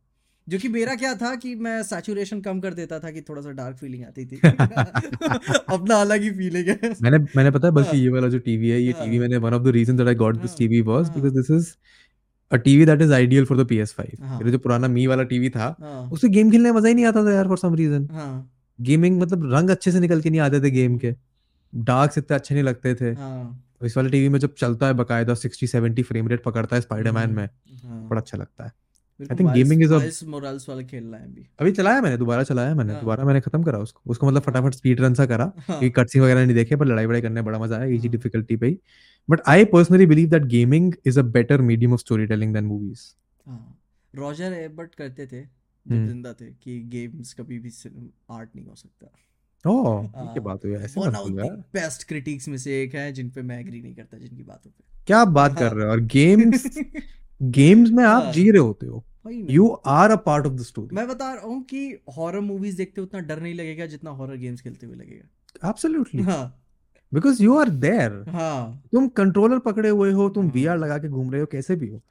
[0.48, 3.50] जो कि मेरा क्या था कि मैं सैचुरेशन कम कर देता था कि थोड़ा सा
[3.50, 4.36] डार्क फीलिंग आती थी।
[5.74, 8.68] अपना अलग ही फीलिंग है। मैंने मैंने पता है बल्कि हाँ। ये वाला जो टीवी
[8.68, 10.80] है ये हाँ। टीवी मैंने one of the reason that I got this हाँ, टीवी
[10.80, 11.74] वाज हाँ। Because this is
[12.52, 15.50] a TV that is ideal for the PS5 हाँ। मेरा जो पुराना मी वाला टीवी
[15.50, 18.08] था हाँ। उससे गेम खेलने में मज़ा ही नहीं आता था यार फॉर सम रीजन
[18.12, 18.50] हाँ।
[18.80, 21.14] गेमिंग मतलब रंग अच्छे से निकल के नहीं आते थे गेम के।
[21.74, 25.34] डार्क इतने अच्छे नहीं लगते थे। हाँ। इस वाले टीवी में जब चलता है बकायदा
[25.34, 28.72] 60 70 फ्रेम रेट पकड़ता है स्पाइडरमैन में हाँ। बड़ा अच्छा लगता है।
[29.20, 31.72] मेरे I को think Miles- gaming is a- Miles Morales वाला खेलना है अभी। अभी
[31.72, 35.00] चलाया मैंने दोबारा चलाया मैंने हाँ। दोबारा मैंने खत्म करा उसको। उसको मतलब फटाफट स्पीड
[35.00, 37.76] रन सा करा हाँ, क्योंकि कटसी वगैरह नहीं देखे पर लड़ाई वड़ाई करने बड़ा मज़ा
[37.76, 38.78] आया इजी हाँ। डिफिकल्टी पे ही।
[39.28, 43.00] But I personally believe that gaming is a better medium of story telling than movies
[43.46, 43.78] हाँ।
[44.14, 47.70] रॉजर एबर्ट करते थे जब हम्म। ज़िंदा थे कि गेम्स कभी भी
[48.30, 49.06] आर्ट नहीं हो सकता।
[49.64, 52.94] ओह ये हाँ, क्या बात हुई ऐसे मत बोलो यार। बेस्ट क्रिटिक्स में से एक
[52.94, 55.84] है जिन पे मैं एग्री नहीं करता जिनकी बातों पे क्या बात कर हाँ। रहे
[55.84, 56.66] हो और गेम्स
[57.40, 60.96] गेम्स में आप हाँ। जी रहे होते हो। You are a part of the story
[60.96, 64.60] मैं बता रहा हूँ कि हॉरर मूवीज़ देखते उतना डर नहीं लगेगा जितना हॉरर गेम्स
[64.60, 66.54] खेलते हुए लगेगा। एब्सोल्युटली हाँ।
[67.12, 71.08] बिकॉज़ यू आर देयर हाँ। तुम कंट्रोलर पकड़े हुए हो तुम हाँ। वीआर लगा के
[71.08, 72.02] घूम रहे हो कैसे भी हो।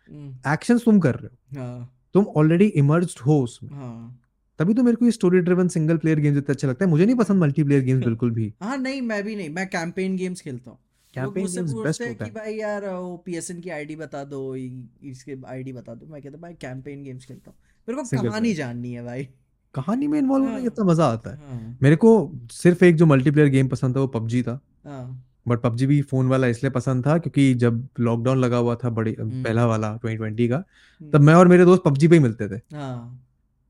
[0.53, 4.19] एक्शन तुम कर रहे हो। हाँ। तुम ऑलरेडी इमर्ज हो उसमें। हाँ।
[4.59, 7.05] तभी तो मेरे को ये story driven single player games इतने अच्छे लगता है। मुझे
[7.05, 10.71] नहीं पसंद मल्टीप्लेयर गेम्स बिल्कुल भी। हाँ नहीं मैं भी नहीं। मैं कैंपेन गेम्स खेलता
[10.71, 10.79] हूँ।
[11.17, 15.37] कैंपेन गेम्स बेस्ट पूछते हैं कि भाई यार वो पीएसएन की आईडी बता दो इसके
[15.47, 17.57] आईडी बता दो। मैं कहता भाई कैंपेन गेम्स खेलता हूँ।
[17.87, 19.27] मेरे को कहानी। जाननी है भाई।
[19.75, 22.09] कहानी में इन्वॉल्व होने हाँ। कितना मज़ा आता है। हाँ। मेरे को
[22.51, 26.27] सिर्फ़ एक जो मल्टीप्लेयर गेम पसंद था वो पबजी था। हाँ। बट पबजी भी फ़ोन
[26.27, 30.63] वाला इसलिए पसंद था क्योंकि जब लॉकडाउन लगा हुआ था बड़ी पहला वाला 2020 का
[31.01, 33.26] तब मैं और मेरे दोस्त पबजी पे ही मिलते थे। हाँ।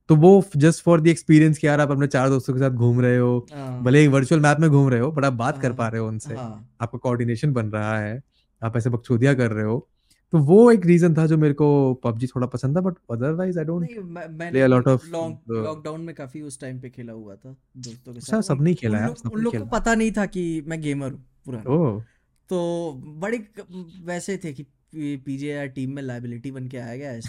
[0.09, 3.01] तो वो जस्ट फॉर द एक्सपीरियंस कि यार आप अपने चार दोस्तों के साथ घूम
[3.01, 5.67] रहे हो हाँ। भले एक वर्चुअल मैप में घूम रहे हो बट आप बात कर
[5.67, 8.21] हाँ, पा रहे हो उनसे। हाँ। आपका कोऑर्डिनेशन बन रहा है
[8.61, 9.87] आप ऐसे बकचोदिया कर रहे हो।
[10.33, 13.65] तो वो एक रीजन था जो मेरे को पबजी थोड़ा पसंद था but otherwise I
[13.65, 13.87] don't
[14.51, 18.19] play a lot of lockdown में काफ़ी उस टाइम पे खेला हुआ था दोस्तों के
[18.19, 21.11] अच्छा साथ। सब नहीं खेला है उन लोग को पता नहीं था कि मैं गेमर
[21.47, 22.01] हूँ ओह।
[22.49, 23.37] तो बड़े
[24.05, 27.19] वैसे थे कि पीजे टीम में लाइबिलिटी बन के आया गया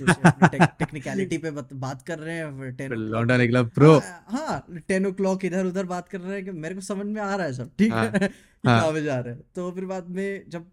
[0.49, 5.45] टेक्निकलिटी पे बत, कर रहे हैं लौटा टेन लौंडा निकला प्रो हाँ टेन ओ क्लॉक
[5.45, 7.71] इधर उधर बात कर रहे हैं कि मेरे को समझ में आ रहा है सब
[7.79, 8.11] ठीक हाँ है?
[8.67, 9.43] हाँ। कहाँ पे जा रहे हैं?
[9.55, 10.71] तो फिर बाद में जब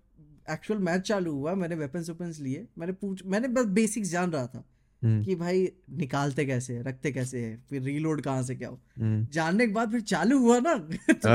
[0.49, 4.47] एक्चुअल मैच चालू हुआ मैंने वेपन्स वेपन्स लिए मैंने पूछ मैंने बस बेसिक्स जान रहा
[4.47, 4.65] था।
[5.05, 8.79] कि भाई निकालते कैसे हैं रखते कैसे हैं फिर रीलोड कहाँ से क्या हो?
[8.99, 11.15] हम्म। जानने के बाद फिर चालू हुआ ना। तो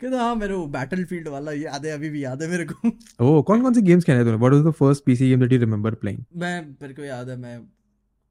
[0.00, 2.88] कहता हाँ। मेरे वो बैटल फ़ील्ड वाला याद है अभी भी याद है मेरे को।
[3.20, 4.36] ओह कौन कौन से गेम्स खेले तूने?
[4.36, 7.36] What was the first PC game that you remember playing मैं मेरे को याद है
[7.36, 7.66] मैं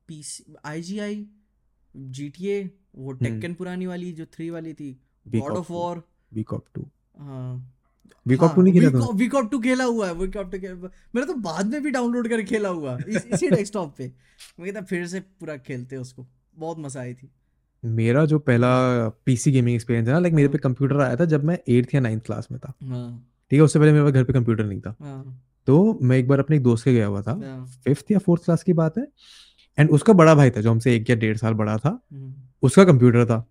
[0.07, 1.27] पीसी आईजीआई
[1.95, 6.03] जीटीए वो हम्म। टेक्कन पुरानी वाली जो थ्री वाली थी God of of 2 War
[6.53, 6.85] of 2
[7.17, 7.76] हाँ।
[8.35, 10.47] हाँ 2 नहीं खेला टू हुआ है वीक टू
[11.15, 14.11] मैंने तो बाद में भी डाउनलोड करके खेला हुआ इस, इसी डेस्कटॉप पे।
[14.59, 16.27] मैं कहता फिर से पूरा खेलते उसको।
[16.57, 17.29] बहुत मज़ा आई थी।
[17.85, 18.67] मेरा जो पहला
[19.09, 21.95] पीसी गेमिंग एक्सपीरियंस है ना लाइक मेरे पे हाँ। कंप्यूटर आया था जब मैं 8th
[21.95, 24.81] या 9th क्लास में था। हाँ। ठीक है उससे पहले मेरे घर पे कंप्यूटर नहीं
[24.81, 28.11] था। हाँ। तो मैं एक बार अपने एक दोस्त के गया हुआ था हाँ। फिफ्थ
[28.11, 29.07] या फोर्थ क्लास की बात है।
[29.79, 32.33] एंड उसका बड़ा भाई था जो हमसे एक या डेढ़ साल बड़ा था हम्म,
[32.63, 33.47] उसका कंप्यूटर था।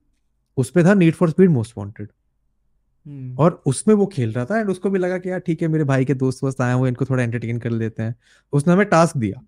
[0.57, 2.07] उस पे था need for speed Most hmm,
[3.39, 5.85] और उसमें वो खेल रहा था एंड उसको भी लगा कि यार ठीक है मेरे
[5.85, 8.15] भाई के दोस्त वोस्त आए हुए इनको थोड़ा एंटरटेन कर लेते हैं।
[8.53, 9.43] उसने हमें टास्क दिया।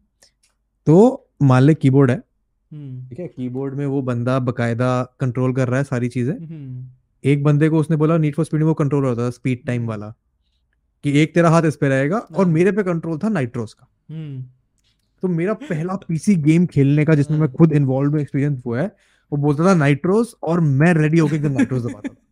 [0.86, 2.22] तो मान ले कीबोर्ड है।
[2.72, 6.86] हम्म, ठीक है कीबोर्ड में वो बंदा बकायदा कंट्रोल कर रहा है सारी चीज़ें। हम्म,
[7.24, 9.80] एक बंदे को उसने बोला नीड फॉर स्पीड में वो कंट्रोल होता था स्पीड टाइम
[9.80, 10.14] हम्म, वाला।
[11.04, 13.88] कि एक तेरा हाथ इस पे रहेगा और हाँ मेरे पे कंट्रोल था नाइट्रोस का।
[14.10, 14.42] हम्म,
[15.22, 18.96] तो मेरा पहला पीसी गेम खेलने का जिसमें मैं हाँ। खुद इन्वॉल्व एक्सपीरियंस हुआ है
[19.32, 22.22] वो बोलता था नाइट्रोस और मैं रेडी होकर एकदम नाइट्रोस दबाता था।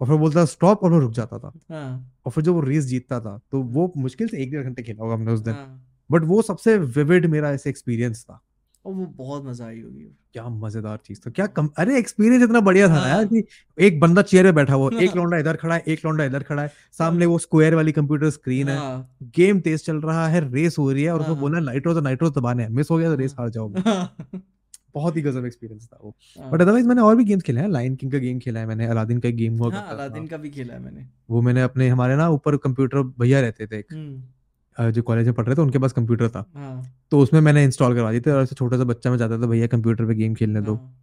[0.00, 2.84] और फिर बोलता स्टॉप और वो रुक जाता था। हाँ। और फिर जब वो रेस
[2.84, 5.82] जीतता था तो वो मुश्किल से एक डेढ़ घंटे खेला होगा हमने उस दिन। हाँ।
[6.10, 8.40] बट वो सबसे विविड मेरा ऐसे एक्सपीरियंस था।
[8.84, 12.60] और वो बहुत मज़ा आई होगी। क्या मज़ेदार चीज़ था क्या कम अरे एक्सपीरियंस इतना
[12.60, 13.42] बढ़िया था ना यार हाँ। कि
[13.78, 16.42] एक बंदा चेयर पे बैठा हुआ एक हाँ लौंडा इधर खड़ा है एक लौंडा इधर
[16.42, 20.40] खड़ा है सामने वो स्क्वायर वाली कंप्यूटर स्क्रीन है। हाँ। गेम तेज चल रहा है
[20.52, 22.98] रेस हो रही है और उसको हाँ। बोलना नाइट्रो तो नाइट्रो दबाने हैं मिस हो
[22.98, 24.16] गया तो रेस हाँ। हार जाओगे। हाँ
[24.96, 27.68] बहुत ही गजब एक्सपीरियंस था वो। बट हाँ अदरवाइज़ मैंने और भी गेम्स खेले हैं।
[27.68, 30.50] लायन किंग का गेम खेला है मैंने अलादीन का गेम हुआ हाँ, अलादीन का भी
[30.50, 34.90] खेला है मैंने। वो मैंने अपने हमारे ना ऊपर कंप्यूटर भैया रहते थे एक हम्म।
[34.90, 37.94] जो कॉलेज में पढ़ रहे थे उनके पास कंप्यूटर था। हाँ। तो उसमें मैंने इंस्टॉल
[37.94, 40.60] करवा दी थी और छोटा सा बच्चा मैं जाता था भैया कंप्यूटर पे गेम खेलने
[40.60, 41.02] दो। हाँ।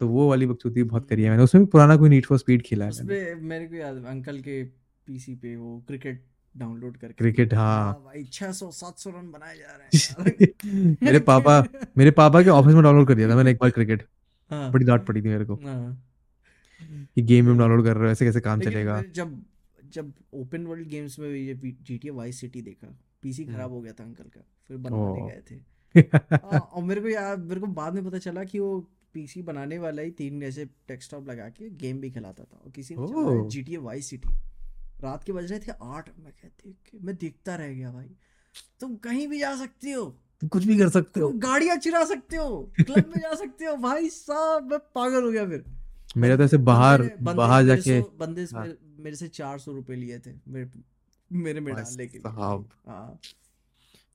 [0.00, 2.38] तो वो वाली बकचोदी बहुत करी है हम्म, मैंने। उसमें भी पुराना कोई नीड फॉर
[2.38, 4.62] स्पीड खेला है मेरे को याद अंकल के
[5.06, 6.24] पीसी पे वो क्रिकेट
[6.56, 11.64] डाउनलोड करके क्रिकेट हाँ। हाँ भाई 600 700 रन बनाए जा रहे हैं मेरे पापा
[11.98, 14.02] मेरे पापा के ऑफ़िस में डाउनलोड कर दिया था मैंने एक बार क्रिकेट।
[14.50, 16.08] हाँ। बड़ी डांट पड़ी थी मेरे को। हाँ।
[17.14, 19.02] कि गेम में डाउनलोड कर रहे हो ऐसे कैसे काम चलेगा?
[19.02, 19.44] जब
[19.92, 24.04] जब ओपन वर्ल्ड गेम्स में ये जीटीए वाइस सिटी देखा पीसी। खराब हो। गया था
[24.04, 25.54] अंकल का फिर बनवाने गए थे।
[26.32, 29.78] हाँ, और मेरे को याद मेरे को बाद में पता चला कि वो पीसी बनाने
[29.78, 33.76] वाला ही तीन ऐसे डेस्कटॉप लगा के गेम भी खिलाता था और किसी ने जीटीए
[33.76, 34.28] वाइस सिटी
[35.04, 38.10] रात के बज रहे थे आठ। मैं देख के मैं देखता रह गया भाई।
[38.80, 40.04] तुम कहीं भी जा सकते हो।
[40.40, 43.76] तुम कुछ भी कर सकते हो। गाड़ियाँ चिरा सकते हो। क्लब में जा सकते हो।
[43.76, 45.64] भाई साहब मैं पागल हो गया फिर।
[46.16, 48.66] मेरा तो ऐसे बाहर बाहर जाके बंदे हाँ।
[48.98, 50.70] मेरे, से चार सौ रुपए लिए थे। मेरे
[51.30, 53.18] मेरे में भाई डालने के लिए। हाँ।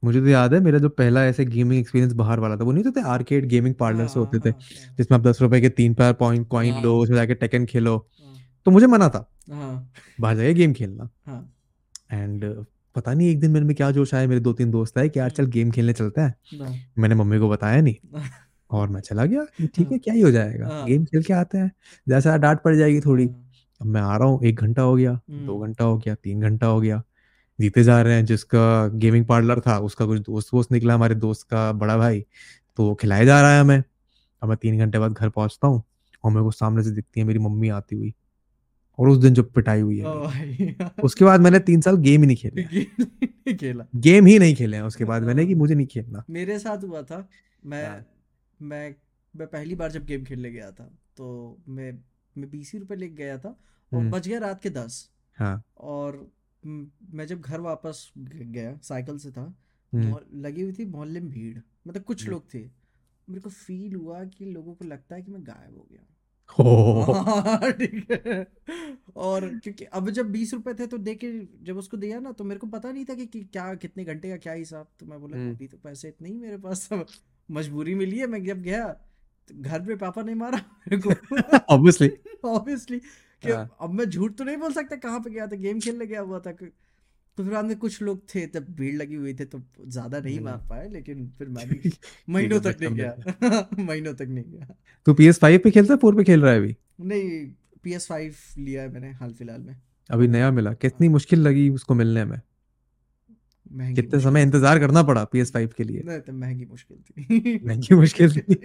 [0.04, 2.84] मुझे तो याद है मेरा जो पहला ऐसे गेमिंग एक्सपीरियंस बाहर वाला था वो नहीं
[2.84, 5.70] होते आर्केड गेमिंग पार्लर हाँ से हाँ होते थे हाँ जिसमें आप दस रुपए के
[5.70, 8.17] तीन पैर पॉइंट कॉइन लो हाँ उसमें जाके टेकन खेलो। हाँ
[8.68, 11.54] तो मुझे मना था। हाँ। बाहर जाके गेम खेलना। हाँ।
[12.12, 12.66] एंड
[12.96, 15.20] पता नहीं एक दिन मेरे में क्या जोश आया मेरे दो तीन दोस्त आए कि
[15.20, 17.96] यार चल गेम खेलने चलते हैं। हाँ। मैंने मम्मी को बताया नहीं।
[18.72, 21.34] और मैं चला गया ठीक है हाँ। क्या ही हो जाएगा। हाँ। गेम खेल के
[21.34, 21.72] आते हैं।
[22.10, 23.50] जैसा डांट पड़ जाएगी थोड़ी हाँ,
[23.82, 26.42] अब मैं आ रहा हूँ एक घंटा हो गया दो हम्म, घंटा हो गया तीन
[26.42, 27.02] घंटा हो गया।
[27.62, 31.48] जीते जा रहे हैं जिसका गेमिंग पार्लर था उसका कुछ दोस्त वोस्त निकला हमारे दोस्त
[31.48, 32.26] का बड़ा भाई।
[32.78, 33.84] तो खिलाया जा रहा है हमें।
[34.44, 35.84] अब मैं तीन घंटे बाद घर पहुँचता हूँ
[36.24, 38.14] और मेरे को सामने से दिखती है मेरी मम्मी आती हुई।
[39.00, 40.06] और उस दिन जो पिटाई हुई है
[41.04, 42.62] उसके बाद मैंने तीन साल गेम ही नहीं खेले।
[43.48, 46.84] हैं खेला। गेम ही नहीं खेले उसके बाद मैंने कि मुझे नहीं खेलना। मेरे साथ
[46.84, 47.30] हुआ था।
[47.66, 48.06] मैं हाँ।
[48.62, 48.96] मैं
[49.36, 50.84] मैं पहली बार जब गेम खेलने गया था
[51.18, 52.00] तो मैं
[52.38, 53.50] मैं बीस ही रुपए लेके गया था
[53.94, 56.32] और हम्म। बज गया रात के दस। हाँ। और
[57.14, 59.58] मैं जब घर वापस गया साइकिल से था
[59.94, 61.58] हम्म। लगी हुई थी मोहल्ले में भीड़।
[61.88, 62.60] मतलब कुछ हम्म। लोग थे।
[63.30, 66.17] मेरे को फील हुआ कि लोगों को लगता है कि मैं गायब हो गया।
[66.50, 68.46] हो हाँ ठीक है
[69.18, 71.32] और क्योंकि अब जब बीस रुपए थे तो देके
[71.64, 74.30] जब उसको दिया ना तो मेरे को पता नहीं था कि, कि क्या कितने घंटे
[74.30, 76.90] का क्या हिसाब तो मैं बोला हम्म। अभी तो पैसे इतने ही मेरे पास
[77.50, 78.88] मजबूरी मिली है मैं जब गया
[79.50, 80.58] तो घर पे पापा ने मारा
[80.88, 82.12] मेरे को ऑब्वियसली
[82.46, 83.00] ऑब्वियसली
[83.44, 86.06] कि हाँ। अब मैं झूठ तो नहीं बोल सकता कहाँ पे गया था गेम खेलने
[86.06, 86.52] गया हुआ था
[87.38, 90.40] तो फिर बाद में कुछ लोग थे तब भीड़ लगी हुई थे तो ज़्यादा नहीं।
[90.40, 91.92] मार पाए लेकिन फिर मैं भी
[92.30, 94.76] महीनों तक नहीं गया। महीनों तक नहीं गया।
[95.08, 96.76] तू पी एस फाइव पे खेलता है फोर पे खेल रहा है अभी?
[97.02, 97.46] नहीं
[97.84, 99.76] पी एस फाइव लिया है मैंने हाल फ़िलहाल में।
[100.10, 102.40] अभी नया मिला कितनी मुश्किल लगी उसको मिलने में?
[103.72, 106.02] महँगी कितने समय इंतज़ार करना पड़ा पी एस फाइव के लिए?
[106.06, 108.56] नहीं तो महँगी मुश्किल थी। महँगी मुश्किल थी।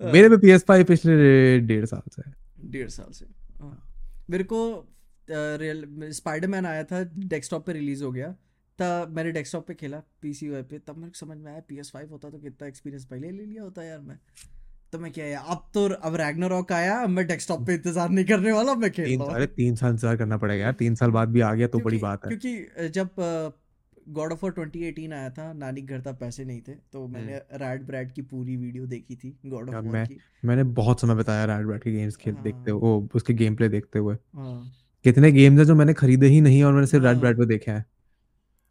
[0.00, 2.34] मेरे पे पी एस फाइव पिछले डेढ़ साल से है।
[2.70, 3.26] डेढ़ साल से
[3.60, 3.76] हाँ।
[4.30, 4.60] मेरे को
[5.30, 8.34] रियल स्पाइडरमैन आया था डेस्कटॉप पे रिलीज़ हो गया।
[8.78, 11.90] तब मैंने डेस्कटॉप पे खेला पीसी पे तब मेरे को समझ में आया पी एस
[11.90, 14.18] फाइव होता तो कितना एक्सपीरियंस पहले ले लिया होता यार मैं।
[14.92, 18.52] तो मैं क्या यार अब तो अब रैग्नारॉक आया मैं डेस्कटॉप पे इंतज़ार नहीं करने
[18.52, 21.28] वाला मैं खेल तीन रहा अरे तीन साल इंतज़ार करना पड़ेगा यार तीन साल बाद
[21.28, 23.10] भी आ गया तो बड़ी बात है। क्योंकि जब
[24.08, 28.12] गॉड ऑफ़ 2018 आया था नानी घर था पैसे नहीं थे तो मैंने रैड ब्रैड
[28.12, 31.82] की पूरी वीडियो देखी थी गॉड ऑफ़ मैं- की। मैंने बहुत समय बताया रैड ब्रैड
[31.82, 34.16] के गेम्स खेल हाँ। देखते हुए उसके गेम प्ले देखते हुए।
[35.04, 37.46] कितने गेम्स हैं जो मैंने खरीदे ही नहीं और मैंने सिर्फ़ रैड हाँ। ब्रैड पे
[37.46, 37.84] देखे हैं।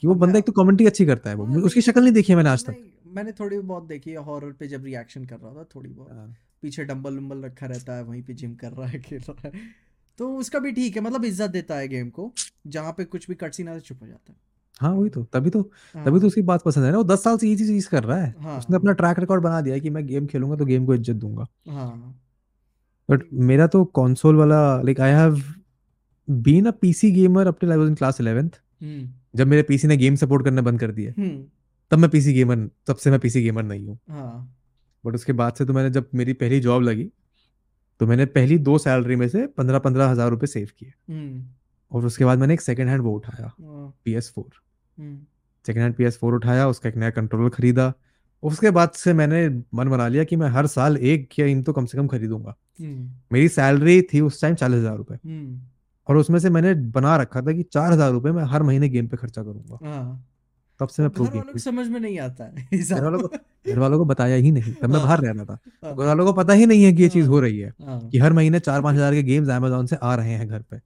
[0.04, 2.32] कि वो बंदा एक तो कमेंट्री अच्छी करता है वो हाँ, उसकी शक्ल नहीं देखी
[2.32, 2.76] है मैंने आज तक।
[3.08, 6.36] मैंने थोड़ी बहुत देखी है हॉरर पे जब रिएक्शन कर रहा था थोड़ी बहुत। हाँ।
[6.62, 9.62] पीछे डंबल उम्बल रखा रहता है वहीं पे जिम कर रहा है खेल रहा है।
[10.20, 12.32] तो उसका भी ठीक है मतलब इज़्ज़त देता है गेम को
[12.68, 14.38] जहाँ पे कुछ भी कटसीन आता है चुप हो जाता है।
[14.82, 15.62] हाँ वही तो तभी तो
[15.96, 18.04] हाँ, तभी तो उसकी बात पसंद है ना वो दस साल से ये चीज़ कर
[18.04, 20.66] रहा है। हाँ, उसने अपना ट्रैक रिकॉर्ड बना दिया है कि मैं गेम खेलूँगा तो
[20.66, 22.22] गेम को इज़्ज़त दूँगा। हाँ।
[23.10, 25.42] बट मेरा तो कंसोल वाला like I have
[26.30, 29.88] been a PC gamer up till I was in class 11th hmm जब मेरे पीसी
[29.88, 31.44] ने गेम सपोर्ट करना बंद कर दिया हम्म
[31.92, 34.56] तब मैं पीसी गेमर तब से मैं पीसी गेमर नहीं हूँ। हाँ।
[35.04, 37.10] बट उसके बाद से तो मैंने जब मेरी पहली जॉब लगी
[38.00, 41.46] तो मैंने पहली दो सैलरी में से पंद्रह पंद्रह हज़ार रुपए सेव किए। हम्म
[41.92, 44.50] और उसके बाद मैंने एक सेकंड हैंड वो उठाया हाँ, P S four
[45.66, 47.94] second hand P S four उठाया उसका एक नया कंट्रोलर खरीदा।
[48.44, 51.74] उसके बाद से मैंने मन बना लिया कि मैं हर साल एक या इन तो
[51.74, 55.16] कम से कम खरीदूँगा। हम्म मेरी सैलरी थी उस टाइम चालीस हज़ार रुपए
[56.10, 59.08] और उसमें से मैंने बना रखा था कि चार हज़ार रुपए में हर महीने गेम
[59.08, 60.26] पे खर्चा करूँगा। हाँ।
[60.80, 63.98] तब से मैं प्रो गेम समझ में नहीं आता है घर वालों को घर वालों
[64.00, 66.54] को बताया ही नहीं तब मैं बाहर रहना रहा था। हाँ, घर वालों को पता
[66.54, 68.82] ही नहीं है कि ये चीज़ हाँ। हो रही है हाँ, कि हर महीने चार
[68.82, 70.78] पाँच हज़ार के गेम्स अमेजोन से आ रहे हैं घर पे।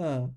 [0.00, 0.34] हाँ,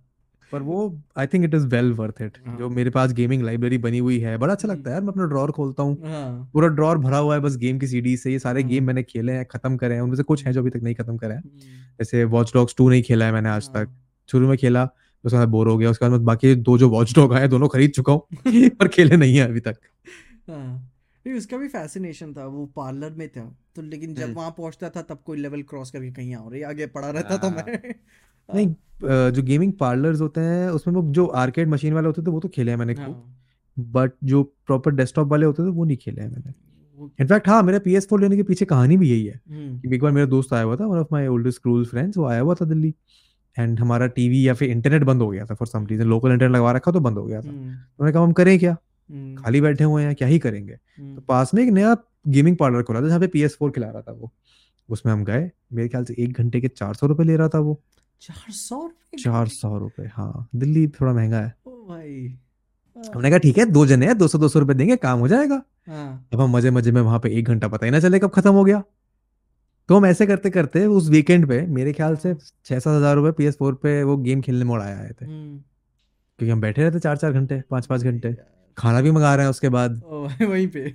[0.56, 3.78] पर वो I think it is well worth it हाँ। जो मेरे पास गेमिंग लाइब्रेरी
[3.78, 6.68] बनी हुई है। बड़ा अच्छा। लगता है यार मैं अपना ड्रॉर खोलता हूँ। हाँ, पूरा
[6.68, 9.32] ड्रॉर भरा हुआ है बस गेम की सीडी से। ये सारे हाँ। गेम मैंने खेले
[9.32, 11.44] हैं खत्म करे हैं। उनमें से कुछ हैं। जो अभी तक नहीं खत्म करे हैं।
[12.00, 13.92] जैसे वॉच डॉग्स टू नहीं खेला है मैंने आज हाँ, तक
[14.32, 14.90] शुरू में खेला
[15.24, 17.92] उसके बाद बोर हो गया। उसके बाद बाकी दो जो वॉच डॉग आए दोनों खरीद
[17.92, 18.22] चुका हूँ
[18.70, 19.76] पर खेले नहीं है अभी तक।
[20.50, 20.92] हाँ।
[21.26, 24.90] नहीं उसका भी फैसिनेशन था। वो पार्लर में था। तो लेकिन जब हम्म। वहाँ पहुँचता
[24.90, 27.94] था तब कोई लेवल क्रॉस करके कहीं और ही आगे पड़ा रहता था हाँ। मैं।
[28.50, 28.74] नहीं
[29.32, 32.48] जो गेमिंग पार्लर्स होते हैं उसमें वो जो आर्केड मशीन वाले होते थे वो तो
[32.50, 33.36] खेले हैं मैंने खूब हाँ,
[33.78, 36.54] बट जो प्रॉपर डेस्कटॉप वाले होते थे वो नहीं खेले हैं मैंने।
[37.22, 39.96] इनफैक्ट हाँ मेरा पी एस फोर लेने के पीछे कहानी भी यही है हम्म, कि
[39.96, 42.42] एक बार मेरा दोस्त आया हुआ था one of my oldest school friends वो आया
[42.42, 42.94] हुआ था दिल्ली
[43.58, 46.56] एंड हमारा टीवी या फिर इंटरनेट बंद हो गया था for some reason local internet
[46.56, 48.76] लगवा रखा तो बंद हो गया था। हम्म, उन्होंने कहा हम करें क्या?
[49.10, 50.74] हम्म, खाली बैठे हुए हैं क्या ही करेंगे?
[50.74, 51.96] तो पास में एक नया
[52.28, 54.32] गेमिंग पार्लर खुला था जहाँ पे पी एस फोर खिला रहा था वो।
[54.90, 57.60] उसमें हम गए मेरे ख्याल से एक घंटे के चार सौ रुपये ले रहा था
[57.60, 57.82] वो।
[58.26, 62.26] चार सौ रुपए चार सौ रुपये हाँ। दिल्ली थोड़ा महँगा है। ओ भाई
[62.98, 65.20] हाँ, हमने कहा ठीक है दो जने हैं दो सौ दो सौ रुपये देंगे काम
[65.20, 68.00] हो जाएगा। हाँ, अब हम मज़े मज़े में वहाँ पे एक घंटा पता ही ना
[68.00, 68.84] चले कब खत्म हो गया।
[69.90, 73.32] तो हम ऐसे करते करते उस वीकेंड पे मेरे ख्याल से छह सात हज़ार रुपए
[73.32, 75.58] पी एस फोर पे वो गेम खेलने मोड़ आए आए थे। हम्म,
[76.40, 78.36] क्योंकि हम बैठे रहते चार चार घंटे पाँच पाँच घंटे।
[78.78, 80.02] खाना भी मंगा रहे हैं उसके बाद।
[80.42, 80.90] वहीं पे।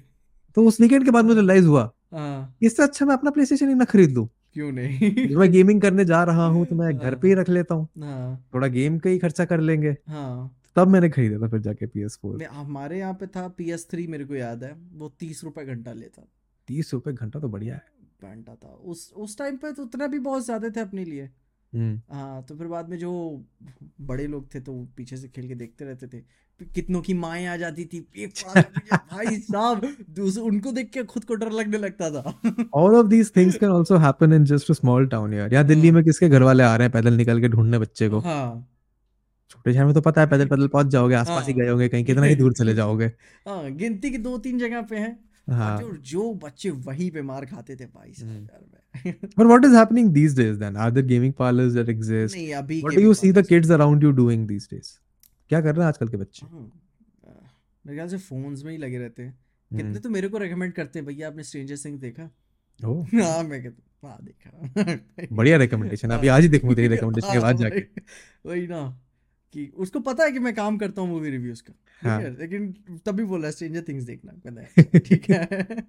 [0.57, 3.69] तो उस वीकेंड के बाद मुझे रियलाइज़ हुआ हाँ। इससे अच्छा मैं अपना प्ले स्टेशन
[3.69, 5.29] ही ना खरीद लूँ। क्यों नहीं?
[5.29, 7.89] जब मैं गेमिंग करने जा रहा हूँ तो मैं घर पे ही रख लेता हूँ।
[8.01, 11.87] हाँ। थोड़ा गेम का ही खर्चा कर लेंगे। हाँ। तब मैंने खरीदा था फिर जाके
[11.87, 15.09] पी एस फोर हमारे यहाँ पे था पी एस थ्री मेरे को याद है। वो
[15.21, 16.27] तीस रुपए घंटा लेता।
[16.69, 17.83] तीस रुपए घंटा तो बढ़िया है।
[18.23, 21.29] घंटा था। उस उस टाइम पे तो उतना भी बहुत ज़्यादा थे अपने लिए।
[21.73, 23.11] हम्म। हाँ तो फिर बाद में जो
[24.01, 26.23] बड़े लोग थे तो वो पीछे से खेल के देखते रहते थे।
[26.75, 28.33] कितनों की माएँ आ जाती थी एक
[29.13, 32.35] भाई साहब दूसरे उनको देख के खुद को डर लगने लगता था।
[32.77, 35.89] All of these things can also happen in just a small town यार। यहाँ दिल्ली
[35.89, 38.19] हाँ। में किसके घर वाले आ रहे हैं पैदल निकल के ढूँढने बच्चे को?
[38.19, 38.67] हाँ।
[39.51, 41.89] छोटे शहर में तो पता है पैदल पैदल पहुँच जाओगे आसपास ही हाँ। गए होंगे
[41.89, 43.07] कहीं कितना ही दूर चले जाओगे।
[43.47, 45.19] हाँ गिनती की दो तीन जगह पे हैं।
[45.51, 48.80] हाँ। जो जो बच्चे वहीं पे मार खाते थे भाई साहब हम्म। यार
[49.25, 50.77] but what is happening these days then?
[50.77, 52.33] Are there gaming parlors that exist?
[52.33, 54.89] नहीं अभी what do you see the kids around you doing these days?
[55.49, 56.47] क्या कर रहे हैं आजकल के बच्चे?
[57.87, 60.73] मेरे ख्याल से फोन्स में ही लगे रहते हैं। हम्म। कितने तो मेरे को रेकमेंड
[60.73, 62.31] करते हैं भैया आपने स्ट्रेंजर थिंग्स देखा?
[62.85, 64.99] ओह। हाँ मैं कहता हाँ देखा।
[65.33, 68.01] बढ़िया रिकमेंडेशन अभी आज ही देखूँगा तेरी रिकमेंडेशन के बाद हाँ, जाके।
[68.47, 69.03] वही- ना
[69.53, 71.75] कि उसको पता है कि मैं काम करता हूँ मूवी रिव्यूज़ का।
[72.11, 72.73] हाँ। लेकिन
[73.07, 74.61] तभी बोला स्ट्रेंजर थिंग्स देखना
[74.99, 75.89] ठीक है। हाँ,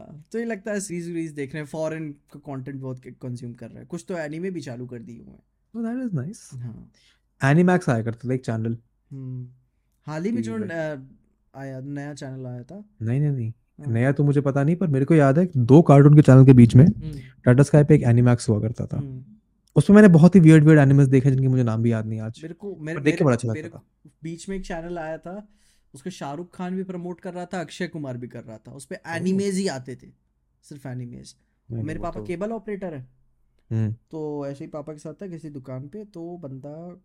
[0.00, 3.68] तो ये लगता है सीरीज़ वीरीज देख रहे हैं फॉरेन का कंटेंट बहुत कंज्यूम कर
[3.68, 5.42] रहे हैं। कुछ तो एनीमे भी चालू कर दिए हुए हैं।
[5.76, 6.62] That is nice.
[6.62, 6.90] हाँ।
[7.44, 8.78] एनिमैक्स आया करता था एक चैनल
[9.12, 9.48] हम्म
[10.06, 10.54] हाल ही में जो
[11.54, 14.86] आया नया चैनल आया था। नहीं नहीं नहीं। हाँ। नया तो मुझे पता नहीं पर
[14.86, 17.94] मेरे को याद है दो कार्टून के चैनल के बीच में हम्म, टाटा स्काई पे
[17.94, 19.24] एक एनिमैक्स हुआ करता था। हम्म।
[19.76, 22.40] उसमें मैंने बहुत ही वियर्ड वियर्ड एनिमल्स देखे जिनके मुझे नाम भी याद नहीं आज।
[22.42, 23.82] मेरे को मेरे देख के बड़ा अच्छा लगता था।
[24.22, 25.48] बीच में एक चैनल आया था
[25.94, 28.84] उसको शाहरुख खान भी प्रमोट कर रहा था अक्षय कुमार भी कर रहा था। उस
[28.84, 30.06] पर एनिमेज ही आते थे
[30.62, 31.36] सिर्फ़ एनिमेज
[31.70, 33.08] मेरे पापा तो- केबल ऑपरेटर है।
[34.10, 37.00] तो ऐसे ही पापा के साथ था किसी दुकान पे तो बंदा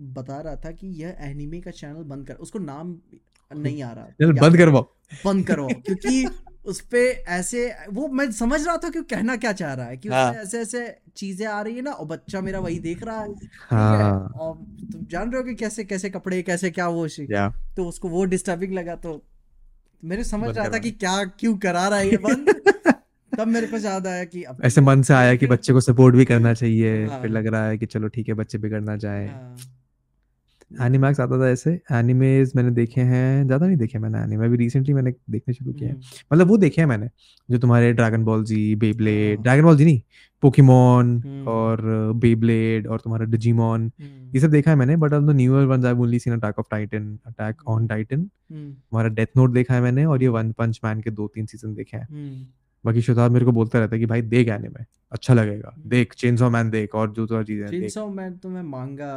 [0.00, 3.00] बता रहा था कि यह एनिमे का चैनल बंद कर उसको नाम
[3.56, 4.82] नहीं आ रहा। बंद करवाओ।
[5.24, 6.28] बंद करवाओ क्योंकि
[6.66, 10.08] उस पे ऐसे वो मैं समझ रहा था कि कहना क्या चाह रहा है कि
[10.08, 13.34] हाँ। ऐसे ऐसे चीज़ें आ रही है ना और बच्चा मेरा वही देख रहा है
[13.70, 14.32] हाँ?
[14.36, 14.54] और
[14.92, 18.24] तुम जान रहे हो कि कैसे कैसे कपड़े कैसे क्या वो या। तो उसको वो
[18.24, 19.22] डिस्टर्बिंग लगा तो
[20.04, 22.48] मेरे समझ रहा था कि क्या क्यों करा रहा है ये बंद।
[23.38, 26.14] तब मेरे को याद आया कि अब ऐसे मन से आया कि बच्चे को सपोर्ट
[26.14, 29.26] भी करना चाहिए हाँ। फिर लग रहा है कि चलो ठीक है बच्चे बिगड़ना जाए।
[29.26, 29.56] हाँ,
[30.70, 34.94] एनिमैक्स आता था ऐसे। एनिमेज मैंने देखे हैं। ज़्यादा नहीं देखे मैंने एनिमे अभी रिसेंटली
[34.94, 37.08] मैंने देखने शुरू किया है। हम्म, मतलब वो देखे हैं मैंने
[37.48, 39.42] जो तुम्हारे Dragon Ball Z Beyblade.
[39.42, 40.00] Dragon Ball Z नहीं
[40.42, 41.82] पोकेमोन हम्म। और
[42.16, 45.84] बेब्लेड और तुम्हारा डिजिमोन हम्म, ये सब देखा है मैंने। But on the newer ones
[45.84, 50.04] I only seen Attack on Titan Attack on Titan तुम्हारा डेथ नोट देखा है मैंने
[50.04, 52.06] और ये वन पंच मैन के दो तीन सीज़न देखे हैं।
[52.84, 56.14] बाकी शताब मेरे को बोलता रहता है कि भाई देख एनिमे अच्छा लगेगा। हम्म। देख
[56.14, 59.10] चेनसॉ मैन देख और जो तो चीज़ें हैं, देख। चेनसॉ मैन तो मैं मांगा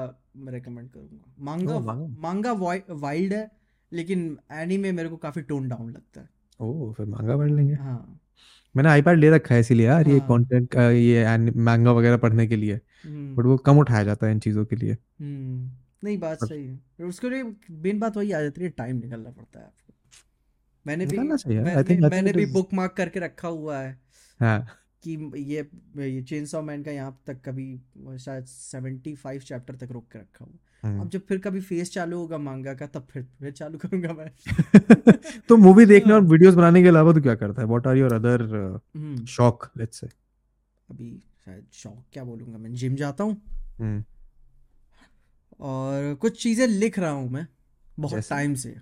[0.48, 2.52] रेकमेंड करूँगा। मांगा manga। मांगा
[2.92, 3.50] वाइल्ड है
[3.92, 6.30] लेकिन एनीमे मेरे को काफ़ी टोन डाउन लगता है।
[6.60, 8.20] ओह फिर मांगा पढ़ लेंगे। हाँ।
[8.76, 12.56] मैंने आईपैड ले रखा है इसीलिए यार ये हाँ। कंटेंट ये मांगा वगैरह पढ़ने के
[12.56, 15.70] लिए। हम्म, बट वो कम उठाया जाता है इन चीज़ों के लिए। हम्म,
[16.04, 19.60] नहीं बात सही है। उसके लिए मेन बात वही आ जाती है टाइम निकलना पड़ता
[19.60, 19.94] है आपको।
[20.88, 24.00] मैंने भी मैंने, think- मैंने भी बुक मार्क करके रखा हुआ है
[24.40, 24.68] हाँ।
[25.04, 27.82] कि ये ये चेनसॉ मैन का यहाँ तक कभी
[28.20, 32.18] शायद 75 चैप्टर तक रोक के रखा हुआ। हम्म। अब जब फिर कभी फेस चालू
[32.18, 34.32] होगा मांगा का तब फिर फिर चालू करूँगा मैं।
[35.50, 37.68] तो मूवी देखने और वीडियोस बनाने के अलावा तो क्या करता है?
[37.68, 38.42] What are your other
[38.96, 40.08] hmm, शौक लेट्स से
[40.90, 42.74] अभी शायद शौक क्या बोलूँगा मैं?
[42.74, 43.42] जिम जाता हूँ।
[43.80, 44.04] हम्म।
[45.60, 47.48] और कुछ चीज़ें लिख रहा हूँ मैं
[48.00, 48.30] बहुत?
[48.30, 48.76] टाइम से।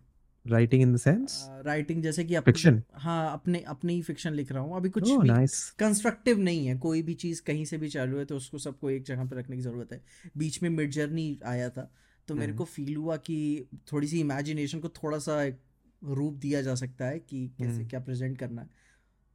[0.50, 2.80] Writing in the sense writing जैसे कि Fiction?
[2.94, 6.68] हाँ अपने अपनी ही फिक्शन लिख रहा हूँ। अभी कुछ ओह भी नाइस कंस्ट्रक्टिव नहीं
[6.68, 9.40] है। कोई भी चीज़ कहीं से भी चालू है तो उसको सबको एक जगह पे
[9.40, 10.02] रखने की ज़रूरत है।
[10.38, 11.92] बीच में मिड जर्नी आया था
[12.28, 15.60] तो मेरे हम्म। को फील हुआ कि थोड़ी सी इमेजिनेशन को थोड़ा सा एक
[16.04, 18.70] रूप दिया जा सकता है कि कैसे हम्म। क्या प्रेजेंट करना है।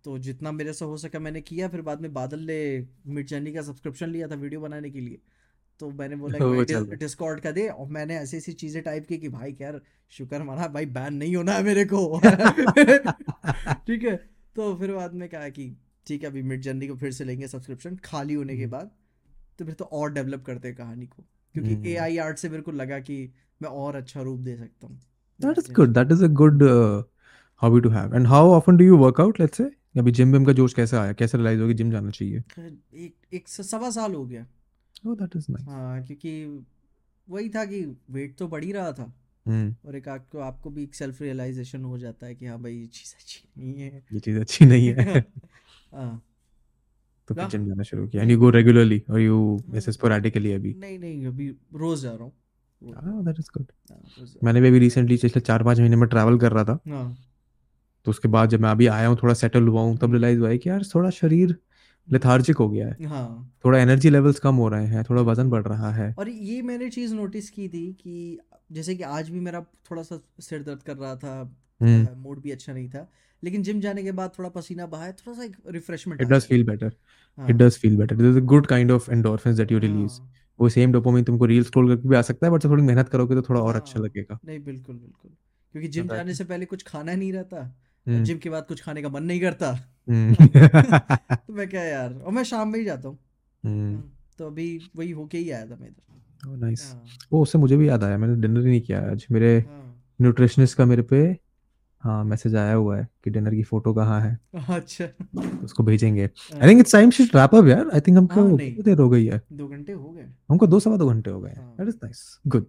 [0.05, 3.53] तो जितना मेरे से हो सका मैंने किया फिर बाद में बादल ने मिड जर्नी
[3.53, 5.19] का सब्सक्रिप्शन लिया था वीडियो बनाने के लिए।
[5.83, 9.29] तो मैंने बोला कि डिस्कॉर्ड का दे। और मैंने ऐसी ऐसी चीज़ें टाइप की कि
[9.29, 9.81] भाई यार
[10.11, 12.21] शुक्र माना भाई बैन नहीं होना है मेरे को।
[13.87, 14.17] ठीक है?
[14.57, 15.77] तो फिर बाद में कहा कि
[16.07, 18.91] ठीक है अभी मिड जर्नी को फिर से लेंगे सब्सक्रिप्शन खाली होने के हम्म। बाद।
[19.59, 22.63] तो फिर तो और डेवलप करते हैं कहानी को। क्योंकि ए आई आर्ट से मेरे
[22.63, 23.33] को लगा कि
[23.63, 25.01] मैं और अच्छा रूप दे सकता हूँ।
[25.41, 25.95] That is good.
[25.95, 27.03] That is a good uh,
[27.65, 28.19] hobby to have.
[28.19, 29.41] And how often do you work out?
[29.41, 29.71] Let's say?
[29.99, 31.13] अभी जिम विम का जोश कैसे आया?
[31.13, 32.43] कैसे रियलाइज़ हो कि जिम जाना चाहिए?
[32.95, 34.47] एक एक सवा साल हो गया।
[35.07, 35.69] Oh, that is nice.
[35.69, 36.65] हाँ क्योंकि
[37.29, 39.15] वही था कि वेट तो बढ़ ही रहा था।
[39.47, 42.75] हम्म। और एक आपको आपको भी एक सेल्फ रियलाइजेशन हो जाता है कि हाँ भाई
[42.75, 44.95] ये चीज़ अच्छी नहीं है। ये चीज़ अच्छी नहीं है।
[45.95, 46.23] हाँ।
[47.29, 50.75] तो जिम जाना शुरू किया। एंड यू गो रेगुलरली और यू ऐसे स्पोरेडिकली अभी?
[50.75, 52.33] नहीं नहीं अभी रोज जा रहा हूँ।
[52.91, 53.71] Ah, that is good.
[53.91, 56.65] हाँ, रोज जा- मैंने भी अभी रिसेंटली पिछले चार पाँच महीने में ट्रैवल कर रहा
[56.65, 57.17] था। हाँ।
[58.05, 60.49] तो उसके बाद जब मैं अभी आया हूँ थोड़ा सेटल हुआ हूँ तब। रियलाइज़ हुआ
[60.49, 61.57] है कि यार थोड़ा शरीर
[62.09, 65.67] लेथार्जिक हो गया है। हाँ। थोड़ा एनर्जी लेवल्स कम हो रहे हैं थोड़ा वज़न बढ़
[65.67, 68.39] रहा है। और ये मैंने चीज़ नोटिस की थी कि
[68.73, 69.61] जैसे कि आज भी मेरा
[69.91, 71.35] थोड़ा सा सिर दर्द कर रहा था
[71.81, 73.09] हम्म। मूड भी अच्छा नहीं था
[73.43, 76.65] लेकिन जिम जाने के बाद थोड़ा पसीना बहाया थोड़ा सा एक refreshment it does feel
[76.65, 76.93] better
[77.39, 80.33] it does feel better this is a good kind of endorphins that you release हाँ।
[80.61, 83.35] वो सेम डोपामिन तुमको रील स्क्रॉल करके भी आ सकता है बट थोड़ी मेहनत करोगे
[83.35, 85.31] तो थोड़ा और अच्छा हाँ। लगेगा। नहीं बिल्कुल बिल्कुल।
[85.75, 87.73] क्योंकि जिम जाने से पहले कुछ खाना नहीं रहता। हम्म,
[88.09, 89.71] जिम के बाद कुछ खाने का मन नहीं करता।
[90.11, 90.35] हम्म,
[91.37, 93.19] तो मैं क्या यार और मैं शाम में ही जाता हूँ।
[93.65, 94.03] हम्म,
[94.39, 96.03] तो अभी वही होके ही आया था मैं इधर।
[96.71, 96.83] nice.
[96.83, 100.05] हाँ, वो उससे मुझे भी याद आया मैंने डिनर ही नहीं किया आज। मेरे हाँ।
[100.23, 101.37] न्यूट्रिशनिस्ट का मेरे पे
[102.01, 104.39] हाँ मैसेज आया हुआ है कि डिनर की फ़ोटो कहाँ है।
[104.69, 105.09] अच्छा।
[105.65, 106.31] उसको भेजेंगे।
[106.63, 109.27] I think it's time she wrap up यार। आई थिंक हमको हाँ, देर हो गई
[109.27, 109.43] है?
[109.53, 112.41] दो घंटे हो गए। हमको दो सवा दो घंटे हो गए हाँ। That is nice
[112.47, 112.67] good.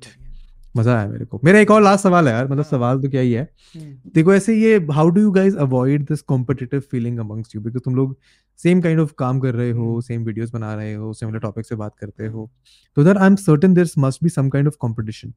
[0.75, 3.09] मज़ा आया मेरे को। मेरा एक और लास्ट सवाल है यार मतलब हाँ। सवाल तो
[3.09, 3.43] क्या ही है।
[3.75, 7.83] हम्म, देखो ऐसे ये how do you guys avoid this competitive feeling amongst you because
[7.83, 8.17] तुम लोग
[8.59, 11.65] सेम काइंड ऑफ़ काम कर रहे हो हम्म। सेम वीडियोस बना रहे हो सिमिलर टॉपिक
[11.65, 12.49] से बात करते हो।
[12.97, 15.33] तो there I am certain there must be some kind of competition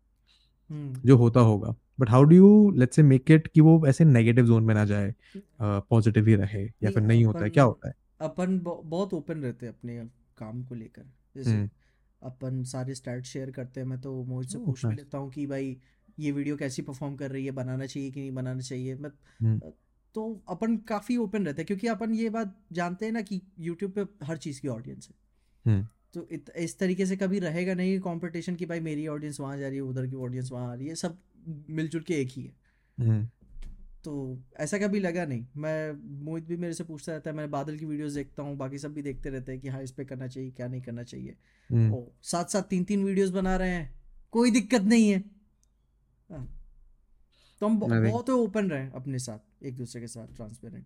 [0.70, 1.00] hmm.
[1.04, 4.46] जो होता होगा। But how do you let's say make it कि वो ऐसे नेगेटिव
[4.46, 5.14] जोन में ना जाए
[5.62, 7.94] पॉजिटिव uh, ही रहे या फिर नहीं होता है क्या होता है?
[8.20, 9.98] अपन बहुत ओपन रहते हैं अपने
[10.38, 11.02] काम को लेकर।
[11.36, 11.68] जैसे हम्म,
[12.22, 15.46] अपन सारे स्टार्ट शेयर करते हैं मैं तो मोहित से पूछ भी लेता हूँ कि
[15.46, 15.76] भाई
[16.18, 18.94] ये वीडियो कैसी परफॉर्म कर रही है बनाना चाहिए कि नहीं बनाना चाहिए?
[18.94, 19.10] मैं
[19.40, 19.72] हम्म।
[20.14, 23.92] तो अपन काफ़ी ओपन रहते हैं क्योंकि अपन ये बात जानते हैं ना कि यूट्यूब
[23.92, 25.14] पे हर चीज़ की ऑडियंस है।
[25.72, 29.58] हम्म। तो इत, इस तरीके से कभी रहेगा नहीं कंपटीशन कि भाई मेरी ऑडियंस वहाँ
[29.58, 31.18] जा रही है उधर की ऑडियंस वहाँ आ रही है सब
[31.70, 32.56] मिलजुल के एक ही है।
[33.00, 33.28] हम्म,
[34.06, 34.12] तो
[34.60, 35.92] ऐसा कभी लगा नहीं मैं
[36.24, 38.92] मोहित भी मेरे से पूछता रहता है मैं बादल की वीडियोस देखता हूँ बाकी सब
[38.94, 41.36] भी देखते रहते हैं कि हाँ इस पे करना चाहिए क्या नहीं करना चाहिए
[41.70, 43.88] हम्म। ओ साथ साथ तीन तीन वीडियोस बना रहे हैं
[44.32, 45.18] कोई दिक्कत नहीं है
[46.30, 46.46] हाँ।
[47.60, 50.84] तो हम बहुत ओपन रहे अपने साथ एक दूसरे के साथ transparent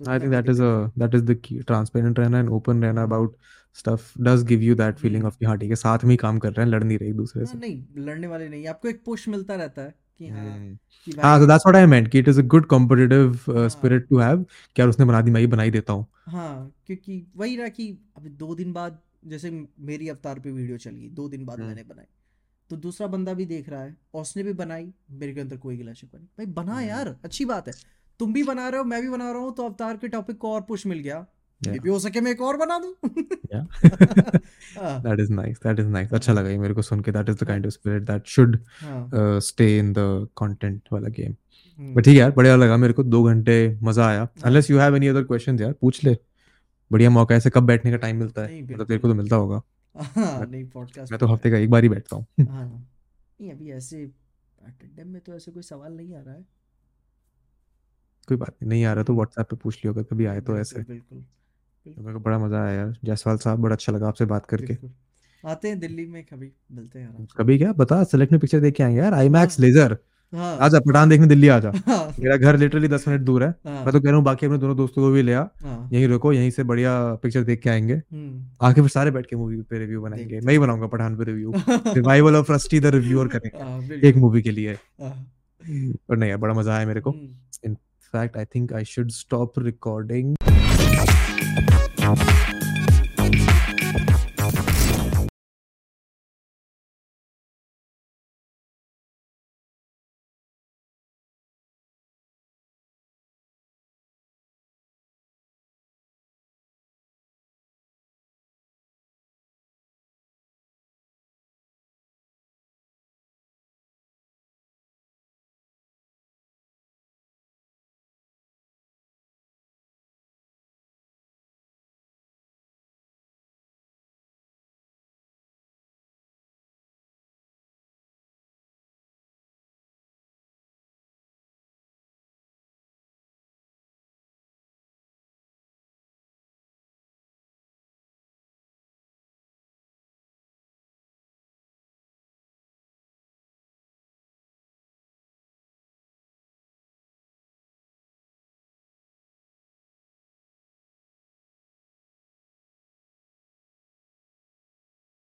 [0.00, 1.62] think that is a that is the key.
[1.62, 3.34] Transparent रहना and open रहना about
[3.76, 5.30] stuff does give you that feeling hmm.
[5.30, 7.08] of कि हाँ ठीक है साथ में ही काम कर रहे हैं लड़ नहीं रहे
[7.08, 10.28] एक दूसरे हाँ, से नहीं लड़ने वाले नहीं आपको एक पुश मिलता रहता है कि
[10.28, 13.56] हाँ हम्म। हाँ भाई so that's what I कि it is a good competitive uh,
[13.56, 14.44] हाँ। spirit to have
[14.76, 17.68] कि यार उसने बना दी मैं ही बना ही देता हूँ हाँ क्योंकि वही रहा
[17.68, 21.68] कि अभी दो दिन बाद जैसे मेरी अवतार पे वीडियो चली दो दिन बाद हम्म।
[21.68, 22.06] मैंने बनाई
[22.70, 25.76] तो दूसरा बंदा भी देख रहा है और उसने भी बनाई मेरे के अंदर कोई
[25.76, 27.74] गिला शिकवा नहीं भाई बना हम्म। यार अच्छी बात है
[28.20, 30.52] तुम भी बना रहे हो मैं भी बना रहा हूँ तो अवतार के टॉपिक को
[30.52, 31.26] और पुश मिल गया
[31.68, 32.94] भी हो सके मैं एक और बना दूँ?
[35.04, 36.12] That is nice that is nice.
[36.12, 38.06] अच्छा हाँ। लगा ये मेरे को सुन के that is the हाँ। kind of spirit
[38.06, 41.34] that should हाँ, uh, stay in the content वाला game.
[41.78, 44.78] हम्म, बट ठीक है यार बढ़िया लगा मेरे को दो घंटे मज़ा आया। Unless you
[44.78, 46.16] have any other questions यार पूछ ले।
[46.92, 49.62] बढ़िया मौका ऐसे कब बैठने का टाइम मिलता है। मतलब तेरे को तो मिलता होगा।
[49.94, 52.88] हाँ नहीं पॉडकास्ट मैं तो हफ़्ते का एक बार ही बैठता हूँ। हाँ।
[53.40, 54.12] नहीं अभी ऐसे
[54.66, 56.46] अटेंडेंस में तो ऐसे कोई सवाल नहीं आ रहा है।
[58.28, 60.58] कोई बात नहीं नहीं आ रहा तो व्हाट्सएप पे पूछ लियो अगर कभी आए तो
[60.58, 61.24] ऐसे। बिल्कुल।
[61.92, 64.66] तो मेरे को बड़ा मज़ा आया यार जायसवाल साहब बड़ा अच्छा लगा आपसे बात करके।
[64.66, 64.90] बिल्कुल।
[65.44, 67.72] आते हैं दिल्ली में कभी मिलते हैं से। कभी क्या?
[67.72, 69.96] बता सेलेक्ट में पिक्चर देख के आएँगे यार। आई मैक्स हाँ। लेजर
[70.32, 73.84] हाँ। आजा पठान देखने दिल्ली आजा। हाँ। मेरा घर लिटरली दस मिनट दूर है। हाँ।
[73.84, 76.08] मैं तो कह रहा हूँ बाकी अपने दोनों दोस्तों को भी ले आ। हाँ। यहीं
[76.08, 79.60] रुको यहीं से बढ़िया पिक्चर देख के आएँगे। हम्म। आके फिर सारे बैठ के मूवी
[79.62, 83.62] पे रिव्यू बनाएँगे। मैं ही बनाऊँगा पठान पे review revival of Rusty the reviewer करेंगे।
[83.64, 87.14] हाँ, एक मूवी के लिए। और नहीं यार बड़ा मज़ा आया मेरे को।
[88.14, 90.30] fact i think i should stop recording